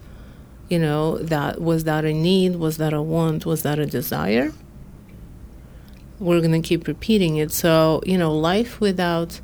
you 0.69 0.79
know, 0.79 1.17
that 1.17 1.61
was 1.61 1.83
that 1.83 2.05
a 2.05 2.13
need, 2.13 2.55
was 2.55 2.77
that 2.77 2.93
a 2.93 3.01
want, 3.01 3.45
was 3.45 3.63
that 3.63 3.79
a 3.79 3.85
desire? 3.85 4.51
We're 6.19 6.39
going 6.39 6.61
to 6.61 6.67
keep 6.67 6.87
repeating 6.87 7.37
it. 7.37 7.51
So, 7.51 8.01
you 8.05 8.17
know, 8.17 8.33
life 8.33 8.79
without 8.79 9.41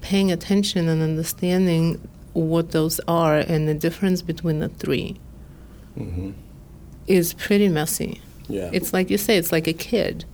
paying 0.00 0.32
attention 0.32 0.88
and 0.88 1.02
understanding 1.02 2.00
what 2.32 2.72
those 2.72 3.00
are 3.06 3.36
and 3.38 3.68
the 3.68 3.74
difference 3.74 4.20
between 4.22 4.58
the 4.58 4.68
3 4.68 5.16
mm-hmm. 5.96 6.30
is 7.06 7.34
pretty 7.34 7.68
messy. 7.68 8.20
Yeah. 8.48 8.70
It's 8.72 8.92
like 8.92 9.10
you 9.10 9.18
say, 9.18 9.36
it's 9.38 9.52
like 9.52 9.66
a 9.66 9.72
kid, 9.72 10.24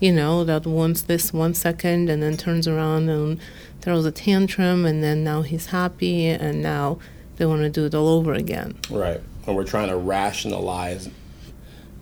you 0.00 0.12
know, 0.12 0.44
that 0.44 0.66
wants 0.66 1.02
this 1.02 1.32
one 1.32 1.54
second 1.54 2.10
and 2.10 2.22
then 2.22 2.36
turns 2.36 2.66
around 2.66 3.08
and 3.08 3.38
throws 3.80 4.04
a 4.04 4.12
tantrum 4.12 4.84
and 4.84 5.02
then 5.02 5.24
now 5.24 5.42
he's 5.42 5.66
happy 5.66 6.26
and 6.26 6.62
now 6.62 6.98
they 7.36 7.46
want 7.46 7.62
to 7.62 7.70
do 7.70 7.86
it 7.86 7.94
all 7.94 8.08
over 8.08 8.34
again. 8.34 8.76
right. 8.90 9.20
And 9.46 9.56
we're 9.56 9.64
trying 9.64 9.88
to 9.88 9.96
rationalize 9.96 11.08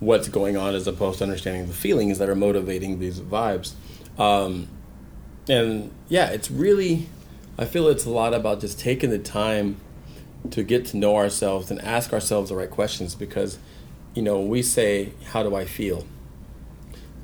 what's 0.00 0.28
going 0.28 0.56
on 0.56 0.74
as 0.74 0.86
opposed 0.86 1.18
to 1.18 1.24
understanding 1.24 1.66
the 1.66 1.74
feelings 1.74 2.18
that 2.18 2.28
are 2.28 2.34
motivating 2.34 2.98
these 2.98 3.20
vibes. 3.20 3.74
Um, 4.18 4.68
and 5.48 5.90
yeah, 6.08 6.30
it's 6.30 6.50
really, 6.50 7.08
I 7.58 7.64
feel 7.66 7.88
it's 7.88 8.04
a 8.04 8.10
lot 8.10 8.34
about 8.34 8.60
just 8.60 8.80
taking 8.80 9.10
the 9.10 9.18
time 9.18 9.76
to 10.50 10.62
get 10.62 10.86
to 10.86 10.96
know 10.96 11.16
ourselves 11.16 11.70
and 11.70 11.80
ask 11.82 12.12
ourselves 12.12 12.50
the 12.50 12.56
right 12.56 12.70
questions 12.70 13.14
because, 13.14 13.58
you 14.14 14.22
know, 14.22 14.40
we 14.40 14.62
say, 14.62 15.12
How 15.26 15.42
do 15.42 15.54
I 15.54 15.64
feel? 15.64 16.06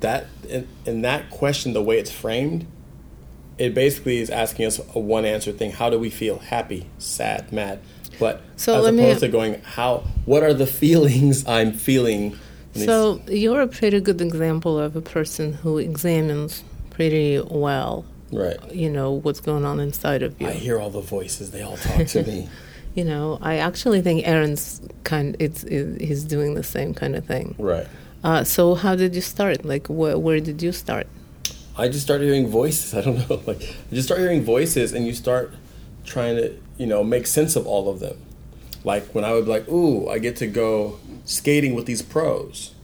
That, 0.00 0.26
in, 0.48 0.68
in 0.84 1.02
that 1.02 1.30
question, 1.30 1.72
the 1.72 1.82
way 1.82 1.98
it's 1.98 2.10
framed, 2.10 2.66
it 3.58 3.74
basically 3.74 4.18
is 4.18 4.30
asking 4.30 4.66
us 4.66 4.80
a 4.94 4.98
one 4.98 5.24
answer 5.24 5.52
thing. 5.52 5.72
How 5.72 5.90
do 5.90 5.98
we 5.98 6.10
feel? 6.10 6.38
Happy, 6.38 6.86
sad, 6.98 7.52
mad. 7.52 7.80
But 8.18 8.42
So 8.56 8.78
as 8.78 8.84
let 8.84 8.94
me- 8.94 9.02
opposed 9.04 9.20
to 9.20 9.28
going, 9.28 9.60
how, 9.62 10.04
what 10.24 10.42
are 10.42 10.54
the 10.54 10.66
feelings 10.82 11.46
I'm 11.46 11.72
feeling? 11.72 12.36
So 12.74 13.20
you're 13.28 13.60
a 13.60 13.66
pretty 13.68 14.00
good 14.00 14.20
example 14.20 14.78
of 14.78 14.96
a 14.96 15.02
person 15.02 15.52
who 15.52 15.76
examines 15.78 16.64
pretty 16.90 17.38
well, 17.50 18.04
right. 18.30 18.56
you 18.72 18.88
know, 18.88 19.12
what's 19.12 19.40
going 19.40 19.64
on 19.66 19.78
inside 19.78 20.22
of 20.22 20.40
you. 20.40 20.46
I 20.48 20.52
hear 20.52 20.78
all 20.78 20.88
the 20.88 21.00
voices. 21.02 21.50
They 21.50 21.60
all 21.62 21.76
talk 21.76 22.06
to 22.08 22.22
me. 22.22 22.48
you 22.94 23.04
know, 23.04 23.38
I 23.42 23.56
actually 23.58 24.00
think 24.00 24.26
Aaron's 24.26 24.80
kind. 25.04 25.36
It's, 25.38 25.64
it, 25.64 26.00
he's 26.00 26.24
doing 26.24 26.54
the 26.54 26.62
same 26.62 26.94
kind 26.94 27.14
of 27.14 27.26
thing. 27.26 27.54
Right. 27.58 27.86
Uh, 28.24 28.42
so 28.44 28.74
how 28.74 28.94
did 28.94 29.14
you 29.14 29.20
start? 29.20 29.64
Like, 29.66 29.88
wh- 29.88 30.16
where 30.18 30.40
did 30.40 30.62
you 30.62 30.72
start? 30.72 31.06
I 31.76 31.88
just 31.88 32.02
started 32.02 32.24
hearing 32.24 32.48
voices. 32.48 32.94
I 32.98 33.00
don't 33.02 33.28
know. 33.28 33.42
Like, 33.46 33.60
you 33.62 33.96
just 33.96 34.08
start 34.08 34.20
hearing 34.20 34.44
voices, 34.44 34.92
and 34.92 35.06
you 35.06 35.14
start 35.14 35.54
trying 36.04 36.36
to, 36.36 36.56
you 36.78 36.86
know, 36.86 37.02
make 37.04 37.26
sense 37.26 37.56
of 37.56 37.66
all 37.66 37.88
of 37.88 38.00
them. 38.00 38.18
Like 38.84 39.14
when 39.14 39.24
I 39.24 39.32
would 39.32 39.44
be 39.44 39.50
like, 39.50 39.68
"Ooh, 39.68 40.08
I 40.08 40.18
get 40.18 40.36
to 40.36 40.46
go 40.46 40.98
skating 41.24 41.74
with 41.74 41.86
these 41.86 42.02
pros," 42.02 42.74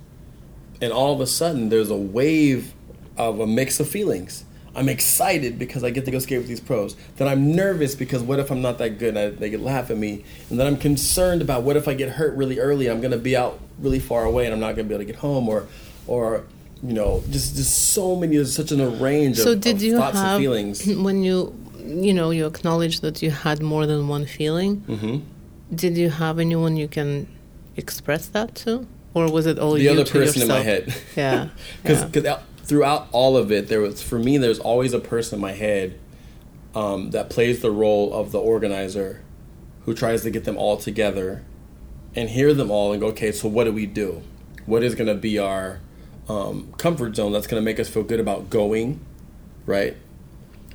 and 0.81 0.93
all 0.93 1.13
of 1.13 1.21
a 1.21 1.27
sudden, 1.27 1.71
there's 1.71 1.91
a 1.91 1.97
wave 1.97 2.73
of 3.17 3.41
a 3.41 3.47
mix 3.47 3.81
of 3.81 3.89
feelings. 3.89 4.45
I'm 4.77 4.89
excited 4.89 5.59
because 5.59 5.83
I 5.83 5.91
get 5.91 6.05
to 6.05 6.13
go 6.13 6.21
skate 6.21 6.39
with 6.39 6.47
these 6.47 6.61
pros. 6.61 6.95
Then 7.17 7.27
I'm 7.27 7.51
nervous 7.55 7.97
because 7.97 8.23
what 8.23 8.39
if 8.39 8.53
I'm 8.53 8.63
not 8.63 8.79
that 8.79 8.99
good 8.99 9.17
and 9.17 9.19
I, 9.19 9.31
they 9.31 9.51
could 9.51 9.61
laugh 9.61 9.91
at 9.91 9.97
me? 9.97 10.25
And 10.51 10.61
then 10.61 10.69
I'm 10.69 10.77
concerned 10.77 11.43
about 11.43 11.65
what 11.65 11.77
if 11.77 11.89
I 11.89 11.95
get 11.95 12.11
hurt 12.11 12.37
really 12.37 12.61
early? 12.61 12.89
I'm 12.89 13.01
going 13.01 13.11
to 13.11 13.19
be 13.19 13.37
out 13.37 13.59
really 13.81 13.99
far 13.99 14.25
away 14.25 14.45
and 14.45 14.55
I'm 14.55 14.61
not 14.61 14.77
going 14.77 14.85
to 14.87 14.89
be 14.89 14.95
able 14.95 15.05
to 15.05 15.13
get 15.13 15.17
home, 15.17 15.49
or, 15.49 15.67
or 16.07 16.45
you 16.83 16.93
know, 16.93 17.23
just 17.31 17.57
just 17.57 17.93
so 17.93 18.15
many. 18.17 18.37
There's 18.37 18.55
such 18.55 18.71
an 18.73 19.01
range 19.01 19.37
So 19.39 19.53
of, 19.53 19.61
did 19.61 19.77
of 19.77 19.83
you 19.83 19.97
thoughts 19.97 20.17
have 20.17 20.37
and 20.37 20.43
feelings. 20.43 20.87
when 21.07 21.23
you, 21.23 21.55
you 21.85 22.13
know, 22.15 22.31
you 22.31 22.47
acknowledged 22.47 23.03
that 23.03 23.23
you 23.23 23.31
had 23.31 23.63
more 23.63 23.87
than 23.87 24.09
one 24.09 24.27
feeling? 24.27 24.77
hmm 24.81 25.19
Did 25.75 25.97
you 25.97 26.11
have 26.11 26.39
anyone 26.39 26.77
you 26.77 26.89
can 26.89 27.27
express 27.77 28.27
that 28.29 28.55
to, 28.57 28.87
or 29.15 29.31
was 29.31 29.47
it 29.47 29.59
all 29.59 29.75
The 29.75 29.83
you 29.83 29.91
other 29.91 30.05
to 30.05 30.13
person 30.13 30.43
in 30.43 30.49
my 30.49 30.61
head. 30.61 30.95
Yeah, 31.17 31.49
because 31.83 32.15
yeah. 32.25 32.41
throughout 32.65 33.09
all 33.13 33.37
of 33.37 33.51
it 33.51 33.69
there 33.69 33.81
was 33.81 34.03
for 34.03 34.19
me 34.19 34.37
there's 34.37 34.59
always 34.59 34.93
a 34.93 35.01
person 35.01 35.37
in 35.37 35.41
my 35.41 35.53
head 35.53 35.99
um, 36.75 37.11
that 37.11 37.31
plays 37.31 37.61
the 37.61 37.71
role 37.71 38.13
of 38.13 38.31
the 38.33 38.39
organizer 38.39 39.23
who 39.85 39.95
tries 39.95 40.23
to 40.23 40.31
get 40.31 40.45
them 40.45 40.57
all 40.59 40.77
together 40.77 41.43
and 42.15 42.29
hear 42.31 42.53
them 42.53 42.71
all 42.71 42.93
and 42.93 43.01
go 43.01 43.09
okay 43.09 43.33
so 43.33 43.49
what 43.49 43.65
do 43.65 43.73
we 43.73 43.87
do 43.87 44.23
what 44.67 44.83
is 44.83 44.95
going 44.95 45.07
to 45.07 45.15
be 45.15 45.39
our 45.39 45.81
um, 46.29 46.73
comfort 46.77 47.17
zone 47.17 47.33
that's 47.33 47.47
going 47.47 47.61
to 47.61 47.65
make 47.65 47.81
us 47.81 47.89
feel 47.89 48.03
good 48.03 48.21
about 48.21 48.51
going 48.51 49.01
right 49.67 49.97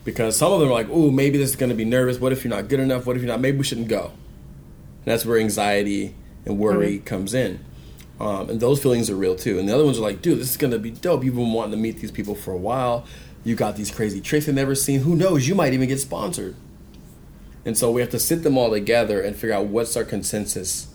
because 0.04 0.36
some 0.36 0.52
of 0.52 0.60
them 0.60 0.70
are 0.70 0.74
like 0.74 0.90
ooh 0.90 1.12
maybe 1.12 1.38
this 1.38 1.50
is 1.50 1.56
going 1.56 1.70
to 1.70 1.76
be 1.76 1.86
nervous 1.86 2.20
what 2.20 2.32
if 2.32 2.44
you're 2.44 2.54
not 2.54 2.68
good 2.68 2.80
enough 2.80 3.06
what 3.06 3.16
if 3.16 3.22
you're 3.22 3.32
not 3.32 3.40
maybe 3.40 3.58
we 3.58 3.64
shouldn't 3.64 3.88
go 3.88 4.06
and 4.06 5.06
that's 5.06 5.26
where 5.26 5.38
anxiety 5.38 6.16
and 6.46 6.58
worry 6.58 7.00
comes 7.00 7.34
in 7.34 7.64
um, 8.20 8.50
and 8.50 8.60
those 8.60 8.82
feelings 8.82 9.10
are 9.10 9.16
real 9.16 9.36
too. 9.36 9.60
And 9.60 9.68
the 9.68 9.74
other 9.74 9.84
ones 9.84 9.98
are 9.98 10.02
like, 10.02 10.22
dude, 10.22 10.40
this 10.40 10.50
is 10.50 10.58
gonna 10.58 10.80
be 10.80 10.92
dope. 10.92 11.24
You've 11.24 11.36
been 11.36 11.52
wanting 11.52 11.72
to 11.72 11.78
meet 11.78 11.98
these 11.98 12.12
people 12.12 12.36
for 12.36 12.52
a 12.52 12.58
while. 12.58 13.06
You 13.44 13.56
got 13.56 13.76
these 13.76 13.92
crazy 13.92 14.22
tricks 14.22 14.46
they've 14.46 14.56
never 14.56 14.76
seen. 14.76 15.02
Who 15.02 15.16
knows? 15.16 15.48
You 15.48 15.56
might 15.56 15.74
even 15.74 15.90
get 15.90 16.00
sponsored. 16.00 16.56
And 17.66 17.78
so 17.78 17.92
we 17.92 18.02
have 18.02 18.10
to 18.12 18.20
sit 18.20 18.44
them 18.44 18.58
all 18.58 18.72
together 18.72 19.22
and 19.22 19.36
figure 19.36 19.54
out 19.54 19.66
what's 19.66 19.96
our 19.98 20.04
consensus, 20.04 20.88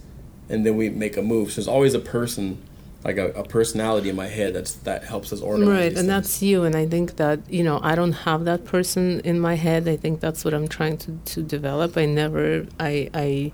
and 0.48 0.64
then 0.64 0.76
we 0.76 0.90
make 0.90 1.16
a 1.16 1.22
move. 1.22 1.50
So 1.50 1.56
there's 1.56 1.68
always 1.68 1.94
a 1.94 1.98
person, 1.98 2.62
like 3.04 3.16
a, 3.16 3.28
a 3.30 3.44
personality 3.44 4.08
in 4.08 4.16
my 4.16 4.26
head 4.26 4.54
that's 4.54 4.74
that 4.88 5.04
helps 5.04 5.32
us 5.32 5.40
organize. 5.40 5.68
Right, 5.68 5.86
and 5.86 5.94
things. 5.96 6.06
that's 6.08 6.42
you. 6.42 6.64
And 6.64 6.74
I 6.74 6.86
think 6.86 7.16
that 7.16 7.38
you 7.48 7.62
know 7.62 7.78
I 7.82 7.94
don't 7.94 8.12
have 8.12 8.44
that 8.46 8.64
person 8.64 9.20
in 9.20 9.38
my 9.40 9.54
head. 9.54 9.86
I 9.88 9.96
think 9.96 10.20
that's 10.20 10.44
what 10.44 10.52
I'm 10.54 10.68
trying 10.68 10.96
to 10.98 11.18
to 11.32 11.42
develop. 11.42 11.96
I 11.96 12.06
never. 12.06 12.66
I 12.80 13.08
I 13.14 13.52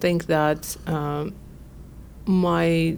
think 0.00 0.26
that 0.26 0.76
um, 0.86 1.34
my, 2.26 2.96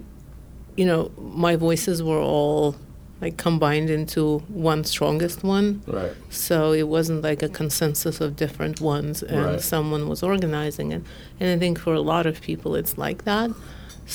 you 0.77 0.85
know, 0.87 1.11
my 1.19 1.57
voices 1.57 2.03
were 2.03 2.19
all 2.21 2.77
like 3.21 3.37
combined 3.37 3.91
into 3.91 4.39
one 4.49 4.83
strongest 4.83 5.45
one. 5.45 5.83
right. 5.87 6.13
So 6.31 6.73
it 6.73 6.89
wasn't 6.89 7.23
like 7.23 7.43
a 7.43 7.49
consensus 7.51 8.21
of 8.21 8.35
different 8.37 8.81
ones, 8.81 9.23
and 9.23 9.45
Right. 9.47 9.61
someone 9.61 10.09
was 10.09 10.23
organizing 10.23 10.93
it. 10.93 11.03
And 11.39 11.51
I 11.51 11.59
think 11.59 11.79
for 11.79 11.93
a 11.95 12.01
lot 12.01 12.25
of 12.27 12.41
people, 12.41 12.75
it's 12.77 12.97
like 12.97 13.25
that. 13.25 13.51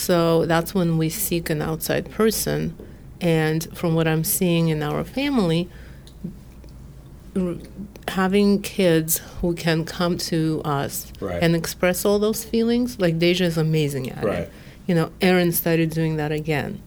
So 0.06 0.46
that's 0.46 0.76
when 0.76 0.98
we 0.98 1.08
seek 1.10 1.50
an 1.50 1.62
outside 1.62 2.12
person. 2.12 2.76
And 3.22 3.66
from 3.78 3.96
what 3.96 4.08
I'm 4.10 4.26
seeing 4.26 4.68
in 4.68 4.84
our 4.84 5.06
family, 5.06 5.70
having 8.08 8.62
kids 8.62 9.22
who 9.42 9.54
can 9.56 9.84
come 9.86 10.18
to 10.18 10.62
us 10.64 11.12
Right. 11.20 11.42
and 11.42 11.56
express 11.56 12.06
all 12.06 12.20
those 12.20 12.44
feelings, 12.44 13.00
like 13.00 13.20
Deja 13.20 13.46
is 13.46 13.58
amazing 13.58 14.12
at 14.12 14.24
Right. 14.24 14.40
it. 14.40 14.52
You 14.88 14.96
know, 14.96 15.10
Aaron 15.22 15.52
started 15.52 15.90
doing 15.90 16.18
that 16.18 16.32
again 16.32 16.80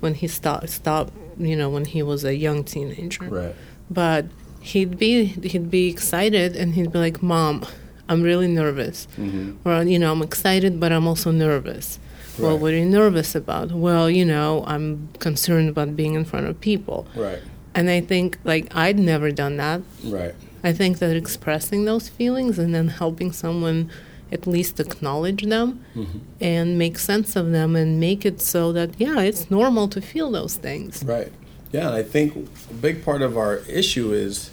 when 0.00 0.14
he 0.14 0.28
stopped, 0.28 0.68
stopped, 0.70 1.12
you 1.38 1.56
know, 1.56 1.70
when 1.70 1.84
he 1.86 2.02
was 2.02 2.24
a 2.24 2.34
young 2.36 2.64
teenager 2.64 3.24
Right. 3.24 3.54
but 3.90 4.26
he'd 4.60 4.98
be 4.98 5.24
he'd 5.24 5.70
be 5.70 5.88
excited 5.88 6.56
and 6.56 6.74
he'd 6.74 6.90
be 6.90 6.98
like 6.98 7.22
mom 7.22 7.64
i'm 8.08 8.20
really 8.20 8.48
nervous 8.48 9.06
Mm-hmm. 9.16 9.52
or 9.68 9.82
you 9.84 9.96
know 9.96 10.10
i'm 10.10 10.22
excited 10.22 10.80
but 10.80 10.90
i'm 10.90 11.06
also 11.06 11.30
nervous 11.30 12.00
well 12.38 12.52
Right. 12.52 12.60
what 12.60 12.72
are 12.72 12.76
you 12.78 12.86
nervous 12.86 13.34
about 13.34 13.72
well 13.72 14.10
you 14.10 14.24
know 14.24 14.64
i'm 14.66 15.08
concerned 15.18 15.68
about 15.68 15.96
being 15.96 16.14
in 16.14 16.24
front 16.24 16.46
of 16.46 16.60
people 16.60 17.06
Right. 17.14 17.40
and 17.74 17.88
i 17.90 18.00
think 18.00 18.38
like 18.44 18.66
i'd 18.74 18.98
never 18.98 19.30
done 19.30 19.56
that 19.58 19.80
Right. 20.04 20.34
i 20.64 20.72
think 20.72 20.98
that 20.98 21.16
expressing 21.16 21.84
those 21.84 22.08
feelings 22.08 22.58
and 22.58 22.74
then 22.74 22.88
helping 22.88 23.32
someone 23.32 23.90
at 24.32 24.46
least 24.46 24.80
acknowledge 24.80 25.42
them 25.44 25.68
Mm-hmm. 25.94 26.18
and 26.40 26.78
make 26.78 26.98
sense 26.98 27.36
of 27.36 27.52
them 27.52 27.76
and 27.76 28.00
make 28.00 28.26
it 28.26 28.40
so 28.40 28.72
that 28.72 28.90
yeah 28.98 29.20
it's 29.20 29.50
normal 29.50 29.88
to 29.88 30.00
feel 30.00 30.30
those 30.30 30.56
things 30.56 31.02
Right. 31.04 31.32
Yeah, 31.72 31.92
I 31.92 32.04
think 32.04 32.48
a 32.70 32.74
big 32.74 33.04
part 33.04 33.22
of 33.22 33.36
our 33.36 33.56
issue 33.68 34.12
is 34.12 34.50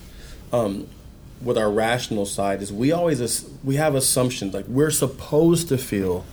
um, 0.52 0.88
with 1.42 1.58
our 1.58 1.72
rational 1.72 2.26
side 2.26 2.62
is 2.62 2.74
we 2.74 2.92
always 2.92 3.46
we 3.64 3.76
have 3.76 3.94
assumptions 3.96 4.54
like 4.54 4.66
we're 4.68 4.92
supposed 4.92 5.68
to 5.70 5.78
feel 5.78 6.26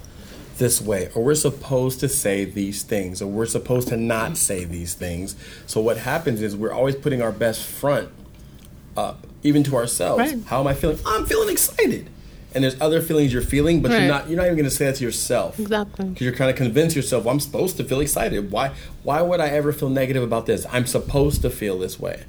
this 0.61 0.81
way 0.81 1.11
or 1.17 1.25
we're 1.25 1.35
supposed 1.35 1.99
to 2.01 2.09
say 2.09 2.45
these 2.45 2.85
things 2.85 3.21
or 3.21 3.27
we're 3.27 3.47
supposed 3.47 3.89
to 3.89 3.97
not 3.97 4.37
say 4.37 4.65
these 4.65 4.95
things. 4.95 5.35
So 5.67 5.81
what 5.81 5.97
happens 5.97 6.41
is 6.41 6.55
we're 6.55 6.71
always 6.73 6.95
putting 6.95 7.21
our 7.21 7.33
best 7.33 7.67
front 7.67 8.11
up 8.97 9.27
even 9.43 9.65
to 9.65 9.75
ourselves. 9.77 10.19
Right. 10.21 10.45
How 10.47 10.61
am 10.61 10.67
I 10.69 10.75
feeling? 10.75 10.99
I'm 11.07 11.25
feeling 11.27 11.49
excited. 11.51 12.09
And 12.55 12.63
there's 12.65 12.81
other 12.81 13.01
feelings 13.01 13.33
you're 13.33 13.43
feeling, 13.43 13.81
but 13.81 13.91
Right. 13.91 14.01
you're 14.01 14.09
not 14.09 14.29
you're 14.29 14.37
not 14.37 14.45
even 14.47 14.57
going 14.57 14.69
to 14.69 14.75
say 14.75 14.85
that 14.87 14.97
to 14.97 15.05
yourself. 15.05 15.59
Exactly. 15.59 16.07
Because 16.11 16.23
you're 16.25 16.35
kind 16.35 16.51
of 16.51 16.57
convince 16.57 16.95
yourself, 16.95 17.25
well, 17.25 17.33
I'm 17.35 17.41
supposed 17.41 17.77
to 17.79 17.85
feel 17.85 18.01
excited. 18.01 18.51
Why 18.51 18.73
why 19.03 19.23
would 19.23 19.41
I 19.41 19.49
ever 19.49 19.73
feel 19.73 19.89
negative 19.89 20.23
about 20.23 20.47
this? 20.47 20.67
I'm 20.71 20.87
supposed 20.87 21.43
to 21.43 21.51
feel 21.51 21.79
this 21.79 21.99
way. 21.99 22.25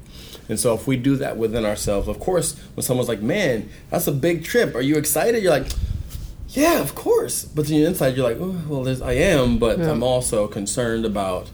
And 0.48 0.58
so 0.58 0.74
if 0.74 0.86
we 0.86 0.96
do 0.96 1.16
that 1.16 1.36
within 1.36 1.64
ourselves, 1.64 2.08
of 2.08 2.18
course, 2.18 2.56
when 2.74 2.82
someone's 2.82 3.08
like, 3.08 3.20
"Man, 3.22 3.68
that's 3.90 4.06
a 4.06 4.12
big 4.12 4.42
trip. 4.44 4.74
Are 4.74 4.80
you 4.80 4.96
excited?" 4.96 5.42
You're 5.42 5.52
like, 5.52 5.66
"Yeah, 6.52 6.80
of 6.80 6.94
course." 6.94 7.44
But 7.44 7.66
then 7.68 7.80
inside, 7.82 8.16
you're 8.16 8.28
like, 8.28 8.38
oh, 8.40 8.54
"Well, 8.68 8.84
there's, 8.84 9.02
I 9.02 9.12
am, 9.12 9.58
but 9.58 9.78
Yeah. 9.78 9.90
I'm 9.90 10.02
also 10.02 10.46
concerned 10.48 11.04
about 11.04 11.50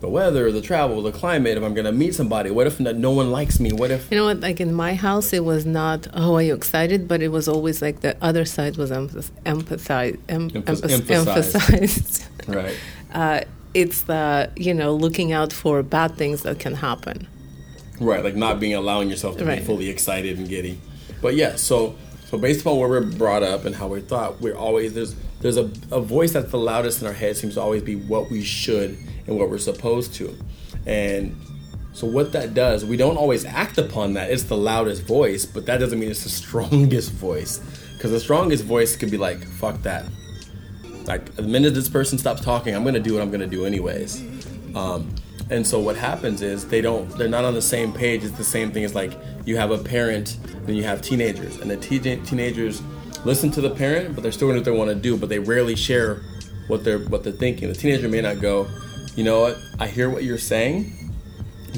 the 0.00 0.08
weather, 0.08 0.52
the 0.52 0.60
travel, 0.60 1.00
the 1.02 1.10
climate. 1.12 1.56
If 1.56 1.62
I'm 1.64 1.72
going 1.74 1.86
to 1.86 1.92
meet 1.92 2.14
somebody, 2.14 2.50
what 2.50 2.66
if 2.66 2.78
no 2.78 3.10
one 3.10 3.30
likes 3.32 3.58
me? 3.58 3.72
What 3.72 3.90
if?" 3.90 4.10
You 4.10 4.18
know 4.18 4.26
what? 4.26 4.40
Like 4.40 4.60
in 4.60 4.74
my 4.74 4.94
house, 4.94 5.32
it 5.32 5.44
was 5.44 5.64
not, 5.64 6.06
oh, 6.14 6.34
are 6.36 6.42
you 6.42 6.54
excited? 6.54 7.08
But 7.08 7.22
it 7.22 7.28
was 7.28 7.48
always 7.48 7.80
like 7.82 8.00
the 8.00 8.14
other 8.20 8.44
side 8.44 8.76
was 8.76 8.90
emph- 8.90 9.30
empathize, 9.46 10.18
em- 10.28 10.50
emphas- 10.50 10.82
emphasized. 10.92 11.54
emphasized. 11.56 12.24
Right. 12.48 12.76
uh, 13.12 13.40
it's 13.74 14.02
the, 14.02 14.50
you 14.56 14.72
know, 14.72 14.94
looking 14.94 15.32
out 15.32 15.52
for 15.52 15.82
bad 15.82 16.16
things 16.16 16.42
that 16.42 16.60
can 16.60 16.74
happen. 16.74 17.26
Right, 18.00 18.22
like 18.22 18.36
not 18.36 18.60
being 18.60 18.74
allowing 18.74 19.08
yourself 19.10 19.36
to 19.38 19.44
Right. 19.44 19.58
be 19.58 19.64
fully 19.64 19.88
excited 19.88 20.38
and 20.38 20.48
giddy. 20.48 20.78
But 21.22 21.34
yeah, 21.34 21.56
so 21.56 21.94
so 22.26 22.38
based 22.38 22.62
upon 22.62 22.78
where 22.78 22.88
we're 22.88 23.02
brought 23.02 23.42
up 23.42 23.64
and 23.64 23.74
how 23.74 23.86
we're 23.86 24.00
taught, 24.00 24.40
we're 24.40 24.56
always 24.56 24.94
there's 24.94 25.14
there's 25.40 25.56
a, 25.56 25.70
a 25.92 26.00
voice 26.00 26.32
that's 26.32 26.50
the 26.50 26.58
loudest 26.58 27.00
in 27.00 27.06
our 27.06 27.12
head 27.12 27.36
seems 27.36 27.54
to 27.54 27.60
always 27.60 27.82
be 27.82 27.94
what 27.94 28.30
we 28.30 28.42
should 28.42 28.98
and 29.26 29.38
what 29.38 29.48
we're 29.48 29.58
supposed 29.58 30.14
to. 30.14 30.36
And 30.86 31.36
so 31.92 32.06
what 32.06 32.32
that 32.32 32.52
does, 32.52 32.84
we 32.84 32.96
don't 32.96 33.16
always 33.16 33.44
act 33.44 33.78
upon 33.78 34.14
that. 34.14 34.30
It's 34.30 34.44
the 34.44 34.56
loudest 34.56 35.04
voice, 35.04 35.46
but 35.46 35.66
that 35.66 35.78
doesn't 35.78 35.98
mean 35.98 36.10
it's 36.10 36.24
the 36.24 36.28
strongest 36.44 37.12
voice. 37.12 37.60
Because 37.94 38.10
the 38.10 38.20
strongest 38.20 38.64
voice 38.64 38.96
could 38.96 39.10
be 39.10 39.16
like, 39.16 39.44
fuck 39.44 39.80
that. 39.82 40.04
Like 41.06 41.34
the 41.36 41.42
minute 41.42 41.74
this 41.74 41.88
person 41.88 42.18
stops 42.18 42.42
talking, 42.42 42.74
I'm 42.74 42.82
gonna 42.82 42.98
do 42.98 43.14
what 43.14 43.22
I'm 43.22 43.30
gonna 43.30 43.46
do 43.46 43.64
anyways. 43.64 44.20
Um, 44.74 45.14
and 45.50 45.66
so 45.66 45.78
what 45.80 45.96
happens 45.96 46.42
is 46.42 46.66
they 46.68 46.80
don't 46.80 47.08
they're 47.18 47.28
not 47.28 47.44
on 47.44 47.54
the 47.54 47.62
same 47.62 47.92
page. 47.92 48.24
It's 48.24 48.36
the 48.36 48.44
same 48.44 48.72
thing 48.72 48.84
as 48.84 48.94
like 48.94 49.12
you 49.44 49.56
have 49.56 49.70
a 49.70 49.78
parent, 49.78 50.38
then 50.66 50.74
you 50.74 50.82
have 50.84 51.02
teenagers, 51.02 51.58
and 51.60 51.70
the 51.70 51.76
teen- 51.76 52.24
teenagers 52.24 52.82
listen 53.24 53.50
to 53.52 53.60
the 53.60 53.70
parent, 53.70 54.14
but 54.14 54.22
they're 54.22 54.32
still 54.32 54.48
doing 54.48 54.56
what 54.58 54.64
they 54.64 54.70
want 54.70 54.90
to 54.90 54.94
do, 54.96 55.16
but 55.16 55.28
they 55.28 55.38
rarely 55.38 55.76
share 55.76 56.22
what 56.68 56.84
they're 56.84 56.98
what 57.00 57.22
they're 57.24 57.32
thinking. 57.32 57.68
The 57.68 57.74
teenager 57.74 58.08
may 58.08 58.20
not 58.20 58.40
go, 58.40 58.66
you 59.14 59.24
know 59.24 59.40
what, 59.40 59.58
I 59.78 59.86
hear 59.86 60.10
what 60.10 60.24
you're 60.24 60.38
saying, 60.38 60.92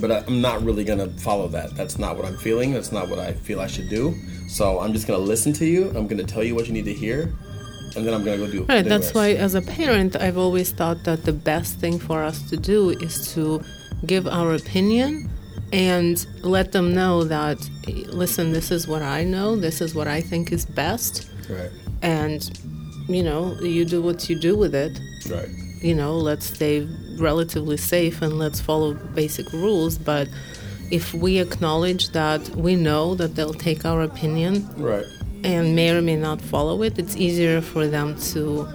but 0.01 0.11
I- 0.11 0.25
I'm 0.27 0.41
not 0.41 0.65
really 0.65 0.85
gonna 0.85 1.09
follow 1.19 1.49
that. 1.49 1.75
That's 1.77 1.99
not 1.99 2.17
what 2.17 2.25
I'm 2.27 2.37
feeling. 2.39 2.73
That's 2.73 2.93
not 2.93 3.09
what 3.09 3.19
I 3.19 3.33
feel 3.33 3.61
I 3.61 3.67
should 3.67 3.89
do. 3.89 4.15
So 4.49 4.81
I'm 4.81 4.93
just 4.95 5.07
gonna 5.07 5.23
listen 5.23 5.53
to 5.55 5.67
you. 5.67 5.93
I'm 5.95 6.07
gonna 6.07 6.23
tell 6.25 6.43
you 6.43 6.55
what 6.55 6.67
you 6.67 6.73
need 6.73 6.87
to 6.87 6.95
hear, 6.95 7.33
and 7.99 8.07
then 8.07 8.15
I'm 8.15 8.25
gonna 8.25 8.39
go 8.39 8.51
do. 8.51 8.63
Right. 8.65 8.85
That's 8.93 9.07
rest. 9.09 9.15
why, 9.15 9.29
as 9.47 9.55
a 9.55 9.63
parent, 9.63 10.17
I've 10.17 10.39
always 10.39 10.69
thought 10.73 11.05
that 11.05 11.25
the 11.25 11.33
best 11.33 11.79
thing 11.83 11.99
for 11.99 12.23
us 12.23 12.39
to 12.51 12.57
do 12.57 12.91
is 13.07 13.15
to 13.35 13.63
give 14.07 14.27
our 14.27 14.55
opinion 14.55 15.29
and 15.73 16.15
let 16.43 16.73
them 16.73 16.95
know 16.95 17.25
that, 17.25 17.59
listen, 18.23 18.53
this 18.53 18.71
is 18.71 18.89
what 18.89 19.03
I 19.03 19.25
know. 19.25 19.55
This 19.57 19.81
is 19.81 19.95
what 19.95 20.09
I 20.09 20.21
think 20.31 20.51
is 20.53 20.65
best. 20.65 21.15
Right. 21.51 21.71
and 22.03 22.41
you 23.09 23.23
know 23.29 23.43
you 23.77 23.85
do 23.87 24.03
what 24.03 24.29
you 24.29 24.37
do 24.39 24.55
with 24.63 24.75
it 24.75 24.95
Right. 25.35 25.49
you 25.89 25.95
know 25.95 26.13
let's 26.31 26.45
stay 26.57 26.87
relatively 27.29 27.79
safe 27.79 28.21
and 28.21 28.33
let's 28.39 28.61
follow 28.61 28.93
basic 29.23 29.47
rules 29.65 29.97
but 30.13 30.29
if 30.99 31.07
we 31.25 31.33
acknowledge 31.47 32.05
that 32.21 32.43
we 32.67 32.73
know 32.77 33.15
that 33.21 33.31
they'll 33.35 33.61
take 33.71 33.81
our 33.91 34.03
opinion 34.03 34.53
Right. 34.77 35.07
And 35.45 35.75
may 35.77 35.91
or 35.91 36.03
may 36.03 36.17
not 36.17 36.41
follow 36.41 36.83
it 36.83 36.99
it's 36.99 37.17
easier 37.17 37.61
for 37.61 37.87
them 37.87 38.17
to 38.19 38.67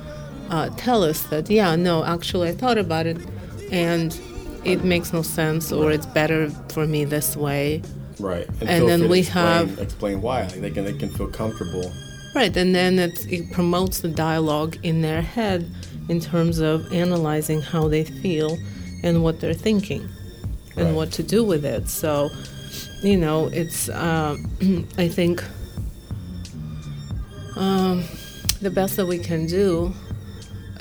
uh, 0.49 0.69
tell 0.77 1.03
us 1.03 1.23
that 1.23 1.49
yeah 1.49 1.76
no 1.76 2.03
actually 2.06 2.49
i 2.49 2.52
thought 2.53 2.77
about 2.77 3.06
it 3.06 3.18
and 3.72 4.19
it 4.64 4.84
makes 4.84 5.11
no 5.11 5.22
sense 5.22 5.72
or 5.72 5.91
it's 5.91 6.06
better 6.06 6.49
for 6.69 6.85
me 6.88 7.03
this 7.06 7.35
way 7.35 7.81
Right. 8.19 8.48
And 8.61 8.69
feel 8.69 8.88
then 8.88 9.10
we 9.10 9.19
explain, 9.19 9.44
have- 9.68 9.80
explain 9.80 10.22
why. 10.22 10.44
Like 10.44 10.61
they 10.61 10.69
can 10.69 10.85
they 10.85 10.94
can 10.94 11.10
feel 11.10 11.27
comfortable. 11.30 11.91
Right, 12.35 12.56
and 12.56 12.73
then 12.73 12.99
it, 12.99 13.26
it 13.31 13.52
promotes 13.52 14.02
the 14.02 14.07
dialogue 14.07 14.77
in 14.84 15.02
their 15.02 15.23
head 15.23 15.65
in 16.10 16.19
terms 16.19 16.60
of 16.60 16.94
analyzing 16.94 17.60
how 17.61 17.88
they 17.88 18.03
feel 18.03 18.56
and 19.03 19.23
what 19.23 19.40
they're 19.40 19.56
thinking 19.56 20.07
and 20.77 20.88
Right. 20.90 20.95
what 20.95 21.11
to 21.14 21.23
do 21.23 21.44
with 21.44 21.65
it. 21.65 21.90
So, 21.90 22.30
you 23.02 23.18
know, 23.18 23.48
it's, 23.48 23.90
uh, 23.90 24.38
I 24.99 25.07
think, 25.07 25.44
um, 27.55 28.03
the 28.61 28.69
best 28.71 28.95
that 28.97 29.05
we 29.05 29.17
can 29.19 29.45
do, 29.45 29.93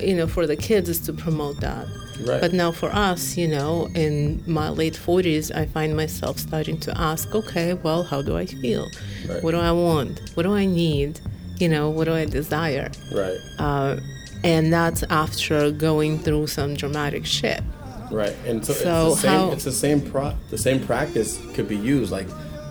you 0.00 0.14
know, 0.16 0.26
for 0.26 0.46
the 0.46 0.56
kids 0.56 0.88
is 0.88 0.98
to 1.00 1.12
promote 1.12 1.60
that. 1.60 1.86
Right. 2.26 2.40
But 2.40 2.52
now 2.52 2.70
for 2.72 2.90
us, 2.90 3.36
you 3.36 3.48
know, 3.48 3.88
in 3.94 4.42
my 4.46 4.68
late 4.68 4.94
40s, 4.94 5.54
I 5.54 5.66
find 5.66 5.96
myself 5.96 6.38
starting 6.38 6.78
to 6.80 6.98
ask, 7.00 7.34
okay, 7.34 7.74
well, 7.74 8.02
how 8.04 8.22
do 8.22 8.36
I 8.36 8.46
feel? 8.46 8.88
Right. 9.28 9.42
What 9.42 9.52
do 9.52 9.58
I 9.58 9.72
want? 9.72 10.20
What 10.34 10.44
do 10.44 10.54
I 10.54 10.66
need? 10.66 11.20
You 11.58 11.68
know, 11.68 11.90
what 11.90 12.04
do 12.04 12.14
I 12.14 12.24
desire? 12.26 12.90
Right. 13.12 13.38
Uh, 13.58 13.96
and 14.44 14.72
that's 14.72 15.02
after 15.04 15.70
going 15.70 16.18
through 16.18 16.48
some 16.48 16.74
dramatic 16.74 17.24
shit. 17.26 17.62
Right, 18.10 18.34
and 18.44 18.64
so, 18.64 18.72
So 18.74 19.06
it's 19.12 19.14
the 19.14 19.20
same. 19.22 19.30
how- 19.40 19.52
it's 19.52 19.64
the 19.64 19.72
same 19.72 20.00
pro. 20.02 20.34
The 20.50 20.58
same 20.58 20.80
practice 20.84 21.38
could 21.54 21.66
be 21.68 21.76
used. 21.76 22.12
Like 22.12 22.26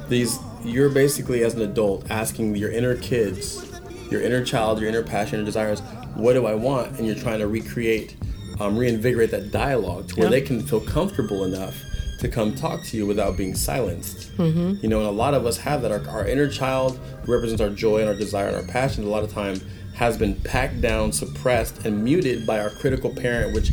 these, 0.07 0.37
you're 0.63 0.89
basically 0.89 1.43
as 1.43 1.55
an 1.55 1.61
adult 1.61 2.11
asking 2.11 2.55
your 2.57 2.69
inner 2.71 2.95
kids, 2.95 3.65
your 4.11 4.21
inner 4.21 4.43
child, 4.43 4.79
your 4.79 4.89
inner 4.89 5.03
passion 5.03 5.38
and 5.39 5.45
desires, 5.45 5.81
what 6.15 6.33
do 6.33 6.45
I 6.45 6.53
want? 6.53 6.97
And 6.97 7.07
you're 7.07 7.15
trying 7.15 7.39
to 7.39 7.47
recreate, 7.47 8.15
um, 8.59 8.77
reinvigorate 8.77 9.31
that 9.31 9.51
dialogue 9.51 10.09
to 10.09 10.15
where 10.15 10.25
Yeah. 10.25 10.31
they 10.31 10.41
can 10.41 10.61
feel 10.61 10.81
comfortable 10.81 11.43
enough 11.45 11.75
to 12.19 12.27
come 12.27 12.53
talk 12.53 12.83
to 12.83 12.97
you 12.97 13.05
without 13.07 13.35
being 13.38 13.55
silenced. 13.55 14.29
Mm-hmm. 14.38 14.75
You 14.83 14.89
know, 14.89 14.99
and 14.99 15.07
a 15.07 15.11
lot 15.11 15.33
of 15.33 15.45
us 15.45 15.57
have 15.57 15.81
that. 15.81 15.91
Our, 15.91 16.07
our 16.09 16.27
inner 16.27 16.47
child 16.47 16.99
represents 17.25 17.61
our 17.61 17.69
joy 17.69 17.99
and 18.01 18.09
our 18.09 18.15
desire 18.15 18.47
and 18.47 18.57
our 18.57 18.63
passion. 18.63 19.03
A 19.05 19.07
lot 19.07 19.23
of 19.23 19.31
time 19.31 19.59
has 19.95 20.17
been 20.17 20.35
packed 20.41 20.81
down, 20.81 21.11
suppressed, 21.11 21.85
and 21.85 22.03
muted 22.03 22.45
by 22.45 22.59
our 22.59 22.69
critical 22.69 23.09
parent, 23.09 23.53
which 23.53 23.71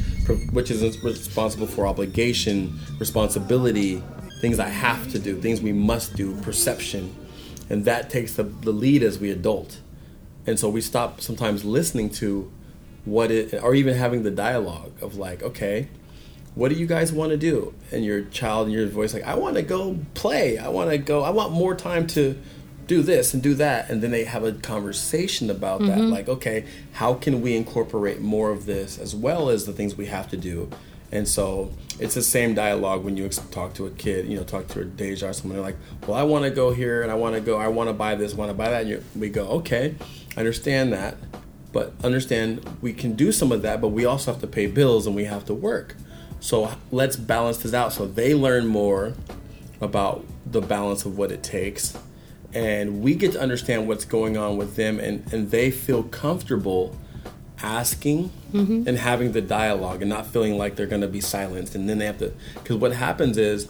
which 0.53 0.71
is 0.71 0.83
responsible 1.03 1.67
for 1.67 1.87
obligation, 1.87 2.79
responsibility, 2.99 4.03
things 4.43 4.59
I 4.59 4.69
have 4.69 5.11
to 5.13 5.19
do, 5.19 5.41
things 5.41 5.63
we 5.63 5.73
must 5.73 6.17
do, 6.17 6.39
perception, 6.43 7.15
and 7.71 7.85
that 7.87 8.11
takes 8.11 8.35
the, 8.35 8.43
the 8.43 8.71
lead 8.73 9.03
as 9.03 9.19
we 9.19 9.31
adult. 9.31 9.79
And 10.49 10.59
so 10.59 10.71
we 10.71 10.81
stop 10.81 11.21
sometimes 11.21 11.63
listening 11.63 12.09
to 12.11 12.51
what 13.05 13.31
it, 13.31 13.63
or 13.63 13.75
even 13.75 13.95
having 13.95 14.23
the 14.23 14.31
dialogue 14.31 14.93
of 15.03 15.17
like, 15.17 15.43
okay, 15.43 15.89
what 16.55 16.71
do 16.71 16.75
you 16.75 16.87
guys 16.87 17.13
want 17.13 17.33
to 17.33 17.37
do? 17.37 17.75
And 17.93 18.03
your 18.03 18.23
child 18.23 18.67
and 18.67 18.75
your 18.75 18.87
voice 18.87 19.13
like, 19.13 19.25
I 19.25 19.35
want 19.35 19.57
to 19.57 19.63
go 19.63 19.99
play. 20.15 20.57
I 20.57 20.69
want 20.69 20.91
to 20.91 20.97
go. 20.97 21.23
I 21.23 21.31
want 21.31 21.53
more 21.53 21.75
time 21.75 22.07
to 22.09 22.39
do 22.87 23.03
this 23.03 23.35
and 23.35 23.43
do 23.43 23.53
that. 23.57 23.91
And 23.91 24.03
then 24.03 24.11
they 24.11 24.25
have 24.25 24.43
a 24.43 24.53
conversation 24.53 25.51
about 25.51 25.81
that. 25.81 25.99
Mm-hmm. 25.99 26.11
Like, 26.11 26.31
okay, 26.31 26.65
how 26.93 27.13
can 27.13 27.43
we 27.43 27.55
incorporate 27.55 28.23
more 28.23 28.51
of 28.51 28.65
this 28.65 28.99
as 28.99 29.15
well 29.15 29.51
as 29.51 29.67
the 29.67 29.75
things 29.75 29.97
we 29.97 30.07
have 30.07 30.29
to 30.31 30.39
do? 30.39 30.71
And 31.11 31.27
so 31.27 31.73
it's 31.99 32.15
the 32.15 32.23
same 32.23 32.55
dialogue 32.55 33.05
when 33.05 33.17
you 33.17 33.29
talk 33.29 33.75
to 33.75 33.87
a 33.87 33.91
kid, 33.91 34.27
you 34.27 34.37
know, 34.37 34.45
talk 34.45 34.69
to 34.69 34.81
a 34.81 34.85
Deja 34.85 35.29
or 35.29 35.33
someone. 35.33 35.57
They're 35.57 35.65
like, 35.65 35.79
well, 36.07 36.19
I 36.19 36.23
want 36.23 36.45
to 36.45 36.51
go 36.51 36.73
here 36.73 37.03
and 37.03 37.11
I 37.11 37.15
want 37.15 37.35
to 37.35 37.41
go, 37.41 37.59
I 37.59 37.69
want 37.69 37.89
to 37.89 37.95
buy 37.95 38.15
this, 38.15 38.35
want 38.35 38.51
to 38.51 38.55
buy 38.55 38.71
that. 38.71 38.83
And 38.83 38.91
you 38.91 39.05
we 39.17 39.31
go, 39.31 39.47
okay, 39.49 39.95
I 40.39 40.43
understand 40.43 40.93
that. 40.93 41.17
But 41.73 41.93
understand 42.05 42.65
we 42.81 42.93
can 42.93 43.15
do 43.15 43.33
some 43.33 43.51
of 43.51 43.63
that, 43.63 43.81
but 43.81 43.89
we 43.89 44.05
also 44.05 44.31
have 44.31 44.41
to 44.41 44.47
pay 44.47 44.69
bills 44.69 45.05
and 45.05 45.17
we 45.17 45.25
have 45.25 45.45
to 45.47 45.55
work. 45.55 45.97
So 46.39 46.71
let's 46.93 47.17
balance 47.17 47.59
this 47.59 47.75
out 47.75 47.93
so 47.93 48.07
they 48.07 48.35
learn 48.35 48.69
more 48.69 49.15
about 49.81 50.25
the 50.47 50.61
balance 50.61 51.05
of 51.05 51.19
what 51.19 51.33
it 51.33 51.43
takes. 51.43 51.99
And 52.55 53.03
we 53.03 53.17
get 53.17 53.33
to 53.33 53.41
understand 53.41 53.89
what's 53.89 54.05
going 54.05 54.37
on 54.37 54.57
with 54.57 54.77
them 54.77 55.01
and, 55.01 55.31
and 55.33 55.51
they 55.51 55.73
feel 55.73 56.05
comfortable 56.05 56.97
asking 57.61 58.31
mm-hmm. 58.53 58.87
and 58.87 58.97
having 58.97 59.33
the 59.33 59.41
dialogue 59.41 60.03
and 60.03 60.09
not 60.09 60.29
feeling 60.29 60.57
like 60.57 60.77
they're 60.77 60.87
going 60.87 61.03
to 61.03 61.09
be 61.09 61.21
silenced. 61.21 61.75
And 61.75 61.89
then 61.89 61.99
they 61.99 62.07
have 62.07 62.19
to, 62.19 62.33
because 62.55 62.77
what 62.77 62.93
happens 62.93 63.37
is 63.39 63.69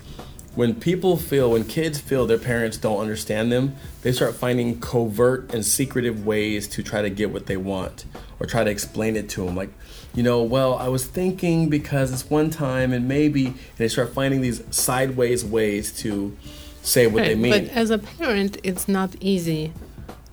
when 0.58 0.74
people 0.74 1.16
feel, 1.16 1.52
when 1.52 1.62
kids 1.62 2.00
feel 2.00 2.26
their 2.26 2.36
parents 2.36 2.76
don't 2.76 2.98
understand 2.98 3.52
them, 3.52 3.76
they 4.02 4.10
start 4.10 4.34
finding 4.34 4.80
covert 4.80 5.54
and 5.54 5.64
secretive 5.64 6.26
ways 6.26 6.66
to 6.66 6.82
try 6.82 7.00
to 7.00 7.08
get 7.08 7.30
what 7.30 7.46
they 7.46 7.56
want 7.56 8.04
or 8.40 8.46
try 8.46 8.64
to 8.64 8.70
explain 8.70 9.14
it 9.14 9.28
to 9.28 9.44
them. 9.44 9.54
Like, 9.54 9.70
you 10.16 10.24
know, 10.24 10.42
well, 10.42 10.74
I 10.74 10.88
was 10.88 11.06
thinking 11.06 11.68
because 11.68 12.12
it's 12.12 12.28
one 12.28 12.50
time 12.50 12.92
and 12.92 13.06
maybe, 13.06 13.46
and 13.46 13.56
they 13.76 13.86
start 13.86 14.12
finding 14.12 14.40
these 14.40 14.60
sideways 14.74 15.44
ways 15.44 15.92
to 16.00 16.36
say 16.82 17.06
what 17.06 17.22
they 17.22 17.36
mean. 17.36 17.52
But 17.52 17.68
as 17.72 17.90
a 17.90 17.98
parent, 17.98 18.58
it's 18.64 18.88
not 18.88 19.14
easy 19.20 19.72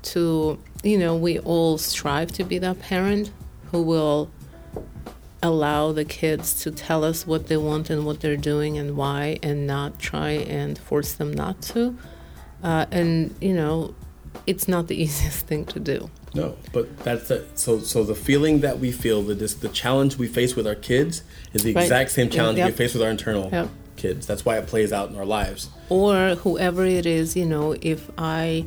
to, 0.05 0.57
you 0.83 0.97
know, 0.97 1.15
we 1.15 1.37
all 1.37 1.77
strive 1.77 2.31
to 2.31 2.43
be 2.43 2.57
that 2.57 2.79
parent 2.79 3.29
who 3.71 3.83
will 3.83 4.31
allow 5.49 5.91
the 5.91 6.05
kids 6.05 6.45
to 6.63 6.71
tell 6.71 7.03
us 7.03 7.25
what 7.27 7.47
they 7.47 7.57
want 7.57 7.89
and 7.89 8.05
what 8.05 8.17
they're 8.21 8.43
doing 8.53 8.77
and 8.77 8.89
why 9.01 9.37
and 9.43 9.57
not 9.67 9.99
try 9.99 10.31
and 10.59 10.77
force 10.77 11.11
them 11.19 11.31
not 11.43 11.61
to. 11.71 11.81
Uh, 12.63 12.85
and, 12.91 13.33
you 13.41 13.53
know, 13.53 13.93
it's 14.47 14.67
not 14.67 14.87
the 14.87 14.95
easiest 15.03 15.45
thing 15.49 15.65
to 15.65 15.79
do. 15.79 16.09
No, 16.33 16.57
but 16.73 16.85
that's 17.05 17.29
the, 17.29 17.45
so. 17.55 17.79
So 17.79 18.03
the 18.03 18.15
feeling 18.29 18.59
that 18.59 18.79
we 18.79 18.91
feel, 18.91 19.21
the 19.21 19.35
dis, 19.35 19.53
the 19.53 19.69
challenge 19.69 20.17
we 20.17 20.27
face 20.27 20.53
with 20.57 20.67
our 20.67 20.75
kids, 20.75 21.23
is 21.53 21.63
the 21.63 21.73
Right. 21.73 21.83
exact 21.83 22.11
same 22.11 22.29
challenge 22.29 22.59
we 22.59 22.71
face 22.71 22.93
with 22.93 23.03
our 23.03 23.09
internal 23.09 23.47
Yep. 23.53 23.69
kids. 23.95 24.27
That's 24.27 24.43
why 24.43 24.57
it 24.57 24.67
plays 24.67 24.91
out 24.91 25.09
in 25.09 25.15
our 25.15 25.25
lives. 25.39 25.69
or 25.87 26.35
whoever 26.43 26.83
it 26.99 27.05
is 27.05 27.35
you 27.37 27.45
know 27.45 27.75
if 27.93 28.01
i 28.17 28.65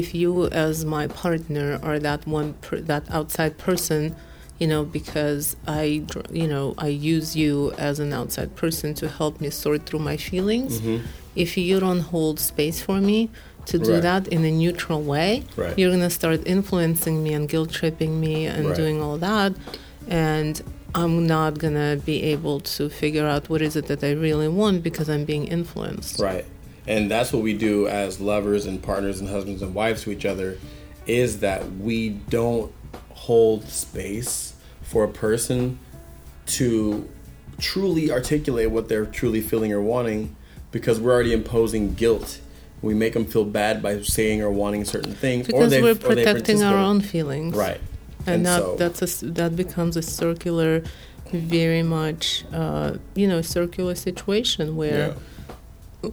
if 0.00 0.14
you 0.14 0.46
as 0.66 0.84
my 0.84 1.06
partner 1.24 1.80
are 1.82 1.98
that 1.98 2.20
one 2.26 2.52
per, 2.64 2.76
that 2.92 3.02
outside 3.18 3.52
person 3.56 4.14
you 4.58 4.66
know 4.66 4.82
because 4.84 5.56
i 5.66 5.82
you 6.40 6.48
know 6.52 6.74
i 6.78 6.88
use 6.88 7.36
you 7.36 7.72
as 7.78 7.98
an 8.00 8.12
outside 8.12 8.50
person 8.56 8.94
to 8.94 9.08
help 9.08 9.40
me 9.40 9.48
sort 9.50 9.86
through 9.86 9.98
my 10.10 10.16
feelings 10.16 10.72
if 11.36 11.56
you 11.56 11.78
don't 11.78 12.00
hold 12.00 12.40
space 12.40 12.78
for 12.82 13.00
me 13.00 13.30
to 13.66 13.78
do 13.78 13.84
Mm-hmm. 13.84 13.92
Right. 13.92 14.02
that 14.02 14.28
in 14.28 14.44
a 14.44 14.50
neutral 14.50 15.02
way 15.02 15.30
Right. 15.56 15.78
you're 15.78 15.90
going 15.90 16.00
to 16.12 16.16
start 16.22 16.40
influencing 16.46 17.16
me 17.24 17.30
and 17.34 17.48
guilt 17.48 17.70
tripping 17.70 18.18
me 18.20 18.46
and 18.46 18.66
Right. 18.68 18.76
doing 18.76 19.00
all 19.02 19.18
that 19.18 19.52
and 20.08 20.54
i'm 20.94 21.26
not 21.26 21.58
going 21.58 21.74
to 21.74 22.00
be 22.04 22.22
able 22.34 22.58
to 22.60 22.88
figure 22.88 23.26
out 23.26 23.48
what 23.50 23.60
is 23.62 23.76
it 23.76 23.86
that 23.90 24.02
i 24.02 24.12
really 24.12 24.48
want 24.48 24.82
because 24.82 25.08
i'm 25.08 25.24
being 25.24 25.46
influenced 25.46 26.18
Right. 26.20 26.46
And 26.86 27.10
that's 27.10 27.30
what 27.34 27.42
we 27.42 27.52
do 27.52 27.86
as 27.86 28.18
lovers 28.18 28.64
and 28.64 28.82
partners 28.82 29.20
and 29.20 29.28
husbands 29.28 29.60
and 29.60 29.74
wives 29.74 30.00
to 30.04 30.10
each 30.10 30.24
other 30.24 30.56
is 31.06 31.40
that 31.40 31.60
we 31.88 31.98
don't 32.36 32.72
hold 33.32 33.68
space 33.68 34.54
for 34.80 35.04
a 35.04 35.08
person 35.08 35.78
to 36.46 37.06
truly 37.58 38.10
articulate 38.10 38.70
what 38.70 38.88
they're 38.88 39.04
truly 39.04 39.42
feeling 39.42 39.70
or 39.70 39.82
wanting 39.82 40.34
because 40.72 40.98
we're 40.98 41.12
already 41.12 41.34
imposing 41.34 41.92
guilt. 41.92 42.40
We 42.80 42.94
make 42.94 43.12
them 43.12 43.26
feel 43.26 43.44
bad 43.44 43.82
by 43.82 44.00
saying 44.00 44.40
or 44.40 44.50
wanting 44.50 44.86
certain 44.86 45.12
things 45.14 45.46
or 45.48 45.52
because 45.52 45.70
they 45.70 45.82
we're 45.82 45.90
or 45.90 45.94
protecting 45.96 46.62
our 46.62 46.78
own 46.78 47.02
feelings 47.02 47.54
Right. 47.54 47.80
and, 48.26 48.46
that 48.46 48.60
so- 48.62 48.76
that's 48.76 49.22
a 49.22 49.26
that 49.26 49.54
becomes 49.56 49.98
a 49.98 50.02
circular 50.02 50.82
very 51.30 51.82
much 51.82 52.46
uh, 52.54 52.94
you 53.14 53.26
know 53.28 53.42
circular 53.42 53.94
situation 53.94 54.74
where 54.74 55.08
Yeah. 55.08 55.14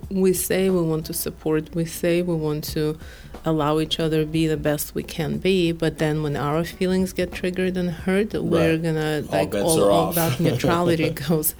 We 0.10 0.34
say 0.34 0.70
we 0.70 0.82
want 0.82 1.06
to 1.06 1.14
support 1.14 1.74
we 1.76 1.86
say 1.86 2.22
we 2.22 2.34
want 2.34 2.64
to 2.64 2.98
allow 3.46 3.80
each 3.80 4.00
other 4.00 4.26
be 4.26 4.48
the 4.48 4.58
best 4.58 4.96
we 4.96 5.04
can 5.04 5.38
be 5.38 5.72
but 5.72 6.00
then 6.00 6.24
when 6.24 6.36
our 6.36 6.64
feelings 6.64 7.14
get 7.14 7.32
triggered 7.32 7.78
and 7.78 7.92
hurt 7.92 8.34
we're 8.34 8.78
gonna 8.78 9.24
All 9.30 9.32
like 9.32 9.54
all, 9.54 9.84
are 9.84 9.92
all 9.92 10.12
that 10.14 10.40
neutrality 10.46 11.12
goes 11.12 11.54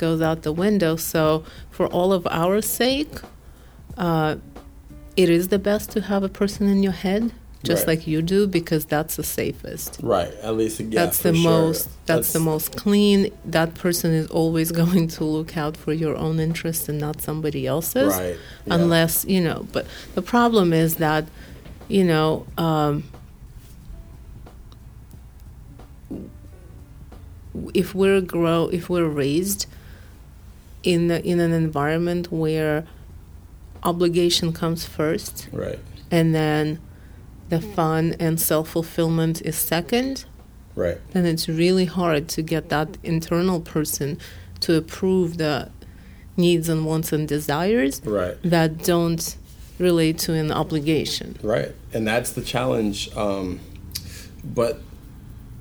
goes 0.00 0.22
out 0.22 0.42
the 0.42 0.52
window. 0.52 0.96
So 0.96 1.44
for 1.70 1.86
all 1.86 2.12
of 2.12 2.26
our 2.28 2.60
sake 2.62 3.16
uh, 3.96 4.36
it 5.16 5.28
is 5.28 5.48
the 5.48 5.58
best 5.58 5.90
to 5.92 6.00
have 6.02 6.22
a 6.22 6.28
person 6.28 6.68
in 6.68 6.82
your 6.82 6.92
head 6.92 7.32
just 7.62 7.86
Right. 7.86 7.98
like 7.98 8.06
you 8.06 8.22
do 8.22 8.46
because 8.46 8.84
that's 8.86 9.16
the 9.16 9.22
safest 9.22 9.98
Right. 10.02 10.32
At 10.42 10.56
least 10.56 10.80
yeah, 10.80 10.86
that's 11.04 11.18
the 11.18 11.34
sure. 11.34 11.42
most 11.50 11.88
that's, 12.06 12.32
the 12.32 12.40
most 12.40 12.76
clean 12.76 13.30
that 13.44 13.74
person 13.74 14.12
is 14.12 14.26
always 14.28 14.72
going 14.82 15.08
to 15.08 15.24
look 15.24 15.56
out 15.56 15.76
for 15.76 15.92
your 15.92 16.16
own 16.16 16.40
interests 16.40 16.88
and 16.88 16.98
not 16.98 17.20
somebody 17.20 17.66
else's 17.66 18.14
Right. 18.16 18.36
yeah. 18.66 18.74
unless 18.74 19.24
you 19.26 19.42
know 19.42 19.66
but 19.72 19.86
the 20.14 20.22
problem 20.22 20.72
is 20.72 20.96
that 20.96 21.26
you 21.88 22.04
know 22.04 22.46
um, 22.56 23.04
if 27.74 27.94
we're 27.94 28.20
grow 28.20 28.68
if 28.72 28.88
we're 28.88 29.08
raised 29.08 29.66
in 30.82 31.10
a, 31.10 31.18
in 31.18 31.40
an 31.40 31.52
environment 31.52 32.30
where 32.32 32.86
obligation 33.82 34.52
comes 34.52 34.86
first 34.86 35.48
Right. 35.52 35.78
and 36.10 36.34
then 36.34 36.78
the 37.50 37.60
fun 37.60 38.14
and 38.18 38.40
self-fulfillment 38.40 39.42
is 39.42 39.56
second 39.56 40.24
Right. 40.76 40.98
then 41.12 41.26
it's 41.26 41.48
really 41.48 41.84
hard 41.84 42.28
to 42.28 42.42
get 42.42 42.68
that 42.70 42.96
internal 43.02 43.60
person 43.60 44.18
to 44.60 44.76
approve 44.76 45.36
the 45.36 45.68
needs 46.36 46.68
and 46.68 46.86
wants 46.86 47.12
and 47.12 47.26
desires 47.28 48.00
Right. 48.04 48.36
that 48.44 48.84
don't 48.84 49.36
relate 49.78 50.18
to 50.20 50.32
an 50.34 50.50
obligation 50.52 51.36
Right. 51.42 51.74
And 51.92 52.06
that's 52.06 52.30
the 52.32 52.42
challenge. 52.42 53.10
Um, 53.16 53.58
but 54.44 54.80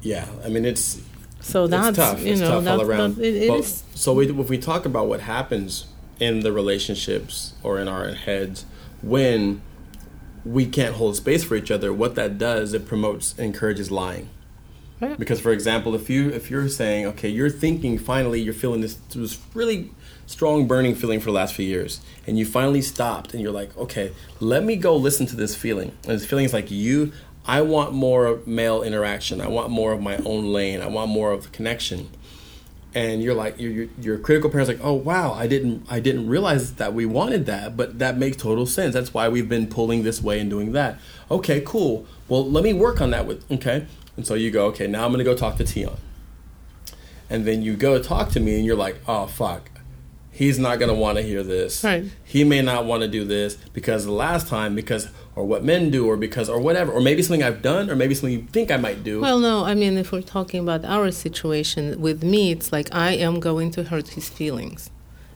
yeah, 0.02 0.26
I 0.46 0.50
mean, 0.50 0.64
it's 0.66 1.00
so 1.42 1.64
it's 1.64 1.72
that's 1.72 1.98
tough. 1.98 2.22
you 2.24 2.34
it's 2.34 2.42
know 2.42 2.62
tough 2.62 2.68
all 2.80 2.82
around. 2.82 3.16
that- 3.16 3.26
it- 3.26 3.66
So 3.96 4.14
we, 4.14 4.30
if 4.30 4.50
we 4.50 4.58
talk 4.58 4.86
about 4.86 5.08
what 5.08 5.22
happens 5.22 5.86
in 6.20 6.42
the 6.42 6.52
relationships 6.52 7.54
or 7.64 7.80
in 7.80 7.88
our 7.88 8.14
heads 8.14 8.66
when 9.02 9.62
we 10.46 10.66
can't 10.66 10.96
hold 10.96 11.16
space 11.16 11.44
for 11.44 11.56
each 11.56 11.72
other, 11.72 11.94
what 11.94 12.16
that 12.16 12.38
does, 12.38 12.74
it 12.74 12.86
promotes, 12.86 13.38
encourages 13.38 13.92
lying. 13.92 14.30
Right. 15.00 15.18
Because, 15.18 15.40
for 15.40 15.52
example, 15.52 15.96
if 15.96 16.10
you 16.10 16.30
if 16.30 16.52
you're 16.52 16.68
saying, 16.68 17.06
okay, 17.06 17.30
you're 17.30 17.50
thinking 17.50 17.98
finally, 17.98 18.42
you're 18.42 18.54
feeling 18.54 18.82
this 18.82 18.96
this 18.96 19.40
really 19.54 19.92
strong 20.26 20.68
burning 20.68 20.94
feeling 20.94 21.20
for 21.20 21.28
the 21.28 21.32
last 21.32 21.56
few 21.56 21.66
years, 21.66 22.02
and 22.28 22.38
you 22.38 22.46
finally 22.46 22.82
stopped, 22.82 23.34
and 23.34 23.42
you're 23.42 23.52
like, 23.52 23.76
okay, 23.78 24.12
let 24.42 24.64
me 24.64 24.76
go 24.76 24.96
listen 24.96 25.26
to 25.28 25.38
this 25.38 25.56
feeling, 25.56 25.96
and 26.04 26.20
this 26.20 26.26
feeling 26.26 26.46
is 26.46 26.54
like 26.54 26.70
you. 26.70 27.14
I 27.46 27.62
want 27.62 27.94
more 27.94 28.42
male 28.46 28.84
interaction. 28.84 29.42
I 29.42 29.48
want 29.48 29.72
more 29.72 29.94
of 29.94 30.02
my 30.02 30.18
own 30.18 30.52
lane. 30.52 30.82
I 30.82 30.88
want 30.88 31.10
more 31.10 31.32
of 31.32 31.52
connection. 31.52 32.10
And 32.96 33.22
you're 33.22 33.36
like, 33.36 33.60
your 33.60 33.88
your 34.02 34.18
critical 34.18 34.50
parent's 34.50 34.68
like, 34.68 34.84
oh 34.84 34.94
wow, 34.94 35.34
I 35.34 35.46
didn't 35.46 35.86
I 35.90 36.00
didn't 36.00 36.28
realize 36.28 36.74
that 36.76 36.94
we 36.94 37.06
wanted 37.06 37.46
that, 37.46 37.78
but 37.78 38.00
that 38.00 38.18
makes 38.18 38.38
total 38.38 38.66
sense. 38.66 38.96
That's 38.96 39.14
why 39.14 39.30
we've 39.30 39.48
been 39.48 39.68
pulling 39.68 40.02
this 40.04 40.24
way 40.24 40.40
and 40.40 40.50
doing 40.50 40.72
that. 40.72 41.00
Okay, 41.30 41.62
cool. 41.64 42.08
Well, 42.28 42.50
let 42.50 42.64
me 42.64 42.74
work 42.74 43.00
on 43.00 43.12
that 43.12 43.28
with 43.28 43.50
okay. 43.52 43.86
And 44.18 44.26
so 44.26 44.34
you 44.34 44.50
go, 44.50 44.66
okay, 44.68 44.88
now 44.88 45.06
I'm 45.06 45.12
gonna 45.12 45.24
go 45.24 45.36
talk 45.36 45.58
to 45.58 45.66
Tion. 45.66 45.92
And 47.30 47.46
then 47.46 47.62
you 47.62 47.76
go 47.76 48.02
talk 48.02 48.30
to 48.32 48.40
me, 48.40 48.56
and 48.56 48.66
you're 48.66 48.76
like, 48.76 48.98
oh 49.08 49.28
fuck, 49.28 49.70
he's 50.32 50.58
not 50.58 50.80
gonna 50.80 50.96
want 50.96 51.18
to 51.20 51.22
hear 51.22 51.44
this. 51.44 51.84
Right. 51.84 52.06
He 52.24 52.44
may 52.44 52.64
not 52.64 52.86
want 52.86 53.04
to 53.04 53.08
do 53.08 53.24
this 53.24 53.56
because 53.72 54.06
the 54.06 54.12
last 54.12 54.48
time, 54.48 54.74
because 54.74 55.10
or 55.40 55.46
what 55.48 55.64
men 55.64 55.90
do, 55.90 56.02
or 56.06 56.18
because 56.18 56.48
or 56.50 56.60
whatever, 56.60 56.92
or 56.92 57.02
maybe 57.10 57.22
something 57.24 57.46
I've 57.50 57.62
done, 57.62 57.90
or 57.90 57.96
maybe 57.96 58.14
something 58.14 58.38
you 58.40 58.46
think 58.52 58.68
I 58.72 58.78
might 58.78 59.04
do. 59.06 59.22
Well, 59.22 59.40
no, 59.40 59.64
I 59.64 59.74
mean, 59.74 59.98
if 59.98 60.12
we're 60.12 60.22
talking 60.38 60.60
about 60.60 60.84
our 60.84 61.12
situation 61.12 61.84
with 62.08 62.20
me, 62.34 62.52
it's 62.52 62.70
like 62.76 62.88
I 62.92 63.12
am 63.28 63.40
going 63.40 63.72
to 63.72 63.82
hurt 63.92 64.10
his 64.10 64.28
feelings. 64.28 64.82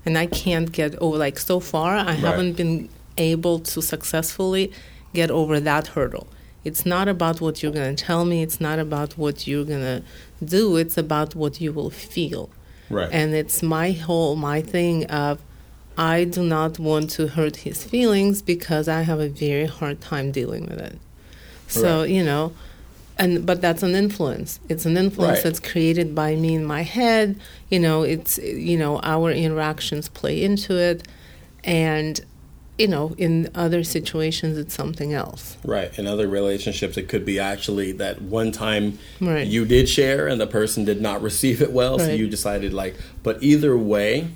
And 0.05 0.17
I 0.17 0.25
can't 0.25 0.69
get 0.73 0.91
over, 0.97 1.17
like, 1.17 1.39
so 1.39 1.61
far, 1.61 1.95
I 1.95 2.11
haven't 2.11 2.53
been 2.57 2.89
able 3.17 3.59
to 3.71 3.81
successfully 3.81 4.73
get 5.13 5.31
over 5.31 5.61
that 5.61 5.87
hurdle. 5.95 6.27
It's 6.65 6.85
not 6.85 7.07
about 7.07 7.39
what 7.39 7.63
you're 7.63 7.71
going 7.71 7.95
to 7.95 8.03
tell 8.03 8.25
me, 8.25 8.43
it's 8.43 8.59
not 8.59 8.77
about 8.79 9.17
what 9.17 9.47
you're 9.47 9.63
going 9.73 9.87
to 9.93 10.03
do, 10.43 10.75
it's 10.75 10.97
about 10.97 11.35
what 11.35 11.61
you 11.61 11.71
will 11.71 11.89
feel. 11.89 12.49
right. 12.89 13.09
And 13.11 13.33
it's 13.33 13.63
my 13.63 13.91
whole, 13.91 14.35
my 14.35 14.61
thing 14.61 15.05
of, 15.05 15.39
I 15.97 16.23
do 16.23 16.41
not 16.43 16.79
want 16.79 17.09
to 17.11 17.27
hurt 17.27 17.57
his 17.57 17.83
feelings 17.83 18.41
because 18.41 18.87
I 18.87 19.01
have 19.01 19.19
a 19.19 19.29
very 19.29 19.65
hard 19.67 20.01
time 20.01 20.31
dealing 20.31 20.63
with 20.65 20.79
it. 20.79 20.97
So, 21.67 22.01
Right. 22.01 22.09
you 22.09 22.23
know, 22.23 22.53
and 23.17 23.45
but 23.45 23.61
that's 23.61 23.83
an 23.83 23.93
influence. 23.95 24.59
It's 24.69 24.85
an 24.85 24.97
influence 24.97 25.37
Right. 25.37 25.43
that's 25.43 25.59
created 25.59 26.15
by 26.15 26.35
me 26.35 26.55
in 26.55 26.65
my 26.65 26.81
head. 26.81 27.35
You 27.69 27.79
know, 27.79 28.01
it's 28.03 28.37
you 28.39 28.77
know, 28.77 28.99
our 29.03 29.31
interactions 29.31 30.09
play 30.09 30.43
into 30.43 30.75
it 30.77 31.03
and 31.63 32.19
you 32.79 32.87
know, 32.87 33.13
in 33.19 33.49
other 33.53 33.83
situations 33.83 34.57
it's 34.57 34.73
something 34.73 35.13
else. 35.13 35.57
Right. 35.63 35.91
In 35.99 36.07
other 36.07 36.27
relationships, 36.27 36.97
it 36.97 37.07
could 37.07 37.23
be 37.23 37.37
actually 37.39 37.91
that 37.93 38.19
one 38.23 38.51
time 38.51 38.97
Right. 39.21 39.45
you 39.45 39.63
did 39.65 39.87
share 39.87 40.27
and 40.27 40.41
the 40.41 40.47
person 40.47 40.83
did 40.83 40.99
not 40.99 41.21
receive 41.21 41.61
it 41.61 41.71
well, 41.71 41.99
so 41.99 42.09
you 42.11 42.27
decided 42.27 42.73
like. 42.73 42.95
But 43.21 43.43
either 43.43 43.77
way, 43.77 44.29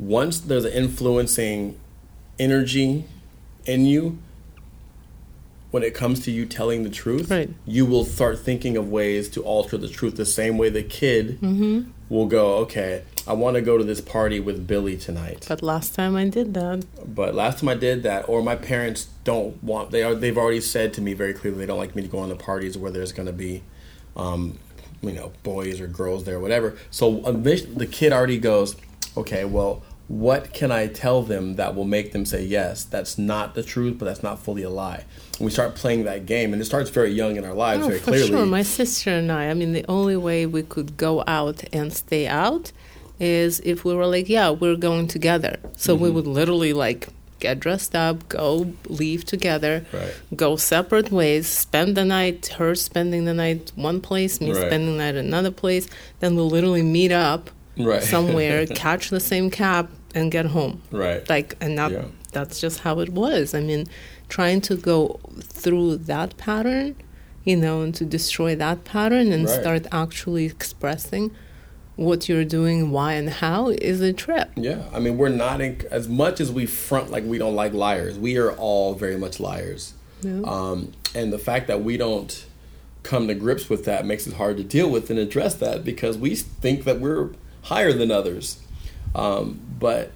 once 0.00 0.40
there's 0.40 0.64
an 0.64 0.72
influencing 0.72 1.78
energy 2.38 3.04
in 3.66 3.84
you, 3.84 4.18
when 5.70 5.82
it 5.84 5.94
comes 5.94 6.20
to 6.24 6.30
you 6.32 6.46
telling 6.46 6.82
the 6.82 6.90
truth, 6.90 7.30
Right. 7.30 7.50
you 7.66 7.86
will 7.86 8.04
start 8.04 8.40
thinking 8.40 8.76
of 8.76 8.88
ways 8.90 9.28
to 9.28 9.42
alter 9.42 9.76
the 9.76 9.88
truth. 9.88 10.16
The 10.16 10.24
same 10.26 10.58
way 10.58 10.68
the 10.70 10.82
kid 10.82 11.38
Mm-hmm. 11.40 11.90
will 12.08 12.26
go, 12.26 12.56
okay, 12.56 13.02
I 13.28 13.34
want 13.34 13.54
to 13.54 13.60
go 13.60 13.78
to 13.78 13.84
this 13.84 14.00
party 14.00 14.40
with 14.40 14.66
Billy 14.66 14.96
tonight. 14.96 15.44
But 15.48 15.62
last 15.62 15.94
time 15.94 16.16
I 16.16 16.28
did 16.28 16.54
that, 16.54 16.84
But 17.14 17.34
last 17.36 17.60
time 17.60 17.68
I 17.68 17.74
did 17.74 18.02
that, 18.02 18.28
or 18.28 18.42
my 18.42 18.56
parents 18.56 19.06
don't 19.22 19.62
want 19.62 19.90
they 19.92 20.02
are 20.02 20.14
they've 20.14 20.36
already 20.38 20.60
said 20.62 20.92
to 20.94 21.00
me 21.02 21.12
very 21.12 21.34
clearly 21.34 21.58
they 21.58 21.66
don't 21.66 21.78
like 21.78 21.94
me 21.94 22.02
to 22.02 22.08
go 22.08 22.18
on 22.18 22.30
the 22.30 22.36
parties 22.36 22.76
where 22.76 22.90
there's 22.90 23.12
going 23.12 23.26
to 23.26 23.32
be, 23.32 23.62
um, 24.16 24.58
you 25.02 25.12
know, 25.12 25.30
boys 25.44 25.80
or 25.80 25.86
girls 25.86 26.24
there, 26.24 26.40
whatever. 26.40 26.76
So 26.90 27.20
the 27.20 27.86
kid 27.88 28.12
already 28.12 28.38
goes, 28.38 28.74
okay, 29.16 29.44
well, 29.44 29.82
what 30.10 30.52
can 30.52 30.72
I 30.72 30.88
tell 30.88 31.22
them 31.22 31.54
that 31.54 31.76
will 31.76 31.84
make 31.84 32.10
them 32.10 32.24
say 32.26 32.42
yes? 32.44 32.82
That's 32.82 33.16
not 33.16 33.54
the 33.54 33.62
truth, 33.62 33.96
but 33.96 34.06
that's 34.06 34.24
not 34.24 34.40
fully 34.40 34.64
a 34.64 34.68
lie. 34.70 35.04
And 35.38 35.44
we 35.46 35.52
start 35.52 35.76
playing 35.76 36.02
that 36.04 36.26
game, 36.26 36.52
and 36.52 36.60
it 36.60 36.64
starts 36.64 36.90
very 36.90 37.12
young 37.12 37.36
in 37.36 37.44
our 37.44 37.54
lives, 37.54 37.84
Oh, 37.84 37.88
very 37.88 38.00
for 38.00 38.04
clearly. 38.10 38.26
sure. 38.28 38.44
My 38.46 38.62
sister 38.62 39.10
and 39.10 39.30
I, 39.30 39.50
I 39.50 39.54
mean, 39.54 39.72
the 39.72 39.84
only 39.88 40.16
way 40.16 40.46
we 40.46 40.64
could 40.64 40.96
go 40.96 41.22
out 41.28 41.62
and 41.72 41.92
stay 41.92 42.26
out 42.26 42.72
is 43.20 43.60
if 43.60 43.84
we 43.84 43.94
were 43.94 44.06
like, 44.06 44.28
yeah, 44.28 44.50
we're 44.50 44.74
going 44.74 45.06
together. 45.06 45.58
So 45.76 45.94
Mm-hmm. 45.94 46.02
we 46.04 46.10
would 46.10 46.26
literally 46.26 46.72
like 46.72 47.06
get 47.38 47.60
dressed 47.60 47.94
up, 47.94 48.28
go 48.28 48.72
leave 48.88 49.24
together, 49.24 49.86
Right. 49.92 50.12
go 50.34 50.56
separate 50.56 51.12
ways, 51.12 51.46
spend 51.46 51.96
the 51.96 52.04
night, 52.04 52.48
her 52.58 52.74
spending 52.74 53.26
the 53.26 53.32
night 53.34 53.70
one 53.76 54.00
place, 54.00 54.40
me 54.40 54.50
Right. 54.50 54.66
spending 54.66 54.96
the 54.98 55.04
night 55.04 55.14
another 55.14 55.52
place. 55.52 55.86
Then 56.18 56.34
we'll 56.34 56.50
literally 56.50 56.82
meet 56.82 57.12
up 57.12 57.48
Right. 57.78 58.02
somewhere, 58.02 58.66
catch 58.86 59.10
the 59.10 59.20
same 59.20 59.50
cab, 59.50 59.88
and 60.14 60.30
get 60.32 60.46
home 60.46 60.82
right. 60.90 61.28
like 61.28 61.56
and 61.60 61.78
that 61.78 61.90
Yeah. 61.92 62.04
that's 62.32 62.60
just 62.60 62.80
how 62.80 62.98
it 63.00 63.10
was 63.10 63.54
i 63.54 63.60
mean 63.60 63.86
trying 64.28 64.60
to 64.62 64.76
go 64.76 65.18
through 65.40 65.96
that 65.98 66.36
pattern 66.36 66.96
you 67.44 67.56
know 67.56 67.82
and 67.82 67.94
to 67.96 68.04
destroy 68.04 68.54
that 68.56 68.84
pattern 68.84 69.32
and 69.32 69.46
Right. 69.46 69.60
start 69.60 69.86
actually 69.92 70.44
expressing 70.46 71.30
what 71.96 72.28
you're 72.28 72.44
doing 72.44 72.90
why 72.90 73.12
and 73.14 73.28
how 73.28 73.68
is 73.68 74.00
a 74.00 74.12
trip 74.12 74.50
Yeah, 74.56 74.82
I 74.92 75.00
mean, 75.00 75.18
we're 75.18 75.28
not 75.28 75.60
in, 75.60 75.82
as 75.90 76.08
much 76.08 76.40
as 76.40 76.50
we 76.50 76.64
front 76.64 77.10
like 77.10 77.24
we 77.24 77.36
don't 77.36 77.54
like 77.54 77.74
liars. 77.74 78.18
We 78.18 78.38
are 78.38 78.52
all 78.52 78.94
very 78.94 79.18
much 79.18 79.38
liars, 79.38 79.92
Yeah. 80.22 80.40
um, 80.44 80.92
and 81.14 81.30
the 81.30 81.38
fact 81.38 81.66
that 81.66 81.82
we 81.84 81.98
don't 81.98 82.32
come 83.02 83.28
to 83.28 83.34
grips 83.34 83.68
with 83.68 83.84
that 83.84 84.06
makes 84.06 84.26
it 84.26 84.34
hard 84.34 84.56
to 84.56 84.64
deal 84.64 84.88
with 84.90 85.10
and 85.10 85.18
address 85.18 85.54
that 85.56 85.84
because 85.84 86.16
we 86.16 86.34
think 86.36 86.84
that 86.84 87.00
we're 87.00 87.30
higher 87.64 87.92
than 87.92 88.10
others. 88.10 88.58
Um, 89.14 89.60
but 89.78 90.12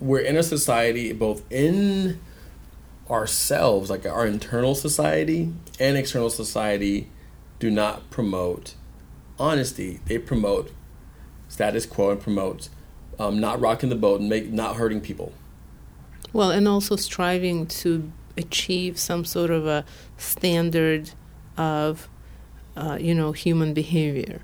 we're 0.00 0.20
in 0.20 0.36
a 0.36 0.42
society, 0.42 1.12
both 1.12 1.42
in 1.50 2.20
ourselves, 3.10 3.90
like 3.90 4.06
our 4.06 4.26
internal 4.26 4.74
society 4.74 5.52
and 5.78 5.96
external 5.96 6.30
society, 6.30 7.08
do 7.58 7.70
not 7.70 8.10
promote 8.10 8.74
honesty. 9.38 10.00
They 10.06 10.18
promote 10.18 10.72
status 11.48 11.86
quo 11.86 12.10
and 12.10 12.20
promote 12.20 12.68
um, 13.18 13.38
not 13.38 13.60
rocking 13.60 13.90
the 13.90 13.96
boat 13.96 14.20
and 14.20 14.28
make 14.28 14.50
not 14.50 14.76
hurting 14.76 15.00
people. 15.00 15.32
well 16.32 16.50
and 16.50 16.66
also 16.66 16.96
striving 16.96 17.66
to 17.66 18.10
achieve 18.38 18.98
some 18.98 19.24
sort 19.24 19.50
of 19.50 19.66
a 19.66 19.84
standard 20.16 21.10
of 21.58 22.08
uh, 22.76 22.96
you 22.98 23.14
know 23.14 23.32
human 23.32 23.74
behavior 23.74 24.40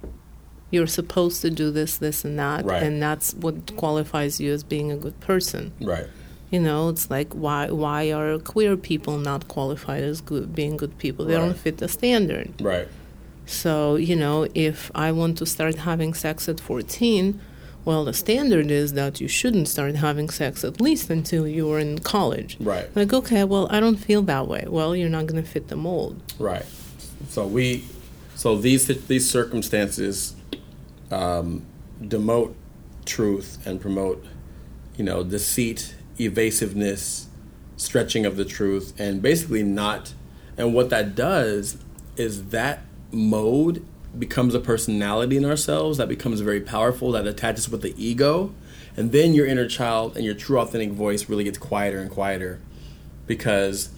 you're 0.71 0.87
supposed 0.87 1.41
to 1.43 1.51
do 1.51 1.71
this 1.71 1.97
this 1.99 2.25
and 2.25 2.39
that 2.39 2.65
Right. 2.65 2.83
and 2.83 3.01
that's 3.03 3.35
what 3.35 3.75
qualifies 3.77 4.39
you 4.41 4.53
as 4.53 4.63
being 4.63 4.91
a 4.93 4.97
good 4.97 5.19
person 5.21 5.73
Right. 5.81 6.07
You 6.51 6.61
know, 6.61 6.89
it's 6.89 7.11
like 7.11 7.31
why 7.35 7.71
why 7.71 8.11
are 8.13 8.39
queer 8.39 8.75
people 8.77 9.19
not 9.19 9.49
qualified 9.49 10.03
as 10.03 10.21
good 10.23 10.55
being 10.55 10.77
good 10.79 10.97
people? 10.99 11.25
They 11.27 11.35
Right. 11.35 11.45
don't 11.47 11.59
fit 11.59 11.77
the 11.79 11.89
standard. 11.89 12.49
Right. 12.61 12.89
So, 13.45 13.97
you 13.97 14.17
know, 14.17 14.47
if 14.55 14.91
I 14.95 15.13
want 15.13 15.37
to 15.39 15.47
start 15.47 15.75
having 15.91 16.13
sex 16.15 16.49
at 16.49 16.59
14, 16.61 17.39
well, 17.85 18.05
the 18.05 18.13
standard 18.13 18.71
is 18.71 18.93
that 18.95 19.21
you 19.23 19.29
shouldn't 19.29 19.69
start 19.69 19.95
having 19.97 20.29
sex 20.31 20.65
at 20.65 20.81
least 20.81 21.09
until 21.11 21.47
you're 21.49 21.79
in 21.79 21.99
college. 22.01 22.57
Right. 22.61 22.87
Like, 22.95 23.13
okay, 23.21 23.45
well, 23.45 23.67
I 23.71 23.79
don't 23.81 23.97
feel 23.97 24.23
that 24.23 24.47
way. 24.49 24.65
Well, 24.69 24.95
you're 24.97 25.09
not 25.19 25.27
going 25.27 25.43
to 25.43 25.49
fit 25.49 25.69
the 25.69 25.77
mold. 25.77 26.17
Right. 26.39 26.67
So 27.31 27.47
we, 27.47 27.85
so 28.35 28.57
these 28.57 28.87
these 29.07 29.29
circumstances, 29.31 30.35
um, 31.11 31.65
demote 32.01 32.55
truth 33.05 33.65
and 33.67 33.81
promote, 33.81 34.25
you 34.97 35.05
know, 35.05 35.23
deceit, 35.25 35.95
evasiveness, 36.21 37.29
stretching 37.77 38.27
of 38.27 38.37
the 38.37 38.45
truth, 38.45 38.93
and 38.99 39.23
basically 39.23 39.63
not. 39.63 40.15
And 40.57 40.75
what 40.75 40.91
that 40.91 41.15
does 41.15 41.79
is 42.17 42.47
that 42.49 42.81
mode 43.13 43.85
becomes 44.19 44.55
a 44.55 44.61
personality 44.61 45.37
in 45.37 45.45
ourselves 45.45 45.99
that 45.99 46.09
becomes 46.09 46.41
very 46.41 46.61
powerful 46.61 47.13
that 47.13 47.27
attaches 47.27 47.69
with 47.69 47.83
the 47.83 47.95
ego 48.03 48.53
and 48.97 49.13
then 49.13 49.33
your 49.35 49.47
inner 49.47 49.69
child 49.69 50.17
and 50.17 50.25
your 50.25 50.35
true 50.35 50.59
authentic 50.59 50.91
voice 50.91 51.29
really 51.29 51.45
gets 51.45 51.59
quieter 51.59 51.99
and 51.99 52.11
quieter 52.11 52.59
because 53.27 53.91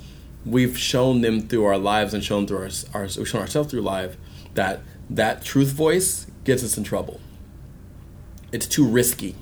we've 0.45 0.77
shown 0.77 1.20
them 1.20 1.41
through 1.41 1.65
our 1.65 1.78
lives 1.78 2.12
and 2.12 2.23
shown 2.24 2.47
through 2.47 2.59
our, 2.59 2.70
our 2.93 3.03
we've 3.03 3.28
shown 3.28 3.41
ourselves 3.41 3.70
through 3.70 3.81
life 3.81 4.16
that 4.55 4.81
that 5.09 5.43
truth 5.43 5.70
voice 5.70 6.27
gets 6.45 6.62
us 6.62 6.77
in 6.77 6.85
trouble 6.85 7.21
it's 8.53 8.67
too 8.67 8.87
risky 8.87 9.35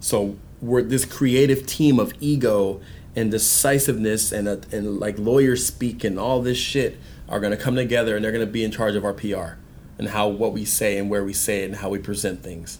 so 0.00 0.36
we're 0.60 0.82
this 0.82 1.04
creative 1.04 1.66
team 1.66 1.98
of 1.98 2.12
ego 2.20 2.80
and 3.16 3.30
decisiveness 3.30 4.32
and 4.32 4.48
uh, 4.48 4.56
and 4.72 4.98
like 4.98 5.18
lawyers 5.18 5.66
speak 5.66 6.04
and 6.04 6.18
all 6.18 6.42
this 6.42 6.58
shit 6.58 6.98
are 7.28 7.40
going 7.40 7.56
to 7.56 7.56
come 7.56 7.76
together 7.76 8.16
and 8.16 8.24
they're 8.24 8.32
going 8.32 8.44
to 8.44 8.52
be 8.52 8.64
in 8.64 8.70
charge 8.70 8.94
of 8.94 9.04
our 9.04 9.14
PR 9.14 9.56
and 9.98 10.08
how 10.08 10.28
what 10.28 10.52
we 10.52 10.64
say 10.64 10.98
and 10.98 11.08
where 11.08 11.24
we 11.24 11.32
say 11.32 11.62
it 11.62 11.66
and 11.66 11.76
how 11.76 11.88
we 11.88 11.98
present 11.98 12.42
things. 12.42 12.78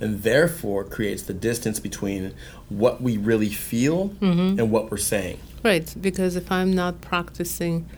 And 0.00 0.22
therefore 0.22 0.84
creates 0.84 1.22
the 1.22 1.34
distance 1.34 1.78
between 1.78 2.34
what 2.68 3.00
we 3.00 3.16
really 3.16 3.50
feel 3.50 4.14
and 4.58 4.70
what 4.70 4.90
we're 4.90 4.96
saying. 4.96 5.38
Right, 5.62 5.94
because 6.00 6.34
if 6.34 6.50
I'm 6.50 6.72
not 6.72 7.00
practicing, 7.00 7.88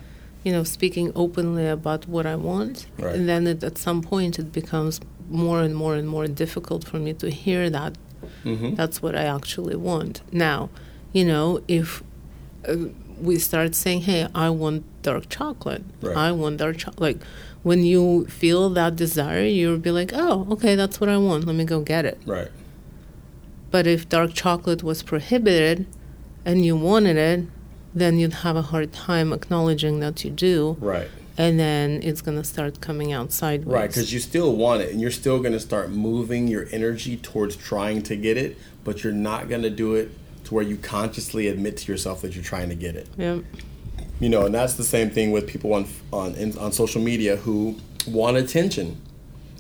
you 0.45 0.53
know, 0.53 0.63
speaking 0.65 1.11
openly 1.17 1.67
about 1.67 2.07
what 2.07 2.27
I 2.27 2.37
want, 2.37 2.87
Right. 2.99 3.15
and 3.17 3.29
then 3.29 3.47
it, 3.47 3.65
at 3.65 3.77
some 3.79 4.01
point 4.03 4.39
it 4.39 4.53
becomes 4.53 5.01
more 5.31 5.61
and 5.63 5.75
more 5.75 5.95
and 5.97 6.07
more 6.07 6.27
difficult 6.27 6.85
for 6.85 6.99
me 6.99 7.13
to 7.15 7.31
hear 7.31 7.71
that 7.71 7.97
Mm-hmm. 8.45 8.75
that's 8.75 9.03
what 9.03 9.15
I 9.15 9.25
actually 9.25 9.77
want. 9.77 10.21
Now, 10.33 10.71
you 11.13 11.25
know, 11.27 11.61
if 11.69 12.03
uh, 12.69 12.77
we 13.21 13.39
start 13.39 13.75
saying, 13.75 14.01
"Hey, 14.03 14.27
I 14.35 14.49
want 14.51 14.85
dark 15.03 15.29
chocolate. 15.29 15.85
Right. 16.03 16.17
I 16.17 16.33
want 16.33 16.57
dark 16.59 16.77
chocolate," 16.79 17.01
like 17.09 17.19
when 17.63 17.81
you 17.85 18.27
feel 18.41 18.71
that 18.71 18.97
desire, 18.97 19.45
you'll 19.59 19.79
be 19.79 19.91
like, 19.91 20.11
"Oh, 20.15 20.47
okay, 20.53 20.75
that's 20.75 21.01
what 21.01 21.09
I 21.11 21.19
want. 21.19 21.47
Let 21.47 21.57
me 21.57 21.65
go 21.65 21.81
get 21.81 22.05
it." 22.07 22.19
Right. 22.27 22.51
But 23.71 23.87
if 23.87 24.09
dark 24.09 24.33
chocolate 24.35 24.83
was 24.83 25.03
prohibited 25.03 25.87
and 26.45 26.65
you 26.65 26.77
wanted 26.77 27.17
it, 27.17 27.41
then 27.95 28.19
you'd 28.19 28.33
have 28.33 28.57
a 28.57 28.63
hard 28.63 28.93
time 28.93 29.33
acknowledging 29.33 30.01
that 30.01 30.25
you 30.25 30.31
do, 30.31 30.77
Right. 30.81 31.09
and 31.39 31.59
then 31.59 32.01
it's 32.03 32.21
going 32.21 32.37
to 32.37 32.45
start 32.45 32.81
coming 32.81 33.13
out 33.13 33.33
sideways. 33.33 33.75
Right, 33.75 33.89
because 33.89 34.13
you 34.13 34.21
still 34.21 34.55
want 34.57 34.83
it, 34.83 34.91
and 34.93 35.01
you're 35.01 35.11
still 35.11 35.39
going 35.41 35.53
to 35.53 35.61
start 35.61 35.91
moving 35.91 36.49
your 36.49 36.67
energy 36.73 37.17
towards 37.17 37.57
trying 37.57 38.03
to 38.05 38.17
get 38.17 38.37
it, 38.37 38.57
but 38.85 39.03
you're 39.05 39.13
not 39.13 39.49
going 39.49 39.63
to 39.63 39.71
do 39.71 39.95
it 39.95 40.11
to 40.45 40.55
where 40.55 40.65
you 40.65 40.77
consciously 40.77 41.49
admit 41.49 41.77
to 41.79 41.91
yourself 41.93 42.21
that 42.23 42.35
you're 42.35 42.45
trying 42.45 42.69
to 42.69 42.75
get 42.75 42.97
it. 42.97 43.07
yeah. 43.17 43.39
You 44.21 44.29
know, 44.29 44.47
and 44.47 44.55
that's 44.55 44.75
the 44.75 44.85
same 44.85 45.11
thing 45.11 45.33
with 45.33 45.47
people 45.49 45.75
on 45.75 45.87
on 46.13 46.35
in, 46.37 46.57
on 46.59 46.71
social 46.73 47.03
media 47.03 47.35
who 47.37 47.77
want 48.07 48.37
attention. 48.37 49.01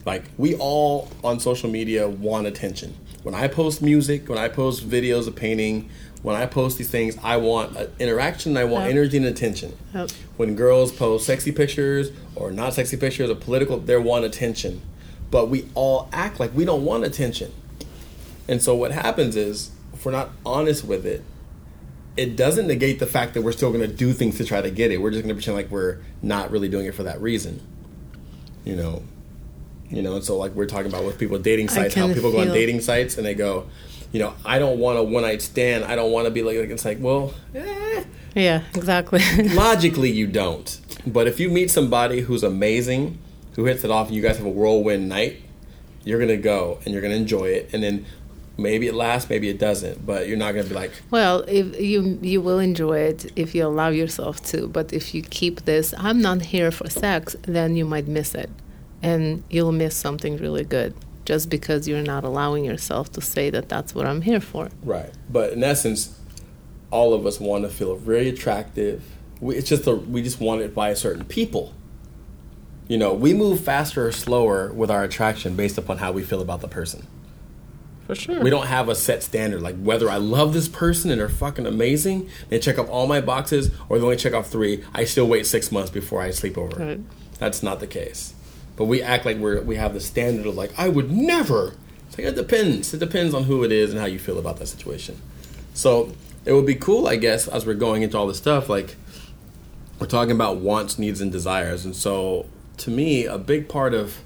Like 0.06 0.24
we 0.38 0.54
all 0.54 1.08
on 1.24 1.40
social 1.40 1.68
media 1.68 2.08
want 2.08 2.46
attention. 2.46 2.94
When 3.24 3.34
I 3.34 3.48
post 3.48 3.82
music, 3.82 4.28
when 4.28 4.38
I 4.38 4.48
post 4.48 4.88
videos 4.88 5.26
of 5.26 5.34
painting, 5.34 5.88
when 6.24 6.34
I 6.34 6.46
post 6.46 6.78
these 6.78 6.88
things, 6.88 7.18
I 7.22 7.36
want 7.36 7.76
interaction. 8.00 8.56
I 8.56 8.64
want 8.64 8.86
Yep. 8.86 8.90
energy 8.92 9.16
and 9.18 9.26
attention. 9.26 9.74
Yep. 9.94 10.10
When 10.38 10.54
girls 10.54 10.90
post 10.90 11.26
sexy 11.26 11.52
pictures 11.52 12.12
or 12.34 12.50
not 12.50 12.72
sexy 12.72 12.96
pictures 12.96 13.28
or 13.28 13.34
political, 13.34 13.78
they 13.78 13.98
want 13.98 14.24
attention. 14.24 14.80
But 15.30 15.50
we 15.50 15.66
all 15.74 16.08
act 16.14 16.40
like 16.40 16.56
we 16.56 16.64
don't 16.64 16.82
want 16.82 17.04
attention. 17.04 17.52
And 18.48 18.62
so 18.62 18.74
what 18.74 18.90
happens 18.92 19.36
is, 19.36 19.70
if 19.92 20.06
we're 20.06 20.12
not 20.12 20.30
honest 20.46 20.82
with 20.86 21.04
it, 21.04 21.22
it 22.16 22.36
doesn't 22.36 22.68
negate 22.68 23.00
the 23.00 23.06
fact 23.06 23.34
that 23.34 23.42
we're 23.42 23.52
still 23.52 23.70
going 23.70 23.82
to 23.82 23.94
do 23.94 24.14
things 24.14 24.38
to 24.38 24.46
try 24.46 24.62
to 24.62 24.70
get 24.70 24.90
it. 24.92 25.02
We're 25.02 25.10
just 25.10 25.24
going 25.24 25.28
to 25.28 25.34
pretend 25.34 25.58
like 25.58 25.70
we're 25.70 25.98
not 26.22 26.50
really 26.50 26.68
doing 26.70 26.86
it 26.86 26.94
for 26.94 27.02
that 27.02 27.20
reason. 27.20 27.60
You 28.64 28.76
know, 28.76 29.02
you 29.90 30.00
know, 30.00 30.14
and 30.14 30.24
so 30.24 30.38
like 30.38 30.54
we're 30.54 30.64
talking 30.64 30.86
about 30.90 31.04
with 31.04 31.18
people 31.18 31.38
dating 31.38 31.68
sites, 31.68 31.94
how 31.94 32.08
people 32.14 32.32
go 32.32 32.40
on 32.40 32.48
dating 32.48 32.80
sites 32.80 33.18
and 33.18 33.26
they 33.26 33.34
go, 33.34 33.66
you 34.14 34.20
know, 34.20 34.32
I 34.44 34.60
don't 34.60 34.78
want 34.78 34.96
a 34.96 35.02
one 35.02 35.24
night 35.24 35.42
stand. 35.42 35.84
I 35.84 35.96
don't 35.96 36.12
want 36.12 36.26
to 36.26 36.30
be 36.30 36.44
like, 36.44 36.56
like 36.56 36.70
it's 36.70 36.84
like, 36.84 36.98
well, 37.00 37.34
eh, 37.52 38.04
Yeah, 38.36 38.62
exactly. 38.72 39.20
logically 39.54 40.12
you 40.12 40.28
don't. 40.28 40.80
But 41.04 41.26
if 41.26 41.40
you 41.40 41.50
meet 41.50 41.68
somebody 41.68 42.20
who's 42.20 42.44
amazing, 42.44 43.18
who 43.56 43.64
hits 43.64 43.82
it 43.82 43.90
off, 43.90 44.06
and 44.06 44.14
you 44.14 44.22
guys 44.22 44.36
have 44.36 44.46
a 44.46 44.50
whirlwind 44.50 45.08
night, 45.08 45.42
you're 46.04 46.20
gonna 46.20 46.36
go 46.36 46.78
and 46.84 46.94
you're 46.94 47.02
gonna 47.02 47.16
enjoy 47.16 47.46
it, 47.46 47.70
and 47.72 47.82
then 47.82 48.06
maybe 48.56 48.86
it 48.86 48.94
lasts, 48.94 49.28
maybe 49.28 49.48
it 49.48 49.58
doesn't, 49.58 50.06
but 50.06 50.28
you're 50.28 50.38
not 50.38 50.54
gonna 50.54 50.68
be 50.68 50.76
like, 50.76 50.92
well, 51.10 51.44
if 51.48 51.80
you 51.80 52.16
you 52.22 52.40
will 52.40 52.60
enjoy 52.60 52.98
it 53.00 53.32
if 53.34 53.52
you 53.52 53.66
allow 53.66 53.88
yourself 53.88 54.40
to, 54.44 54.68
but 54.68 54.92
if 54.92 55.12
you 55.12 55.22
keep 55.22 55.64
this, 55.64 55.92
I'm 55.98 56.22
not 56.22 56.40
here 56.40 56.70
for 56.70 56.88
sex, 56.88 57.34
then 57.42 57.74
you 57.74 57.84
might 57.84 58.06
miss 58.06 58.32
it, 58.36 58.50
and 59.02 59.42
you'll 59.50 59.72
miss 59.72 59.96
something 59.96 60.36
really 60.36 60.62
good 60.62 60.94
just 61.24 61.48
because 61.48 61.88
you're 61.88 62.02
not 62.02 62.24
allowing 62.24 62.64
yourself 62.64 63.10
to 63.12 63.20
say 63.20 63.50
that 63.50 63.68
that's 63.68 63.94
what 63.94 64.06
I'm 64.06 64.22
here 64.22 64.40
for. 64.40 64.68
Right. 64.82 65.10
But 65.30 65.52
in 65.52 65.64
essence, 65.64 66.18
all 66.90 67.14
of 67.14 67.26
us 67.26 67.40
want 67.40 67.64
to 67.64 67.70
feel 67.70 67.96
very 67.96 68.28
attractive. 68.28 69.02
We, 69.40 69.56
it's 69.56 69.68
just 69.68 69.86
a, 69.86 69.94
we 69.94 70.22
just 70.22 70.40
want 70.40 70.60
it 70.60 70.74
by 70.74 70.90
a 70.90 70.96
certain 70.96 71.24
people. 71.24 71.74
You 72.88 72.98
know, 72.98 73.14
we 73.14 73.32
move 73.32 73.60
faster 73.60 74.06
or 74.06 74.12
slower 74.12 74.72
with 74.72 74.90
our 74.90 75.02
attraction 75.02 75.56
based 75.56 75.78
upon 75.78 75.98
how 75.98 76.12
we 76.12 76.22
feel 76.22 76.42
about 76.42 76.60
the 76.60 76.68
person. 76.68 77.06
For 78.06 78.14
sure. 78.14 78.40
We 78.40 78.50
don't 78.50 78.66
have 78.66 78.90
a 78.90 78.94
set 78.94 79.22
standard 79.22 79.62
like 79.62 79.76
whether 79.76 80.10
I 80.10 80.18
love 80.18 80.52
this 80.52 80.68
person 80.68 81.10
and 81.10 81.18
they're 81.18 81.30
fucking 81.30 81.66
amazing, 81.66 82.28
they 82.50 82.58
check 82.58 82.78
off 82.78 82.90
all 82.90 83.06
my 83.06 83.22
boxes, 83.22 83.70
or 83.88 83.98
they 83.98 84.04
only 84.04 84.16
check 84.16 84.34
off 84.34 84.48
three. 84.48 84.84
I 84.92 85.04
still 85.04 85.26
wait 85.26 85.46
six 85.46 85.72
months 85.72 85.90
before 85.90 86.20
I 86.20 86.30
sleep 86.30 86.58
over. 86.58 86.76
Right. 86.76 87.00
That's 87.38 87.62
not 87.62 87.80
the 87.80 87.86
case. 87.86 88.34
But 88.76 88.86
we 88.86 89.02
act 89.02 89.24
like 89.24 89.36
we're 89.38 89.60
we 89.62 89.76
have 89.76 89.94
the 89.94 90.00
standard 90.00 90.46
of 90.46 90.56
like 90.56 90.72
I 90.78 90.88
would 90.88 91.10
never. 91.10 91.74
It's 92.08 92.18
like 92.18 92.26
it 92.26 92.34
depends. 92.34 92.92
It 92.94 92.98
depends 92.98 93.34
on 93.34 93.44
who 93.44 93.64
it 93.64 93.72
is 93.72 93.90
and 93.90 94.00
how 94.00 94.06
you 94.06 94.18
feel 94.18 94.38
about 94.38 94.58
that 94.58 94.66
situation. 94.66 95.20
So 95.74 96.12
it 96.44 96.52
would 96.52 96.66
be 96.66 96.74
cool, 96.74 97.06
I 97.08 97.16
guess, 97.16 97.48
as 97.48 97.66
we're 97.66 97.74
going 97.74 98.02
into 98.02 98.18
all 98.18 98.26
this 98.26 98.38
stuff. 98.38 98.68
Like 98.68 98.96
we're 99.98 100.06
talking 100.06 100.32
about 100.32 100.56
wants, 100.56 100.98
needs, 100.98 101.20
and 101.20 101.30
desires, 101.30 101.84
and 101.84 101.94
so 101.94 102.46
to 102.78 102.90
me, 102.90 103.24
a 103.24 103.38
big 103.38 103.68
part 103.68 103.94
of 103.94 104.18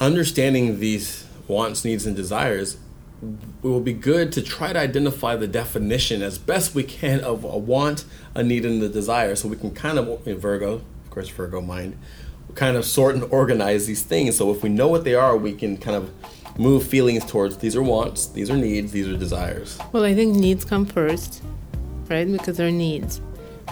understanding 0.00 0.80
these 0.80 1.26
wants, 1.46 1.84
needs, 1.84 2.06
and 2.06 2.16
desires 2.16 2.78
it 3.22 3.66
will 3.66 3.80
be 3.80 3.92
good 3.92 4.32
to 4.32 4.42
try 4.42 4.72
to 4.72 4.78
identify 4.78 5.36
the 5.36 5.46
definition 5.46 6.22
as 6.22 6.38
best 6.38 6.74
we 6.74 6.82
can 6.82 7.20
of 7.20 7.44
a 7.44 7.56
want, 7.56 8.04
a 8.34 8.42
need, 8.42 8.64
and 8.64 8.82
a 8.82 8.88
desire, 8.88 9.34
so 9.34 9.48
we 9.48 9.56
can 9.56 9.70
kind 9.70 9.98
of 9.98 10.22
Virgo, 10.24 10.74
of 10.74 11.10
course, 11.10 11.28
Virgo 11.28 11.60
mind, 11.60 11.96
kind 12.54 12.76
of 12.76 12.84
sort 12.84 13.14
and 13.14 13.24
organize 13.32 13.86
these 13.86 14.02
things. 14.02 14.36
So 14.36 14.50
if 14.50 14.62
we 14.62 14.68
know 14.68 14.88
what 14.88 15.04
they 15.04 15.14
are, 15.14 15.36
we 15.36 15.52
can 15.52 15.76
kind 15.76 15.96
of 15.96 16.10
move 16.58 16.86
feelings 16.86 17.24
towards 17.24 17.56
these 17.58 17.74
are 17.74 17.82
wants, 17.82 18.26
these 18.26 18.48
are 18.50 18.56
needs, 18.56 18.92
these 18.92 19.08
are 19.08 19.16
desires. 19.16 19.78
Well, 19.92 20.04
I 20.04 20.14
think 20.14 20.36
needs 20.36 20.64
come 20.64 20.86
first, 20.86 21.42
right? 22.08 22.30
Because 22.30 22.56
they're 22.56 22.70
needs. 22.70 23.20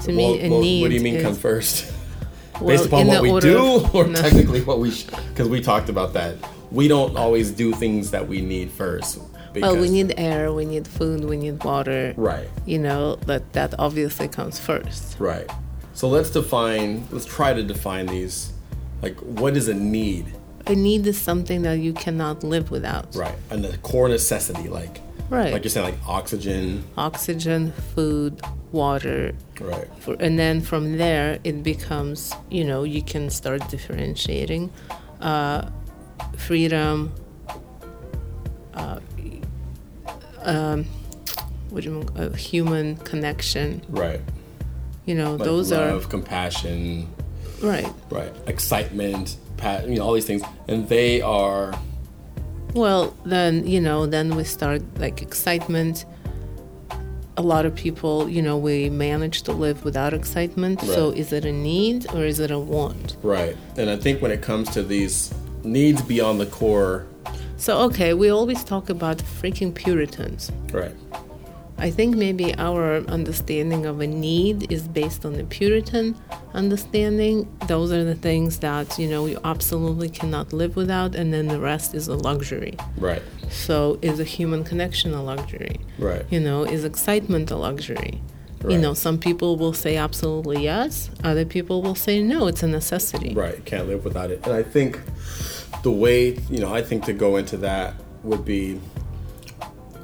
To 0.03 0.09
Well, 0.09 0.17
me, 0.17 0.41
a 0.47 0.51
well, 0.51 0.61
need. 0.61 0.83
what 0.83 0.89
do 0.89 0.95
you 0.97 1.01
mean 1.03 1.17
is, 1.17 1.23
come 1.23 1.35
first? 1.35 1.93
well, 2.61 2.69
Based 2.69 2.87
upon 2.87 3.07
what 3.07 3.23
we 3.23 3.39
do, 3.41 3.87
or 3.93 4.07
no. 4.09 4.21
technically 4.21 4.63
what 4.63 4.79
we, 4.81 4.91
because 5.29 5.49
we 5.49 5.61
talked 5.61 5.89
about 5.89 6.13
that. 6.15 6.37
We 6.73 6.89
don't 6.89 7.17
always 7.17 7.51
do 7.51 7.73
things 7.73 8.11
that 8.13 8.27
we 8.27 8.41
need 8.41 8.71
first. 8.71 9.21
Well, 9.55 9.77
we 9.77 9.91
need 9.91 10.15
air, 10.17 10.51
we 10.53 10.65
need 10.65 10.89
food, 10.89 11.25
we 11.27 11.37
need 11.37 11.63
water. 11.63 12.15
right. 12.17 12.49
You 12.65 12.79
know 12.79 13.17
that 13.27 13.53
that 13.53 13.75
obviously 13.79 14.27
comes 14.27 14.59
first. 14.59 15.17
Right. 15.21 15.49
So 15.93 16.09
let's 16.09 16.31
define, 16.31 17.07
let's 17.11 17.27
try 17.27 17.53
to 17.53 17.63
define 17.63 18.07
these. 18.07 18.52
Like, 19.03 19.17
what 19.19 19.57
is 19.57 19.69
a 19.69 19.75
need? 19.75 20.27
A 20.67 20.75
need 20.75 21.07
is 21.07 21.21
something 21.21 21.63
that 21.63 21.79
you 21.81 21.93
cannot 21.93 22.45
live 22.45 22.71
without. 22.71 23.15
Right. 23.17 23.35
And 23.51 23.65
the 23.65 23.77
core 23.79 24.09
necessity, 24.09 24.69
like, 24.69 25.01
Right. 25.29 25.53
like 25.53 25.65
you're 25.65 25.71
saying, 25.71 25.87
like 25.87 26.09
oxygen. 26.09 26.85
Oxygen, 26.97 27.73
food, 27.95 28.41
water, 28.71 29.35
Right. 29.61 29.89
for, 30.01 30.15
and 30.21 30.39
then 30.39 30.61
from 30.61 30.99
there 30.99 31.39
it 31.45 31.63
becomes 31.63 32.33
you 32.51 32.65
know 32.65 32.83
you 32.85 33.03
can 33.03 33.29
start 33.31 33.61
differentiating 33.69 34.71
uh, 35.21 35.69
freedom 36.37 37.13
uh, 38.75 38.99
um, 40.43 40.85
what 41.71 41.83
do 41.85 41.91
you 41.91 41.97
mean, 41.99 42.09
uh, 42.17 42.31
human 42.35 42.97
connection 42.97 43.83
Right. 43.89 44.21
you 45.07 45.15
know 45.15 45.35
Like 45.37 45.45
those 45.45 45.71
love, 45.71 46.09
compassion, 46.09 47.07
are 47.19 47.22
right 47.63 47.89
right. 48.11 48.33
Excitement, 48.47 49.37
pat, 49.57 49.89
you 49.89 49.97
know, 49.97 50.03
all 50.05 50.13
these 50.13 50.27
things. 50.27 50.43
And 50.69 50.89
they 50.89 51.21
are, 51.23 51.73
well 52.75 53.15
then 53.25 53.67
you 53.67 53.81
know 53.81 54.07
then 54.07 54.35
we 54.35 54.45
start 54.45 54.81
like 54.99 55.21
excitement 55.23 56.05
a 57.37 57.43
lot 57.43 57.65
of 57.67 57.75
people 57.75 58.29
you 58.29 58.43
know 58.43 58.57
we 58.57 58.89
manage 58.91 59.43
to 59.43 59.53
live 59.53 59.85
without 59.85 60.13
excitement 60.15 60.81
so 60.81 61.11
is 61.11 61.33
it 61.33 61.45
a 61.45 61.53
need 61.53 62.07
or 62.15 62.25
is 62.25 62.39
it 62.41 62.51
a 62.51 62.59
want 62.59 63.17
right. 63.23 63.57
And 63.77 63.89
I 63.91 63.97
think 63.97 64.21
when 64.23 64.31
it 64.31 64.43
comes 64.43 64.71
to 64.71 64.83
these 64.83 65.33
needs 65.65 66.03
beyond 66.03 66.41
the 66.41 66.47
core, 66.47 67.07
So 67.57 67.79
okay, 67.89 68.13
we 68.15 68.31
always 68.31 68.65
talk 68.65 68.91
about 68.91 69.19
freaking 69.19 69.73
Puritans. 69.75 70.51
right. 70.73 70.95
I 71.79 71.91
think 71.91 72.17
maybe 72.17 72.55
our 72.59 72.99
understanding 73.09 73.87
of 73.87 74.01
a 74.01 74.07
need 74.07 74.71
is 74.71 74.87
based 74.87 75.25
on 75.25 75.33
the 75.33 75.45
Puritan 75.45 76.17
understanding. 76.55 77.49
Those 77.67 77.91
are 77.93 78.05
the 78.05 78.15
things 78.15 78.59
that, 78.61 78.99
you 78.99 79.09
know, 79.09 79.27
you 79.27 79.39
absolutely 79.45 80.09
cannot 80.09 80.53
live 80.53 80.77
without, 80.77 81.15
and 81.15 81.33
then 81.33 81.49
the 81.49 81.59
rest 81.59 81.95
is 81.95 82.09
a 82.09 82.15
luxury. 82.15 82.77
Right. 82.97 83.23
So, 83.51 83.99
is 84.01 84.21
a 84.21 84.25
human 84.25 84.65
connection 84.65 85.13
a 85.13 85.23
luxury? 85.23 85.81
Right. 85.99 86.25
You 86.31 86.41
know, 86.41 86.65
is 86.65 86.85
excitement 86.85 87.51
a 87.51 87.57
luxury? 87.57 88.23
Right. 88.63 88.73
You 88.73 88.79
know, 88.79 88.95
some 88.95 89.19
people 89.19 89.57
will 89.57 89.73
say 89.73 89.97
absolutely 89.97 90.63
yes, 90.63 91.11
other 91.25 91.45
people 91.45 91.83
will 91.83 91.97
say 91.97 92.23
no, 92.23 92.47
it's 92.47 92.63
a 92.63 92.69
necessity. 92.69 93.35
Right, 93.35 93.65
can't 93.65 93.89
live 93.89 94.05
without 94.05 94.31
it. 94.31 94.47
And 94.47 94.55
I 94.55 94.63
think 94.63 95.01
the 95.83 95.91
way, 95.91 96.39
you 96.49 96.61
know, 96.61 96.73
I 96.73 96.83
think 96.83 97.05
to 97.07 97.13
go 97.13 97.37
into 97.37 97.57
that 97.59 97.95
would 98.23 98.45
be 98.45 98.81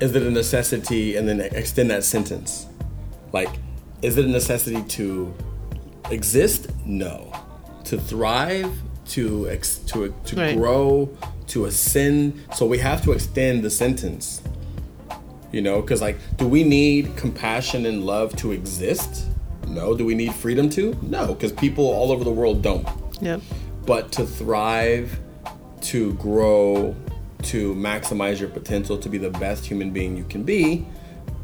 is 0.00 0.14
it 0.14 0.22
a 0.22 0.30
necessity 0.30 1.16
and 1.16 1.28
then 1.28 1.40
extend 1.40 1.90
that 1.90 2.04
sentence? 2.04 2.66
Like, 3.32 3.50
is 4.02 4.16
it 4.16 4.24
a 4.24 4.28
necessity 4.28 4.82
to 4.82 5.34
exist? 6.10 6.68
No. 6.86 7.32
To 7.84 7.98
thrive, 7.98 8.70
to 9.10 9.48
ex- 9.48 9.78
to 9.86 10.14
to 10.26 10.36
Right. 10.36 10.56
grow, 10.56 11.08
to 11.48 11.64
ascend. 11.64 12.34
So 12.54 12.66
we 12.66 12.78
have 12.78 13.02
to 13.04 13.12
extend 13.12 13.62
the 13.62 13.70
sentence. 13.70 14.42
You 15.50 15.62
know, 15.62 15.80
because 15.80 16.02
like, 16.02 16.18
do 16.36 16.46
we 16.46 16.62
need 16.62 17.16
compassion 17.16 17.86
and 17.86 18.04
love 18.04 18.36
to 18.36 18.52
exist? 18.52 19.24
No. 19.66 19.94
Do 19.94 20.04
we 20.04 20.14
need 20.14 20.34
freedom 20.34 20.68
to? 20.70 20.96
No, 21.02 21.28
because 21.28 21.52
people 21.52 21.86
all 21.86 22.12
over 22.12 22.22
the 22.24 22.30
world 22.30 22.62
don't 22.62 22.86
Yep. 23.22 23.40
but 23.86 24.12
to 24.12 24.26
thrive, 24.26 25.18
to 25.82 26.12
grow, 26.14 26.94
to 27.42 27.74
maximize 27.74 28.40
your 28.40 28.48
potential 28.48 28.98
to 28.98 29.08
be 29.08 29.18
the 29.18 29.30
best 29.30 29.64
human 29.66 29.90
being 29.90 30.16
you 30.16 30.24
can 30.24 30.42
be, 30.42 30.86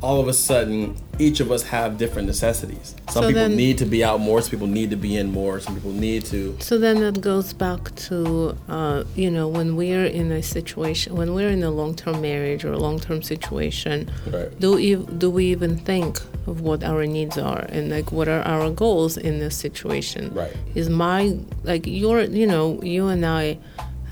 all 0.02 0.20
of 0.20 0.28
a 0.28 0.34
sudden, 0.34 0.94
each 1.18 1.40
of 1.40 1.50
us 1.50 1.62
have 1.62 1.96
different 1.96 2.26
necessities. 2.26 2.94
Some 3.10 3.22
So 3.22 3.28
people 3.28 3.42
then- 3.48 3.56
need 3.56 3.78
to 3.78 3.86
be 3.86 4.04
out 4.04 4.20
more, 4.20 4.42
some 4.42 4.50
people 4.50 4.66
need 4.66 4.90
to 4.90 4.96
be 4.96 5.16
in 5.16 5.30
more, 5.32 5.60
some 5.60 5.74
people 5.74 5.92
need 5.92 6.26
to. 6.26 6.56
So 6.60 6.76
then 6.78 7.00
that 7.00 7.22
goes 7.22 7.54
back 7.54 7.94
to, 8.08 8.54
uh, 8.68 9.04
you 9.16 9.30
know, 9.30 9.48
when 9.48 9.76
we're 9.76 10.04
in 10.04 10.30
a 10.32 10.42
situation, 10.42 11.16
when 11.16 11.32
we're 11.32 11.48
in 11.48 11.62
a 11.62 11.70
long 11.70 11.94
term 11.94 12.20
marriage 12.20 12.64
or 12.66 12.72
a 12.72 12.78
long 12.78 12.98
term 13.00 13.22
situation, 13.22 14.10
Right. 14.30 14.50
do, 14.60 14.78
ev- 14.78 15.18
do 15.18 15.30
we 15.30 15.46
even 15.46 15.76
think 15.78 16.20
of 16.46 16.60
what 16.60 16.84
our 16.84 17.06
needs 17.06 17.38
are 17.38 17.64
and 17.70 17.88
like 17.90 18.12
what 18.12 18.28
are 18.28 18.42
our 18.42 18.68
goals 18.70 19.16
in 19.16 19.38
this 19.38 19.56
situation? 19.56 20.32
Right. 20.34 20.52
Is 20.74 20.90
my, 20.90 21.38
like, 21.62 21.86
your, 21.86 22.20
you 22.22 22.46
know, 22.46 22.78
you 22.82 23.06
and 23.06 23.24
I 23.24 23.56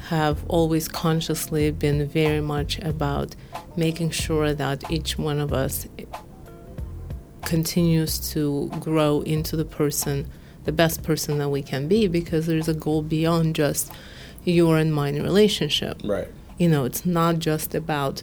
have 0.08 0.44
always 0.48 0.88
consciously 0.88 1.70
been 1.70 2.06
very 2.08 2.40
much 2.40 2.78
about 2.80 3.36
making 3.76 4.10
sure 4.10 4.52
that 4.52 4.90
each 4.90 5.18
one 5.18 5.40
of 5.40 5.52
us 5.52 5.86
continues 7.44 8.32
to 8.32 8.70
grow 8.80 9.20
into 9.22 9.56
the 9.56 9.64
person, 9.64 10.28
the 10.64 10.72
best 10.72 11.02
person 11.02 11.38
that 11.38 11.48
we 11.48 11.62
can 11.62 11.88
be, 11.88 12.06
because 12.06 12.46
there's 12.46 12.68
a 12.68 12.74
goal 12.74 13.02
beyond 13.02 13.54
just 13.54 13.92
your 14.44 14.76
and 14.78 14.92
mine 14.92 15.22
relationship. 15.22 16.00
Right. 16.04 16.28
You 16.58 16.68
know, 16.68 16.84
it's 16.84 17.06
not 17.06 17.38
just 17.38 17.74
about 17.74 18.22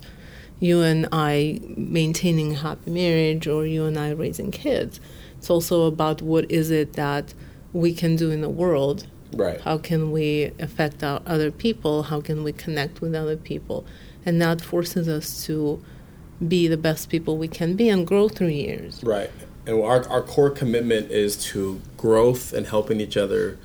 you 0.59 0.81
and 0.81 1.07
I 1.11 1.61
maintaining 1.77 2.53
a 2.53 2.59
happy 2.59 2.91
marriage 2.91 3.47
or 3.47 3.65
you 3.65 3.85
and 3.85 3.97
I 3.97 4.11
raising 4.11 4.51
kids. 4.51 4.99
It's 5.37 5.49
also 5.49 5.83
about 5.83 6.21
what 6.21 6.49
is 6.51 6.69
it 6.71 6.93
that 6.93 7.33
we 7.71 7.93
can 7.93 8.15
do 8.15 8.29
in 8.31 8.41
the 8.41 8.49
world. 8.49 9.07
Right. 9.33 9.61
How 9.61 9.77
can 9.77 10.11
we 10.11 10.51
affect 10.59 11.03
our 11.03 11.21
other 11.25 11.51
people? 11.51 12.03
How 12.03 12.21
can 12.21 12.43
we 12.43 12.51
connect 12.51 13.01
with 13.01 13.13
other 13.15 13.37
people? 13.37 13.85
And 14.25 14.41
that 14.41 14.61
forces 14.61 15.07
us 15.07 15.45
to 15.45 15.83
be 16.45 16.67
the 16.67 16.77
best 16.77 17.09
people 17.09 17.37
we 17.37 17.47
can 17.47 17.75
be 17.75 17.89
and 17.89 18.07
grow 18.07 18.29
through 18.29 18.47
years. 18.47 19.03
Right. 19.03 19.29
And 19.65 19.81
our, 19.81 20.07
our 20.09 20.21
core 20.21 20.49
commitment 20.49 21.11
is 21.11 21.35
to 21.47 21.81
growth 21.97 22.53
and 22.53 22.65
helping 22.65 23.01
each 23.01 23.17
other 23.17 23.57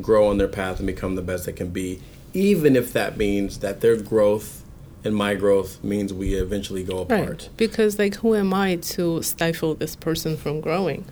grow 0.00 0.26
on 0.26 0.38
their 0.38 0.48
path 0.48 0.78
and 0.78 0.86
become 0.86 1.14
the 1.14 1.22
best 1.22 1.46
they 1.46 1.52
can 1.52 1.68
be, 1.68 2.00
even 2.32 2.76
if 2.76 2.92
that 2.92 3.16
means 3.16 3.58
that 3.58 3.80
their 3.80 3.96
growth 3.96 4.64
and 5.04 5.14
my 5.14 5.34
growth 5.34 5.82
means 5.82 6.12
we 6.12 6.34
eventually 6.34 6.82
go 6.82 7.00
apart. 7.00 7.28
Right. 7.28 7.48
Because, 7.56 7.98
like, 7.98 8.16
who 8.16 8.34
am 8.34 8.54
I 8.54 8.76
to 8.76 9.22
stifle 9.22 9.74
this 9.74 9.96
person 9.96 10.36
from 10.36 10.60
growing? 10.60 11.04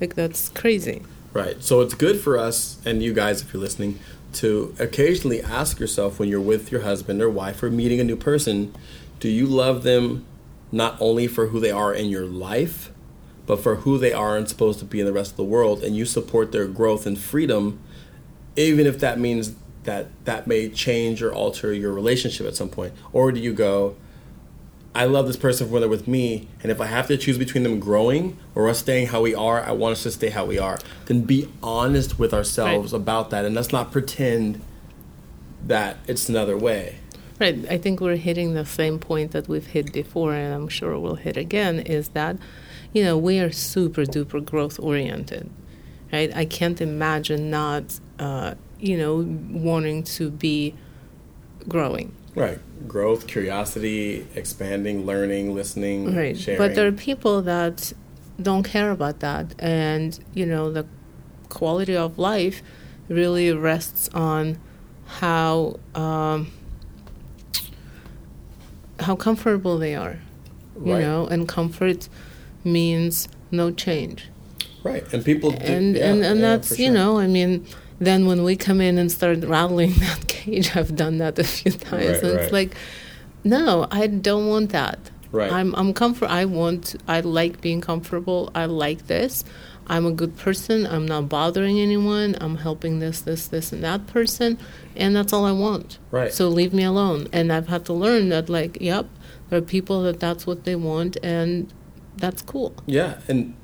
Like, 0.00 0.14
that's 0.14 0.50
crazy. 0.50 1.02
Right. 1.38 1.62
So 1.62 1.82
it's 1.82 1.94
good 1.94 2.20
for 2.20 2.36
us 2.36 2.84
and 2.84 3.00
you 3.00 3.14
guys, 3.14 3.42
if 3.42 3.54
you're 3.54 3.62
listening, 3.62 4.00
to 4.32 4.74
occasionally 4.80 5.40
ask 5.40 5.78
yourself 5.78 6.18
when 6.18 6.28
you're 6.28 6.40
with 6.40 6.72
your 6.72 6.80
husband 6.80 7.22
or 7.22 7.30
wife 7.30 7.62
or 7.62 7.70
meeting 7.70 8.00
a 8.00 8.04
new 8.04 8.16
person, 8.16 8.74
do 9.20 9.28
you 9.28 9.46
love 9.46 9.84
them 9.84 10.26
not 10.72 10.96
only 11.00 11.28
for 11.28 11.46
who 11.46 11.60
they 11.60 11.70
are 11.70 11.94
in 11.94 12.06
your 12.06 12.26
life, 12.26 12.90
but 13.46 13.60
for 13.60 13.76
who 13.76 13.98
they 13.98 14.12
are 14.12 14.36
and 14.36 14.48
supposed 14.48 14.80
to 14.80 14.84
be 14.84 14.98
in 14.98 15.06
the 15.06 15.12
rest 15.12 15.30
of 15.30 15.36
the 15.36 15.44
world, 15.44 15.84
and 15.84 15.96
you 15.96 16.04
support 16.04 16.50
their 16.50 16.66
growth 16.66 17.06
and 17.06 17.16
freedom, 17.16 17.78
even 18.56 18.84
if 18.84 18.98
that 18.98 19.20
means 19.20 19.54
that 19.84 20.08
that 20.24 20.48
may 20.48 20.68
change 20.68 21.22
or 21.22 21.32
alter 21.32 21.72
your 21.72 21.92
relationship 21.92 22.48
at 22.48 22.56
some 22.56 22.68
point? 22.68 22.92
Or 23.12 23.30
do 23.30 23.38
you 23.38 23.52
go, 23.52 23.94
I 24.94 25.04
love 25.04 25.26
this 25.26 25.36
person 25.36 25.70
when 25.70 25.80
they're 25.82 25.88
with 25.88 26.08
me, 26.08 26.48
and 26.62 26.72
if 26.72 26.80
I 26.80 26.86
have 26.86 27.06
to 27.08 27.16
choose 27.16 27.38
between 27.38 27.62
them 27.62 27.78
growing 27.78 28.36
or 28.54 28.68
us 28.68 28.78
staying 28.78 29.08
how 29.08 29.20
we 29.22 29.34
are, 29.34 29.62
I 29.62 29.72
want 29.72 29.92
us 29.92 30.02
to 30.04 30.10
stay 30.10 30.30
how 30.30 30.44
we 30.44 30.58
are. 30.58 30.78
Then 31.06 31.22
be 31.22 31.48
honest 31.62 32.18
with 32.18 32.34
ourselves 32.34 32.92
Right. 32.92 33.00
about 33.00 33.30
that, 33.30 33.44
and 33.44 33.54
let's 33.54 33.72
not 33.72 33.92
pretend 33.92 34.60
that 35.66 35.98
it's 36.06 36.28
another 36.28 36.56
way. 36.56 36.96
Right. 37.38 37.64
I 37.70 37.78
think 37.78 38.00
we're 38.00 38.16
hitting 38.16 38.54
the 38.54 38.66
same 38.66 38.98
point 38.98 39.30
that 39.30 39.46
we've 39.46 39.66
hit 39.66 39.92
before, 39.92 40.34
and 40.34 40.52
I'm 40.52 40.68
sure 40.68 40.98
we'll 40.98 41.14
hit 41.14 41.36
again 41.36 41.78
is 41.80 42.08
that, 42.08 42.36
you 42.92 43.04
know, 43.04 43.16
we 43.16 43.38
are 43.38 43.52
super 43.52 44.02
duper 44.02 44.44
growth 44.44 44.80
oriented, 44.80 45.48
right? 46.12 46.34
I 46.34 46.44
can't 46.44 46.80
imagine 46.80 47.50
not, 47.50 48.00
uh, 48.18 48.54
you 48.80 48.96
know, 48.98 49.24
wanting 49.52 50.02
to 50.04 50.30
be 50.30 50.74
growing. 51.68 52.12
Right. 52.38 52.58
Growth, 52.86 53.26
curiosity, 53.26 54.26
expanding, 54.34 55.04
learning, 55.04 55.54
listening, 55.54 56.14
Right. 56.14 56.36
sharing. 56.38 56.58
But 56.58 56.74
there 56.74 56.86
are 56.86 56.92
people 56.92 57.42
that 57.42 57.92
don't 58.40 58.62
care 58.62 58.90
about 58.92 59.18
that. 59.20 59.54
And, 59.58 60.18
you 60.34 60.46
know, 60.46 60.70
the 60.72 60.86
quality 61.48 61.96
of 61.96 62.18
life 62.18 62.62
really 63.08 63.52
rests 63.52 64.08
on 64.14 64.58
how 65.06 65.80
um, 65.94 66.52
how 69.00 69.16
comfortable 69.16 69.78
they 69.78 69.94
are. 69.94 70.18
You 70.84 70.92
Right. 70.92 71.00
know, 71.00 71.26
and 71.26 71.48
comfort 71.48 72.08
means 72.64 73.28
no 73.50 73.70
change. 73.70 74.28
right. 74.84 75.02
And 75.12 75.24
people 75.24 75.50
do, 75.50 75.56
And 75.56 75.96
yeah, 75.96 76.04
and, 76.12 76.24
and 76.24 76.40
yeah, 76.40 76.46
that's 76.56 76.68
for 76.76 76.80
you 76.82 76.90
know, 76.90 77.18
I 77.18 77.26
mean 77.26 77.66
then 77.98 78.26
when 78.26 78.44
we 78.44 78.56
come 78.56 78.80
in 78.80 78.98
and 78.98 79.10
start 79.10 79.44
rattling 79.44 79.92
that 79.98 80.28
cage, 80.28 80.76
I've 80.76 80.94
done 80.94 81.18
that 81.18 81.38
a 81.38 81.44
few 81.44 81.72
times. 81.72 81.92
Right, 81.92 82.22
and 82.22 82.34
right. 82.34 82.42
it's 82.42 82.52
like, 82.52 82.76
no, 83.44 83.86
I 83.90 84.06
don't 84.06 84.48
want 84.48 84.70
that. 84.70 84.98
Right. 85.30 85.52
I'm 85.52 85.74
I'm 85.74 85.92
comfort. 85.92 86.30
I 86.30 86.46
want. 86.46 86.96
I 87.06 87.20
like 87.20 87.60
being 87.60 87.80
comfortable. 87.80 88.50
I 88.54 88.64
like 88.64 89.06
this. 89.08 89.44
I'm 89.88 90.04
a 90.04 90.12
good 90.12 90.36
person. 90.36 90.86
I'm 90.86 91.06
not 91.06 91.28
bothering 91.28 91.80
anyone. 91.80 92.36
I'm 92.40 92.56
helping 92.56 92.98
this, 92.98 93.22
this, 93.22 93.48
this, 93.48 93.72
and 93.72 93.82
that 93.84 94.06
person, 94.06 94.58
and 94.94 95.16
that's 95.16 95.32
all 95.32 95.46
I 95.46 95.52
want. 95.52 95.98
Right. 96.10 96.32
So 96.32 96.48
leave 96.48 96.74
me 96.74 96.84
alone. 96.84 97.26
And 97.32 97.50
I've 97.50 97.68
had 97.68 97.86
to 97.86 97.94
learn 97.94 98.28
that, 98.28 98.50
like, 98.50 98.78
yep, 98.80 99.06
there 99.48 99.58
are 99.58 99.62
people 99.62 100.02
that 100.02 100.20
that's 100.20 100.46
what 100.46 100.64
they 100.64 100.76
want, 100.76 101.16
and 101.22 101.72
that's 102.16 102.42
cool. 102.42 102.74
Yeah, 102.84 103.18
and 103.28 103.54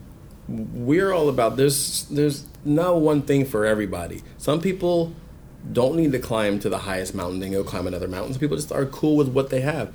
we're 0.48 1.12
all 1.12 1.28
about 1.28 1.56
there's 1.56 2.04
there's 2.04 2.44
no 2.64 2.96
one 2.96 3.22
thing 3.22 3.44
for 3.44 3.64
everybody. 3.64 4.22
Some 4.38 4.60
people 4.60 5.12
don't 5.72 5.96
need 5.96 6.12
to 6.12 6.18
climb 6.18 6.58
to 6.60 6.68
the 6.68 6.78
highest 6.78 7.14
mountain; 7.14 7.40
they 7.40 7.50
go 7.50 7.64
climb 7.64 7.86
another 7.86 8.08
mountain. 8.08 8.32
Some 8.34 8.40
people 8.40 8.56
just 8.56 8.72
are 8.72 8.86
cool 8.86 9.16
with 9.16 9.28
what 9.28 9.50
they 9.50 9.60
have. 9.60 9.94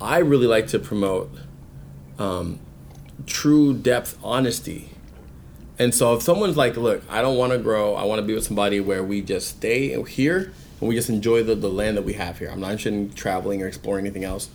I 0.00 0.18
really 0.18 0.46
like 0.46 0.68
to 0.68 0.78
promote 0.78 1.30
um, 2.18 2.58
true 3.26 3.74
depth 3.74 4.18
honesty. 4.22 4.90
And 5.78 5.94
so 5.94 6.14
if 6.14 6.22
someone's 6.22 6.56
like, 6.56 6.76
look, 6.76 7.02
I 7.08 7.22
don't 7.22 7.36
want 7.36 7.52
to 7.52 7.58
grow, 7.58 7.94
I 7.94 8.04
want 8.04 8.20
to 8.20 8.26
be 8.26 8.34
with 8.34 8.44
somebody 8.44 8.80
where 8.80 9.02
we 9.04 9.22
just 9.22 9.48
stay 9.48 10.00
here 10.04 10.52
and 10.80 10.88
we 10.88 10.94
just 10.96 11.08
enjoy 11.08 11.44
the, 11.44 11.54
the 11.54 11.68
land 11.68 11.96
that 11.96 12.02
we 12.02 12.14
have 12.14 12.38
here. 12.38 12.50
I'm 12.50 12.60
not 12.60 12.72
interested 12.72 12.94
in 12.94 13.12
traveling 13.12 13.62
or 13.62 13.68
exploring 13.68 14.04
anything 14.04 14.24
else. 14.24 14.50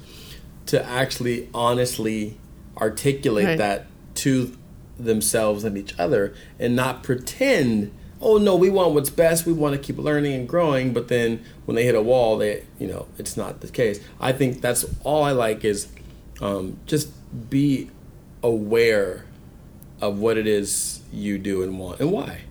To 0.68 0.84
actually 0.84 1.50
honestly 1.54 2.38
articulate 2.78 3.46
Right. 3.46 3.58
that 3.58 3.86
to 4.16 4.58
themselves 5.00 5.64
and 5.64 5.78
each 5.78 5.98
other 6.00 6.34
and 6.60 6.76
not 6.76 7.04
pretend, 7.04 7.92
oh 8.22 8.38
no, 8.38 8.56
we 8.56 8.70
want 8.70 8.94
what's 8.94 9.10
best, 9.10 9.46
we 9.46 9.54
want 9.54 9.74
to 9.76 9.80
keep 9.80 9.98
learning 9.98 10.34
and 10.34 10.48
growing, 10.48 10.94
but 10.94 11.08
then 11.08 11.44
when 11.66 11.76
they 11.76 11.84
hit 11.86 11.96
a 11.96 12.02
wall, 12.02 12.38
they 12.38 12.64
you 12.80 12.88
know, 12.88 13.08
it's 13.18 13.36
not 13.38 13.62
the 13.62 13.68
case. 13.68 14.00
I 14.20 14.32
think 14.32 14.62
that's 14.62 14.86
all 15.04 15.24
I 15.24 15.32
like 15.32 15.64
is 15.64 15.88
um, 16.42 16.78
just 16.86 17.10
be 17.50 17.90
aware 18.42 19.26
of 20.02 20.20
what 20.20 20.38
it 20.38 20.48
is 20.48 21.02
you 21.12 21.38
do 21.38 21.64
and 21.64 21.80
want 21.80 22.00
and 22.00 22.12
why. 22.12 22.42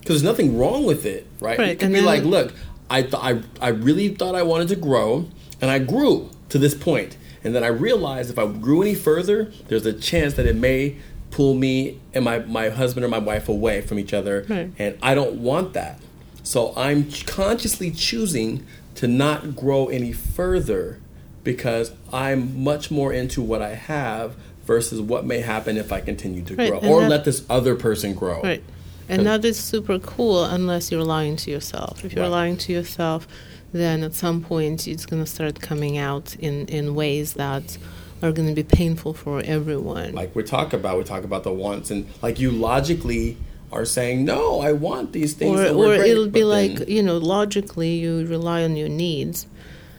Because 0.00 0.22
there's 0.22 0.30
nothing 0.32 0.58
wrong 0.58 0.84
with 0.84 1.04
it, 1.06 1.26
right? 1.40 1.58
Right, 1.58 1.70
You 1.70 1.76
can 1.76 1.86
and 1.86 1.94
be 1.94 2.00
then- 2.00 2.06
like, 2.06 2.24
look, 2.24 2.54
I, 2.90 3.02
th- 3.02 3.14
I, 3.14 3.40
I 3.60 3.68
really 3.68 4.08
thought 4.10 4.34
I 4.34 4.42
wanted 4.42 4.68
to 4.68 4.76
grow, 4.76 5.28
and 5.60 5.70
I 5.70 5.78
grew 5.78 6.28
to 6.50 6.58
this 6.58 6.74
point. 6.74 7.16
And 7.44 7.54
then 7.54 7.64
I 7.64 7.68
realized 7.68 8.30
if 8.30 8.38
I 8.38 8.46
grew 8.46 8.82
any 8.82 8.94
further, 8.94 9.50
there's 9.68 9.86
a 9.86 9.92
chance 9.92 10.34
that 10.34 10.46
it 10.46 10.54
may 10.56 10.96
pull 11.32 11.54
me 11.54 11.98
and 12.14 12.24
my, 12.24 12.38
my 12.40 12.68
husband 12.68 13.04
or 13.04 13.08
my 13.08 13.18
wife 13.18 13.48
away 13.48 13.80
from 13.80 13.98
each 13.98 14.12
other. 14.14 14.46
Right. 14.48 14.70
And 14.78 14.96
I 15.02 15.14
don't 15.16 15.36
want 15.36 15.72
that. 15.72 15.98
So 16.44 16.72
I'm 16.76 17.10
consciously 17.26 17.90
choosing 17.90 18.64
to 18.96 19.08
not 19.08 19.56
grow 19.56 19.86
any 19.88 20.12
further 20.12 21.00
because 21.42 21.90
I'm 22.12 22.62
much 22.62 22.90
more 22.90 23.12
into 23.12 23.42
what 23.42 23.62
I 23.62 23.74
have 23.74 24.36
versus 24.64 25.00
what 25.00 25.24
may 25.26 25.40
happen 25.40 25.76
if 25.76 25.90
I 25.92 26.00
continue 26.00 26.42
to 26.44 26.54
Right, 26.54 26.70
grow 26.70 26.78
and 26.78 26.88
or 26.88 27.00
that- 27.00 27.08
let 27.10 27.24
this 27.24 27.44
other 27.50 27.74
person 27.74 28.14
grow. 28.14 28.40
Right. 28.42 28.62
And 29.08 29.26
that 29.26 29.44
is 29.44 29.58
super 29.58 29.98
cool 29.98 30.44
unless 30.44 30.92
you're 30.92 31.04
lying 31.04 31.36
to 31.36 31.50
yourself. 31.50 32.04
If 32.04 32.12
you're 32.14 32.22
Right. 32.24 32.30
lying 32.30 32.56
to 32.58 32.72
yourself, 32.72 33.26
then 33.72 34.02
at 34.04 34.14
some 34.14 34.40
point 34.42 34.86
it's 34.86 35.04
going 35.06 35.22
to 35.22 35.28
start 35.30 35.60
coming 35.60 35.98
out 35.98 36.36
in, 36.38 36.66
in 36.66 36.94
ways 36.94 37.32
that 37.34 37.76
are 38.22 38.32
going 38.32 38.48
to 38.48 38.54
be 38.54 38.62
painful 38.62 39.12
for 39.14 39.40
everyone. 39.44 40.12
like 40.12 40.34
we 40.34 40.42
talk 40.42 40.72
about 40.72 40.98
we 40.98 41.04
talk 41.04 41.24
about 41.24 41.42
the 41.42 41.52
wants 41.52 41.90
and 41.90 42.06
like 42.22 42.38
you 42.38 42.50
logically 42.50 43.36
are 43.72 43.84
saying 43.84 44.24
no 44.24 44.60
i 44.60 44.70
want 44.72 45.12
these 45.12 45.32
things 45.34 45.58
or 45.60 45.68
or 45.68 45.96
great," 45.96 46.10
it'll 46.10 46.28
be 46.28 46.44
like, 46.44 46.74
then- 46.76 46.88
you 46.88 47.02
know, 47.02 47.16
logically 47.18 47.92
you 47.96 48.24
rely 48.26 48.62
on 48.62 48.76
your 48.76 48.88
needs, 48.88 49.46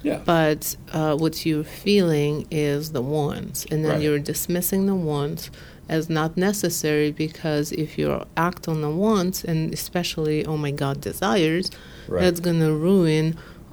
yeah 0.03 0.19
but 0.25 0.75
uh, 0.93 1.15
what 1.15 1.45
you're 1.45 1.63
feeling 1.85 2.45
is 2.51 2.91
the 2.91 3.01
wants. 3.01 3.65
And 3.71 3.83
then 3.83 3.93
Right. 3.93 4.01
you're 4.03 4.19
dismissing 4.19 4.85
the 4.85 4.95
wants 5.11 5.49
as 5.89 6.09
not 6.09 6.37
necessary 6.37 7.11
because 7.11 7.71
if 7.73 7.97
you 7.97 8.05
act 8.37 8.67
on 8.67 8.77
the 8.81 8.89
wants, 9.05 9.43
and 9.43 9.73
especially, 9.73 10.45
oh 10.45 10.55
my 10.65 10.71
God, 10.71 10.95
desires, 11.01 11.65
Right. 12.07 12.21
that's 12.21 12.39
going 12.47 12.59
to 12.67 12.71
ruin 12.73 13.25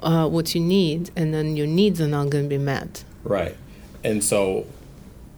uh, 0.03 0.27
what 0.29 0.47
you 0.55 0.61
need, 0.63 1.11
and 1.15 1.33
then 1.35 1.57
your 1.59 1.67
needs 1.67 2.01
are 2.01 2.09
not 2.19 2.31
going 2.31 2.45
to 2.45 2.49
be 2.59 2.63
met. 2.75 3.05
right 3.23 3.55
and 4.05 4.23
so 4.23 4.67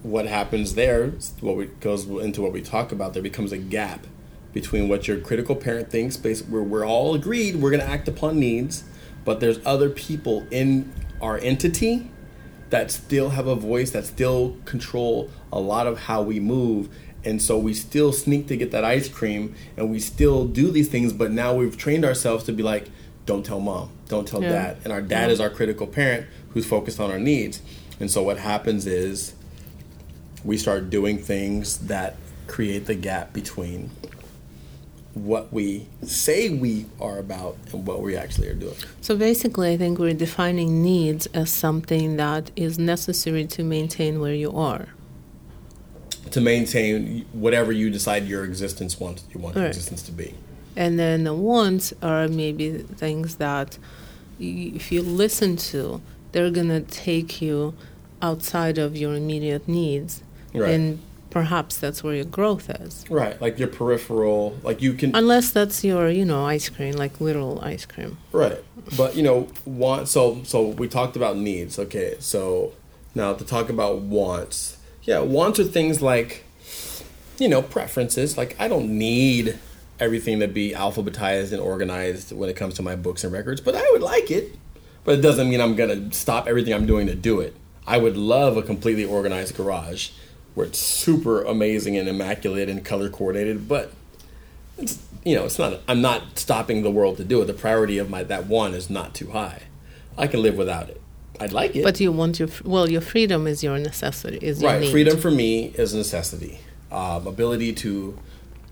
what 0.02 0.26
happens 0.26 0.74
there 0.74 1.12
what 1.40 1.56
we 1.56 1.66
goes 1.66 2.06
into 2.06 2.42
what 2.42 2.52
we 2.52 2.60
talk 2.60 2.90
about 2.92 3.14
there 3.14 3.22
becomes 3.22 3.52
a 3.52 3.58
gap 3.58 4.06
between 4.52 4.88
what 4.88 5.06
your 5.06 5.18
critical 5.18 5.54
parent 5.54 5.90
thinks 5.90 6.16
based 6.16 6.48
where 6.48 6.62
we're 6.62 6.86
all 6.86 7.14
agreed 7.14 7.56
we're 7.56 7.70
going 7.70 7.80
to 7.82 7.88
act 7.88 8.08
upon 8.08 8.38
needs 8.38 8.84
but 9.24 9.40
there's 9.40 9.64
other 9.64 9.88
people 9.88 10.44
in 10.50 10.92
our 11.20 11.38
entity 11.38 12.10
that 12.70 12.90
still 12.90 13.30
have 13.30 13.46
a 13.46 13.54
voice 13.54 13.90
that 13.90 14.04
still 14.04 14.56
control 14.64 15.30
a 15.52 15.60
lot 15.60 15.86
of 15.86 16.00
how 16.00 16.22
we 16.22 16.40
move. 16.40 16.88
And 17.22 17.40
so 17.40 17.58
we 17.58 17.74
still 17.74 18.12
sneak 18.12 18.48
to 18.48 18.56
get 18.56 18.70
that 18.70 18.82
ice 18.82 19.08
cream 19.08 19.54
and 19.76 19.90
we 19.90 20.00
still 20.00 20.46
do 20.46 20.70
these 20.70 20.88
things 20.88 21.12
but 21.12 21.30
now 21.30 21.54
we've 21.54 21.76
trained 21.76 22.04
ourselves 22.04 22.44
to 22.44 22.52
be 22.52 22.62
like 22.62 22.88
don't 23.26 23.44
tell 23.46 23.60
mom. 23.60 23.90
Don't 24.08 24.26
tell 24.26 24.42
Yeah. 24.42 24.48
dad. 24.48 24.76
And 24.84 24.92
our 24.92 25.02
dad 25.02 25.30
is 25.30 25.38
our 25.38 25.50
critical 25.50 25.86
parent 25.86 26.26
who's 26.50 26.66
focused 26.66 26.98
on 26.98 27.10
our 27.10 27.20
needs 27.20 27.60
and 28.02 28.10
so 28.10 28.22
what 28.22 28.36
happens 28.36 28.84
is 28.86 29.32
we 30.44 30.58
start 30.58 30.90
doing 30.90 31.16
things 31.18 31.78
that 31.86 32.16
create 32.48 32.84
the 32.86 32.96
gap 32.96 33.32
between 33.32 33.90
what 35.14 35.52
we 35.52 35.86
say 36.02 36.48
we 36.50 36.84
are 37.00 37.18
about 37.18 37.56
and 37.72 37.86
what 37.86 38.00
we 38.02 38.16
actually 38.16 38.48
are 38.48 38.54
doing 38.54 38.74
So 39.02 39.16
basically, 39.16 39.72
I 39.72 39.76
think 39.76 39.98
we're 39.98 40.14
defining 40.14 40.82
needs 40.82 41.26
as 41.28 41.48
something 41.50 42.16
that 42.16 42.50
is 42.56 42.78
necessary 42.78 43.46
to 43.46 43.62
maintain 43.62 44.20
where 44.20 44.34
you 44.34 44.52
are. 44.52 44.88
to 46.32 46.40
maintain 46.40 47.24
whatever 47.32 47.70
you 47.72 47.88
decide 47.90 48.26
your 48.26 48.42
existence 48.44 48.98
wants 48.98 49.22
you 49.32 49.38
want 49.40 49.54
your 49.54 49.64
Right. 49.64 49.74
existence 49.76 50.02
to 50.02 50.12
be 50.12 50.34
And 50.76 50.98
then 50.98 51.22
the 51.24 51.34
wants 51.34 51.92
are 52.02 52.26
maybe 52.26 52.66
things 53.04 53.36
that 53.36 53.78
y- 54.40 54.72
if 54.74 54.90
you 54.90 55.02
listen 55.02 55.56
to, 55.72 56.00
they're 56.32 56.50
going 56.50 56.68
to 56.70 56.80
take 56.80 57.42
you 57.42 57.74
outside 58.22 58.78
of 58.78 58.96
your 58.96 59.14
immediate 59.14 59.68
needs. 59.68 60.22
Right. 60.54 60.70
And 60.70 61.00
perhaps 61.32 61.78
that's 61.78 62.04
where 62.04 62.14
your 62.14 62.26
growth 62.26 62.68
is. 62.68 63.04
Right, 63.10 63.40
like 63.40 63.58
your 63.58 63.68
peripheral, 63.68 64.56
like 64.62 64.80
you 64.80 64.92
can. 64.92 65.16
Unless 65.16 65.50
that's 65.50 65.82
your, 65.82 66.08
you 66.08 66.24
know, 66.24 66.44
ice 66.44 66.68
cream, 66.68 66.94
like 66.94 67.20
literal 67.20 67.60
ice 67.62 67.84
cream. 67.86 68.18
Right, 68.30 68.62
but 68.96 69.16
you 69.16 69.22
know, 69.22 69.48
want. 69.64 70.08
So, 70.08 70.42
so 70.44 70.68
we 70.68 70.88
talked 70.88 71.16
about 71.16 71.36
needs. 71.36 71.78
Okay, 71.78 72.16
so 72.20 72.72
now 73.14 73.32
to 73.32 73.44
talk 73.44 73.68
about 73.68 73.98
wants. 73.98 74.76
Yeah, 75.02 75.20
wants 75.20 75.58
are 75.58 75.64
things 75.64 76.00
like, 76.00 76.44
you 77.38 77.48
know, 77.48 77.62
preferences. 77.62 78.36
Like 78.38 78.54
I 78.60 78.68
don't 78.68 78.96
need 78.96 79.58
everything 79.98 80.40
to 80.40 80.48
be 80.48 80.72
alphabetized 80.72 81.52
and 81.52 81.60
organized 81.60 82.32
when 82.32 82.48
it 82.48 82.56
comes 82.56 82.74
to 82.74 82.82
my 82.82 82.94
books 82.94 83.24
and 83.24 83.32
records, 83.32 83.60
but 83.60 83.74
I 83.74 83.88
would 83.92 84.02
like 84.02 84.30
it. 84.30 84.56
But 85.04 85.18
it 85.18 85.22
doesn't 85.22 85.48
mean 85.48 85.60
I'm 85.60 85.74
gonna 85.74 86.12
stop 86.12 86.46
everything 86.46 86.74
I'm 86.74 86.86
doing 86.86 87.06
to 87.06 87.14
do 87.14 87.40
it. 87.40 87.56
I 87.86 87.98
would 87.98 88.16
love 88.16 88.56
a 88.56 88.62
completely 88.62 89.04
organized 89.04 89.56
garage 89.56 90.10
where 90.54 90.66
it's 90.66 90.78
super 90.78 91.42
amazing 91.42 91.96
and 91.96 92.08
immaculate 92.08 92.68
and 92.68 92.84
color 92.84 93.08
coordinated, 93.08 93.68
but 93.68 93.92
it's 94.78 94.98
you 95.24 95.36
know, 95.36 95.44
it's 95.44 95.58
not 95.58 95.80
I'm 95.88 96.00
not 96.00 96.38
stopping 96.38 96.82
the 96.82 96.90
world 96.90 97.16
to 97.18 97.24
do 97.24 97.40
it. 97.42 97.46
The 97.46 97.54
priority 97.54 97.98
of 97.98 98.10
my 98.10 98.22
that 98.24 98.46
one 98.46 98.74
is 98.74 98.90
not 98.90 99.14
too 99.14 99.30
high. 99.30 99.62
I 100.18 100.26
can 100.26 100.42
live 100.42 100.56
without 100.56 100.90
it. 100.90 101.00
I'd 101.40 101.52
like 101.52 101.74
it. 101.74 101.82
But 101.82 101.98
you 102.00 102.12
want 102.12 102.38
your, 102.38 102.48
well, 102.64 102.88
your 102.90 103.00
freedom 103.00 103.46
is 103.46 103.62
your 103.64 103.78
necessity, 103.78 104.38
is 104.40 104.62
your 104.62 104.70
right, 104.70 104.80
need. 104.82 104.90
freedom 104.90 105.18
for 105.18 105.30
me 105.30 105.72
is 105.74 105.94
a 105.94 105.96
necessity. 105.96 106.60
Um, 106.90 107.26
ability 107.26 107.72
to 107.74 108.18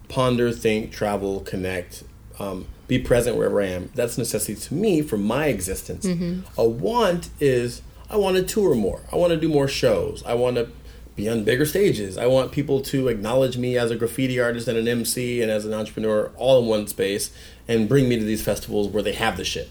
ponder, 0.09 0.53
think, 0.53 0.93
travel, 0.93 1.41
connect, 1.41 2.05
um, 2.39 2.67
be 2.87 2.99
present 2.99 3.37
wherever 3.37 3.63
I 3.63 3.67
am. 3.67 3.91
That's 3.95 4.17
a 4.19 4.21
necessity 4.21 4.57
to 4.57 4.75
me 4.75 5.01
for 5.01 5.17
my 5.17 5.47
existence. 5.47 6.05
Mm-hmm. 6.05 6.43
A 6.61 6.69
want 6.69 7.31
is 7.41 7.83
I 8.11 8.17
want 8.17 8.37
to 8.37 8.43
tour 8.43 8.75
more. 8.75 9.03
I 9.13 9.17
want 9.17 9.31
to 9.31 9.37
do 9.41 9.49
more 9.49 9.69
shows. 9.69 10.23
I 10.25 10.35
want 10.35 10.57
to 10.57 10.69
be 11.17 11.29
on 11.29 11.45
bigger 11.45 11.65
stages. 11.65 12.19
I 12.19 12.27
want 12.27 12.53
people 12.53 12.81
to 12.83 13.09
acknowledge 13.09 13.57
me 13.57 13.79
as 13.79 13.91
a 13.91 13.97
graffiti 13.97 14.41
artist 14.41 14.69
and 14.69 14.77
an 14.77 14.89
MC 14.89 15.41
and 15.41 15.51
as 15.51 15.65
an 15.65 15.73
entrepreneur 15.73 16.33
all 16.37 16.63
in 16.63 16.69
one 16.69 16.87
space 16.87 17.31
and 17.69 17.89
bring 17.89 18.09
me 18.09 18.19
to 18.19 18.25
these 18.25 18.43
festivals 18.43 18.89
where 18.89 19.03
they 19.03 19.13
have 19.13 19.37
the 19.37 19.45
shit. 19.45 19.69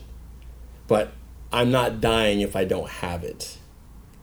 But 0.88 1.12
I'm 1.52 1.72
not 1.72 2.00
dying 2.00 2.42
if 2.42 2.56
I 2.56 2.64
don't 2.64 2.90
have 2.90 3.24
it 3.24 3.58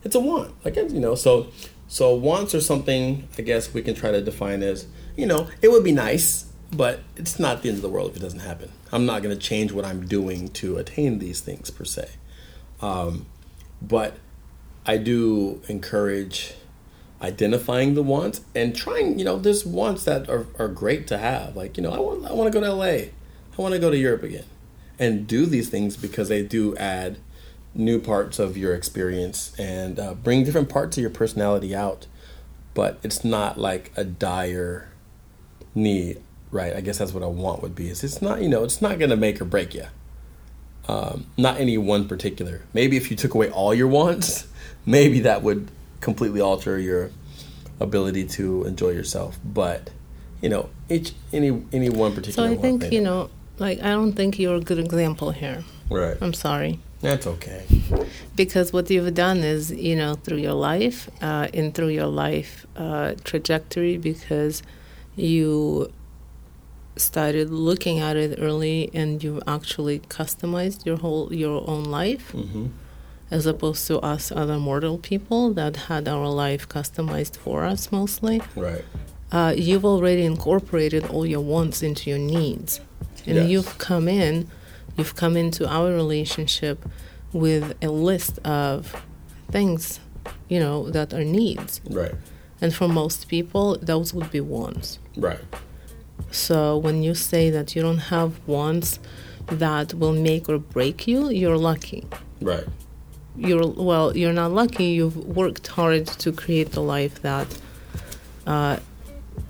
it's 0.07 0.15
a 0.15 0.19
want 0.19 0.53
like 0.63 0.75
you 0.75 0.99
know 0.99 1.15
so 1.15 1.47
so 1.87 2.15
wants 2.15 2.55
are 2.55 2.61
something 2.61 3.27
i 3.37 3.41
guess 3.41 3.73
we 3.73 3.81
can 3.81 3.93
try 3.93 4.09
to 4.09 4.21
define 4.21 4.63
as 4.63 4.87
you 5.15 5.25
know 5.25 5.47
it 5.61 5.69
would 5.69 5.83
be 5.83 5.91
nice 5.91 6.45
but 6.71 7.01
it's 7.15 7.39
not 7.39 7.61
the 7.61 7.69
end 7.69 7.77
of 7.77 7.81
the 7.81 7.89
world 7.89 8.11
if 8.11 8.17
it 8.17 8.19
doesn't 8.19 8.39
happen 8.39 8.71
i'm 8.91 9.05
not 9.05 9.21
going 9.21 9.35
to 9.35 9.41
change 9.41 9.71
what 9.71 9.83
i'm 9.83 10.05
doing 10.07 10.47
to 10.47 10.77
attain 10.77 11.19
these 11.19 11.41
things 11.41 11.69
per 11.69 11.83
se 11.83 12.09
um, 12.81 13.25
but 13.81 14.17
i 14.85 14.97
do 14.97 15.61
encourage 15.67 16.55
identifying 17.21 17.95
the 17.95 18.03
wants 18.03 18.41
and 18.53 18.75
trying 18.75 19.17
you 19.17 19.25
know 19.25 19.37
there's 19.37 19.65
wants 19.65 20.03
that 20.03 20.29
are, 20.29 20.45
are 20.59 20.67
great 20.67 21.07
to 21.07 21.17
have. 21.17 21.55
Like 21.55 21.77
you 21.77 21.83
know 21.83 21.91
i 21.91 21.99
want 21.99 22.25
i 22.25 22.33
want 22.33 22.51
to 22.51 22.59
go 22.59 22.65
to 22.65 22.73
la 22.73 22.85
i 22.85 23.11
want 23.57 23.73
to 23.73 23.79
go 23.79 23.89
to 23.89 23.97
europe 23.97 24.23
again. 24.23 24.45
And 24.99 25.27
do 25.27 25.45
these 25.45 25.69
things 25.69 25.95
because 25.95 26.29
they 26.29 26.43
do 26.43 26.75
add 26.77 27.19
new 27.75 27.99
parts 27.99 28.39
of 28.39 28.57
your 28.57 28.73
experience 28.73 29.53
and 29.59 29.99
uh, 29.99 30.15
bring 30.15 30.43
different 30.43 30.69
parts 30.69 30.97
of 30.97 31.01
your 31.01 31.11
personality 31.11 31.75
out. 31.75 32.07
But 32.73 32.99
it's 33.03 33.23
not 33.23 33.59
like 33.59 33.91
a 33.95 34.03
dire 34.03 34.89
need 35.75 36.21
right? 36.49 36.73
I 36.75 36.81
guess 36.81 36.99
that's 36.99 37.13
what 37.13 37.23
i 37.23 37.27
want 37.27 37.61
would 37.61 37.75
be. 37.75 37.89
Is 37.89 38.03
it's 38.03 38.21
not 38.21 38.41
you 38.41 38.49
know 38.49 38.63
it's 38.63 38.81
not 38.81 38.99
going 38.99 39.09
to 39.09 39.17
make 39.17 39.41
or 39.41 39.45
break 39.45 39.73
you 39.73 39.87
um, 40.87 41.25
not 41.37 41.59
any 41.59 41.77
one 41.77 42.07
particular 42.07 42.61
maybe 42.73 42.97
if 42.97 43.11
you 43.11 43.17
took 43.17 43.33
away 43.33 43.49
all 43.49 43.73
your 43.73 43.87
wants 43.87 44.47
maybe 44.85 45.19
that 45.19 45.41
would 45.43 45.69
completely 46.01 46.41
alter 46.41 46.79
your 46.79 47.11
ability 47.79 48.25
to 48.25 48.63
enjoy 48.63 48.89
yourself 48.89 49.37
but 49.43 49.89
you 50.41 50.49
know 50.49 50.69
each 50.89 51.13
any 51.33 51.63
any 51.73 51.89
one 51.89 52.13
particular. 52.13 52.47
So 52.47 52.53
I 52.53 52.55
think, 52.55 52.91
you 52.91 53.01
know, 53.01 53.29
like, 53.59 53.79
I 53.79 53.89
don't 53.89 54.13
think 54.13 54.39
you're 54.39 54.55
a 54.55 54.61
good 54.61 54.79
example 54.79 55.31
here. 55.31 55.63
right 55.89 56.17
I'm 56.21 56.33
sorry. 56.33 56.79
that's 56.99 57.27
okay 57.27 57.63
because 58.35 58.73
what 58.73 58.89
you've 58.89 59.13
done 59.13 59.39
is 59.55 59.71
you 59.71 59.95
know 59.95 60.15
through 60.15 60.41
your 60.47 60.57
life 60.71 61.09
uh, 61.21 61.47
and 61.53 61.73
through 61.75 61.89
your 61.89 62.07
life 62.07 62.65
uh, 62.75 63.13
trajectory 63.23 63.97
because 63.97 64.63
you 65.15 65.91
started 66.99 67.49
looking 67.49 67.99
at 67.99 68.15
it 68.15 68.37
early 68.39 68.89
and 68.93 69.23
you 69.23 69.41
actually 69.47 69.99
customized 69.99 70.85
your 70.85 70.97
whole 70.97 71.33
your 71.33 71.63
own 71.69 71.83
life 71.85 72.31
hmm 72.31 72.67
as 73.29 73.45
opposed 73.45 73.85
to 73.87 73.99
us 73.99 74.31
other 74.31 74.57
mortal 74.57 74.97
people 74.97 75.53
that 75.53 75.75
had 75.75 76.07
our 76.07 76.29
life 76.29 76.67
customized 76.69 77.35
for 77.35 77.65
us 77.65 77.91
mostly. 77.91 78.41
Right. 78.55 78.85
Uh, 79.31 79.53
you've 79.57 79.83
already 79.83 80.23
incorporated 80.23 81.05
all 81.07 81.25
your 81.25 81.41
wants 81.41 81.83
into 81.83 82.09
your 82.09 82.19
needs. 82.19 82.79
And 83.25 83.35
Yes. 83.35 83.49
you've 83.49 83.77
come 83.77 84.07
in 84.07 84.47
you've 84.97 85.15
come 85.15 85.35
into 85.37 85.67
our 85.67 85.93
relationship 85.93 86.77
with 87.33 87.75
a 87.81 87.89
list 87.89 88.39
of 88.39 88.95
things 89.51 89.99
you 90.47 90.59
know 90.59 90.89
that 90.89 91.13
are 91.13 91.25
needs. 91.25 91.81
Right. 91.89 92.15
And 92.61 92.73
for 92.73 92.87
most 92.87 93.27
people 93.27 93.77
those 93.81 94.13
would 94.13 94.31
be 94.31 94.39
wants. 94.39 94.99
Right 95.17 95.39
so 96.31 96.77
when 96.77 97.03
you 97.03 97.13
say 97.15 97.49
that 97.49 97.75
you 97.75 97.81
don't 97.81 97.97
have 98.15 98.39
wants 98.47 98.99
that 99.47 99.93
will 99.93 100.13
make 100.13 100.47
or 100.49 100.57
break 100.57 101.07
you 101.07 101.29
you're 101.29 101.57
lucky 101.57 102.05
right 102.41 102.65
you're 103.39 103.67
well, 103.67 104.17
you're 104.17 104.33
not 104.33 104.51
lucky. 104.51 104.85
You've 104.85 105.15
worked 105.15 105.67
hard 105.67 106.07
to 106.07 106.31
create 106.31 106.71
the 106.71 106.81
life 106.81 107.21
that 107.21 107.45
uh, 108.47 108.77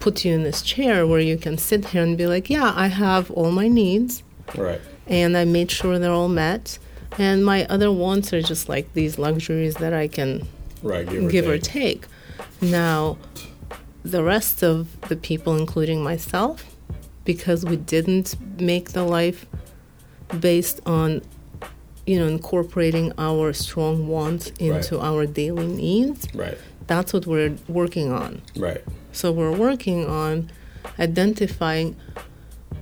put 0.01 0.25
you 0.25 0.33
in 0.33 0.43
this 0.43 0.61
chair 0.61 1.07
where 1.07 1.21
you 1.21 1.37
can 1.37 1.57
sit 1.57 1.85
here 1.85 2.03
and 2.03 2.17
be 2.17 2.27
like, 2.27 2.49
yeah, 2.49 2.73
I 2.75 2.87
have 2.87 3.31
all 3.31 3.49
my 3.49 3.69
needs, 3.69 4.23
Right. 4.57 4.81
and 5.07 5.37
I 5.37 5.45
made 5.45 5.71
sure 5.71 5.97
they're 5.99 6.11
all 6.11 6.27
met. 6.27 6.79
And 7.17 7.45
my 7.45 7.65
other 7.67 7.89
wants 7.89 8.33
are 8.33 8.41
just 8.41 8.67
like 8.67 8.91
these 8.93 9.17
luxuries 9.17 9.75
that 9.75 9.93
I 9.93 10.09
can 10.09 10.45
Right. 10.83 11.09
Give 11.09 11.23
or 11.23 11.29
give 11.29 11.47
or 11.47 11.57
take. 11.57 12.01
take. 12.01 12.07
Now, 12.61 13.17
the 14.03 14.23
rest 14.23 14.63
of 14.63 14.99
the 15.09 15.15
people, 15.15 15.55
including 15.57 16.03
myself, 16.03 16.75
because 17.25 17.65
we 17.65 17.75
didn't 17.75 18.35
make 18.59 18.91
the 18.91 19.03
life 19.03 19.45
based 20.39 20.79
on, 20.85 21.21
you 22.05 22.17
know, 22.19 22.27
incorporating 22.27 23.11
our 23.17 23.53
strong 23.53 24.07
wants 24.07 24.49
into 24.59 24.99
our 24.99 25.25
daily 25.25 25.67
needs, 25.67 26.27
Right. 26.33 26.57
that's 26.87 27.11
what 27.13 27.25
we're 27.25 27.55
working 27.67 28.11
on. 28.11 28.41
Right. 28.55 28.81
So 29.11 29.31
we're 29.31 29.55
working 29.55 30.05
on 30.05 30.49
identifying, 30.99 31.95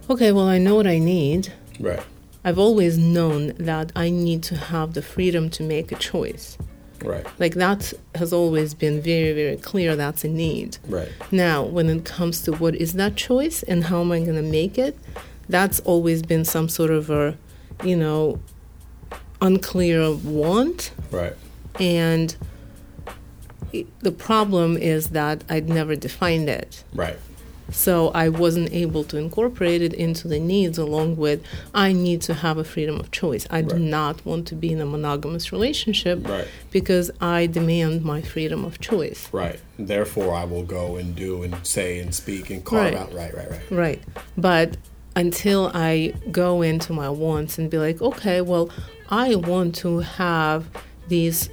okay, 0.09 0.31
well, 0.31 0.47
I 0.47 0.57
know 0.57 0.75
what 0.75 0.87
I 0.87 0.99
need. 0.99 1.51
Right. 1.79 2.01
I've 2.43 2.59
always 2.59 2.97
known 2.97 3.53
that 3.57 3.91
I 3.95 4.09
need 4.11 4.43
to 4.43 4.55
have 4.55 4.93
the 4.93 5.01
freedom 5.01 5.49
to 5.51 5.63
make 5.63 5.91
a 5.91 5.95
choice. 5.95 6.57
Right. 7.03 7.25
Like 7.39 7.55
that 7.55 7.93
has 8.15 8.31
always 8.33 8.73
been 8.73 9.01
very, 9.01 9.33
very 9.33 9.57
clear 9.57 9.95
that's 9.95 10.23
a 10.23 10.27
need. 10.27 10.77
Right. 10.87 11.09
Now, 11.31 11.63
when 11.63 11.89
it 11.89 12.05
comes 12.05 12.41
to 12.43 12.53
what 12.53 12.75
is 12.75 12.93
that 12.93 13.15
choice 13.15 13.63
and 13.63 13.85
how 13.85 14.01
am 14.01 14.11
I 14.11 14.19
going 14.19 14.35
to 14.35 14.41
make 14.41 14.77
it, 14.77 14.97
that's 15.49 15.79
always 15.81 16.21
been 16.21 16.45
some 16.45 16.69
sort 16.69 16.91
of 16.91 17.09
a, 17.09 17.37
you 17.83 17.95
know, 17.95 18.39
unclear 19.41 20.11
want. 20.13 20.91
Right. 21.11 21.33
And 21.79 22.35
it, 23.73 23.87
the 23.99 24.11
problem 24.11 24.77
is 24.77 25.09
that 25.09 25.43
I'd 25.49 25.69
never 25.69 25.95
defined 25.95 26.49
it. 26.49 26.83
Right. 26.93 27.17
So 27.71 28.09
I 28.09 28.29
wasn't 28.29 28.71
able 28.73 29.03
to 29.05 29.17
incorporate 29.17 29.81
it 29.81 29.93
into 29.93 30.27
the 30.27 30.39
needs 30.39 30.77
along 30.77 31.17
with 31.17 31.43
I 31.73 31.93
need 31.93 32.21
to 32.23 32.33
have 32.35 32.57
a 32.57 32.63
freedom 32.63 32.99
of 32.99 33.11
choice. 33.11 33.47
I 33.49 33.61
do 33.61 33.79
not 33.79 34.23
want 34.25 34.47
to 34.47 34.55
be 34.55 34.71
in 34.71 34.79
a 34.81 34.85
monogamous 34.85 35.51
relationship 35.51 36.27
Right. 36.27 36.47
because 36.71 37.09
I 37.19 37.47
demand 37.47 38.03
my 38.05 38.21
freedom 38.21 38.63
of 38.65 38.79
choice. 38.79 39.27
Right. 39.31 39.59
Therefore, 39.79 40.33
I 40.35 40.45
will 40.45 40.63
go 40.63 40.95
and 40.97 41.15
do 41.15 41.41
and 41.43 41.55
say 41.63 41.99
and 41.99 42.13
speak 42.13 42.49
and 42.49 42.63
carve 42.63 42.93
Right. 42.93 42.95
out. 42.95 43.13
Right. 43.13 43.35
Right. 43.35 43.49
Right. 43.51 43.61
Right. 43.71 44.03
But 44.37 44.77
until 45.15 45.71
I 45.73 46.13
go 46.31 46.61
into 46.61 46.93
my 46.93 47.09
wants 47.09 47.57
and 47.57 47.69
be 47.69 47.77
like, 47.77 48.01
okay, 48.01 48.41
well, 48.41 48.69
I 49.09 49.35
want 49.35 49.75
to 49.77 49.99
have 49.99 50.65
these 51.07 51.49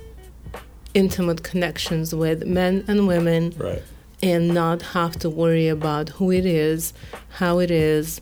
intimate 0.94 1.42
connections 1.42 2.14
with 2.14 2.44
men 2.46 2.84
and 2.86 3.06
women 3.06 3.54
Right. 3.56 3.82
And 4.22 4.54
not 4.54 4.82
have 4.82 5.18
to 5.18 5.28
worry 5.28 5.68
about 5.68 6.10
who 6.10 6.30
it 6.30 6.46
is, 6.46 6.92
how 7.30 7.58
it 7.58 7.70
is, 7.70 8.20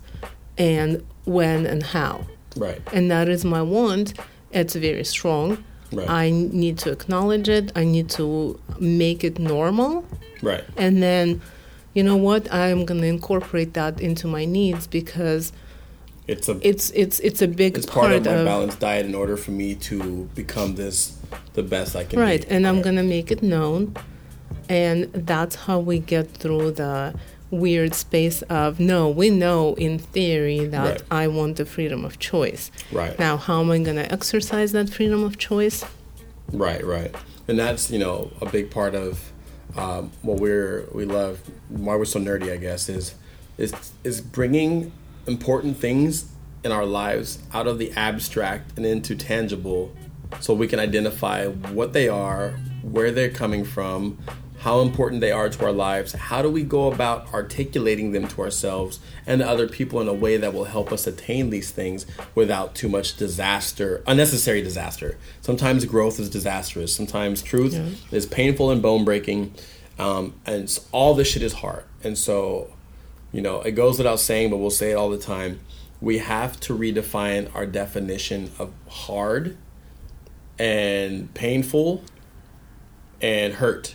and 0.57 1.05
when 1.25 1.67
and 1.67 1.83
how. 1.83 2.27
Right. 2.57 2.81
And 2.93 3.11
that 3.11 3.29
is 3.29 3.45
my 3.45 3.63
want. 3.63 4.15
It's 4.51 4.75
very 4.75 5.05
strong. 5.05 5.63
Right. 5.93 6.09
I 6.09 6.31
need 6.31 6.79
to 6.79 6.91
acknowledge 6.91 7.49
it. 7.49 7.73
I 7.77 7.85
need 7.85 8.09
to 8.11 8.59
make 8.79 9.25
it 9.25 9.39
normal. 9.39 10.05
Right. 10.43 10.65
And 10.77 11.03
then, 11.03 11.41
you 11.95 12.03
know 12.03 12.17
what? 12.17 12.53
I'm 12.53 12.85
going 12.85 13.01
to 13.01 13.07
incorporate 13.07 13.75
that 13.75 14.01
into 14.01 14.27
my 14.27 14.45
needs 14.45 14.87
because 14.87 15.53
It's 16.27 16.49
a 16.49 16.59
it's 16.63 16.91
it's 16.93 17.19
it's 17.21 17.43
a 17.43 17.49
big 17.49 17.77
it's 17.77 17.87
part, 17.87 18.13
of 18.13 18.25
my 18.25 18.33
of 18.33 18.47
balanced 18.47 18.79
diet 18.81 19.05
in 19.05 19.15
order 19.15 19.37
for 19.37 19.51
me 19.51 19.75
to 19.91 20.29
become 20.35 20.77
this 20.77 21.19
the 21.55 21.63
best 21.63 21.97
I 21.97 22.05
can 22.05 22.21
right 22.21 22.43
be. 22.49 22.55
and 22.55 22.67
i'm 22.69 22.83
going 22.83 22.97
to 22.97 23.03
make 23.03 23.33
it 23.33 23.43
known 23.43 23.95
and 24.71 25.13
that's 25.13 25.57
how 25.67 25.79
we 25.81 25.99
get 25.99 26.31
through 26.31 26.71
the 26.71 27.13
weird 27.51 27.93
space 27.95 28.43
of 28.43 28.79
no 28.79 29.09
we 29.11 29.29
know 29.29 29.75
in 29.75 29.99
theory 29.99 30.65
that 30.67 30.93
Right. 30.93 31.03
i 31.11 31.27
want 31.27 31.57
the 31.57 31.67
freedom 31.67 32.05
of 32.05 32.19
choice 32.21 32.71
Right. 32.93 33.19
now 33.19 33.37
how 33.37 33.61
am 33.61 33.71
i 33.73 33.79
going 33.81 33.97
to 33.97 34.11
exercise 34.11 34.71
that 34.73 34.89
freedom 34.89 35.23
of 35.25 35.37
choice 35.37 35.85
Right, 36.53 36.85
right, 36.85 37.15
and 37.47 37.57
that's 37.59 37.91
you 37.93 37.99
know 38.01 38.33
a 38.41 38.47
big 38.47 38.71
part 38.71 38.95
of 38.97 39.31
um, 39.77 40.11
what 40.23 40.41
we're 40.41 40.89
we 40.93 41.05
love. 41.05 41.39
Why 41.69 41.95
we're 41.95 42.05
so 42.05 42.19
nerdy, 42.19 42.53
I 42.53 42.57
guess, 42.57 42.89
is 42.89 43.15
is 43.57 43.73
is 44.03 44.21
bringing 44.21 44.91
important 45.29 45.77
things 45.77 46.27
in 46.65 46.73
our 46.73 46.85
lives 46.85 47.39
out 47.55 47.69
of 47.69 47.79
the 47.79 47.93
abstract 47.93 48.77
and 48.77 48.85
into 48.85 49.15
tangible, 49.15 49.93
so 50.41 50.53
we 50.55 50.67
can 50.67 50.81
identify 50.81 51.47
what 51.47 51.93
they 51.93 52.09
are, 52.09 52.51
where 52.83 53.13
they're 53.13 53.31
coming 53.31 53.65
from, 53.65 54.19
how 54.61 54.81
important 54.81 55.23
they 55.23 55.33
are 55.33 55.49
to 55.49 55.65
our 55.65 55.73
lives. 55.73 56.13
How 56.13 56.43
do 56.43 56.51
we 56.51 56.63
go 56.63 56.93
about 56.93 57.33
articulating 57.33 58.13
them 58.13 58.29
to 58.29 58.43
ourselves 58.43 59.01
and 59.27 59.41
to 59.41 59.49
other 59.49 59.67
people 59.67 60.03
in 60.03 60.09
a 60.09 60.13
way 60.13 60.37
that 60.37 60.53
will 60.53 60.65
help 60.67 60.93
us 60.93 61.07
attain 61.07 61.49
these 61.49 61.71
things 61.71 62.05
without 62.35 62.75
too 62.75 62.89
much 62.89 63.17
disaster, 63.17 64.03
unnecessary 64.07 64.61
disaster. 64.61 65.17
Sometimes 65.41 65.87
growth 65.87 66.21
is 66.21 66.29
disastrous. 66.29 66.95
Sometimes 66.95 67.41
truth 67.43 67.73
Yeah. 67.73 67.89
is 68.17 68.27
painful 68.27 68.71
and 68.71 68.83
bone 68.83 69.03
breaking, 69.03 69.55
um, 69.99 70.35
and 70.45 70.79
all 70.93 71.15
this 71.15 71.29
shit 71.29 71.43
is 71.43 71.55
hard. 71.55 71.85
And 72.05 72.19
so, 72.19 72.69
you 73.33 73.41
know, 73.41 73.63
it 73.63 73.73
goes 73.73 73.97
without 73.97 74.21
saying, 74.21 74.51
but 74.51 74.59
we'll 74.59 74.71
say 74.71 74.91
it 74.91 74.95
all 74.95 75.09
the 75.09 75.17
time. 75.19 75.61
We 76.03 76.19
have 76.19 76.61
to 76.61 76.77
redefine 76.77 77.49
our 77.55 77.65
definition 77.65 78.51
of 78.59 78.73
hard 78.89 79.57
and 80.59 81.33
painful 81.33 82.03
and 83.23 83.55
hurt 83.55 83.95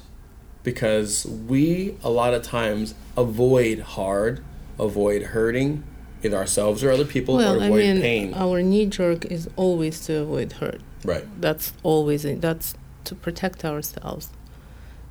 because 0.65 1.25
we 1.25 1.95
a 2.03 2.09
lot 2.09 2.33
of 2.33 2.43
times 2.43 2.93
avoid 3.15 3.79
hard, 3.79 4.43
avoid 4.77 5.21
hurting 5.21 5.83
either 6.23 6.35
ourselves 6.35 6.83
or 6.83 6.91
other 6.91 7.05
people 7.05 7.35
or 7.35 7.37
well 7.37 7.61
i 7.61 7.65
avoid 7.67 7.79
mean 7.79 8.01
pain. 8.01 8.33
our 8.33 8.61
knee 8.63 8.85
jerk 8.87 9.25
is 9.25 9.47
always 9.55 10.03
to 10.07 10.17
avoid 10.17 10.51
hurt 10.53 10.81
right. 11.03 11.23
that's 11.39 11.71
always 11.83 12.23
that's 12.39 12.73
to 13.03 13.13
protect 13.13 13.63
ourselves 13.63 14.29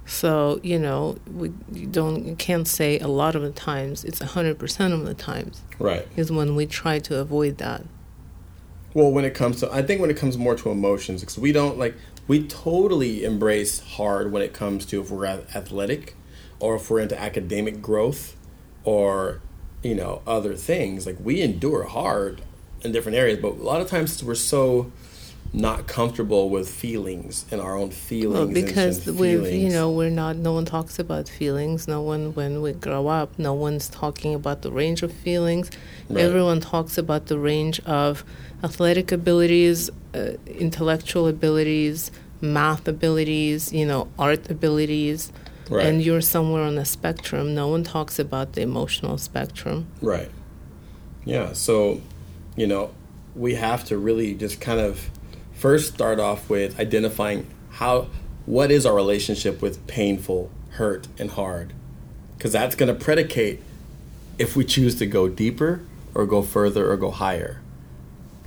so 0.07 0.59
you 0.65 0.77
know 0.79 1.17
we 1.33 1.53
you 1.73 1.87
don't 1.87 2.25
you 2.27 2.35
can't 2.35 2.67
say 2.67 2.99
a 2.99 3.07
lot 3.07 3.37
of 3.37 3.43
the 3.43 3.51
times 3.53 4.05
it's 4.05 4.19
100% 4.19 4.93
of 4.93 5.05
the 5.07 5.15
times 5.15 5.63
Right. 5.79 6.07
is 6.17 6.33
when 6.33 6.57
we 6.57 6.67
try 6.67 6.99
to 6.99 7.19
avoid 7.19 7.59
that 7.59 7.83
Well, 8.93 9.11
when 9.13 9.25
it 9.25 9.35
comes 9.35 9.61
to, 9.61 9.73
I 9.73 9.83
think 9.83 10.01
when 10.01 10.11
it 10.11 10.17
comes 10.17 10.37
more 10.39 10.55
to 10.57 10.71
emotions, 10.71 11.21
because 11.21 11.39
we 11.39 11.51
don't 11.53 11.79
like, 11.79 11.95
we 12.27 12.47
totally 12.47 13.25
embrace 13.25 13.81
hard 13.81 14.33
when 14.33 14.43
it 14.43 14.53
comes 14.53 14.87
to 14.87 15.01
if 15.01 15.11
we're 15.11 15.27
athletic, 15.27 16.15
or 16.61 16.77
if 16.77 16.91
we're 16.91 17.01
into 17.01 17.21
academic 17.21 17.83
growth, 17.83 18.37
or 18.85 19.41
you 19.83 19.95
know 19.95 20.23
other 20.27 20.55
things. 20.55 21.07
Like 21.07 21.17
we 21.21 21.43
endure 21.43 21.85
hard 21.85 22.43
in 22.83 22.93
different 22.93 23.17
areas, 23.17 23.39
but 23.41 23.53
a 23.53 23.63
lot 23.63 23.81
of 23.81 23.89
times 23.89 24.23
we're 24.23 24.35
so 24.35 24.91
not 25.53 25.87
comfortable 25.87 26.51
with 26.51 26.69
feelings 26.69 27.47
and 27.53 27.61
our 27.61 27.77
own 27.77 27.89
feelings. 27.91 28.35
Well, 28.35 28.49
because 28.49 29.07
and 29.07 29.19
we 29.19 29.37
you 29.51 29.71
know 29.71 29.89
we're 29.91 30.11
not 30.11 30.37
no 30.37 30.53
one 30.53 30.65
talks 30.65 30.99
about 30.99 31.29
feelings 31.29 31.87
no 31.87 32.03
one 32.03 32.35
when 32.35 32.61
we 32.61 32.73
grow 32.73 33.07
up 33.07 33.39
no 33.39 33.55
one's 33.55 33.89
talking 33.89 34.35
about 34.35 34.63
the 34.63 34.73
range 34.73 35.05
of 35.05 35.13
feelings 35.13 35.71
Right. 36.09 36.25
everyone 36.25 36.61
talks 36.61 36.99
about 36.99 37.27
the 37.27 37.39
range 37.39 37.79
of 37.87 38.25
athletic 38.65 39.13
abilities 39.13 39.91
uh, 40.15 40.33
intellectual 40.47 41.27
abilities 41.29 42.11
math 42.41 42.87
abilities 42.89 43.73
you 43.73 43.87
know 43.91 44.09
art 44.19 44.51
abilities 44.51 45.21
Right. 45.71 45.87
and 45.87 46.03
you're 46.03 46.21
somewhere 46.37 46.63
on 46.71 46.75
the 46.75 46.85
spectrum 46.85 47.55
no 47.55 47.67
one 47.69 47.85
talks 47.85 48.19
about 48.19 48.53
the 48.55 48.61
emotional 48.71 49.17
spectrum 49.19 49.87
Right. 50.03 50.31
Yeah. 51.25 51.55
So, 51.55 52.03
you 52.55 52.67
know, 52.67 52.91
we 53.35 53.55
have 53.55 53.85
to 53.87 53.97
really 53.97 54.35
just 54.35 54.61
kind 54.61 54.79
of 54.79 55.11
first 55.55 55.95
start 55.95 56.21
off 56.21 56.51
with 56.51 56.79
identifying 56.79 57.47
how, 57.71 58.09
what 58.45 58.71
is 58.71 58.85
our 58.85 58.95
relationship 58.95 59.63
with 59.63 59.87
painful, 59.87 60.51
hurt, 60.73 61.09
and 61.19 61.31
hard? 61.31 61.73
Because 62.37 62.53
that's 62.53 62.75
going 62.75 62.93
to 62.95 63.05
predicate 63.09 63.63
if 64.39 64.55
we 64.55 64.65
choose 64.67 64.97
to 64.97 65.07
go 65.07 65.29
deeper 65.29 65.81
or 66.15 66.27
go 66.27 66.43
further 66.43 66.91
or 66.91 66.97
go 66.99 67.11
higher. 67.11 67.63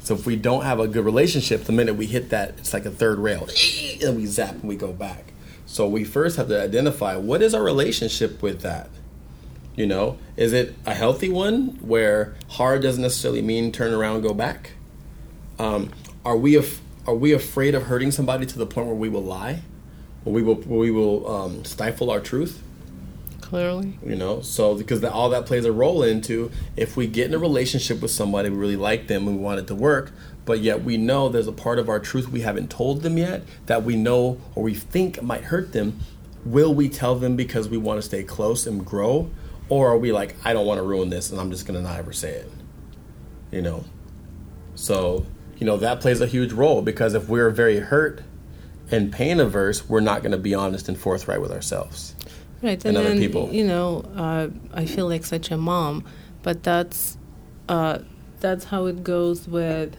So 0.08 0.16
if 0.16 0.26
we 0.26 0.38
don't 0.38 0.64
have 0.64 0.80
a 0.80 0.88
good 0.88 1.04
relationship, 1.04 1.66
the 1.66 1.74
minute 1.74 1.96
we 1.96 2.06
hit 2.06 2.30
that, 2.30 2.52
it's 2.60 2.72
like 2.72 2.86
a 2.86 2.92
third 2.92 3.20
rail, 3.20 3.50
and 4.02 4.16
we 4.16 4.26
zap 4.26 4.52
and 4.52 4.64
we 4.64 4.78
go 4.78 4.94
back. 4.94 5.34
So 5.66 5.86
we 5.86 6.06
first 6.06 6.38
have 6.38 6.48
to 6.48 6.64
identify 6.64 7.18
what 7.18 7.42
is 7.42 7.54
our 7.54 7.62
relationship 7.62 8.42
with 8.42 8.62
that. 8.62 8.90
You 9.76 9.86
know, 9.86 10.18
is 10.38 10.54
it 10.54 10.76
a 10.86 10.94
healthy 10.94 11.28
one 11.28 11.78
where 11.82 12.36
hard 12.52 12.84
doesn't 12.84 13.02
necessarily 13.02 13.42
mean 13.42 13.74
turn 13.74 13.94
around, 13.94 14.22
go 14.22 14.34
back? 14.34 14.72
Um, 15.60 15.92
are 16.24 16.38
we 16.38 16.56
af- 16.56 16.80
are 17.06 17.14
we 17.14 17.34
afraid 17.34 17.76
of 17.76 17.84
hurting 17.84 18.12
somebody 18.12 18.46
to 18.46 18.58
the 18.58 18.66
point 18.66 18.88
where 18.88 18.96
we 18.96 19.10
will 19.10 19.26
lie, 19.26 19.62
where 20.24 20.34
we 20.34 20.42
will 20.42 20.56
we 20.56 20.90
will 20.90 21.30
um, 21.30 21.66
stifle 21.66 22.10
our 22.10 22.22
truth? 22.22 22.64
Clearly 23.48 23.98
You 24.06 24.18
know, 24.18 24.42
so 24.42 24.76
because 24.76 25.00
that, 25.02 25.14
all 25.14 25.30
that 25.30 25.46
plays 25.46 25.64
a 25.64 25.72
role 25.72 26.04
into 26.04 26.52
if 26.76 26.98
we 26.98 27.08
get 27.08 27.28
in 27.28 27.34
a 27.34 27.38
relationship 27.38 28.02
with 28.02 28.12
somebody, 28.12 28.50
we 28.50 28.58
really 28.58 28.76
like 28.76 29.08
them, 29.08 29.26
we 29.26 29.34
want 29.34 29.60
it 29.60 29.68
to 29.68 29.76
work, 29.76 30.12
but 30.44 30.60
yet 30.60 30.84
we 30.84 30.98
know 30.98 31.30
there's 31.30 31.48
a 31.48 31.54
part 31.54 31.80
of 31.80 31.88
our 31.88 32.00
truth 32.00 32.28
we 32.28 32.42
haven't 32.42 32.70
told 32.70 33.04
them 33.04 33.18
yet 33.18 33.44
that 33.68 33.84
we 33.84 33.96
know 33.96 34.40
or 34.54 34.64
we 34.64 34.74
think 34.74 35.22
might 35.24 35.46
hurt 35.46 35.72
them. 35.72 36.00
Will 36.44 36.74
we 36.74 36.90
tell 36.90 37.16
them 37.16 37.38
because 37.38 37.70
we 37.70 37.78
want 37.78 37.98
to 38.00 38.02
stay 38.02 38.22
close 38.24 38.68
and 38.68 38.86
grow? 38.86 39.32
Or 39.70 39.92
are 39.92 39.98
we 39.98 40.12
like, 40.12 40.36
I 40.44 40.52
don't 40.52 40.66
want 40.66 40.80
to 40.80 40.84
ruin 40.84 41.10
this 41.10 41.32
and 41.32 41.40
I'm 41.40 41.50
just 41.50 41.66
going 41.66 41.78
to 41.78 41.84
not 41.84 41.98
ever 41.98 42.12
say 42.12 42.32
it? 42.32 42.52
You 43.52 43.62
know? 43.62 43.86
So, 44.76 45.26
you 45.58 45.66
know, 45.66 45.78
that 45.78 46.02
plays 46.02 46.20
a 46.20 46.28
huge 46.28 46.52
role 46.52 46.82
because 46.82 47.14
if 47.14 47.30
we're 47.30 47.50
very 47.50 47.80
hurt 47.80 48.24
and 48.92 49.12
pain 49.12 49.40
averse, 49.40 49.88
we're 49.88 50.02
not 50.02 50.22
going 50.22 50.34
to 50.34 50.38
be 50.38 50.54
honest 50.54 50.90
and 50.90 50.98
forthright 50.98 51.42
with 51.42 51.52
ourselves. 51.52 52.14
Right, 52.62 52.74
and 52.86 52.86
and, 52.86 52.98
other 52.98 53.10
then 53.10 53.20
people. 53.20 53.54
you 53.54 53.66
know, 53.66 54.04
uh, 54.16 54.50
I 54.74 54.86
feel 54.86 55.08
like 55.08 55.24
such 55.26 55.52
a 55.52 55.58
mom, 55.58 56.04
but 56.44 56.64
that's 56.64 57.18
uh, 57.70 58.00
that's 58.40 58.66
how 58.66 58.86
it 58.88 59.04
goes 59.04 59.48
with. 59.48 59.96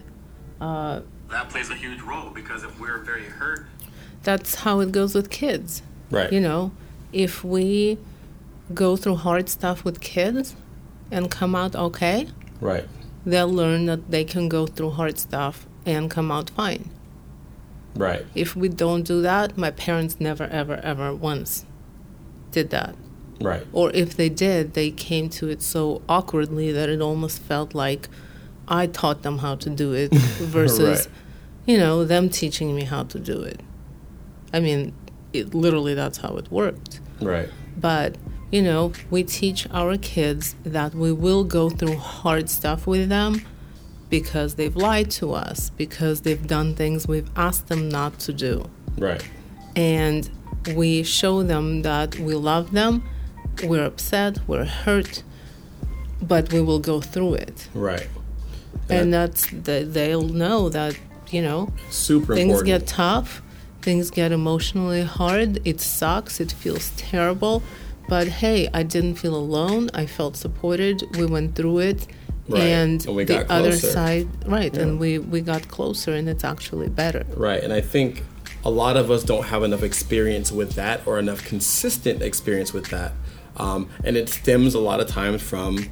Uh, 0.59 1.01
That 1.29 1.49
plays 1.49 1.69
a 1.69 1.75
huge 1.75 2.01
role 2.01 2.31
because 2.31 2.63
if 2.63 2.77
we're 2.79 2.97
very 2.97 3.23
hurt, 3.25 3.65
that's 4.23 4.55
how 4.55 4.79
it 4.81 4.91
goes 4.91 5.15
with 5.15 5.29
kids. 5.29 5.81
right? 6.11 6.31
You 6.33 6.41
know, 6.41 6.71
if 7.13 7.43
we 7.43 7.97
go 8.73 8.95
through 8.97 9.15
hard 9.15 9.47
stuff 9.49 9.83
with 9.85 9.99
kids 10.01 10.55
and 11.11 11.31
come 11.31 11.55
out 11.55 11.75
okay, 11.75 12.27
right, 12.59 12.85
they'll 13.25 13.47
learn 13.61 13.85
that 13.85 14.11
they 14.11 14.23
can 14.25 14.49
go 14.49 14.67
through 14.67 14.91
hard 14.91 15.17
stuff 15.17 15.65
and 15.85 16.11
come 16.11 16.29
out 16.31 16.49
fine. 16.49 16.89
right, 17.95 18.25
If 18.35 18.55
we 18.55 18.67
don't 18.69 19.03
do 19.03 19.21
that, 19.21 19.57
my 19.57 19.71
parents 19.71 20.19
never, 20.19 20.43
ever, 20.45 20.75
ever 20.83 21.13
once 21.15 21.65
did 22.51 22.69
that. 22.71 22.95
right, 23.41 23.65
Or 23.73 23.91
if 23.93 24.15
they 24.17 24.29
did, 24.29 24.73
they 24.73 24.91
came 24.91 25.29
to 25.29 25.47
it 25.49 25.61
so 25.61 26.01
awkwardly 26.09 26.71
that 26.71 26.89
it 26.89 27.01
almost 27.01 27.41
felt 27.41 27.73
like 27.73 28.09
I 28.67 28.87
taught 28.87 29.21
them 29.23 29.39
how 29.39 29.55
to 29.55 29.69
do 29.69 29.93
it 29.93 30.11
versus, 30.57 31.07
Right. 31.07 31.07
you 31.65 31.77
know, 31.77 32.03
them 32.05 32.29
teaching 32.29 32.75
me 32.75 32.83
how 32.83 33.03
to 33.03 33.19
do 33.19 33.41
it. 33.41 33.61
I 34.53 34.59
mean, 34.59 34.93
it 35.33 35.53
literally 35.53 35.93
that's 35.93 36.17
how 36.19 36.35
it 36.37 36.51
worked. 36.51 36.99
right, 37.21 37.49
But, 37.77 38.15
you 38.51 38.61
know, 38.61 38.91
we 39.09 39.23
teach 39.23 39.67
our 39.71 39.95
kids 39.97 40.55
that 40.63 40.93
we 40.95 41.11
will 41.11 41.43
go 41.43 41.69
through 41.69 41.95
hard 41.97 42.49
stuff 42.49 42.85
with 42.87 43.09
them 43.09 43.41
because 44.09 44.55
they've 44.55 44.75
lied 44.75 45.11
to 45.11 45.33
us, 45.33 45.69
because 45.77 46.21
they've 46.21 46.47
done 46.47 46.73
things 46.73 47.07
we've 47.07 47.29
asked 47.35 47.67
them 47.67 47.87
not 47.89 48.17
to 48.19 48.33
do. 48.33 48.67
right, 48.97 49.23
And 49.75 50.29
we 50.75 51.03
show 51.03 51.43
them 51.43 51.81
that 51.83 52.15
we 52.17 52.35
love 52.35 52.71
them, 52.71 53.03
we're 53.63 53.83
upset, 53.85 54.39
we're 54.47 54.65
hurt, 54.65 55.23
but 56.21 56.51
we 56.53 56.61
will 56.61 56.79
go 56.79 57.01
through 57.01 57.35
it. 57.35 57.67
right. 57.73 58.07
And 58.89 59.13
that's, 59.13 59.47
the, 59.51 59.85
they'll 59.87 60.23
know 60.27 60.69
that, 60.69 60.97
you 61.29 61.41
know, 61.43 61.71
super 61.91 62.33
things 62.33 62.53
important. 62.59 62.67
get 62.81 62.87
tough, 62.87 63.41
things 63.83 64.09
get 64.09 64.31
emotionally 64.31 65.03
hard, 65.03 65.59
it 65.65 65.79
sucks, 65.79 66.39
it 66.39 66.51
feels 66.51 66.89
terrible. 66.97 67.61
But 68.07 68.27
hey, 68.27 68.67
I 68.73 68.81
didn't 68.81 69.15
feel 69.15 69.35
alone. 69.35 69.91
I 69.93 70.07
felt 70.07 70.35
supported. 70.35 71.03
We 71.15 71.27
went 71.27 71.53
through 71.55 71.77
it. 71.79 72.07
Right. 72.47 72.61
And, 72.63 73.05
And 73.05 73.15
we 73.15 73.23
the 73.23 73.35
got 73.35 73.51
other 73.51 73.73
side, 73.73 74.27
right, 74.47 74.73
Yeah. 74.73 74.81
and 74.81 74.99
we, 74.99 75.19
we 75.19 75.41
got 75.41 75.67
closer 75.67 76.13
and 76.15 76.27
it's 76.27 76.43
actually 76.43 76.89
better. 76.89 77.23
Right, 77.35 77.61
and 77.63 77.71
I 77.71 77.81
think 77.81 78.23
a 78.65 78.69
lot 78.69 78.97
of 78.97 79.09
us 79.09 79.23
don't 79.23 79.45
have 79.45 79.63
enough 79.63 79.83
experience 79.83 80.51
with 80.51 80.73
that 80.73 81.01
or 81.05 81.17
enough 81.19 81.43
consistent 81.45 82.21
experience 82.21 82.73
with 82.73 82.87
that. 82.89 83.13
Um, 83.57 83.89
and 84.03 84.15
it 84.17 84.29
stems 84.29 84.73
a 84.73 84.79
lot 84.79 84.99
of 84.99 85.07
times 85.07 85.41
from 85.41 85.89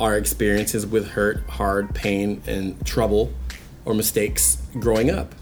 our 0.00 0.16
experiences 0.16 0.86
with 0.86 1.08
hurt, 1.10 1.42
hard, 1.48 1.94
pain, 1.94 2.42
and 2.46 2.84
trouble 2.86 3.32
or 3.84 3.94
mistakes 3.94 4.58
growing 4.78 5.10
up. 5.10 5.34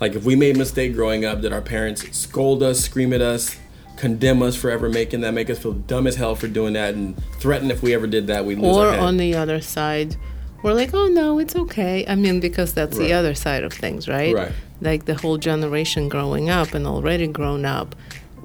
Like 0.00 0.14
if 0.14 0.24
we 0.24 0.36
made 0.36 0.56
a 0.56 0.58
mistake 0.58 0.94
growing 0.94 1.24
up, 1.24 1.40
did 1.40 1.52
our 1.52 1.60
parents 1.62 2.16
scold 2.16 2.62
us, 2.62 2.80
scream 2.80 3.12
at 3.12 3.20
us, 3.20 3.56
condemn 3.96 4.42
us 4.42 4.56
for 4.56 4.70
ever 4.70 4.88
making 4.88 5.20
that, 5.22 5.32
make 5.32 5.48
us 5.48 5.58
feel 5.58 5.72
dumb 5.72 6.06
as 6.06 6.16
hell 6.16 6.34
for 6.34 6.48
doing 6.48 6.74
that, 6.74 6.94
and 6.94 7.16
threaten 7.38 7.70
if 7.70 7.82
we 7.82 7.94
ever 7.94 8.06
did 8.06 8.26
that, 8.26 8.44
we'd 8.44 8.58
lose 8.58 8.76
or 8.76 8.86
our 8.88 8.92
head. 8.92 9.00
on 9.00 9.16
the 9.16 9.34
other 9.34 9.60
side 9.60 10.16
we're 10.62 10.72
like 10.72 10.94
oh 10.94 11.08
no 11.08 11.38
it's 11.38 11.54
okay 11.54 12.06
i 12.08 12.14
mean 12.14 12.40
because 12.40 12.72
that's 12.72 12.96
Right. 12.96 13.08
the 13.08 13.12
other 13.12 13.34
side 13.34 13.64
of 13.64 13.72
things 13.74 14.08
right 14.08 14.34
Right. 14.34 14.52
Like 14.84 15.06
the 15.06 15.14
whole 15.14 15.38
generation 15.38 16.08
growing 16.08 16.48
up 16.50 16.74
and 16.74 16.86
already 16.86 17.26
grown 17.26 17.64
up 17.64 17.94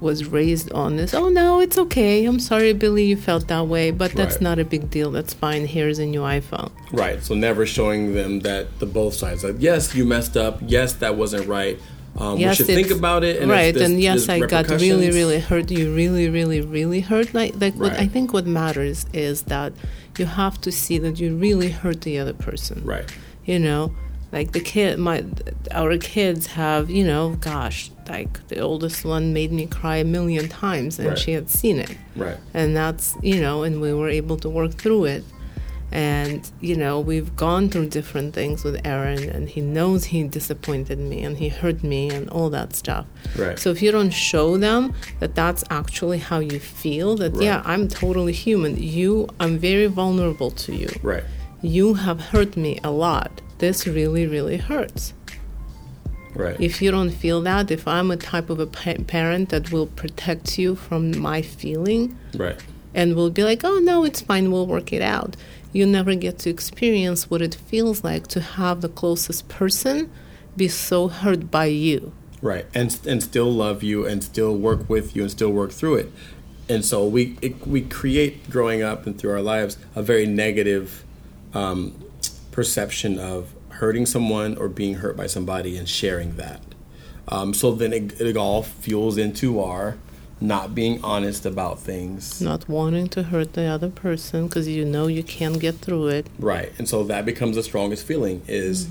was 0.00 0.24
raised 0.24 0.72
on 0.72 0.96
this 0.96 1.12
oh 1.12 1.28
no 1.28 1.60
it's 1.60 1.76
okay 1.76 2.24
i'm 2.24 2.40
sorry 2.40 2.72
billy 2.72 3.04
you 3.04 3.16
felt 3.16 3.46
that 3.48 3.66
way 3.66 3.90
but 3.90 4.10
that's 4.12 4.36
Right. 4.36 4.42
not 4.48 4.58
a 4.58 4.64
big 4.64 4.88
deal 4.90 5.10
that's 5.10 5.34
fine 5.34 5.66
here's 5.66 5.98
a 5.98 6.06
new 6.06 6.22
iphone 6.22 6.70
Right. 6.92 7.22
So 7.22 7.34
never 7.34 7.66
showing 7.66 8.14
them 8.14 8.40
that 8.40 8.80
the 8.80 8.86
both 8.86 9.14
sides. 9.14 9.44
Like, 9.44 9.56
yes, 9.60 9.94
you 9.94 10.04
messed 10.04 10.36
up. 10.36 10.58
Yes, 10.66 10.94
that 10.94 11.14
wasn't 11.16 11.46
right. 11.46 11.78
Um, 12.18 12.36
we 12.38 12.52
should 12.52 12.66
think 12.66 12.90
about 12.90 13.22
it. 13.22 13.40
And 13.40 13.48
right 13.48 13.76
and 13.76 14.00
yes 14.00 14.28
i 14.28 14.40
got 14.40 14.68
really 14.68 15.10
really 15.20 15.38
hurt 15.38 15.70
you 15.70 15.94
really 15.94 16.28
really 16.28 16.60
really 16.60 17.00
hurt 17.10 17.32
like 17.32 17.52
like 17.60 17.74
what 17.74 17.92
i 18.04 18.06
think 18.14 18.32
what 18.32 18.46
matters 18.46 19.06
is 19.12 19.42
that 19.54 19.72
you 20.18 20.26
have 20.26 20.60
to 20.62 20.72
see 20.72 20.98
that 21.04 21.20
you 21.20 21.36
really 21.36 21.70
hurt 21.70 22.00
the 22.08 22.18
other 22.18 22.32
person 22.48 22.76
Right. 22.84 23.08
you 23.44 23.58
know 23.66 23.82
like 24.32 24.52
the 24.52 24.60
kid 24.60 24.98
my 24.98 25.24
our 25.72 25.96
kids 25.98 26.46
have 26.46 26.88
you 26.90 27.04
know 27.04 27.36
gosh 27.40 27.90
like 28.08 28.46
the 28.48 28.58
oldest 28.60 29.04
one 29.04 29.32
made 29.32 29.52
me 29.52 29.66
cry 29.66 29.96
a 29.96 30.04
million 30.04 30.48
times 30.48 30.98
and 30.98 31.08
Right. 31.08 31.18
she 31.18 31.32
had 31.32 31.48
seen 31.50 31.78
it 31.78 31.96
Right. 32.16 32.36
and 32.54 32.76
that's 32.76 33.16
you 33.22 33.40
know 33.40 33.62
and 33.64 33.80
we 33.80 33.92
were 33.92 34.08
able 34.08 34.36
to 34.38 34.48
work 34.48 34.72
through 34.74 35.04
it 35.06 35.24
and 35.92 36.48
you 36.60 36.76
know 36.76 37.00
we've 37.00 37.34
gone 37.34 37.68
through 37.68 37.88
different 37.88 38.32
things 38.32 38.62
with 38.62 38.80
aaron 38.86 39.28
and 39.28 39.48
he 39.48 39.60
knows 39.60 40.04
he 40.04 40.22
disappointed 40.22 40.98
me 40.98 41.20
and 41.22 41.38
he 41.38 41.48
hurt 41.48 41.82
me 41.82 42.08
and 42.10 42.28
all 42.30 42.48
that 42.50 42.76
stuff 42.76 43.06
Right. 43.36 43.58
so 43.58 43.70
if 43.70 43.82
you 43.82 43.90
don't 43.90 44.12
show 44.12 44.56
them 44.56 44.94
that 45.18 45.34
that's 45.34 45.64
actually 45.68 46.18
how 46.18 46.38
you 46.38 46.60
feel 46.60 47.16
that 47.16 47.32
Right. 47.32 47.42
yeah 47.42 47.62
i'm 47.64 47.88
totally 47.88 48.32
human 48.32 48.76
you 48.80 49.28
i'm 49.40 49.58
very 49.58 49.86
vulnerable 49.88 50.52
to 50.64 50.72
you 50.74 50.90
Right. 51.02 51.24
you 51.60 51.94
have 51.94 52.20
hurt 52.32 52.56
me 52.56 52.78
a 52.84 52.90
lot. 52.92 53.32
This 53.60 53.86
really, 53.86 54.26
really 54.26 54.56
hurts. 54.56 55.14
Right. 56.34 56.58
If 56.60 56.80
you 56.80 56.90
don't 56.90 57.10
feel 57.10 57.42
that, 57.42 57.70
if 57.70 57.86
I'm 57.86 58.10
a 58.10 58.16
type 58.16 58.50
of 58.50 58.58
a 58.58 58.66
pa- 58.66 59.02
parent 59.06 59.50
that 59.50 59.70
will 59.70 59.86
protect 59.86 60.58
you 60.58 60.76
from 60.76 61.18
my 61.18 61.42
feeling 61.42 62.16
right. 62.34 62.58
and 62.94 63.14
will 63.14 63.30
be 63.30 63.44
like, 63.44 63.62
oh 63.64 63.78
no, 63.78 64.04
it's 64.04 64.22
fine, 64.22 64.50
we'll 64.50 64.66
work 64.66 64.92
it 64.92 65.02
out, 65.02 65.36
you 65.72 65.84
never 65.86 66.14
get 66.14 66.38
to 66.40 66.50
experience 66.50 67.28
what 67.28 67.42
it 67.42 67.54
feels 67.54 68.02
like 68.02 68.26
to 68.28 68.40
have 68.40 68.80
the 68.80 68.88
closest 68.88 69.48
person 69.48 70.10
be 70.56 70.68
so 70.68 71.08
hurt 71.08 71.50
by 71.50 71.66
you. 71.66 72.12
Right. 72.42 72.66
And 72.74 72.98
and 73.06 73.22
still 73.22 73.52
love 73.52 73.82
you 73.82 74.06
and 74.06 74.24
still 74.24 74.56
work 74.56 74.88
with 74.88 75.14
you 75.14 75.22
and 75.22 75.30
still 75.30 75.50
work 75.50 75.72
through 75.72 75.96
it. 75.96 76.12
And 76.68 76.84
so 76.84 77.06
we 77.06 77.36
it, 77.42 77.66
we 77.66 77.82
create 77.82 78.48
growing 78.48 78.82
up 78.82 79.06
and 79.06 79.18
through 79.18 79.32
our 79.32 79.42
lives 79.42 79.76
a 79.94 80.02
very 80.02 80.26
negative 80.26 81.04
um, 81.52 82.02
perception 82.50 83.18
of 83.18 83.54
hurting 83.70 84.06
someone 84.06 84.56
or 84.56 84.68
being 84.68 84.96
hurt 84.96 85.16
by 85.16 85.26
somebody 85.26 85.76
and 85.76 85.88
sharing 85.88 86.36
that. 86.36 86.62
Um, 87.28 87.54
so 87.54 87.72
then 87.72 87.92
it, 87.92 88.20
it 88.20 88.36
all 88.36 88.62
fuels 88.62 89.16
into 89.16 89.60
our 89.60 89.96
not 90.40 90.74
being 90.74 91.02
honest 91.04 91.44
about 91.44 91.78
things. 91.78 92.40
Not 92.40 92.68
wanting 92.68 93.08
to 93.08 93.24
hurt 93.24 93.52
the 93.52 93.64
other 93.64 93.90
person 93.90 94.46
because 94.46 94.66
you 94.66 94.84
know 94.84 95.06
you 95.06 95.22
can't 95.22 95.60
get 95.60 95.76
through 95.76 96.08
it. 96.08 96.26
Right. 96.38 96.72
And 96.78 96.88
so 96.88 97.04
that 97.04 97.24
becomes 97.24 97.56
the 97.56 97.62
strongest 97.62 98.06
feeling 98.06 98.42
is 98.48 98.88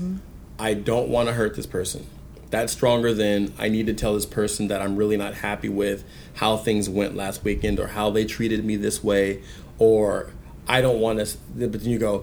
I 0.58 0.74
don't 0.74 1.08
want 1.08 1.28
to 1.28 1.34
hurt 1.34 1.56
this 1.56 1.66
person. 1.66 2.06
That's 2.50 2.72
stronger 2.72 3.14
than 3.14 3.52
I 3.58 3.68
need 3.68 3.86
to 3.86 3.94
tell 3.94 4.14
this 4.14 4.26
person 4.26 4.68
that 4.68 4.80
I'm 4.82 4.96
really 4.96 5.16
not 5.16 5.34
happy 5.34 5.68
with 5.68 6.04
how 6.34 6.56
things 6.56 6.88
went 6.88 7.16
last 7.16 7.44
weekend 7.44 7.78
or 7.78 7.88
how 7.88 8.10
they 8.10 8.24
treated 8.24 8.64
me 8.64 8.76
this 8.76 9.02
way 9.02 9.42
or 9.78 10.30
I 10.66 10.80
don't 10.80 11.00
want 11.00 11.24
to 11.24 11.36
but 11.56 11.80
then 11.80 11.90
you 11.90 11.98
go 11.98 12.22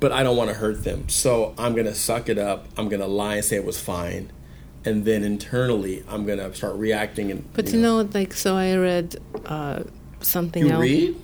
but 0.00 0.12
I 0.12 0.22
don't 0.22 0.36
want 0.36 0.50
to 0.50 0.54
hurt 0.54 0.84
them. 0.84 1.08
So 1.08 1.54
I'm 1.58 1.72
going 1.74 1.86
to 1.86 1.94
suck 1.94 2.28
it 2.28 2.38
up. 2.38 2.66
I'm 2.76 2.88
going 2.88 3.00
to 3.00 3.06
lie 3.06 3.36
and 3.36 3.44
say 3.44 3.56
it 3.56 3.64
was 3.64 3.80
fine. 3.80 4.30
And 4.84 5.04
then 5.04 5.24
internally 5.24 6.04
I'm 6.08 6.24
going 6.24 6.38
to 6.38 6.54
start 6.54 6.76
reacting 6.76 7.30
and 7.30 7.52
But 7.52 7.72
you 7.72 7.80
know, 7.80 7.96
what, 7.96 8.14
like, 8.14 8.32
so 8.32 8.56
I 8.56 8.76
read 8.76 9.16
uh, 9.46 9.82
something 10.20 10.62
else. 10.62 10.70
you 10.70 10.74
else. 10.74 10.82
read? 10.82 11.16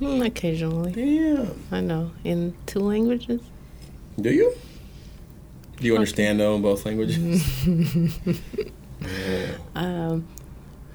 Mm, 0.00 0.26
occasionally. 0.26 0.92
Damn. 0.92 1.60
I 1.70 1.80
know. 1.80 2.12
In 2.24 2.54
two 2.66 2.80
languages? 2.80 3.40
Do 4.20 4.30
you? 4.30 4.54
Do 5.78 5.86
you 5.86 5.94
understand 5.94 6.38
though 6.40 6.54
in 6.56 6.62
both 6.62 6.86
languages? 6.86 7.42
Um, 9.74 10.26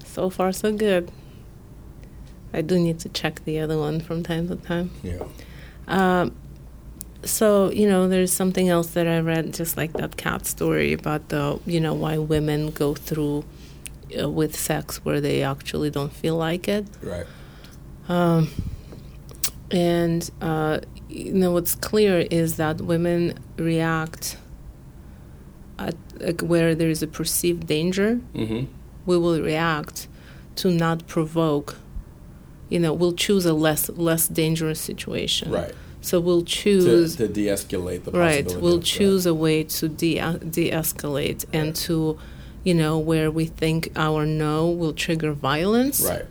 so 0.04 0.30
far, 0.30 0.50
so 0.52 0.72
good. 0.72 1.12
I 2.52 2.60
do 2.62 2.78
need 2.78 2.98
to 3.00 3.08
check 3.08 3.44
the 3.44 3.60
other 3.60 3.78
one 3.78 4.00
from 4.00 4.22
time 4.24 4.48
to 4.48 4.56
time. 4.56 4.90
yeah. 5.04 5.22
Um, 5.86 6.34
so 7.24 7.70
you 7.70 7.88
know, 7.88 8.08
there's 8.08 8.32
something 8.32 8.68
else 8.68 8.88
that 8.88 9.06
I 9.06 9.20
read, 9.20 9.54
just 9.54 9.76
like 9.76 9.92
that 9.94 10.16
cat 10.16 10.46
story 10.46 10.92
about 10.92 11.28
the 11.28 11.58
you 11.66 11.80
know 11.80 11.94
why 11.94 12.18
women 12.18 12.70
go 12.70 12.94
through 12.94 13.44
uh, 14.20 14.28
with 14.28 14.56
sex 14.56 15.04
where 15.04 15.20
they 15.20 15.42
actually 15.42 15.90
don't 15.90 16.12
feel 16.12 16.36
like 16.36 16.68
it. 16.68 16.86
Right. 17.02 17.26
Um, 18.08 18.48
and 19.70 20.28
uh, 20.40 20.80
you 21.08 21.32
know 21.32 21.52
what's 21.52 21.74
clear 21.74 22.26
is 22.30 22.56
that 22.56 22.80
women 22.80 23.38
react 23.56 24.36
at 25.78 25.94
like 26.18 26.40
where 26.40 26.74
there 26.74 26.90
is 26.90 27.02
a 27.02 27.06
perceived 27.06 27.66
danger, 27.66 28.20
Mm-hmm. 28.34 28.64
we 29.06 29.16
will 29.18 29.40
react 29.40 30.08
to 30.56 30.70
not 30.70 31.06
provoke. 31.06 31.76
You 32.68 32.78
know, 32.78 32.92
we'll 32.92 33.14
choose 33.14 33.46
a 33.46 33.52
less 33.54 33.88
less 33.90 34.28
dangerous 34.28 34.80
situation. 34.80 35.50
Right. 35.50 35.74
So 36.02 36.18
we'll 36.20 36.42
choose 36.44 37.16
to 37.16 37.28
de-escalate 37.28 38.04
the 38.04 38.12
right. 38.12 38.46
We'll 38.56 38.80
choose 38.80 39.26
a 39.26 39.34
way 39.34 39.64
to 39.64 39.88
de 39.88 40.14
de-escalate 40.48 41.44
and 41.52 41.74
to, 41.76 42.18
you 42.64 42.74
know, 42.74 42.98
where 42.98 43.30
we 43.30 43.46
think 43.46 43.90
our 43.96 44.24
no 44.26 44.68
will 44.70 44.92
trigger 44.92 45.32
violence. 45.32 46.00
Right. 46.02 46.24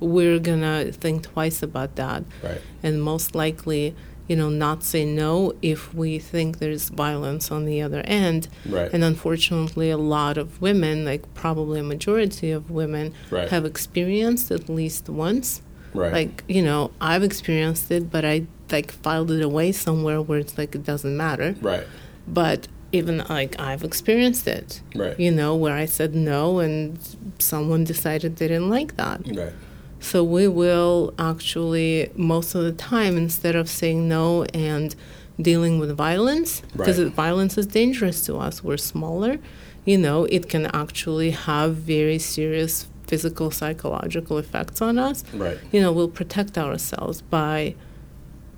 We're 0.00 0.38
gonna 0.38 0.92
think 0.92 1.22
twice 1.22 1.62
about 1.62 1.96
that 1.96 2.24
Right. 2.42 2.60
and 2.82 3.02
most 3.02 3.34
likely, 3.34 3.94
you 4.28 4.36
know, 4.36 4.50
not 4.50 4.82
say 4.82 5.04
no 5.04 5.54
if 5.62 5.94
we 5.94 6.18
think 6.18 6.58
there's 6.58 6.88
violence 6.90 7.50
on 7.50 7.64
the 7.64 7.80
other 7.80 8.00
end. 8.04 8.48
Right. 8.68 8.90
And 8.92 9.02
unfortunately, 9.04 9.90
a 9.90 9.96
lot 9.98 10.36
of 10.36 10.60
women, 10.60 11.04
like 11.04 11.22
probably 11.34 11.80
a 11.80 11.82
majority 11.84 12.50
of 12.50 12.70
women, 12.70 13.12
Right. 13.30 13.48
have 13.48 13.64
experienced 13.64 14.50
at 14.50 14.68
least 14.68 15.08
once. 15.08 15.62
Right. 15.94 16.12
Like, 16.12 16.44
you 16.48 16.60
know, 16.62 16.90
I've 17.00 17.22
experienced 17.22 17.90
it, 17.90 18.10
but 18.10 18.24
I 18.24 18.46
like 18.70 18.90
filed 18.92 19.30
it 19.30 19.42
away 19.42 19.72
somewhere 19.72 20.20
where 20.22 20.38
it's 20.38 20.56
like 20.58 20.74
it 20.74 20.84
doesn't 20.84 21.16
matter. 21.16 21.54
Right. 21.60 21.86
But 22.26 22.68
even 22.92 23.18
like 23.28 23.58
I've 23.60 23.84
experienced 23.84 24.46
it, 24.46 24.80
Right. 24.94 25.18
you 25.18 25.30
know, 25.30 25.54
where 25.56 25.74
I 25.74 25.84
said 25.86 26.14
no 26.14 26.60
and 26.60 26.98
someone 27.38 27.84
decided 27.84 28.36
they 28.36 28.48
didn't 28.48 28.70
like 28.70 28.96
that. 28.96 29.20
Right. 29.26 29.52
So 30.00 30.22
we 30.22 30.46
will 30.48 31.14
actually, 31.18 32.10
most 32.14 32.54
of 32.54 32.62
the 32.62 32.72
time, 32.72 33.16
instead 33.16 33.56
of 33.56 33.68
saying 33.68 34.08
no 34.08 34.44
and 34.54 34.94
dealing 35.40 35.78
with 35.78 35.90
violence, 35.96 36.62
because 36.76 36.98
Right. 37.00 37.12
violence 37.12 37.58
is 37.58 37.66
dangerous 37.66 38.24
to 38.26 38.36
us, 38.36 38.62
we're 38.62 38.76
smaller, 38.76 39.38
you 39.84 39.98
know, 39.98 40.24
it 40.26 40.48
can 40.48 40.66
actually 40.66 41.30
have 41.30 41.74
very 41.76 42.18
serious 42.18 42.86
physical, 43.06 43.50
psychological 43.50 44.38
effects 44.38 44.80
on 44.80 44.98
us. 44.98 45.24
Right. 45.34 45.58
You 45.72 45.80
know, 45.80 45.90
we'll 45.92 46.08
protect 46.08 46.56
ourselves 46.56 47.20
by 47.22 47.74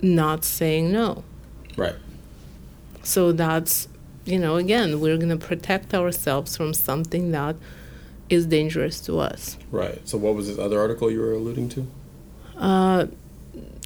not 0.03 0.45
saying 0.45 0.93
no. 0.93 1.25
Right. 1.77 1.95
So 3.03 3.33
that's, 3.33 3.89
you 4.25 4.39
know, 4.39 4.57
again, 4.57 5.01
we're 5.01 5.17
going 5.17 5.29
to 5.29 5.37
protect 5.37 5.95
ourselves 5.95 6.57
from 6.57 6.75
something 6.75 7.31
that 7.33 7.57
is 8.29 8.47
dangerous 8.47 9.01
to 9.03 9.21
us. 9.21 9.57
Right. 9.71 10.01
So 10.09 10.19
what 10.19 10.35
was 10.35 10.49
this 10.49 10.59
other 10.59 10.81
article 10.81 11.11
you 11.11 11.21
were 11.21 11.33
alluding 11.33 11.69
to? 11.71 11.87
Uh, 12.59 13.07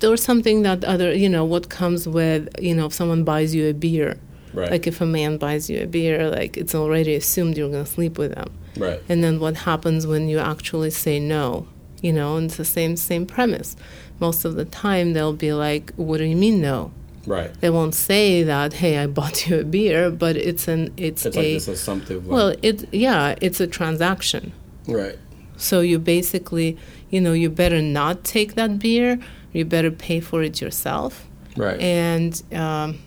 there 0.00 0.10
was 0.10 0.22
something 0.22 0.62
that 0.62 0.84
other, 0.84 1.12
you 1.12 1.28
know, 1.28 1.44
what 1.44 1.68
comes 1.68 2.08
with, 2.08 2.48
you 2.58 2.74
know, 2.74 2.86
if 2.86 2.94
someone 2.94 3.24
buys 3.24 3.54
you 3.54 3.68
a 3.68 3.74
beer, 3.74 4.18
Right. 4.52 4.70
like 4.70 4.86
if 4.88 5.00
a 5.00 5.06
man 5.06 5.36
buys 5.36 5.70
you 5.70 5.80
a 5.82 5.86
beer, 5.86 6.28
like 6.28 6.56
it's 6.56 6.74
already 6.74 7.14
assumed 7.14 7.56
you're 7.56 7.70
going 7.70 7.84
to 7.84 7.90
sleep 7.90 8.18
with 8.18 8.34
them. 8.34 8.50
right. 8.76 9.00
And 9.08 9.22
then 9.22 9.38
what 9.38 9.56
happens 9.58 10.06
when 10.08 10.28
you 10.28 10.38
actually 10.40 10.90
say 10.90 11.20
no? 11.20 11.68
You 12.02 12.12
know, 12.14 12.36
and 12.36 12.46
it's 12.46 12.56
the 12.56 12.64
same 12.64 12.96
same 12.96 13.26
premise. 13.26 13.76
Most 14.20 14.44
of 14.44 14.54
the 14.54 14.64
time 14.64 15.12
they'll 15.14 15.32
be 15.32 15.52
like, 15.52 15.92
"What 15.96 16.18
do 16.18 16.24
you 16.24 16.36
mean 16.36 16.60
no?" 16.60 16.92
Right. 17.26 17.50
They 17.60 17.70
won't 17.70 17.94
say 17.94 18.42
that, 18.42 18.74
"Hey, 18.74 18.98
I 18.98 19.06
bought 19.06 19.48
you 19.48 19.60
a 19.60 19.64
beer," 19.64 20.10
but 20.10 20.36
it's 20.36 20.68
an 20.68 20.92
it's, 20.96 21.26
It's 21.26 21.36
like 21.36 21.44
a 21.46 21.54
this 21.54 21.68
assumptive. 21.68 22.26
Like, 22.26 22.34
well, 22.36 22.54
it 22.62 22.92
yeah, 22.92 23.34
it's 23.40 23.60
a 23.60 23.66
transaction. 23.66 24.52
right. 24.86 25.18
So 25.56 25.80
you 25.80 25.98
basically, 25.98 26.78
you 27.10 27.20
know, 27.20 27.34
you 27.34 27.50
better 27.50 27.82
not 27.82 28.24
take 28.24 28.54
that 28.54 28.78
beer. 28.78 29.18
You 29.52 29.64
better 29.66 29.90
pay 29.90 30.20
for 30.20 30.42
it 30.42 30.60
yourself, 30.62 31.26
Right. 31.56 31.78
and 31.80 32.32
um, 32.54 32.98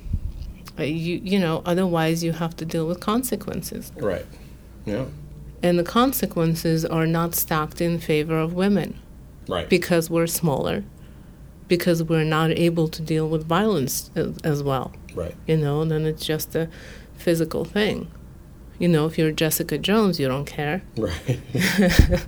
you 0.77 1.19
you 1.31 1.39
know, 1.39 1.63
otherwise 1.65 2.23
you 2.23 2.31
have 2.33 2.55
to 2.57 2.65
deal 2.65 2.85
with 2.87 2.99
consequences, 2.99 3.91
right. 3.97 4.25
Yeah. 4.85 5.05
and 5.63 5.79
the 5.79 5.83
consequences 5.83 6.85
are 6.85 7.07
not 7.07 7.33
stacked 7.33 7.79
in 7.81 7.97
favor 7.99 8.37
of 8.37 8.53
women 8.53 8.99
Right. 9.47 9.67
because 9.69 10.09
we're 10.09 10.27
smaller, 10.27 10.83
because 11.75 12.03
we're 12.03 12.31
not 12.37 12.49
able 12.51 12.87
to 12.87 13.01
deal 13.01 13.27
with 13.33 13.43
violence 13.57 13.95
as, 14.21 14.29
as 14.51 14.59
well. 14.69 14.87
right. 15.15 15.35
You 15.47 15.57
know, 15.63 15.75
then 15.91 16.03
it's 16.11 16.25
just 16.33 16.49
a 16.55 16.65
physical 17.25 17.63
thing. 17.65 17.97
You 18.81 18.89
know, 18.93 19.03
if 19.09 19.13
you're 19.17 19.31
Jessica 19.31 19.77
Jones, 19.77 20.19
you 20.19 20.27
don't 20.33 20.45
care. 20.59 20.77
Right. 20.97 21.39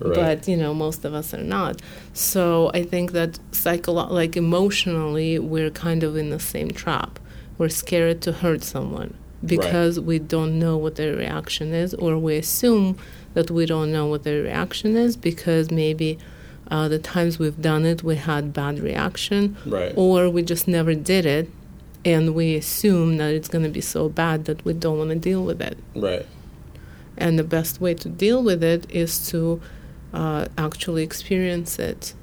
right. 0.00 0.14
but 0.20 0.38
you 0.50 0.56
know 0.62 0.72
most 0.86 1.00
of 1.04 1.12
us 1.20 1.28
are 1.36 1.48
not 1.58 1.74
so 2.12 2.70
i 2.78 2.82
think 2.92 3.06
that 3.18 3.32
psycholo- 3.62 4.10
like 4.20 4.34
emotionally 4.46 5.32
we're 5.52 5.74
kind 5.86 6.02
of 6.06 6.12
in 6.22 6.28
the 6.36 6.42
same 6.54 6.70
trap 6.82 7.12
we're 7.58 7.74
scared 7.84 8.18
to 8.26 8.30
hurt 8.42 8.62
someone 8.74 9.10
because 9.54 9.94
we 10.10 10.16
don't 10.34 10.54
know 10.64 10.76
what 10.82 10.94
their 11.00 11.14
reaction 11.24 11.68
is 11.84 11.90
or 12.02 12.12
we 12.26 12.32
assume 12.44 12.88
that 13.34 13.48
we 13.56 13.64
don't 13.72 13.90
know 13.96 14.06
what 14.12 14.22
their 14.26 14.40
reaction 14.42 14.90
is 15.06 15.12
because 15.30 15.64
maybe 15.70 16.18
uh, 16.70 16.88
the 16.88 16.98
times 16.98 17.38
we've 17.38 17.60
done 17.60 17.84
it 17.84 18.02
we 18.02 18.16
had 18.16 18.52
bad 18.52 18.78
reaction 18.78 19.56
Right. 19.66 19.92
or 19.96 20.28
we 20.30 20.42
just 20.42 20.66
never 20.68 20.94
did 20.94 21.26
it 21.26 21.50
and 22.04 22.34
we 22.34 22.54
assume 22.56 23.16
that 23.18 23.32
it's 23.34 23.48
going 23.48 23.64
to 23.64 23.70
be 23.70 23.80
so 23.80 24.08
bad 24.08 24.44
that 24.46 24.64
we 24.64 24.72
don't 24.74 24.98
want 24.98 25.10
to 25.10 25.16
deal 25.16 25.44
with 25.44 25.60
it 25.62 25.78
right. 25.94 26.26
and 27.16 27.38
the 27.38 27.44
best 27.44 27.80
way 27.80 27.94
to 27.94 28.08
deal 28.08 28.42
with 28.42 28.62
it 28.62 28.90
is 28.90 29.28
to 29.30 29.60
uh, 30.12 30.46
actually 30.58 31.02
experience 31.02 31.78
it 31.78 32.14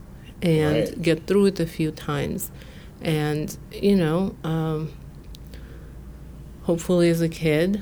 and 0.42 0.76
Right. 0.90 1.02
get 1.02 1.28
through 1.28 1.46
it 1.48 1.60
a 1.60 1.66
few 1.68 1.92
times 1.92 2.52
and 3.02 3.58
you 3.72 3.96
know 3.96 4.36
um, 4.44 4.92
hopefully 6.64 7.10
as 7.10 7.22
a 7.22 7.30
kid 7.30 7.82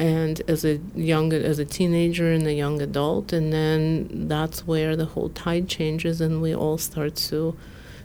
and 0.00 0.34
as 0.48 0.64
a 0.64 0.80
young 0.96 1.32
as 1.32 1.58
a 1.58 1.64
teenager 1.64 2.32
and 2.32 2.46
a 2.46 2.54
young 2.64 2.80
adult 2.80 3.32
and 3.32 3.52
then 3.52 4.28
that's 4.28 4.66
where 4.66 4.96
the 4.96 5.08
whole 5.12 5.28
tide 5.30 5.68
changes 5.68 6.20
and 6.20 6.42
we 6.42 6.54
all 6.54 6.78
start 6.78 7.14
to 7.14 7.56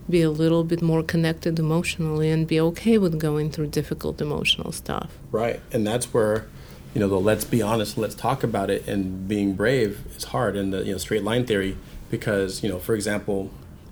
be 0.07 0.22
a 0.22 0.30
little 0.30 0.63
bit 0.63 0.81
more 0.81 1.01
connected 1.01 1.57
emotionally 1.57 2.30
and 2.30 2.47
be 2.47 2.59
okay 2.59 2.97
with 2.97 3.19
going 3.19 3.49
through 3.49 3.67
difficult 3.67 4.22
emotional 4.22 4.72
stuff 4.72 5.11
Right. 5.35 5.59
And 5.73 5.85
that's 5.85 6.13
where, 6.13 6.45
you 6.93 7.01
know, 7.01 7.09
the 7.09 7.19
let's 7.19 7.43
be 7.43 7.61
honest, 7.61 7.97
let's 7.97 8.15
talk 8.15 8.41
about 8.41 8.69
it, 8.69 8.88
and 8.88 9.27
being 9.27 9.53
brave 9.53 10.05
is 10.15 10.23
hard. 10.26 10.55
And 10.55 10.72
the 10.72 10.85
you 10.85 10.93
know 10.93 10.97
straight 10.97 11.23
line 11.23 11.45
theory, 11.45 11.76
because 12.09 12.63
you 12.63 12.69
know, 12.69 12.80
for 12.80 12.95
example, 12.95 13.51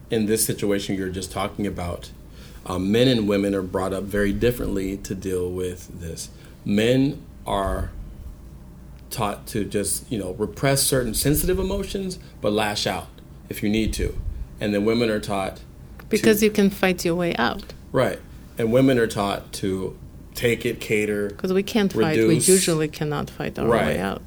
in 0.10 0.26
this 0.26 0.46
situation 0.46 0.96
you're 0.96 1.10
just 1.10 1.34
talking 1.34 1.68
about, 1.68 2.12
um, 2.66 2.94
men 2.94 3.10
and 3.10 3.28
women 3.28 3.54
are 3.54 3.62
brought 3.62 3.92
up 3.92 4.04
very 4.04 4.32
differently 4.32 4.96
to 4.98 5.14
deal 5.14 5.52
with 5.52 6.00
this. 6.00 6.30
Men 6.64 7.22
are 7.46 7.92
taught 9.10 9.46
to 9.48 9.64
just 9.64 10.10
you 10.12 10.18
know 10.18 10.32
repress 10.34 10.82
certain 10.84 11.14
sensitive 11.14 11.60
emotions, 11.60 12.20
but 12.42 12.52
lash 12.52 12.88
out 12.88 13.08
if 13.50 13.62
you 13.64 13.70
need 13.70 13.94
to, 13.94 14.18
and 14.60 14.74
then 14.74 14.86
women 14.86 15.10
are 15.10 15.20
taught 15.20 15.60
because 16.10 16.42
you 16.44 16.50
can 16.52 16.70
fight 16.70 17.04
your 17.06 17.16
way 17.16 17.36
out 17.36 17.74
right, 17.92 18.20
and 18.58 18.72
women 18.72 18.98
are 18.98 19.08
taught 19.08 19.52
to 19.54 19.98
take 20.36 20.66
it, 20.66 20.80
cater, 20.80 21.28
Because 21.30 21.54
we 21.54 21.62
can't 21.64 21.94
fight. 21.94 22.18
We 22.18 22.36
usually 22.40 22.88
cannot 22.88 23.30
fight 23.30 23.60
our 23.60 23.68
Right. 23.68 23.86
way 23.86 24.00
out. 24.00 24.22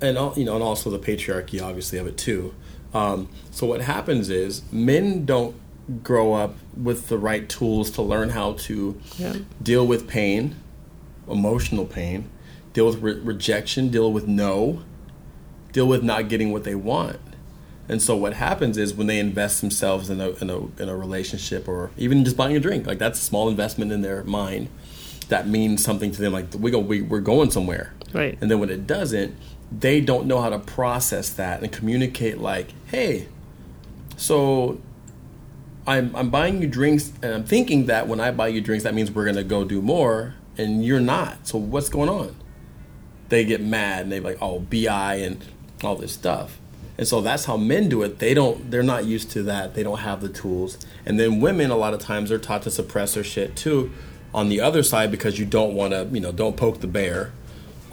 and 0.00 0.16
you 0.36 0.44
know, 0.44 0.54
and 0.54 0.62
also 0.62 0.90
the 0.90 0.98
patriarchy, 0.98 1.62
obviously, 1.62 1.98
of 1.98 2.06
it 2.06 2.16
too. 2.16 2.54
Um, 2.94 3.28
so 3.50 3.66
what 3.66 3.80
happens 3.82 4.30
is 4.30 4.62
men 4.72 5.24
don't 5.26 5.54
grow 6.02 6.32
up 6.34 6.54
with 6.76 7.08
the 7.08 7.18
right 7.18 7.46
tools 7.48 7.90
to 7.92 8.02
learn 8.02 8.30
how 8.30 8.52
to 8.54 8.96
Yeah. 9.18 9.34
deal 9.62 9.86
with 9.86 10.06
pain, 10.06 10.56
emotional 11.30 11.84
pain, 11.84 12.24
deal 12.74 12.86
with 12.86 13.00
re- 13.00 13.18
rejection, 13.18 13.88
deal 13.88 14.12
with 14.12 14.28
no, 14.28 14.82
deal 15.72 15.86
with 15.86 16.02
not 16.02 16.28
getting 16.28 16.52
what 16.52 16.64
they 16.64 16.74
want. 16.74 17.18
And 17.88 18.02
so 18.02 18.16
what 18.16 18.34
happens 18.34 18.76
is 18.76 18.94
when 18.94 19.06
they 19.06 19.18
invest 19.18 19.60
themselves 19.60 20.10
in 20.10 20.20
a, 20.20 20.30
in 20.40 20.50
a, 20.50 20.82
in 20.82 20.88
a 20.88 20.96
relationship 20.96 21.68
or 21.68 21.90
even 21.96 22.24
just 22.24 22.36
buying 22.36 22.56
a 22.56 22.60
drink, 22.60 22.86
like 22.86 22.98
that's 22.98 23.18
a 23.18 23.22
small 23.22 23.48
investment 23.48 23.92
in 23.92 24.02
their 24.02 24.22
mind 24.24 24.68
that 25.28 25.46
means 25.48 25.82
something 25.82 26.10
to 26.10 26.20
them. 26.20 26.32
Like 26.32 26.46
we 26.58 26.70
go, 26.70 26.78
we, 26.78 27.02
we're 27.02 27.20
going 27.20 27.50
somewhere. 27.50 27.94
Right. 28.12 28.38
And 28.40 28.50
then 28.50 28.58
when 28.58 28.70
it 28.70 28.86
doesn't, 28.86 29.36
they 29.70 30.00
don't 30.00 30.26
know 30.26 30.40
how 30.40 30.50
to 30.50 30.58
process 30.58 31.30
that 31.30 31.62
and 31.62 31.72
communicate 31.72 32.38
like, 32.38 32.68
hey, 32.86 33.28
so 34.16 34.80
I'm, 35.86 36.14
I'm 36.14 36.30
buying 36.30 36.62
you 36.62 36.68
drinks 36.68 37.12
and 37.22 37.34
I'm 37.34 37.44
thinking 37.44 37.86
that 37.86 38.06
when 38.06 38.20
I 38.20 38.30
buy 38.30 38.48
you 38.48 38.60
drinks, 38.60 38.84
that 38.84 38.94
means 38.94 39.10
we're 39.10 39.24
going 39.24 39.36
to 39.36 39.44
go 39.44 39.64
do 39.64 39.82
more 39.82 40.34
and 40.56 40.84
you're 40.84 41.00
not. 41.00 41.46
So 41.48 41.58
what's 41.58 41.88
going 41.88 42.08
on? 42.08 42.36
They 43.28 43.44
get 43.44 43.60
mad 43.60 44.02
and 44.02 44.12
they're 44.12 44.20
like, 44.20 44.38
oh, 44.40 44.60
BI 44.60 45.14
and 45.16 45.44
all 45.82 45.96
this 45.96 46.12
stuff. 46.12 46.58
And 46.96 47.08
so 47.08 47.20
that's 47.20 47.46
how 47.46 47.56
men 47.56 47.88
do 47.88 48.02
it. 48.02 48.18
They 48.18 48.34
don't, 48.34 48.70
they're 48.70 48.82
not 48.82 49.04
used 49.04 49.30
to 49.32 49.42
that. 49.44 49.74
They 49.74 49.82
don't 49.82 49.98
have 49.98 50.20
the 50.20 50.28
tools. 50.28 50.78
And 51.04 51.18
then 51.18 51.40
women, 51.40 51.70
a 51.70 51.76
lot 51.76 51.92
of 51.92 52.00
times, 52.00 52.30
are 52.30 52.38
taught 52.38 52.62
to 52.62 52.70
suppress 52.70 53.14
their 53.14 53.24
shit 53.24 53.56
too 53.56 53.90
on 54.32 54.48
the 54.48 54.60
other 54.60 54.82
side 54.82 55.10
because 55.10 55.38
you 55.38 55.44
don't 55.46 55.74
want 55.74 55.92
to, 55.92 56.08
you 56.12 56.20
know, 56.20 56.32
don't 56.32 56.56
poke 56.56 56.80
the 56.80 56.86
bear. 56.86 57.32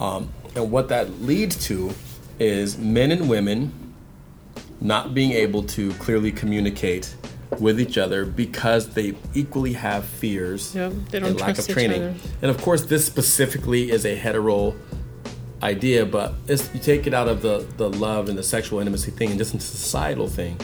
Um, 0.00 0.30
and 0.54 0.70
what 0.70 0.88
that 0.88 1.22
leads 1.22 1.66
to 1.66 1.92
is 2.38 2.78
men 2.78 3.10
and 3.10 3.28
women 3.28 3.94
not 4.80 5.14
being 5.14 5.32
able 5.32 5.62
to 5.62 5.92
clearly 5.94 6.32
communicate 6.32 7.14
with 7.58 7.80
each 7.80 7.98
other 7.98 8.24
because 8.24 8.94
they 8.94 9.14
equally 9.34 9.74
have 9.74 10.04
fears 10.04 10.74
they 11.10 11.20
don't 11.20 11.30
and 11.30 11.40
lack 11.40 11.54
trust 11.54 11.68
of 11.68 11.74
training. 11.74 12.18
And 12.40 12.50
of 12.50 12.60
course, 12.60 12.86
this 12.86 13.04
specifically 13.04 13.90
is 13.90 14.04
a 14.04 14.14
hetero 14.14 14.74
idea, 15.62 16.04
but 16.04 16.34
you 16.48 16.80
take 16.80 17.06
it 17.06 17.14
out 17.14 17.28
of 17.28 17.42
the, 17.42 17.66
the 17.76 17.88
love 17.90 18.28
and 18.28 18.36
the 18.36 18.42
sexual 18.42 18.80
intimacy 18.80 19.10
thing 19.10 19.30
and 19.30 19.38
just 19.38 19.52
into 19.54 19.64
societal 19.64 20.28
thing. 20.28 20.58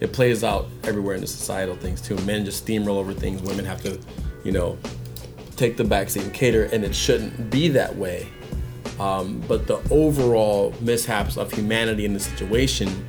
It 0.00 0.12
plays 0.12 0.42
out 0.44 0.66
everywhere 0.84 1.14
in 1.14 1.20
the 1.20 1.26
societal 1.26 1.76
things 1.76 2.00
too. 2.00 2.16
Men 2.22 2.44
just 2.44 2.66
steamroll 2.66 2.96
over 2.96 3.14
things. 3.14 3.40
Women 3.42 3.64
have 3.64 3.82
to, 3.82 3.98
you 4.44 4.52
know, 4.52 4.76
take 5.56 5.76
the 5.76 5.84
backseat 5.84 6.22
and 6.22 6.34
cater, 6.34 6.64
and 6.64 6.84
it 6.84 6.94
shouldn't 6.94 7.50
be 7.50 7.68
that 7.68 7.94
way. 7.96 8.28
Um, 8.98 9.42
but 9.48 9.66
the 9.66 9.80
overall 9.90 10.74
mishaps 10.80 11.36
of 11.36 11.52
humanity 11.52 12.04
in 12.04 12.12
the 12.12 12.20
situation 12.20 13.06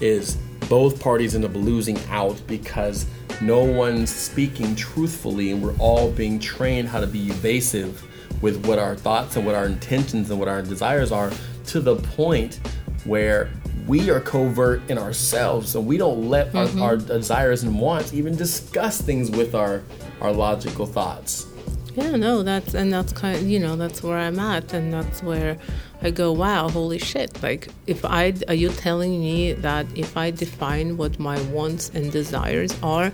is 0.00 0.38
both 0.68 1.00
parties 1.00 1.34
end 1.34 1.44
up 1.44 1.54
losing 1.54 1.98
out 2.08 2.40
because 2.46 3.06
no 3.40 3.64
one's 3.64 4.10
speaking 4.10 4.74
truthfully, 4.76 5.50
and 5.52 5.62
we're 5.62 5.76
all 5.78 6.10
being 6.10 6.38
trained 6.38 6.88
how 6.88 7.00
to 7.00 7.06
be 7.06 7.28
evasive 7.28 8.02
with 8.42 8.64
what 8.66 8.78
our 8.78 8.94
thoughts 8.94 9.36
and 9.36 9.46
what 9.46 9.54
our 9.54 9.66
intentions 9.66 10.30
and 10.30 10.38
what 10.38 10.48
our 10.48 10.62
desires 10.62 11.10
are 11.12 11.32
to 11.66 11.80
the 11.80 11.96
point 11.96 12.60
where 13.04 13.50
we 13.86 14.10
are 14.10 14.20
covert 14.20 14.82
in 14.90 14.98
ourselves 14.98 15.74
and 15.74 15.86
we 15.86 15.96
don't 15.96 16.28
let 16.28 16.54
our, 16.54 16.66
mm-hmm. 16.66 16.82
our 16.82 16.96
desires 16.96 17.62
and 17.62 17.78
wants 17.78 18.14
even 18.14 18.34
discuss 18.36 19.00
things 19.00 19.30
with 19.30 19.54
our 19.54 19.82
our 20.20 20.32
logical 20.32 20.86
thoughts. 20.86 21.46
Yeah, 21.94 22.16
no, 22.16 22.42
that's 22.42 22.74
and 22.74 22.92
that's 22.92 23.12
kind 23.12 23.36
of 23.36 23.46
you 23.46 23.58
know 23.58 23.76
that's 23.76 24.02
where 24.02 24.18
I'm 24.18 24.38
at, 24.38 24.72
and 24.72 24.92
that's 24.92 25.22
where 25.22 25.58
I 26.04 26.10
go, 26.10 26.32
wow, 26.32 26.68
holy 26.68 26.98
shit! 26.98 27.42
Like, 27.42 27.68
if 27.86 28.04
I 28.04 28.34
are 28.46 28.54
you 28.54 28.68
telling 28.68 29.20
me 29.20 29.54
that 29.54 29.86
if 29.96 30.16
I 30.18 30.30
define 30.30 30.98
what 30.98 31.18
my 31.18 31.40
wants 31.44 31.90
and 31.94 32.12
desires 32.12 32.76
are, 32.82 33.10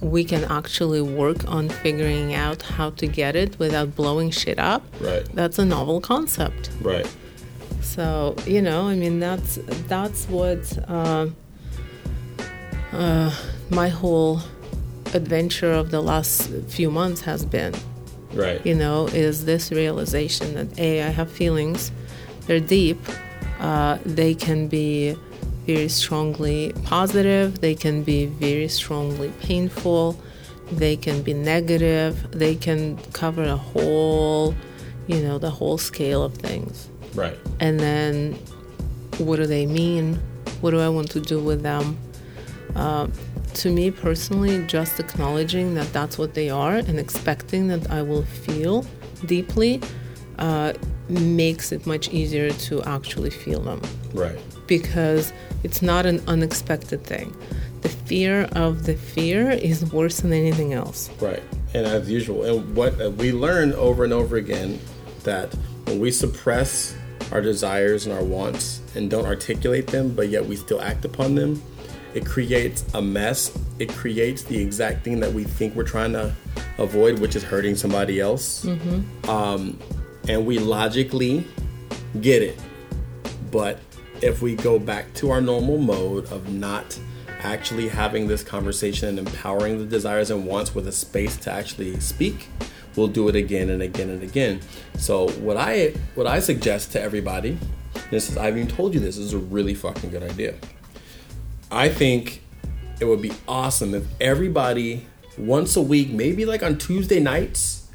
we 0.00 0.22
can 0.22 0.44
actually 0.44 1.00
work 1.00 1.48
on 1.48 1.70
figuring 1.70 2.34
out 2.34 2.60
how 2.60 2.90
to 2.90 3.06
get 3.06 3.36
it 3.36 3.58
without 3.58 3.96
blowing 3.96 4.30
shit 4.30 4.58
up? 4.58 4.82
Right. 5.00 5.24
That's 5.34 5.58
a 5.58 5.64
novel 5.64 6.00
concept. 6.00 6.70
right 6.82 7.08
So 7.80 8.36
you 8.46 8.60
know, 8.60 8.88
I 8.88 8.94
mean, 8.96 9.18
that's 9.18 9.58
that's 9.88 10.26
what 10.28 10.60
uh, 10.88 11.28
uh, 12.92 13.30
my 13.70 13.88
whole 13.88 14.40
adventure 15.14 15.72
of 15.72 15.90
the 15.90 16.02
last 16.02 16.50
few 16.68 16.90
months 16.90 17.22
has 17.22 17.46
been. 17.46 17.74
right 18.34 18.60
You 18.66 18.74
know, 18.74 19.06
is 19.06 19.44
this 19.46 19.72
realization 19.72 20.54
that 20.54 20.78
a 20.78 21.02
I 21.02 21.08
have 21.08 21.30
feelings, 21.30 21.90
they're 22.46 22.60
deep, 22.60 22.98
uh, 23.60 23.98
they 24.04 24.34
can 24.34 24.68
be 24.68 25.16
very 25.66 25.88
strongly 25.88 26.72
positive, 26.84 27.60
they 27.60 27.74
can 27.74 28.02
be 28.02 28.26
very 28.26 28.68
strongly 28.68 29.32
painful, 29.40 30.18
they 30.70 30.96
can 30.96 31.22
be 31.22 31.34
negative, 31.34 32.30
they 32.30 32.54
can 32.54 32.96
cover 33.12 33.42
a 33.42 33.56
whole, 33.56 34.54
you 35.06 35.20
know, 35.20 35.38
the 35.38 35.50
whole 35.50 35.78
scale 35.78 36.22
of 36.22 36.34
things. 36.34 36.88
Right. 37.14 37.38
And 37.60 37.80
then 37.80 38.34
what 39.18 39.36
do 39.36 39.46
they 39.46 39.66
mean? 39.66 40.20
What 40.60 40.70
do 40.70 40.80
i 40.80 40.88
want 40.88 41.10
to 41.10 41.20
do 41.20 41.38
with 41.38 41.62
them? 41.62 41.98
Uh, 42.74 43.08
to 43.54 43.70
me 43.70 43.90
personally 43.90 44.62
just 44.66 45.00
acknowledging 45.00 45.74
that 45.74 45.90
that's 45.92 46.18
what 46.18 46.34
they 46.34 46.50
are 46.50 46.74
and 46.74 46.98
expecting 46.98 47.68
that 47.68 47.90
i 47.90 48.02
will 48.02 48.24
feel 48.44 48.84
deeply 49.24 49.80
uh, 50.38 50.74
makes 51.08 51.72
it 51.72 51.86
much 51.86 52.08
easier 52.08 52.50
to 52.52 52.82
actually 52.82 53.30
feel 53.30 53.60
them 53.60 53.80
right 54.12 54.38
because 54.66 55.32
it's 55.62 55.82
not 55.82 56.06
an 56.06 56.20
unexpected 56.26 57.02
thing 57.04 57.34
the 57.82 57.88
fear 57.88 58.48
of 58.52 58.84
the 58.84 58.94
fear 58.94 59.50
is 59.50 59.92
worse 59.92 60.20
than 60.20 60.32
anything 60.32 60.72
else 60.72 61.10
Right. 61.20 61.42
And 61.74 61.86
as 61.86 62.10
usual, 62.10 62.44
and 62.44 62.74
what 62.74 62.98
uh, 63.00 63.10
we 63.10 63.32
learn 63.32 63.74
over 63.74 64.02
and 64.02 64.12
over 64.12 64.36
again 64.36 64.80
that 65.24 65.52
when 65.84 65.98
we 66.00 66.10
suppress 66.10 66.96
our 67.32 67.42
desires 67.42 68.06
and 68.06 68.14
our 68.14 68.24
wants 68.24 68.80
and 68.94 69.10
don't 69.10 69.26
articulate 69.26 69.88
them, 69.88 70.14
but 70.14 70.28
yet 70.30 70.46
we 70.46 70.56
still 70.56 70.80
act 70.80 71.04
upon 71.04 71.34
them, 71.34 71.62
it 72.14 72.24
creates 72.24 72.82
a 72.94 73.02
mess. 73.02 73.56
It 73.78 73.90
creates 73.90 74.44
the 74.44 74.58
exact 74.58 75.04
thing 75.04 75.20
that 75.20 75.32
we 75.32 75.44
think 75.44 75.74
we're 75.74 75.84
trying 75.84 76.12
to 76.12 76.34
avoid, 76.78 77.18
which 77.18 77.36
is 77.36 77.42
hurting 77.42 77.76
somebody 77.76 78.20
else. 78.20 78.64
Um, 79.28 79.78
and 80.28 80.46
we 80.46 80.58
logically 80.58 81.46
get 82.20 82.42
it. 82.42 82.58
But 83.50 83.80
if 84.22 84.42
we 84.42 84.54
go 84.54 84.78
back 84.78 85.12
to 85.14 85.30
our 85.30 85.40
normal 85.40 85.78
mode 85.78 86.30
of 86.32 86.52
not 86.52 86.98
actually 87.40 87.88
having 87.88 88.26
this 88.26 88.42
conversation 88.42 89.08
and 89.08 89.18
empowering 89.18 89.78
the 89.78 89.84
desires 89.84 90.30
and 90.30 90.46
wants 90.46 90.74
with 90.74 90.88
a 90.88 90.92
space 90.92 91.36
to 91.38 91.52
actually 91.52 92.00
speak, 92.00 92.48
we'll 92.96 93.08
do 93.08 93.28
it 93.28 93.36
again 93.36 93.70
and 93.70 93.82
again 93.82 94.10
and 94.10 94.22
again. 94.22 94.60
So 94.98 95.28
what 95.28 95.56
I 95.56 95.94
what 96.14 96.26
I 96.26 96.40
suggest 96.40 96.92
to 96.92 97.00
everybody, 97.00 97.58
this 98.10 98.30
is 98.30 98.36
I've 98.36 98.56
even 98.56 98.68
told 98.68 98.94
you 98.94 99.00
this, 99.00 99.16
this 99.16 99.26
is 99.26 99.34
a 99.34 99.38
really 99.38 99.74
fucking 99.74 100.10
good 100.10 100.22
idea. 100.22 100.54
I 101.70 101.88
think 101.88 102.42
it 103.00 103.04
would 103.04 103.20
be 103.20 103.32
awesome 103.46 103.94
if 103.94 104.04
everybody 104.20 105.06
once 105.36 105.76
a 105.76 105.82
week, 105.82 106.10
maybe 106.10 106.46
like 106.46 106.62
on 106.62 106.78
Tuesday 106.78 107.20
nights, 107.20 107.85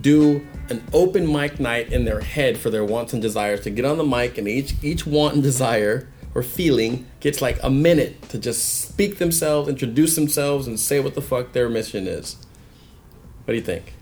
do 0.00 0.46
an 0.68 0.82
open 0.92 1.30
mic 1.30 1.60
night 1.60 1.92
in 1.92 2.04
their 2.04 2.20
head 2.20 2.58
for 2.58 2.70
their 2.70 2.84
wants 2.84 3.12
and 3.12 3.22
desires 3.22 3.60
to 3.60 3.70
get 3.70 3.84
on 3.84 3.98
the 3.98 4.04
mic 4.04 4.38
and 4.38 4.48
each 4.48 4.74
each 4.82 5.06
want 5.06 5.34
and 5.34 5.42
desire 5.42 6.08
or 6.34 6.42
feeling 6.42 7.06
gets 7.20 7.42
like 7.42 7.58
a 7.62 7.70
minute 7.70 8.22
to 8.30 8.38
just 8.38 8.80
speak 8.88 9.18
themselves, 9.18 9.68
introduce 9.68 10.14
themselves, 10.14 10.66
and 10.66 10.80
say 10.80 10.98
what 10.98 11.14
the 11.14 11.20
fuck 11.20 11.52
their 11.52 11.68
mission 11.68 12.06
is. 12.06 12.36
What 13.44 13.52
do 13.52 13.54
you 13.54 13.62
think? 13.62 13.92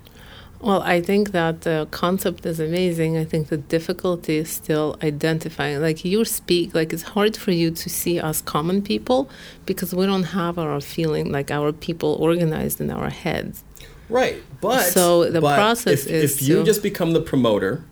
Well, 0.61 0.83
I 0.83 1.01
think 1.01 1.33
that 1.33 1.63
the 1.63 1.89
concept 1.91 2.45
is 2.45 2.61
amazing. 2.61 3.17
I 3.17 3.25
think 3.25 3.49
the 3.49 3.57
difficulty 3.57 4.37
is 4.37 4.51
still 4.51 4.99
identifying. 5.03 5.81
Like 5.81 6.05
you 6.05 6.23
speak, 6.27 6.75
like 6.75 6.93
it's 6.93 7.03
hard 7.03 7.35
for 7.35 7.51
you 7.51 7.71
to 7.71 7.89
see 7.89 8.21
us 8.21 8.43
common 8.43 8.83
people 8.83 9.31
because 9.65 9.95
we 9.95 10.05
don't 10.05 10.25
have 10.25 10.59
our 10.59 10.81
feeling, 10.83 11.33
like 11.33 11.51
our 11.51 11.73
people 11.73 12.19
organized 12.21 12.79
in 12.79 12.91
our 12.91 13.09
heads. 13.09 13.65
Right, 14.11 14.43
but 14.61 14.83
So 14.93 15.31
the 15.31 15.41
but 15.41 15.55
process 15.57 16.07
if, 16.07 16.13
is 16.13 16.43
if 16.43 16.49
you 16.49 16.57
to- 16.57 16.65
just 16.65 16.83
become 16.83 17.13
the 17.13 17.21
promoter, 17.21 17.85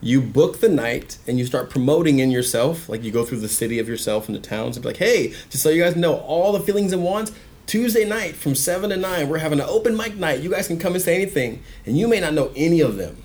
you 0.00 0.20
book 0.20 0.60
the 0.60 0.68
night 0.68 1.18
and 1.26 1.38
you 1.38 1.46
start 1.46 1.70
promoting 1.70 2.18
in 2.18 2.30
yourself. 2.30 2.88
Like 2.88 3.02
you 3.02 3.10
go 3.10 3.24
through 3.24 3.40
the 3.40 3.48
city 3.48 3.78
of 3.78 3.88
yourself 3.88 4.28
and 4.28 4.36
the 4.36 4.40
towns 4.40 4.76
and 4.76 4.82
be 4.82 4.88
like, 4.90 4.98
"Hey, 4.98 5.28
just 5.50 5.62
so 5.62 5.70
you 5.70 5.82
guys 5.82 5.96
know, 5.96 6.16
all 6.16 6.52
the 6.52 6.60
feelings 6.60 6.92
and 6.92 7.02
wants." 7.02 7.32
Tuesday 7.66 8.04
night 8.04 8.36
from 8.36 8.54
seven 8.54 8.90
to 8.90 8.96
nine, 8.96 9.28
we're 9.28 9.38
having 9.38 9.58
an 9.58 9.66
open 9.68 9.96
mic 9.96 10.16
night. 10.16 10.40
You 10.40 10.50
guys 10.50 10.68
can 10.68 10.78
come 10.78 10.92
and 10.94 11.02
say 11.02 11.16
anything, 11.16 11.62
and 11.84 11.98
you 11.98 12.06
may 12.06 12.20
not 12.20 12.32
know 12.34 12.52
any 12.54 12.80
of 12.80 12.96
them. 12.96 13.16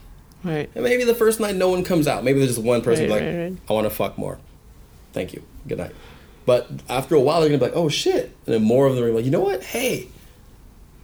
Right. 0.44 0.68
And 0.74 0.84
maybe 0.84 1.04
the 1.04 1.14
first 1.14 1.40
night 1.40 1.56
no 1.56 1.70
one 1.70 1.84
comes 1.84 2.08
out. 2.08 2.24
Maybe 2.24 2.40
there's 2.40 2.56
just 2.56 2.66
one 2.66 2.82
person 2.82 3.04
Right, 3.04 3.12
like, 3.12 3.22
right, 3.22 3.38
right. 3.52 3.58
I 3.70 3.74
want 3.74 3.86
to 3.86 3.92
fuck 3.92 4.18
more. 4.18 4.40
Thank 5.14 5.34
you. 5.34 5.44
Good 5.68 5.78
night. 5.78 5.92
But 6.48 6.68
after 6.90 7.14
a 7.14 7.20
while, 7.20 7.40
they're 7.42 7.50
gonna 7.50 7.60
be 7.60 7.66
like, 7.66 7.76
oh 7.76 7.88
shit, 7.90 8.32
and 8.48 8.56
then 8.56 8.64
more 8.64 8.88
of 8.88 8.96
them 8.96 9.04
are 9.04 9.12
like, 9.12 9.26
you 9.26 9.30
know 9.30 9.42
what? 9.42 9.62
Hey, 9.64 10.08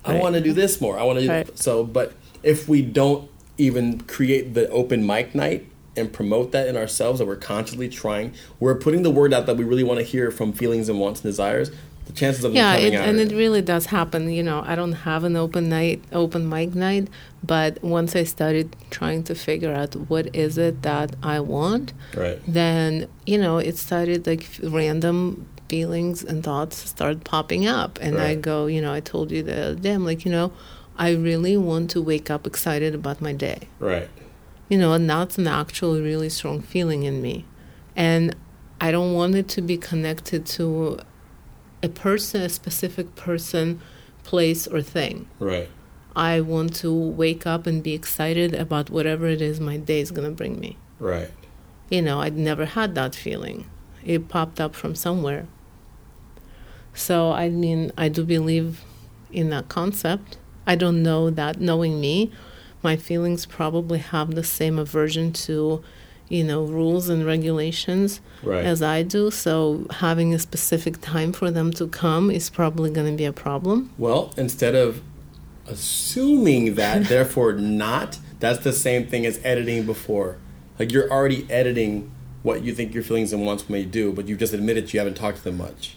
I 0.07 0.13
Right. 0.13 0.21
want 0.21 0.35
to 0.35 0.41
do 0.41 0.53
this 0.53 0.79
more. 0.81 0.97
I 0.97 1.03
want 1.03 1.19
to 1.19 1.29
Right. 1.29 1.57
so. 1.59 1.83
But 1.83 2.13
if 2.43 2.67
we 2.69 2.81
don't 2.81 3.29
even 3.57 4.01
create 4.01 4.53
the 4.53 4.69
open 4.69 5.05
mic 5.05 5.33
night 5.35 5.65
and 5.95 6.13
promote 6.13 6.51
that 6.51 6.67
in 6.67 6.77
ourselves, 6.77 7.19
that 7.19 7.25
we're 7.25 7.35
constantly 7.35 7.89
trying, 7.89 8.31
we're 8.59 8.75
putting 8.75 9.01
the 9.03 9.09
word 9.09 9.33
out 9.33 9.45
that 9.47 9.57
we 9.57 9.63
really 9.63 9.83
want 9.83 9.99
to 9.99 10.05
hear 10.05 10.31
from 10.31 10.53
feelings 10.53 10.89
and 10.89 10.99
wants 10.99 11.21
and 11.21 11.29
desires. 11.29 11.71
The 12.05 12.13
chances 12.13 12.45
of 12.45 12.53
Yeah, 12.53 12.75
coming 12.77 12.93
it, 12.93 12.95
and 12.95 13.19
it 13.19 13.31
really 13.35 13.61
does 13.61 13.87
happen. 13.87 14.29
You 14.29 14.41
know, 14.41 14.63
I 14.65 14.75
don't 14.75 14.93
have 14.93 15.25
an 15.25 15.35
open 15.35 15.67
night, 15.67 16.01
open 16.13 16.47
mic 16.47 16.73
night, 16.73 17.09
but 17.43 17.83
once 17.83 18.15
I 18.15 18.23
started 18.23 18.75
trying 18.91 19.23
to 19.23 19.35
figure 19.35 19.73
out 19.73 19.93
what 20.09 20.33
is 20.33 20.57
it 20.57 20.83
that 20.83 21.17
I 21.21 21.41
want, 21.41 21.91
right, 22.15 22.39
then 22.47 23.07
you 23.25 23.37
know 23.37 23.57
it 23.57 23.77
started 23.77 24.25
like 24.25 24.47
random 24.63 25.47
feelings 25.69 26.23
and 26.23 26.43
thoughts 26.43 26.77
start 26.89 27.23
popping 27.23 27.67
up. 27.67 27.99
And 28.01 28.19
i 28.19 28.35
go 28.35 28.67
you 28.67 28.81
know 28.81 28.93
i 28.93 28.99
told 28.99 29.31
you 29.31 29.43
the 29.43 29.61
other 29.67 29.75
day 29.75 29.93
i'm 29.93 30.05
like 30.05 30.25
you 30.25 30.31
know 30.31 30.51
i 30.97 31.11
really 31.11 31.55
want 31.55 31.89
to 31.91 32.01
wake 32.01 32.29
up 32.29 32.47
excited 32.47 32.95
about 32.95 33.21
my 33.21 33.33
day. 33.33 33.67
Right, 33.79 34.09
you 34.69 34.77
know 34.77 34.93
and 34.93 35.09
that's 35.09 35.37
an 35.37 35.47
actual 35.47 35.99
really 36.01 36.29
strong 36.29 36.61
feeling 36.61 37.03
in 37.03 37.21
me. 37.21 37.45
And 37.95 38.35
i 38.79 38.91
don't 38.91 39.13
want 39.13 39.35
it 39.35 39.47
to 39.49 39.61
be 39.61 39.77
connected 39.77 40.45
to 40.45 40.99
a 41.83 41.89
person 41.89 42.41
a 42.41 42.49
specific 42.49 43.15
person 43.15 43.79
place 44.23 44.67
or 44.67 44.81
thing. 44.81 45.27
Right, 45.39 45.69
i 46.15 46.41
want 46.41 46.75
to 46.77 46.93
wake 46.93 47.45
up 47.45 47.67
and 47.67 47.83
be 47.83 47.93
excited 47.93 48.53
about 48.53 48.89
whatever 48.89 49.27
it 49.27 49.41
is 49.41 49.59
my 49.59 49.77
day 49.77 49.99
is 50.01 50.11
going 50.11 50.27
to 50.27 50.35
bring 50.35 50.59
me. 50.59 50.77
Right, 50.99 51.31
you 51.89 52.01
know, 52.01 52.21
I'd 52.21 52.37
never 52.37 52.65
had 52.65 52.95
that 52.95 53.15
feeling. 53.15 53.65
It 54.03 54.27
popped 54.29 54.59
up 54.59 54.73
from 54.75 54.95
somewhere. 54.95 55.47
So, 56.97 57.31
I 57.31 57.49
mean, 57.49 57.91
I 57.97 58.09
do 58.09 58.25
believe 58.25 58.83
in 59.31 59.49
that 59.51 59.69
concept. 59.69 60.37
I 60.65 60.75
don't 60.75 61.03
know 61.03 61.29
that 61.29 61.61
knowing 61.61 62.01
me, 62.01 62.31
my 62.81 62.95
feelings 62.95 63.45
probably 63.45 63.99
have 63.99 64.33
the 64.33 64.43
same 64.43 64.79
aversion 64.79 65.31
to, 65.33 65.83
you 66.27 66.43
know, 66.43 66.63
rules 66.63 67.07
and 67.07 67.23
regulations 67.25 68.19
right. 68.41 68.65
as 68.65 68.81
I 68.81 69.03
do. 69.03 69.29
So, 69.29 69.85
having 69.91 70.33
a 70.33 70.39
specific 70.39 70.99
time 70.99 71.33
for 71.33 71.51
them 71.51 71.71
to 71.73 71.87
come 71.87 72.31
is 72.31 72.49
probably 72.49 72.89
going 72.89 73.11
to 73.11 73.15
be 73.15 73.25
a 73.25 73.33
problem. 73.33 73.91
Well, 73.99 74.33
instead 74.35 74.73
of 74.73 75.01
assuming 75.67 76.75
that, 76.75 77.05
therefore 77.09 77.53
not, 77.53 78.17
that's 78.39 78.63
the 78.63 78.73
same 78.73 79.07
thing 79.07 79.25
as 79.25 79.39
editing 79.43 79.85
before 79.85 80.37
Like 80.79 80.91
you're 80.91 81.11
already 81.11 81.45
editing 81.49 82.11
what 82.43 82.63
you 82.63 82.73
think 82.73 82.93
your 82.93 83.03
feelings 83.03 83.33
and 83.33 83.45
wants 83.45 83.69
may 83.69 83.83
do, 83.83 84.11
but 84.13 84.27
you've 84.27 84.39
just 84.39 84.53
admitted 84.53 84.93
you 84.93 84.99
haven't 84.99 85.15
talked 85.15 85.37
to 85.39 85.43
them 85.43 85.57
much. 85.57 85.96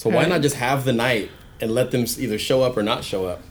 So 0.00 0.08
why 0.08 0.20
Right. 0.22 0.28
not 0.30 0.40
just 0.40 0.56
have 0.56 0.86
the 0.86 0.94
night 0.94 1.30
and 1.60 1.72
let 1.74 1.90
them 1.90 2.06
either 2.18 2.38
show 2.38 2.62
up 2.62 2.74
or 2.78 2.82
not 2.82 3.04
show 3.04 3.26
up? 3.26 3.42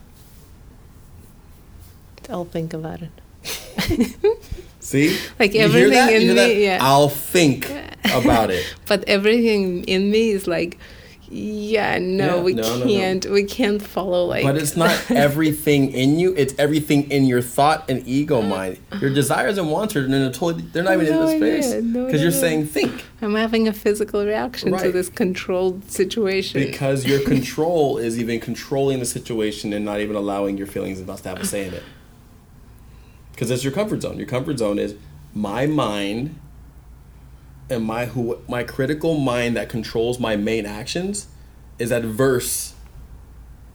I'll 2.28 2.44
think 2.44 2.72
about 2.74 3.02
it. 3.02 4.16
See, 4.80 5.16
Like 5.38 5.54
You 5.54 5.60
hear 5.60 5.68
everything 5.68 5.90
that? 5.92 6.10
You 6.10 6.16
in 6.16 6.22
hear 6.22 6.30
me, 6.30 6.34
that? 6.34 6.56
yeah. 6.56 6.78
I'll 6.80 7.08
think 7.08 7.70
about 8.12 8.50
it. 8.50 8.64
But 8.88 9.04
everything 9.06 9.84
in 9.84 10.10
me 10.10 10.30
is 10.30 10.48
like, 10.48 10.76
yeah, 11.30 11.98
no, 11.98 12.36
Yeah, 12.36 12.42
we 12.42 12.54
no, 12.54 12.62
no, 12.62 12.78
no. 12.78 12.86
can't. 12.86 13.26
We 13.26 13.44
can't 13.44 13.80
follow 13.80 14.26
like. 14.26 14.42
But 14.42 14.56
it's 14.56 14.76
not 14.76 14.90
everything 15.10 15.92
in 15.92 16.18
you; 16.18 16.34
it's 16.36 16.54
everything 16.58 17.08
in 17.10 17.24
your 17.24 17.40
thought 17.40 17.88
and 17.88 18.06
ego 18.06 18.40
uh, 18.40 18.46
mind. 18.46 18.78
Uh-huh. 18.90 19.00
Your 19.02 19.14
desires 19.14 19.56
and 19.56 19.70
wants 19.70 19.94
are 19.94 20.04
in 20.04 20.12
a 20.12 20.32
totally, 20.32 20.64
they're 20.64 20.82
not 20.82 20.94
even 20.94 21.06
No 21.06 21.28
in 21.28 21.40
the 21.40 21.60
space 21.60 21.74
because 21.74 21.84
no, 21.84 22.08
you're 22.08 22.32
saying 22.32 22.66
think. 22.66 23.04
I'm 23.22 23.36
having 23.36 23.68
a 23.68 23.72
physical 23.72 24.24
reaction 24.24 24.76
to 24.76 24.90
this 24.90 25.08
controlled 25.08 25.88
situation. 25.88 26.60
Because 26.60 27.04
your 27.04 27.20
control 27.24 27.98
is 27.98 28.18
even 28.18 28.40
controlling 28.40 28.98
the 28.98 29.06
situation 29.06 29.72
and 29.72 29.84
not 29.84 30.00
even 30.00 30.16
allowing 30.16 30.58
your 30.58 30.66
feelings 30.66 30.98
and 30.98 31.06
thoughts 31.06 31.22
to 31.22 31.28
have 31.28 31.40
a 31.40 31.46
say 31.46 31.66
in 31.66 31.74
it. 31.74 31.84
Because 33.32 33.50
it's 33.50 33.62
your 33.62 33.72
comfort 33.72 34.02
zone. 34.02 34.18
Your 34.18 34.26
comfort 34.26 34.58
zone 34.58 34.78
is 34.78 34.96
my 35.32 35.66
mind 35.66 36.34
and 37.70 37.84
my 37.84 38.06
who 38.06 38.38
my 38.48 38.64
critical 38.64 39.18
mind 39.18 39.56
that 39.56 39.68
controls 39.68 40.18
my 40.18 40.36
main 40.36 40.66
actions 40.66 41.28
is 41.78 41.90
adverse 41.90 42.74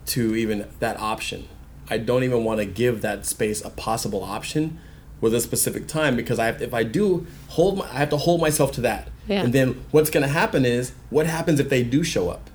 to 0.07 0.35
even 0.35 0.67
that 0.79 0.99
option. 0.99 1.47
I 1.89 1.97
don't 1.97 2.23
even 2.23 2.43
want 2.43 2.59
to 2.59 2.65
give 2.65 3.01
that 3.01 3.25
space 3.25 3.63
a 3.63 3.69
possible 3.69 4.23
option 4.23 4.79
with 5.21 5.33
a 5.33 5.39
specific 5.39 5.87
time 5.87 6.15
because 6.15 6.37
I 6.39 6.47
have, 6.47 6.61
if 6.61 6.73
I 6.73 6.83
do 6.83 7.25
hold 7.49 7.77
my, 7.77 7.85
I 7.85 7.99
have 7.99 8.09
to 8.09 8.17
hold 8.17 8.41
myself 8.41 8.71
to 8.73 8.81
that. 8.81 9.09
Yeah. 9.27 9.43
And 9.43 9.53
then 9.53 9.83
what's 9.91 10.09
going 10.09 10.23
to 10.23 10.29
happen 10.29 10.65
is 10.65 10.93
what 11.09 11.25
happens 11.25 11.59
if 11.59 11.69
they 11.69 11.83
do 11.83 12.03
show 12.03 12.29
up 12.29 12.49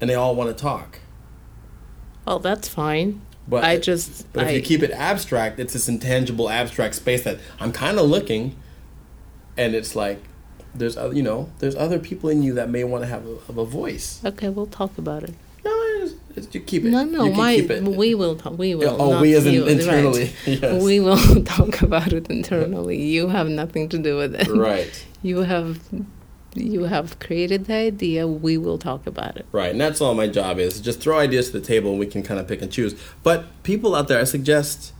and 0.00 0.08
they 0.08 0.14
all 0.14 0.34
want 0.34 0.56
to 0.56 0.62
talk. 0.62 1.00
well, 2.26 2.38
that's 2.38 2.68
fine. 2.68 3.20
But 3.48 3.62
I 3.62 3.78
just. 3.78 4.32
but 4.32 4.44
if 4.44 4.48
I, 4.48 4.52
you 4.52 4.62
keep 4.62 4.82
it 4.82 4.90
abstract, 4.90 5.60
it's 5.60 5.74
this 5.74 5.88
intangible 5.88 6.48
abstract 6.48 6.94
space 6.94 7.22
that 7.24 7.38
I'm 7.60 7.72
kind 7.72 7.98
of 7.98 8.06
looking 8.06 8.56
and 9.56 9.74
it's 9.74 9.96
like 9.96 10.22
there's 10.78 10.96
other, 10.96 11.14
you 11.14 11.22
know, 11.22 11.50
there's 11.58 11.76
other 11.76 11.98
people 11.98 12.30
in 12.30 12.42
you 12.42 12.54
that 12.54 12.70
may 12.70 12.84
want 12.84 13.02
to 13.02 13.08
have 13.08 13.26
a, 13.26 13.38
have 13.46 13.58
a 13.58 13.64
voice. 13.64 14.20
Okay, 14.24 14.48
we'll 14.48 14.66
talk 14.66 14.96
about 14.98 15.22
it. 15.22 15.34
No, 15.64 15.72
it's, 16.02 16.14
it's, 16.36 16.54
you 16.54 16.60
keep 16.60 16.84
it. 16.84 16.90
No, 16.90 17.04
no, 17.04 17.24
you 17.24 17.30
can 17.30 17.38
my 17.38 17.56
keep 17.56 17.70
it. 17.70 17.82
we 17.82 18.14
will 18.14 18.36
talk. 18.36 18.56
We 18.58 18.74
will. 18.74 18.96
oh, 19.00 19.20
we 19.20 19.34
as 19.34 19.46
in 19.46 19.54
you, 19.54 19.62
right. 19.62 19.72
internally, 19.72 20.32
yes. 20.46 20.82
We 20.82 21.00
will 21.00 21.44
talk 21.44 21.82
about 21.82 22.12
it 22.12 22.28
internally. 22.30 23.02
You 23.02 23.28
have 23.28 23.48
nothing 23.48 23.88
to 23.90 23.98
do 23.98 24.16
with 24.16 24.34
it. 24.34 24.48
right. 24.48 25.06
You 25.22 25.38
have, 25.38 25.80
you 26.54 26.84
have 26.84 27.18
created 27.18 27.64
the 27.64 27.74
idea. 27.74 28.28
We 28.28 28.58
will 28.58 28.78
talk 28.78 29.08
about 29.08 29.36
it. 29.36 29.46
Right, 29.50 29.72
and 29.72 29.80
that's 29.80 30.00
all 30.00 30.14
my 30.14 30.28
job 30.28 30.60
is. 30.60 30.80
Just 30.80 31.00
throw 31.00 31.18
ideas 31.18 31.50
to 31.50 31.58
the 31.58 31.66
table 31.66 31.90
and 31.90 31.98
we 31.98 32.06
can 32.06 32.22
kind 32.22 32.38
of 32.38 32.46
pick 32.46 32.62
and 32.62 32.70
choose. 32.70 32.94
But 33.24 33.46
people 33.64 33.96
out 33.96 34.06
there, 34.06 34.20
I 34.20 34.24
suggest, 34.24 34.92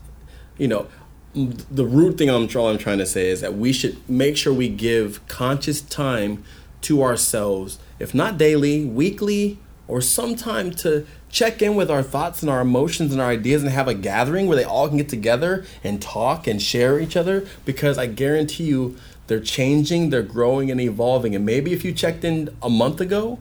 you 0.58 0.66
know, 0.66 0.88
the 1.36 1.84
root 1.84 2.16
thing 2.16 2.30
I'm, 2.30 2.44
I'm 2.44 2.78
trying 2.78 2.98
to 2.98 3.06
say 3.06 3.28
is 3.28 3.42
that 3.42 3.54
we 3.54 3.72
should 3.72 4.08
make 4.08 4.36
sure 4.36 4.52
we 4.52 4.68
give 4.68 5.26
conscious 5.28 5.82
time 5.82 6.42
to 6.82 7.02
ourselves, 7.02 7.78
if 7.98 8.14
not 8.14 8.38
daily, 8.38 8.84
weekly, 8.84 9.58
or 9.86 10.00
sometime 10.00 10.70
to 10.70 11.06
check 11.28 11.60
in 11.60 11.74
with 11.74 11.90
our 11.90 12.02
thoughts 12.02 12.42
and 12.42 12.50
our 12.50 12.62
emotions 12.62 13.12
and 13.12 13.20
our 13.20 13.28
ideas 13.28 13.62
and 13.62 13.70
have 13.70 13.86
a 13.86 13.94
gathering 13.94 14.46
where 14.46 14.56
they 14.56 14.64
all 14.64 14.88
can 14.88 14.96
get 14.96 15.08
together 15.08 15.64
and 15.84 16.00
talk 16.00 16.46
and 16.46 16.62
share 16.62 16.98
each 16.98 17.16
other 17.16 17.46
because 17.64 17.98
I 17.98 18.06
guarantee 18.06 18.64
you 18.64 18.96
they're 19.26 19.40
changing, 19.40 20.10
they're 20.10 20.22
growing 20.22 20.70
and 20.70 20.80
evolving. 20.80 21.34
And 21.34 21.44
maybe 21.44 21.72
if 21.72 21.84
you 21.84 21.92
checked 21.92 22.24
in 22.24 22.56
a 22.62 22.70
month 22.70 23.00
ago, 23.00 23.38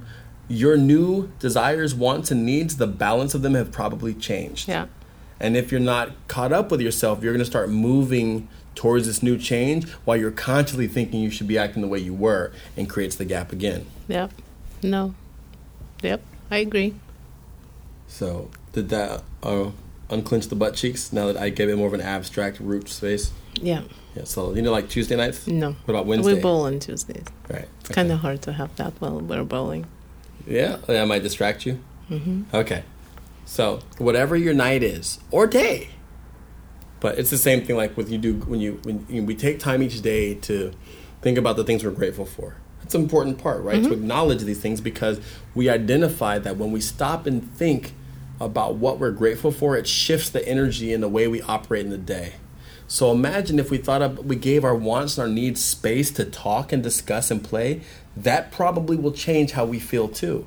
your 0.48 0.78
new 0.78 1.32
desires, 1.40 1.96
wants, 1.96 2.30
and 2.30 2.46
needs, 2.46 2.78
the 2.78 2.88
balance 2.88 3.34
of 3.34 3.42
them 3.42 3.54
have 3.54 3.72
probably 3.72 4.14
changed. 4.14 4.68
Yeah. 4.68 4.88
And 5.40 5.58
if 5.58 5.72
you're 5.72 5.82
not 5.82 6.12
caught 6.28 6.54
up 6.54 6.72
with 6.72 6.82
yourself, 6.82 7.22
you're 7.24 7.34
going 7.34 7.40
to 7.40 7.46
start 7.46 7.70
moving 7.70 8.48
towards 8.74 9.08
this 9.08 9.24
new 9.24 9.38
change 9.38 9.90
while 10.06 10.18
you're 10.18 10.32
consciously 10.32 10.88
thinking 10.88 11.22
you 11.22 11.30
should 11.30 11.48
be 11.48 11.58
acting 11.58 11.82
the 11.82 11.88
way 11.88 12.00
you 12.00 12.14
were 12.14 12.52
and 12.78 12.90
creates 12.90 13.16
the 13.16 13.26
gap 13.26 13.52
again. 13.52 13.86
Yep. 14.08 14.32
No. 14.84 15.16
Yep. 16.02 16.22
I 16.52 16.58
agree. 16.58 16.94
So, 18.08 18.50
did 18.74 18.90
that 18.90 19.24
uh, 19.42 19.72
unclench 20.10 20.48
the 20.48 20.56
butt 20.56 20.76
cheeks 20.76 21.12
now 21.12 21.28
that 21.28 21.38
I 21.38 21.50
gave 21.50 21.70
it 21.70 21.78
more 21.78 21.88
of 21.88 21.94
an 21.94 22.02
abstract 22.02 22.60
root 22.60 22.88
space? 22.90 23.32
Yeah. 23.56 23.84
Yeah, 24.16 24.24
so 24.24 24.54
you 24.54 24.62
know, 24.62 24.72
like 24.72 24.90
Tuesday 24.90 25.16
nights? 25.16 25.48
No. 25.48 25.72
What 25.86 25.94
about 25.94 26.06
Wednesday? 26.06 26.36
We 26.36 26.40
bowl 26.40 26.62
on 26.62 26.80
Tuesdays. 26.80 27.26
Right. 27.50 27.68
It's 27.82 27.90
kind 27.90 28.12
of 28.12 28.20
hard 28.20 28.42
to 28.44 28.54
have 28.54 28.74
that 28.78 28.94
while 29.00 29.20
we're 29.20 29.44
bowling. 29.44 29.86
Yeah, 30.48 30.78
that 30.88 31.08
might 31.08 31.24
distract 31.24 31.66
you. 31.66 31.80
Mm-hmm. 32.10 32.56
Okay. 32.56 32.84
So, 33.46 33.80
whatever 33.98 34.36
your 34.36 34.54
night 34.54 34.84
is 34.84 35.20
or 35.32 35.48
day, 35.48 35.90
but 37.00 37.20
it's 37.20 37.30
the 37.30 37.38
same 37.38 37.64
thing 37.64 37.76
like 37.76 37.96
with 37.96 38.10
you 38.10 38.18
do 38.18 38.34
when 38.36 38.60
you 38.60 38.80
when 38.84 39.06
you, 39.08 39.24
we 39.24 39.36
take 39.36 39.60
time 39.60 39.84
each 39.84 40.02
day 40.02 40.34
to 40.34 40.72
think 41.22 41.38
about 41.38 41.56
the 41.56 41.64
things 41.64 41.84
we're 41.84 41.92
grateful 41.92 42.26
for. 42.26 42.58
That's 42.80 42.96
an 42.96 43.02
important 43.02 43.40
part, 43.40 43.64
right? 43.64 43.76
To 43.76 43.82
mm-hmm. 43.82 43.94
acknowledge 43.94 44.42
these 44.42 44.60
things 44.60 44.82
because 44.82 45.20
we 45.56 45.70
identify 45.70 46.38
that 46.40 46.58
when 46.58 46.72
we 46.72 46.82
stop 46.82 47.26
and 47.26 47.52
think 47.56 47.94
about 48.40 48.76
what 48.76 49.00
we're 49.00 49.12
grateful 49.12 49.52
for, 49.52 49.76
it 49.78 49.88
shifts 49.88 50.30
the 50.30 50.48
energy 50.48 50.94
and 50.94 51.02
the 51.02 51.10
way 51.10 51.28
we 51.28 51.42
operate 51.42 51.86
in 51.86 51.92
the 51.92 51.98
day. 51.98 52.34
So 52.88 53.12
imagine 53.12 53.58
if 53.58 53.72
we 53.72 53.78
thought 53.78 54.02
of, 54.02 54.26
we 54.26 54.36
gave 54.36 54.64
our 54.64 54.76
wants 54.76 55.18
and 55.18 55.28
our 55.28 55.34
needs 55.34 55.64
space 55.64 56.12
to 56.12 56.26
talk 56.26 56.72
and 56.72 56.84
discuss 56.84 57.32
and 57.32 57.44
play, 57.44 57.82
that 58.16 58.52
probably 58.52 58.98
will 58.98 59.12
change 59.12 59.54
how 59.54 59.66
we 59.66 59.80
feel 59.80 60.08
too. 60.08 60.46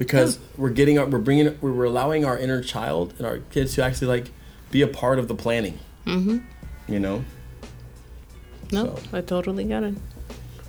Because 0.00 0.38
we're 0.56 0.70
getting 0.70 0.98
our, 0.98 1.04
we're 1.06 1.18
bringing, 1.18 1.56
we're 1.60 1.84
allowing 1.84 2.24
our 2.24 2.38
inner 2.38 2.62
child 2.62 3.12
and 3.18 3.26
our 3.26 3.38
kids 3.52 3.74
to 3.74 3.84
actually 3.84 4.08
like 4.08 4.30
be 4.70 4.80
a 4.80 4.86
part 4.88 5.18
of 5.18 5.28
the 5.28 5.34
planning. 5.34 5.78
Mm-hmm. 6.06 6.38
You 6.88 6.98
know. 7.00 7.24
No, 8.72 8.96
So- 8.96 9.18
I 9.18 9.20
totally 9.20 9.64
get 9.64 9.82
it. 9.82 9.94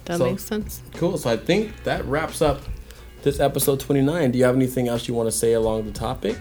That 0.05 0.17
So- 0.17 0.25
makes 0.29 0.43
sense. 0.43 0.81
Cool. 0.95 1.17
So 1.17 1.29
I 1.29 1.37
think 1.37 1.83
that 1.85 2.03
wraps 2.05 2.41
up 2.41 2.59
this 3.23 3.39
episode 3.39 3.79
29. 3.79 4.31
Do 4.31 4.37
you 4.37 4.43
have 4.43 4.55
anything 4.55 4.89
else 4.89 5.07
you 5.07 5.13
want 5.13 5.27
to 5.27 5.37
say 5.43 5.53
along 5.53 5.85
the 5.85 5.91
topic? 5.93 6.37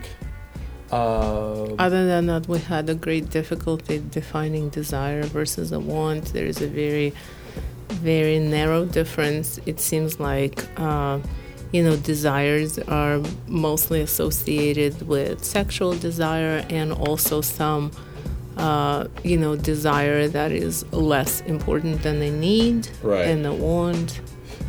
Uh, 0.91 1.75
Other 1.79 2.05
than 2.07 2.27
that, 2.27 2.49
we 2.49 2.59
had 2.59 2.91
a 2.91 2.95
great 2.97 3.31
difficulty 3.31 4.03
defining 4.11 4.71
desire 4.71 5.23
versus 5.23 5.71
a 5.71 5.79
want. 5.79 6.33
There 6.33 6.47
is 6.47 6.61
a 6.61 6.67
very, 6.67 7.13
very 7.89 8.41
narrow 8.41 8.85
difference. 8.85 9.61
It 9.67 9.79
seems 9.79 10.19
like, 10.19 10.67
uh, 10.77 11.21
you 11.73 11.83
know, 11.85 11.97
desires 11.97 12.79
are 12.81 13.21
mostly 13.47 14.01
associated 14.01 15.07
with 15.07 15.45
sexual 15.45 15.93
desire 15.95 16.65
and 16.71 16.93
also 16.93 17.41
some, 17.41 17.91
uh, 18.57 19.07
you 19.23 19.37
know, 19.37 19.55
desire 19.57 20.27
that 20.29 20.51
is 20.53 20.85
less 20.93 21.41
important 21.43 22.03
than 22.03 22.21
a 22.23 22.31
need 22.31 22.89
Right. 23.03 23.27
and 23.29 23.47
a 23.47 23.53
want. 23.53 24.21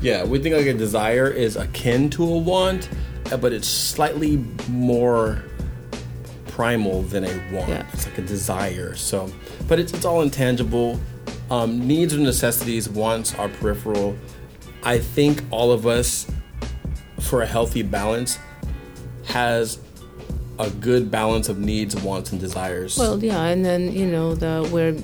yeah, 0.02 0.23
we 0.23 0.40
think 0.40 0.56
like 0.56 0.65
a 0.68 0.73
desire 0.73 1.28
is 1.30 1.56
akin 1.56 2.10
to 2.11 2.23
a 2.23 2.38
want, 2.38 2.90
uh, 3.32 3.38
but 3.38 3.52
it's 3.53 3.68
slightly 3.68 4.44
more 4.69 5.44
primal 6.48 7.02
than 7.03 7.23
a 7.23 7.34
want. 7.53 7.69
Yeah. 7.69 7.86
It's 7.94 8.06
like 8.07 8.18
a 8.18 8.22
desire. 8.23 8.95
So, 8.95 9.32
but 9.68 9.80
it's, 9.80 9.94
it's 9.94 10.06
all 10.06 10.22
intangible. 10.22 10.99
Um, 11.49 11.88
needs 11.88 12.14
are 12.14 12.19
necessities, 12.19 12.90
wants 12.90 13.34
are 13.36 13.49
peripheral. 13.49 14.15
I 14.84 14.98
think 14.99 15.44
all 15.52 15.72
of 15.72 15.86
us, 15.86 16.28
for 17.22 17.41
a 17.41 17.45
healthy 17.45 17.84
balance, 17.84 18.38
has 19.26 19.80
a 20.60 20.69
good 20.69 21.10
balance 21.10 21.49
of 21.49 21.60
needs, 21.60 21.95
wants, 21.95 22.31
and 22.31 22.39
desires. 22.39 22.98
Well, 22.98 23.23
yeah, 23.23 23.43
and 23.45 23.64
then 23.65 23.91
you 23.91 24.06
know 24.06 24.35
the 24.35 24.68
where 24.69 24.95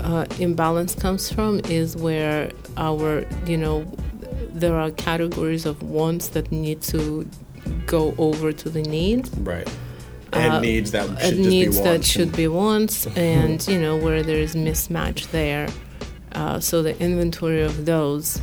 uh, 0.00 0.26
imbalance 0.38 0.94
comes 0.94 1.32
from 1.32 1.60
is 1.68 1.96
where 1.96 2.50
our 2.76 3.24
you 3.46 3.56
know 3.56 3.84
there 4.50 4.76
are 4.76 4.90
categories 4.92 5.66
of 5.66 5.82
wants 5.82 6.28
that 6.28 6.50
need 6.52 6.80
to 6.82 7.28
go 7.86 8.14
over 8.18 8.52
to 8.52 8.68
the 8.68 8.82
needs 8.82 9.30
right. 9.38 9.68
And 10.32 10.54
uh, 10.54 10.60
needs 10.60 10.90
that 10.90 11.06
should 11.20 11.36
just 11.36 11.48
needs 11.48 11.78
be 11.78 11.84
that 11.84 12.04
should 12.04 12.36
be 12.36 12.48
wants 12.48 13.06
and 13.16 13.66
you 13.66 13.80
know 13.80 13.96
where 13.96 14.22
there 14.22 14.36
is 14.36 14.54
mismatch 14.54 15.30
there 15.30 15.68
uh, 16.32 16.60
so 16.60 16.82
the 16.82 16.98
inventory 17.00 17.62
of 17.62 17.86
those 17.86 18.40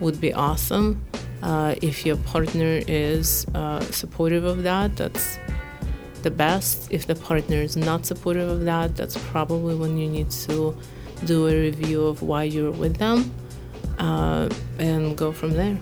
would 0.00 0.20
be 0.20 0.32
awesome 0.32 1.04
uh, 1.42 1.74
if 1.82 2.06
your 2.06 2.16
partner 2.16 2.80
is 2.86 3.46
uh, 3.54 3.80
supportive 3.80 4.44
of 4.44 4.62
that 4.62 4.96
that's 4.96 5.38
the 6.22 6.30
best 6.30 6.90
if 6.92 7.06
the 7.06 7.14
partner 7.14 7.56
is 7.56 7.76
not 7.76 8.06
supportive 8.06 8.48
of 8.48 8.64
that 8.64 8.94
that's 8.96 9.16
probably 9.30 9.74
when 9.74 9.96
you 9.96 10.08
need 10.08 10.30
to 10.30 10.76
do 11.24 11.48
a 11.48 11.54
review 11.60 12.06
of 12.06 12.22
why 12.22 12.44
you're 12.44 12.70
with 12.70 12.96
them 12.96 13.32
uh, 13.98 14.48
and 14.78 15.16
go 15.16 15.32
from 15.32 15.52
there 15.52 15.78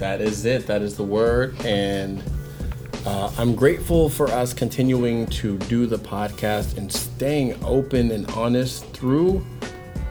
That 0.00 0.22
is 0.22 0.46
it. 0.46 0.66
That 0.66 0.80
is 0.80 0.96
the 0.96 1.04
word. 1.04 1.54
And 1.62 2.22
uh, 3.04 3.30
I'm 3.36 3.54
grateful 3.54 4.08
for 4.08 4.28
us 4.28 4.54
continuing 4.54 5.26
to 5.26 5.58
do 5.58 5.86
the 5.86 5.98
podcast 5.98 6.78
and 6.78 6.90
staying 6.90 7.62
open 7.62 8.10
and 8.10 8.30
honest 8.30 8.86
through 8.94 9.44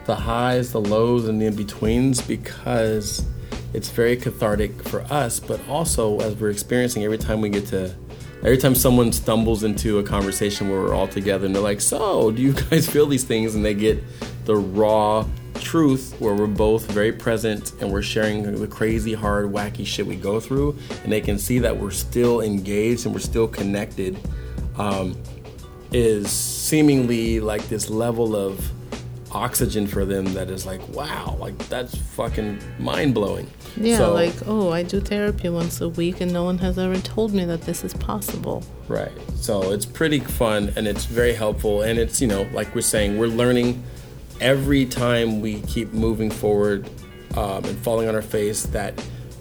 the 0.06 0.14
highs, 0.14 0.72
the 0.72 0.80
lows, 0.80 1.28
and 1.28 1.42
the 1.42 1.48
in 1.48 1.56
betweens 1.56 2.22
because 2.22 3.26
it's 3.74 3.90
very 3.90 4.16
cathartic 4.16 4.82
for 4.84 5.02
us, 5.04 5.40
but 5.40 5.60
also 5.68 6.20
as 6.20 6.36
we're 6.36 6.50
experiencing 6.50 7.04
every 7.04 7.18
time 7.18 7.42
we 7.42 7.50
get 7.50 7.66
to, 7.68 7.94
every 8.40 8.58
time 8.58 8.76
someone 8.76 9.12
stumbles 9.12 9.64
into 9.64 10.00
a 10.00 10.04
conversation 10.04 10.70
where 10.70 10.80
we're 10.80 10.96
all 10.96 11.08
together 11.08 11.46
and 11.46 11.56
they're 11.56 11.62
like, 11.62 11.82
So, 11.82 12.32
do 12.32 12.42
you 12.42 12.54
guys 12.70 12.90
feel 12.90 13.06
these 13.06 13.24
things? 13.24 13.56
And 13.56 13.64
they 13.64 13.74
get 13.74 14.04
the 14.46 14.56
raw 14.56 15.26
truth 15.56 16.16
where 16.20 16.34
we're 16.34 16.48
both 16.48 16.90
very 16.92 17.12
present 17.12 17.74
and 17.82 17.92
we're 17.92 18.02
sharing 18.02 18.56
the 18.60 18.68
crazy, 18.68 19.14
hard, 19.14 19.52
wacky 19.52 19.86
shit 19.86 20.06
we 20.06 20.16
go 20.16 20.40
through, 20.40 20.78
and 21.04 21.12
they 21.12 21.22
can 21.22 21.38
see 21.38 21.60
that 21.60 21.78
we're 21.78 21.92
still 21.92 22.42
engaged 22.42 23.06
and 23.06 23.14
we're 23.14 23.20
still 23.20 23.48
connected. 23.48 24.18
Um, 24.78 25.16
is 25.92 26.30
seemingly 26.30 27.40
like 27.40 27.68
this 27.68 27.90
level 27.90 28.36
of 28.36 28.72
oxygen 29.32 29.86
for 29.88 30.06
them 30.06 30.26
that 30.34 30.50
is 30.50 30.66
like 30.66 30.82
wow 30.90 31.36
like 31.40 31.58
that's 31.70 31.96
fucking 31.96 32.60
mind-blowing 32.80 33.48
Yeah, 33.78 33.98
So- 33.98 34.14
like, 34.14 34.34
oh, 34.48 34.72
I 34.72 34.84
do 34.84 35.00
therapy 35.00 35.50
once 35.50 35.80
a 35.82 35.90
week 35.90 36.20
and 36.22 36.34
no 36.34 36.44
one 36.44 36.58
has 36.60 36.78
ever 36.80 36.98
told 37.00 37.34
me 37.34 37.46
that 37.46 37.62
this 37.62 37.84
is 37.84 37.94
possible. 37.94 38.64
Right. 38.88 39.12
So 39.36 39.72
it's 39.72 39.86
pretty 39.86 40.20
fun 40.20 40.74
and 40.76 40.88
it's 40.88 41.06
very 41.06 41.34
helpful. 41.34 41.82
And 41.84 42.00
it's, 42.00 42.20
you 42.20 42.28
know, 42.28 42.48
like 42.52 42.74
we're 42.74 42.82
saying, 42.82 43.18
we're 43.20 43.28
learning 43.28 43.84
every 44.42 44.86
time 44.86 45.40
we 45.42 45.62
keep 45.62 45.94
moving 45.94 46.32
forward 46.32 46.90
um, 47.38 47.64
and 47.66 47.78
falling 47.80 48.08
on 48.10 48.16
our 48.16 48.22
face 48.24 48.64
that 48.68 48.94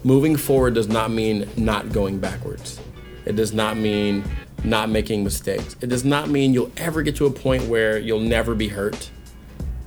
moving 0.05 0.36
forward 0.36 0.74
does 0.74 0.89
not 0.89 1.10
mean 1.10 1.48
not 1.56 1.90
going 1.90 2.19
backwards. 2.19 2.78
It 3.24 3.35
does 3.36 3.52
not 3.55 3.77
mean 3.78 4.23
not 4.65 4.90
making 4.90 5.24
mistakes. 5.24 5.74
It 5.81 5.89
does 5.89 6.05
not 6.05 6.28
mean 6.28 6.52
you'll 6.52 6.73
ever 6.77 7.02
get 7.02 7.16
to 7.16 7.27
a 7.27 7.31
point 7.31 7.65
where 7.65 7.98
you'll 7.98 8.20
never 8.20 8.55
be 8.55 8.69
hurt, 8.69 9.10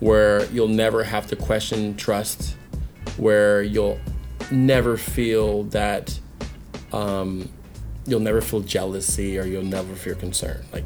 where 0.01 0.45
you'll 0.45 0.67
never 0.67 1.03
have 1.03 1.27
to 1.27 1.35
question 1.37 1.95
trust, 1.95 2.57
where 3.17 3.61
you'll 3.61 3.99
never 4.49 4.97
feel 4.97 5.63
that 5.63 6.19
um, 6.91 7.47
you'll 8.05 8.19
never 8.19 8.41
feel 8.41 8.59
jealousy 8.61 9.37
or 9.37 9.45
you'll 9.45 9.63
never 9.63 9.95
feel 9.95 10.15
concern. 10.15 10.65
Like 10.73 10.83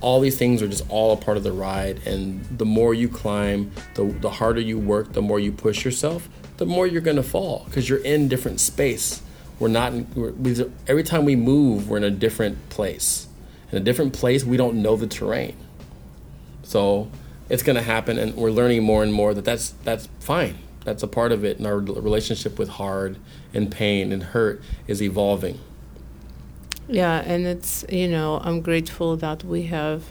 all 0.00 0.20
these 0.20 0.36
things 0.36 0.62
are 0.62 0.68
just 0.68 0.84
all 0.90 1.12
a 1.12 1.16
part 1.16 1.36
of 1.36 1.42
the 1.42 1.52
ride, 1.52 2.06
and 2.06 2.44
the 2.58 2.66
more 2.66 2.94
you 2.94 3.08
climb, 3.08 3.72
the 3.94 4.04
the 4.04 4.30
harder 4.30 4.60
you 4.60 4.78
work, 4.78 5.14
the 5.14 5.22
more 5.22 5.40
you 5.40 5.50
push 5.50 5.84
yourself, 5.84 6.28
the 6.58 6.66
more 6.66 6.86
you're 6.86 7.02
gonna 7.02 7.22
fall 7.22 7.64
because 7.64 7.88
you're 7.88 8.04
in 8.04 8.28
different 8.28 8.60
space. 8.60 9.22
We're 9.58 9.68
not. 9.68 9.92
We're, 10.14 10.30
we, 10.32 10.54
every 10.86 11.02
time 11.02 11.24
we 11.24 11.36
move, 11.36 11.88
we're 11.88 11.96
in 11.96 12.04
a 12.04 12.10
different 12.10 12.68
place. 12.68 13.26
In 13.72 13.78
a 13.78 13.80
different 13.80 14.12
place, 14.12 14.44
we 14.44 14.56
don't 14.56 14.82
know 14.82 14.94
the 14.94 15.06
terrain. 15.06 15.56
So 16.62 17.10
it's 17.48 17.62
going 17.62 17.76
to 17.76 17.82
happen, 17.82 18.18
and 18.18 18.34
we're 18.36 18.50
learning 18.50 18.82
more 18.82 19.02
and 19.02 19.12
more 19.12 19.34
that 19.34 19.44
that's 19.44 19.70
that's 19.84 20.08
fine. 20.20 20.58
That's 20.84 21.02
a 21.02 21.08
part 21.08 21.32
of 21.32 21.44
it, 21.44 21.58
and 21.58 21.66
our 21.66 21.78
relationship 21.78 22.58
with 22.58 22.68
hard 22.68 23.18
and 23.52 23.70
pain 23.70 24.12
and 24.12 24.22
hurt 24.22 24.62
is 24.86 25.02
evolving. 25.02 25.60
Yeah, 26.88 27.22
and 27.26 27.46
it's, 27.46 27.84
you 27.90 28.08
know, 28.08 28.40
I'm 28.42 28.62
grateful 28.62 29.16
that 29.18 29.44
we 29.44 29.64
have 29.64 30.04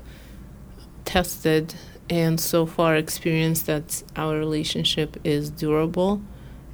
tested 1.06 1.74
and 2.10 2.40
so 2.40 2.66
far 2.66 2.96
experienced 2.96 3.66
that 3.66 4.04
our 4.16 4.38
relationship 4.38 5.18
is 5.24 5.50
durable. 5.50 6.22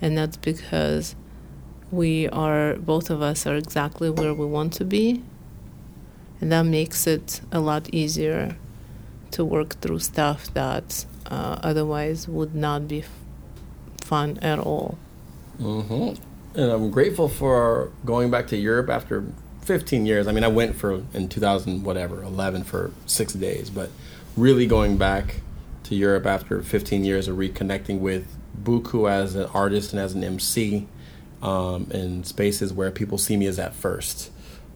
And 0.01 0.17
that's 0.17 0.37
because 0.37 1.15
we 1.91 2.27
are, 2.29 2.75
both 2.75 3.09
of 3.09 3.21
us 3.21 3.47
are 3.47 3.55
exactly 3.55 4.09
where 4.09 4.33
we 4.33 4.45
want 4.45 4.73
to 4.73 4.85
be. 4.85 5.23
And 6.41 6.51
that 6.51 6.63
makes 6.63 7.07
it 7.07 7.41
a 7.51 7.59
lot 7.59 7.89
easier 7.93 8.57
to 9.33 9.45
work 9.45 9.79
through 9.81 9.99
stuff 9.99 10.53
that 10.53 11.05
uh, 11.27 11.59
otherwise 11.61 12.27
would 12.27 12.55
not 12.55 12.87
be 12.87 12.99
f- 13.01 13.09
fun 14.01 14.37
at 14.41 14.59
all. 14.59 14.97
hmm 15.57 16.13
And 16.55 16.71
I'm 16.71 16.91
grateful 16.91 17.29
for 17.29 17.91
going 18.05 18.29
back 18.31 18.47
to 18.47 18.57
Europe 18.57 18.89
after 18.89 19.23
15 19.61 20.05
years. 20.05 20.27
I 20.27 20.31
mean, 20.31 20.43
I 20.43 20.49
went 20.49 20.75
for 20.75 21.03
in 21.13 21.29
2000 21.29 21.83
whatever 21.83 22.21
11 22.23 22.63
for 22.63 22.91
six 23.05 23.33
days, 23.33 23.69
but 23.69 23.89
really 24.37 24.67
going 24.67 24.97
back 24.97 25.41
to 25.83 25.95
Europe 25.95 26.25
after 26.25 26.61
15 26.61 27.03
years 27.03 27.27
of 27.27 27.37
reconnecting 27.37 27.99
with 27.99 28.25
Buku 28.61 29.09
as 29.09 29.35
an 29.35 29.45
artist 29.53 29.93
and 29.93 29.99
as 29.99 30.13
an 30.13 30.23
MC 30.23 30.87
um, 31.41 31.87
in 31.91 32.23
spaces 32.23 32.71
where 32.71 32.91
people 32.91 33.17
see 33.17 33.35
me 33.35 33.47
as 33.47 33.59
at 33.59 33.73
first. 33.73 34.31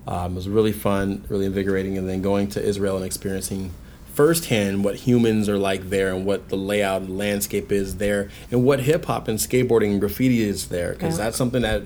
Um, 0.07 0.33
it 0.33 0.35
was 0.35 0.49
really 0.49 0.71
fun, 0.71 1.25
really 1.29 1.45
invigorating, 1.45 1.97
and 1.97 2.07
then 2.07 2.21
going 2.21 2.47
to 2.49 2.63
Israel 2.63 2.95
and 2.95 3.05
experiencing 3.05 3.71
firsthand 4.17 4.83
what 4.83 4.95
humans 4.95 5.47
are 5.47 5.59
like 5.59 5.91
there 5.91 6.11
and 6.11 6.25
what 6.25 6.49
the 6.49 6.55
layout 6.57 7.03
and 7.03 7.15
landscape 7.19 7.71
is 7.71 7.97
there 7.97 8.29
and 8.49 8.63
what 8.65 8.79
hip 8.79 9.05
hop 9.05 9.27
and 9.27 9.37
skateboarding 9.37 9.91
and 9.91 9.99
graffiti 9.99 10.41
is 10.41 10.69
there 10.69 10.93
because 10.93 11.19
Yeah. 11.19 11.25
that's 11.25 11.37
something 11.37 11.61
that 11.61 11.83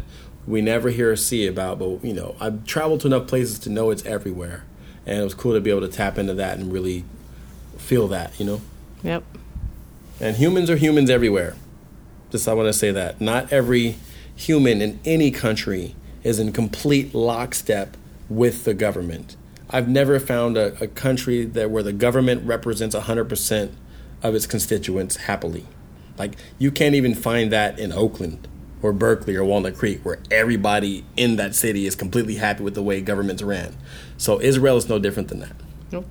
we 0.47 0.61
never 0.61 0.89
hear 0.91 1.11
or 1.11 1.17
see 1.17 1.45
about 1.45 1.77
but 1.77 2.03
you 2.05 2.13
know 2.13 2.35
I've 2.39 2.65
traveled 2.65 3.01
to 3.01 3.07
enough 3.07 3.27
places 3.27 3.59
to 3.59 3.69
know 3.69 3.91
it's 3.91 4.05
everywhere 4.05 4.63
and 5.05 5.19
it 5.19 5.23
was 5.25 5.33
cool 5.33 5.53
to 5.53 5.59
be 5.59 5.69
able 5.71 5.81
to 5.81 5.89
tap 5.89 6.17
into 6.17 6.33
that 6.35 6.57
and 6.57 6.71
really 6.71 7.03
feel 7.77 8.07
that 8.07 8.39
you 8.39 8.45
know 8.45 8.61
Yep. 9.03 9.23
and 10.21 10.37
humans 10.37 10.69
are 10.69 10.77
humans 10.77 11.09
everywhere. 11.09 11.55
Just 12.31 12.47
I 12.47 12.53
want 12.53 12.67
to 12.67 12.73
say 12.73 12.91
that 12.91 13.19
not 13.19 13.51
every 13.51 13.97
human 14.33 14.81
in 14.81 15.01
any 15.03 15.31
country 15.31 15.95
is 16.23 16.39
in 16.39 16.53
complete 16.53 17.13
lockstep 17.13 17.97
with 18.29 18.63
the 18.63 18.73
government. 18.73 19.35
I've 19.71 19.87
never 19.87 20.19
found 20.19 20.57
a, 20.57 20.81
a 20.83 20.87
country 20.87 21.45
that 21.45 21.71
where 21.71 21.83
the 21.83 21.93
government 21.93 22.45
represents 22.45 22.95
100% 22.95 23.71
of 24.23 24.35
its 24.35 24.45
constituents 24.45 25.15
happily. 25.15 25.65
Like 26.17 26.35
you 26.59 26.71
can't 26.71 26.95
even 26.95 27.15
find 27.15 27.51
that 27.51 27.79
in 27.79 27.91
Oakland 27.91 28.47
or 28.81 28.91
Berkeley 28.93 29.35
or 29.35 29.43
Walnut 29.43 29.77
Creek 29.77 30.01
where 30.03 30.19
everybody 30.29 31.05
in 31.15 31.37
that 31.37 31.55
city 31.55 31.85
is 31.85 31.95
completely 31.95 32.35
happy 32.35 32.63
with 32.63 32.75
the 32.75 32.83
way 32.83 33.01
governments 33.01 33.41
ran. 33.41 33.75
So 34.17 34.41
Israel 34.41 34.77
is 34.77 34.89
no 34.89 34.99
different 34.99 35.29
than 35.29 35.39
that. 35.39 35.55
Nope. 35.91 36.05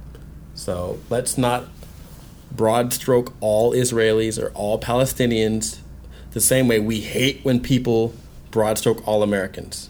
So 0.55 0.99
let's 1.11 1.37
not 1.37 1.67
broad 2.51 2.93
stroke 2.93 3.33
all 3.41 3.73
Israelis 3.73 4.43
or 4.43 4.51
all 4.53 4.81
Palestinians 4.81 5.79
the 6.33 6.41
same 6.41 6.69
way 6.69 6.81
we 6.81 7.01
hate 7.01 7.41
when 7.45 7.61
people 7.61 8.15
broad 8.51 8.79
stroke 8.79 9.07
all 9.07 9.23
Americans. 9.23 9.90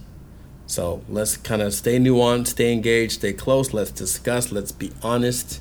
So 0.71 1.03
let's 1.09 1.37
kind 1.37 1.63
of 1.63 1.75
stay 1.75 1.99
nuanced, 1.99 2.47
stay 2.47 2.73
engaged, 2.73 3.15
stay 3.15 3.33
close. 3.33 3.75
Let's 3.75 3.91
discuss, 3.91 4.53
let's 4.53 4.71
be 4.71 4.93
honest. 5.03 5.61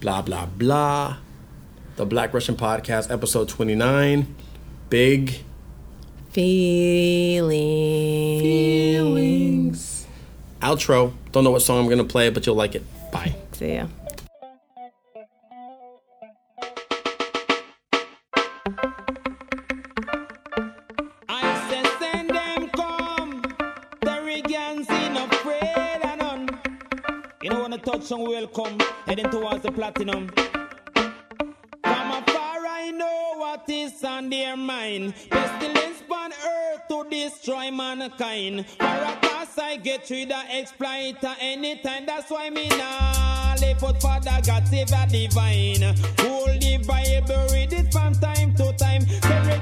Blah, 0.00 0.22
blah, 0.22 0.46
blah. 0.46 1.18
The 1.96 2.06
Black 2.06 2.32
Russian 2.32 2.56
Podcast, 2.56 3.10
episode 3.10 3.50
29. 3.50 4.34
Big 4.88 5.42
Feelings. 6.30 7.36
outro. 10.62 11.12
Don't 11.32 11.44
know 11.44 11.50
what 11.50 11.60
song 11.60 11.80
I'm 11.80 11.84
going 11.84 11.98
to 11.98 12.04
play, 12.04 12.30
but 12.30 12.46
you'll 12.46 12.54
like 12.54 12.74
it. 12.74 12.84
Bye. 13.12 13.34
See 13.52 13.74
ya. 13.74 13.88
Know 28.10 28.18
when 28.18 28.28
the 28.28 28.28
song 28.28 28.28
will 28.28 28.46
come, 28.48 28.78
heading 29.06 29.30
towards 29.30 29.62
the 29.62 29.72
platinum. 29.72 30.28
From 31.82 32.10
afar 32.10 32.66
I 32.66 32.90
know 32.94 33.34
what 33.36 33.68
is 33.68 34.02
on 34.04 34.30
their 34.30 34.56
mind. 34.56 35.14
Pestilence 35.30 36.02
on 36.10 36.32
earth 36.32 36.88
to 36.88 37.06
destroy 37.10 37.70
mankind. 37.70 38.66
For 38.66 38.84
a 38.84 39.18
cause 39.22 39.58
I 39.58 39.76
get 39.76 40.08
rid 40.10 40.32
of 40.32 40.44
exploiter 40.50 41.34
anytime. 41.40 42.06
That's 42.06 42.30
why 42.30 42.50
me 42.50 42.68
nah 42.68 43.54
live 43.60 43.82
out 43.84 44.00
Father 44.00 44.40
God 44.44 44.68
save 44.68 44.92
a 44.92 45.06
divine. 45.10 45.94
Hold 46.20 46.60
the 46.60 46.84
Bible, 46.86 47.46
read 47.52 47.72
it 47.72 47.92
from 47.92 48.14
time 48.14 48.54
to 48.56 48.72
time. 48.76 49.04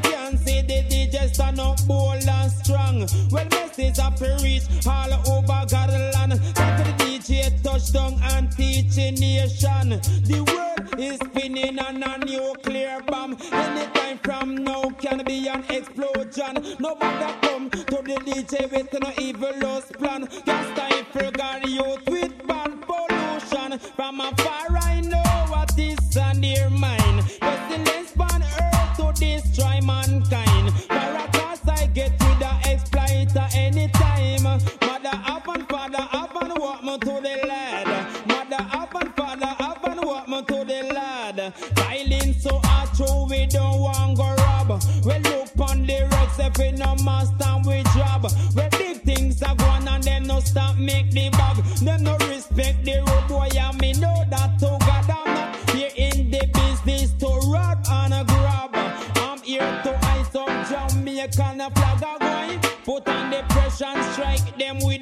Can 0.02 0.38
say 0.38 0.62
the 0.62 0.84
DJ 0.88 1.58
up 1.58 1.86
bold 1.86 2.28
and 2.28 2.52
strong. 2.52 3.06
Well, 3.30 3.46
message 3.50 3.98
up 3.98 4.16
to 4.16 4.38
reach 4.42 4.64
all 4.86 5.12
over 5.12 5.66
God's 5.68 5.92
land. 6.14 6.32
That 6.32 6.98
the 6.98 7.05
DJ 7.26 7.60
touch 7.60 7.92
down 7.92 8.14
and 8.22 8.52
teach 8.52 8.96
a 8.98 9.10
nation. 9.10 10.00
The 10.22 10.44
world 10.46 11.00
is 11.00 11.18
spinning 11.18 11.76
on 11.80 12.00
a 12.00 12.18
nuclear 12.18 13.02
bomb. 13.04 13.36
Anytime 13.50 14.18
from 14.18 14.56
now 14.58 14.90
can 14.90 15.24
be 15.24 15.48
an 15.48 15.64
explosion. 15.68 16.76
Nobody 16.78 17.32
come 17.42 17.70
to 17.70 17.96
the 17.96 18.16
DJ 18.24 18.70
with 18.70 18.92
no 19.00 19.12
evil 19.20 19.52
lost 19.60 19.92
plan. 19.94 20.28
Just 20.30 20.76
time 20.76 21.04
for 21.10 21.30
God 21.32 21.68
youth 21.68 22.08
with 22.08 22.46
bad 22.46 22.70
pollution. 22.82 23.78
From 23.96 24.20
afar 24.20 24.76
I 24.82 25.00
know 25.00 25.46
what 25.48 25.76
is 25.76 26.16
on 26.16 26.40
their 26.40 26.70
mind. 26.70 27.24
Pestilence 27.40 28.12
on 28.20 28.42
earth 28.42 28.96
to 28.98 29.12
destroy 29.18 29.80
mankind. 29.82 30.72
With 42.98 43.30
me 43.30 43.46
don't 43.46 43.80
want 43.80 44.16
go 44.16 44.24
rob. 44.24 44.82
We 45.04 45.18
look 45.30 45.48
on 45.70 45.86
the 45.86 46.08
rocks 46.12 46.38
if 46.38 46.56
we 46.58 46.72
no 46.72 46.94
master 47.04 47.56
we 47.66 47.82
job. 47.94 48.26
We 48.54 48.68
big 48.78 49.02
things 49.02 49.42
are 49.42 49.54
going 49.54 49.88
and 49.88 50.02
them 50.02 50.24
no 50.24 50.40
stop 50.40 50.76
make 50.76 51.10
the 51.10 51.30
bag. 51.30 51.56
Them 51.84 52.02
no 52.04 52.16
respect 52.28 52.84
the 52.84 53.04
road 53.06 53.28
boy 53.28 53.48
and 53.56 53.80
me 53.80 53.92
know 53.94 54.24
that 54.30 54.58
to 54.60 54.78
God 54.86 55.10
I'm 55.10 55.34
not 55.34 55.70
here 55.70 55.90
in 55.96 56.30
the 56.30 56.46
business 56.54 57.12
to 57.20 57.26
rob 57.50 57.78
and 57.88 58.14
a 58.14 58.24
grab. 58.24 58.70
I'm 59.16 59.40
here 59.42 59.60
to 59.84 59.98
ice 60.06 60.34
up 60.34 60.48
Jamaican 60.68 61.60
flag 61.74 62.02
a 62.02 62.18
going. 62.18 62.60
Put 62.84 63.08
on 63.08 63.30
the 63.30 63.42
pressure 63.48 63.84
and 63.84 64.04
strike 64.12 64.58
them 64.58 64.78
with 64.80 64.95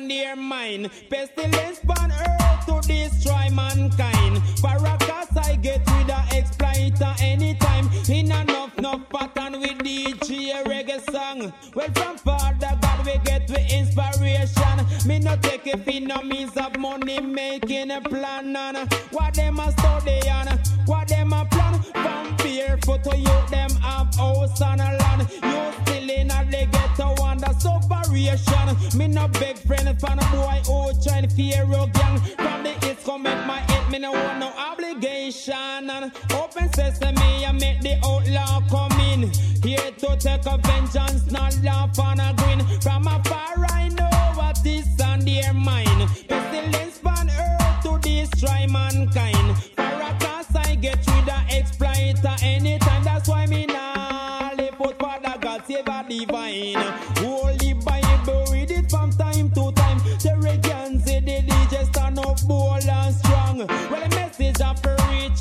on 0.00 0.08
their 0.08 0.36
mind. 0.36 0.90
Pestilence 1.08 1.80
on 2.00 2.12
earth 2.12 2.66
to 2.66 2.88
destroy 2.88 3.48
mankind. 3.50 4.36
Paracas 4.62 5.36
I 5.36 5.56
get 5.56 5.80
with 5.80 6.08
a 6.08 6.22
exploiter 6.36 7.14
anytime. 7.20 7.88
In 8.08 8.32
enough, 8.32 8.76
enough 8.78 9.08
pattern 9.10 9.60
with 9.60 9.78
DJ 9.78 10.62
reggae 10.64 11.00
song. 11.10 11.52
Well, 11.74 11.88
from 11.94 12.16
Father 12.18 12.78
God 12.80 13.06
we 13.06 13.18
get 13.24 13.46
the 13.46 13.60
inspiration. 13.78 14.76
Me 15.06 15.18
no 15.18 15.36
take 15.36 15.66
it 15.66 15.84
for 15.84 16.00
no 16.00 16.22
means 16.22 16.56
of 16.56 16.76
money 16.78 17.20
making 17.20 17.90
a 17.90 18.00
plan 18.00 18.56
on 18.56 18.76
what 19.10 19.34
them 19.34 19.58
a 19.58 19.70
study 19.72 20.28
on, 20.28 20.48
what 20.86 21.08
them 21.08 21.32
a 21.32 21.44
plan. 21.46 21.82
From 21.82 22.36
barefoot 22.36 23.04
to 23.04 23.16
you 23.16 23.38
them 23.50 23.70
have 23.82 24.14
house 24.14 24.60
and 24.60 24.80
a 24.80 24.96
land. 25.00 25.28
You 25.30 25.72
still 25.84 26.10
in 26.10 26.30
a 26.30 26.44
the 26.50 26.66
ghetto 26.70 27.22
under 27.22 27.52
separation. 27.58 28.98
Me 28.98 29.06
no 29.08 29.28
beg 29.28 29.56
friend 29.58 29.89
for 29.98 30.14
no 30.14 30.22
boy 30.30 30.60
who 30.66 30.92
try 31.02 31.20
to 31.20 31.28
fear 31.28 31.64
your 31.64 31.86
gang. 31.88 32.18
From 32.36 32.62
the 32.62 32.74
east 32.88 33.04
come 33.04 33.22
make 33.22 33.46
my 33.46 33.60
hit, 33.60 33.90
me 33.90 33.98
no 33.98 34.12
want 34.12 34.38
no 34.38 34.48
obligation. 34.56 35.90
And 35.90 36.12
open 36.34 36.72
sesame, 36.74 37.46
I 37.46 37.52
make 37.52 37.80
the 37.80 37.94
outlaw 38.04 38.60
come 38.68 39.00
in. 39.00 39.30
Here 39.62 39.90
to 39.98 40.16
take 40.16 40.46
a 40.46 40.58
vengeance, 40.58 41.30
not 41.30 41.56
laugh 41.62 41.98
on 41.98 42.20
a 42.20 42.34
grin. 42.36 42.60
From 42.80 43.06
afar 43.06 43.64
I 43.70 43.88
know 43.88 44.10
what 44.38 44.64
is 44.66 45.00
on 45.00 45.20
their 45.20 45.52
mind. 45.52 46.08
Pestilence 46.28 47.00
on 47.04 47.30
earth 47.30 47.82
to 47.84 47.98
destroy 48.00 48.66
mankind. 48.68 49.56
Paracas 49.76 50.54
I 50.54 50.74
get 50.76 50.98
rid 51.06 51.28
of 51.28 51.42
exploiter 51.50 52.36
anytime. 52.42 53.04
That's 53.04 53.28
why 53.28 53.46
me 53.46 53.66
nah 53.66 54.50
live 54.56 54.76
put 54.76 54.98
Father 54.98 55.36
God 55.40 55.62
save 55.66 55.88
a 55.88 56.04
divine. 56.08 57.09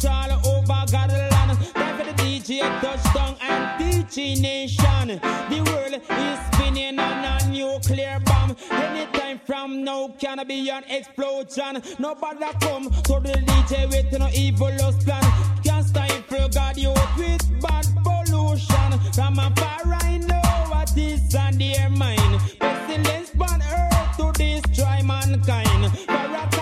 A 0.05 0.39
all 0.43 0.57
over 0.57 0.85
God 0.91 1.11
land. 1.11 1.73
Time 1.73 1.97
for 1.97 2.05
the 2.05 2.13
DJ 2.13 2.59
touchdown 2.81 3.35
and 3.41 3.79
teaching 3.79 4.41
nation. 4.41 5.19
The 5.49 5.61
world 5.67 5.93
is 5.93 6.39
spinning 6.53 6.99
on 6.99 7.25
a 7.25 7.49
nuclear 7.49 8.19
bomb. 8.25 8.55
Anytime 8.71 9.39
from 9.45 9.83
now 9.83 10.09
can 10.19 10.45
be 10.47 10.69
an 10.69 10.83
explosion. 10.89 11.81
Nobody 11.97 12.45
come 12.61 12.89
to 12.89 13.19
the 13.19 13.43
DJ 13.47 13.89
with 13.89 14.17
no 14.19 14.29
evil 14.33 14.93
plan. 15.03 15.23
Can't 15.63 15.85
stifle 15.85 16.49
God 16.49 16.77
youth 16.77 17.17
with 17.17 17.61
bad 17.61 17.87
pollution. 18.03 18.99
From 19.13 19.39
afar 19.39 19.81
I 19.85 20.17
know 20.17 20.41
what 20.69 20.95
is 20.97 21.35
on 21.35 21.57
their 21.57 21.89
mind. 21.89 22.41
Pestilence 22.59 23.31
on 23.39 23.61
earth 23.61 24.17
to 24.17 24.31
destroy 24.37 25.01
mankind. 25.03 25.91
I 26.07 26.58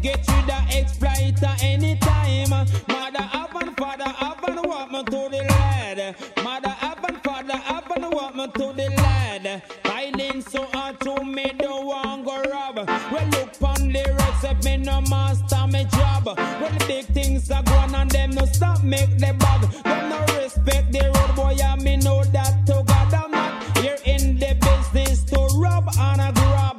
get 0.00 0.18
you 0.18 0.46
the 0.46 0.58
exploiter 0.70 1.54
anytime. 1.62 2.50
Mother 2.88 3.28
up 3.32 3.54
and 3.54 3.76
father 3.76 4.14
up 4.20 4.48
and 4.48 4.66
walk 4.66 4.90
me 4.90 5.02
to 5.04 5.28
the 5.30 5.44
lad. 5.48 6.16
Mother 6.42 6.76
up 6.82 7.08
and 7.08 7.22
father 7.22 7.60
up 7.66 7.90
and 7.96 8.12
walk 8.12 8.34
me 8.34 8.46
to 8.46 8.72
the 8.72 8.88
lad. 8.96 9.62
Hiding 9.84 10.42
so 10.42 10.64
hard 10.72 11.00
to 11.00 11.24
me 11.24 11.52
don't 11.58 11.86
want 11.86 12.24
go 12.24 12.42
rob. 12.50 12.76
Well 12.76 13.26
look 13.28 13.62
on 13.62 13.92
the 13.92 14.04
recipe 14.18 14.76
me 14.78 14.84
no 14.84 15.00
master 15.02 15.66
me 15.66 15.84
job. 15.84 16.26
Well 16.26 16.72
the 16.78 16.84
big 16.86 17.06
things 17.06 17.50
are 17.50 17.62
going 17.62 17.94
on 17.94 18.08
them 18.08 18.30
no 18.30 18.44
stop 18.46 18.84
make 18.84 19.18
the 19.18 19.34
bag. 19.38 19.62
Them 19.82 20.08
no 20.10 20.20
respect 20.36 20.92
the 20.92 21.10
road 21.14 21.34
boy 21.36 21.56
and 21.62 21.82
me 21.82 21.96
know 21.96 22.22
that 22.24 22.66
to 22.66 22.82
God 22.86 23.14
I'm 23.14 23.30
not 23.30 23.78
here 23.78 23.98
in 24.04 24.38
the 24.38 24.54
business 24.54 25.24
to 25.24 25.38
rob 25.58 25.88
and 25.98 26.20
a 26.20 26.32
grab. 26.32 26.77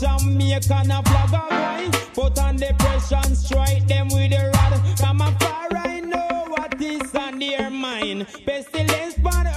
Jamaican 0.00 0.90
a 0.90 1.02
flag 1.02 1.34
of 1.34 1.50
wine. 1.50 1.90
Put 2.14 2.38
on 2.38 2.56
the 2.56 2.74
pressure 2.78 3.34
strike 3.34 3.86
them 3.86 4.08
with 4.08 4.30
the 4.30 4.50
rod. 4.54 4.98
From 4.98 5.20
afar 5.20 5.68
I 5.72 6.00
know 6.00 6.46
what 6.48 6.80
is 6.80 7.14
on 7.14 7.38
their 7.38 7.68
mind. 7.68 8.26
Pestilence, 8.46 9.16
but 9.22 9.49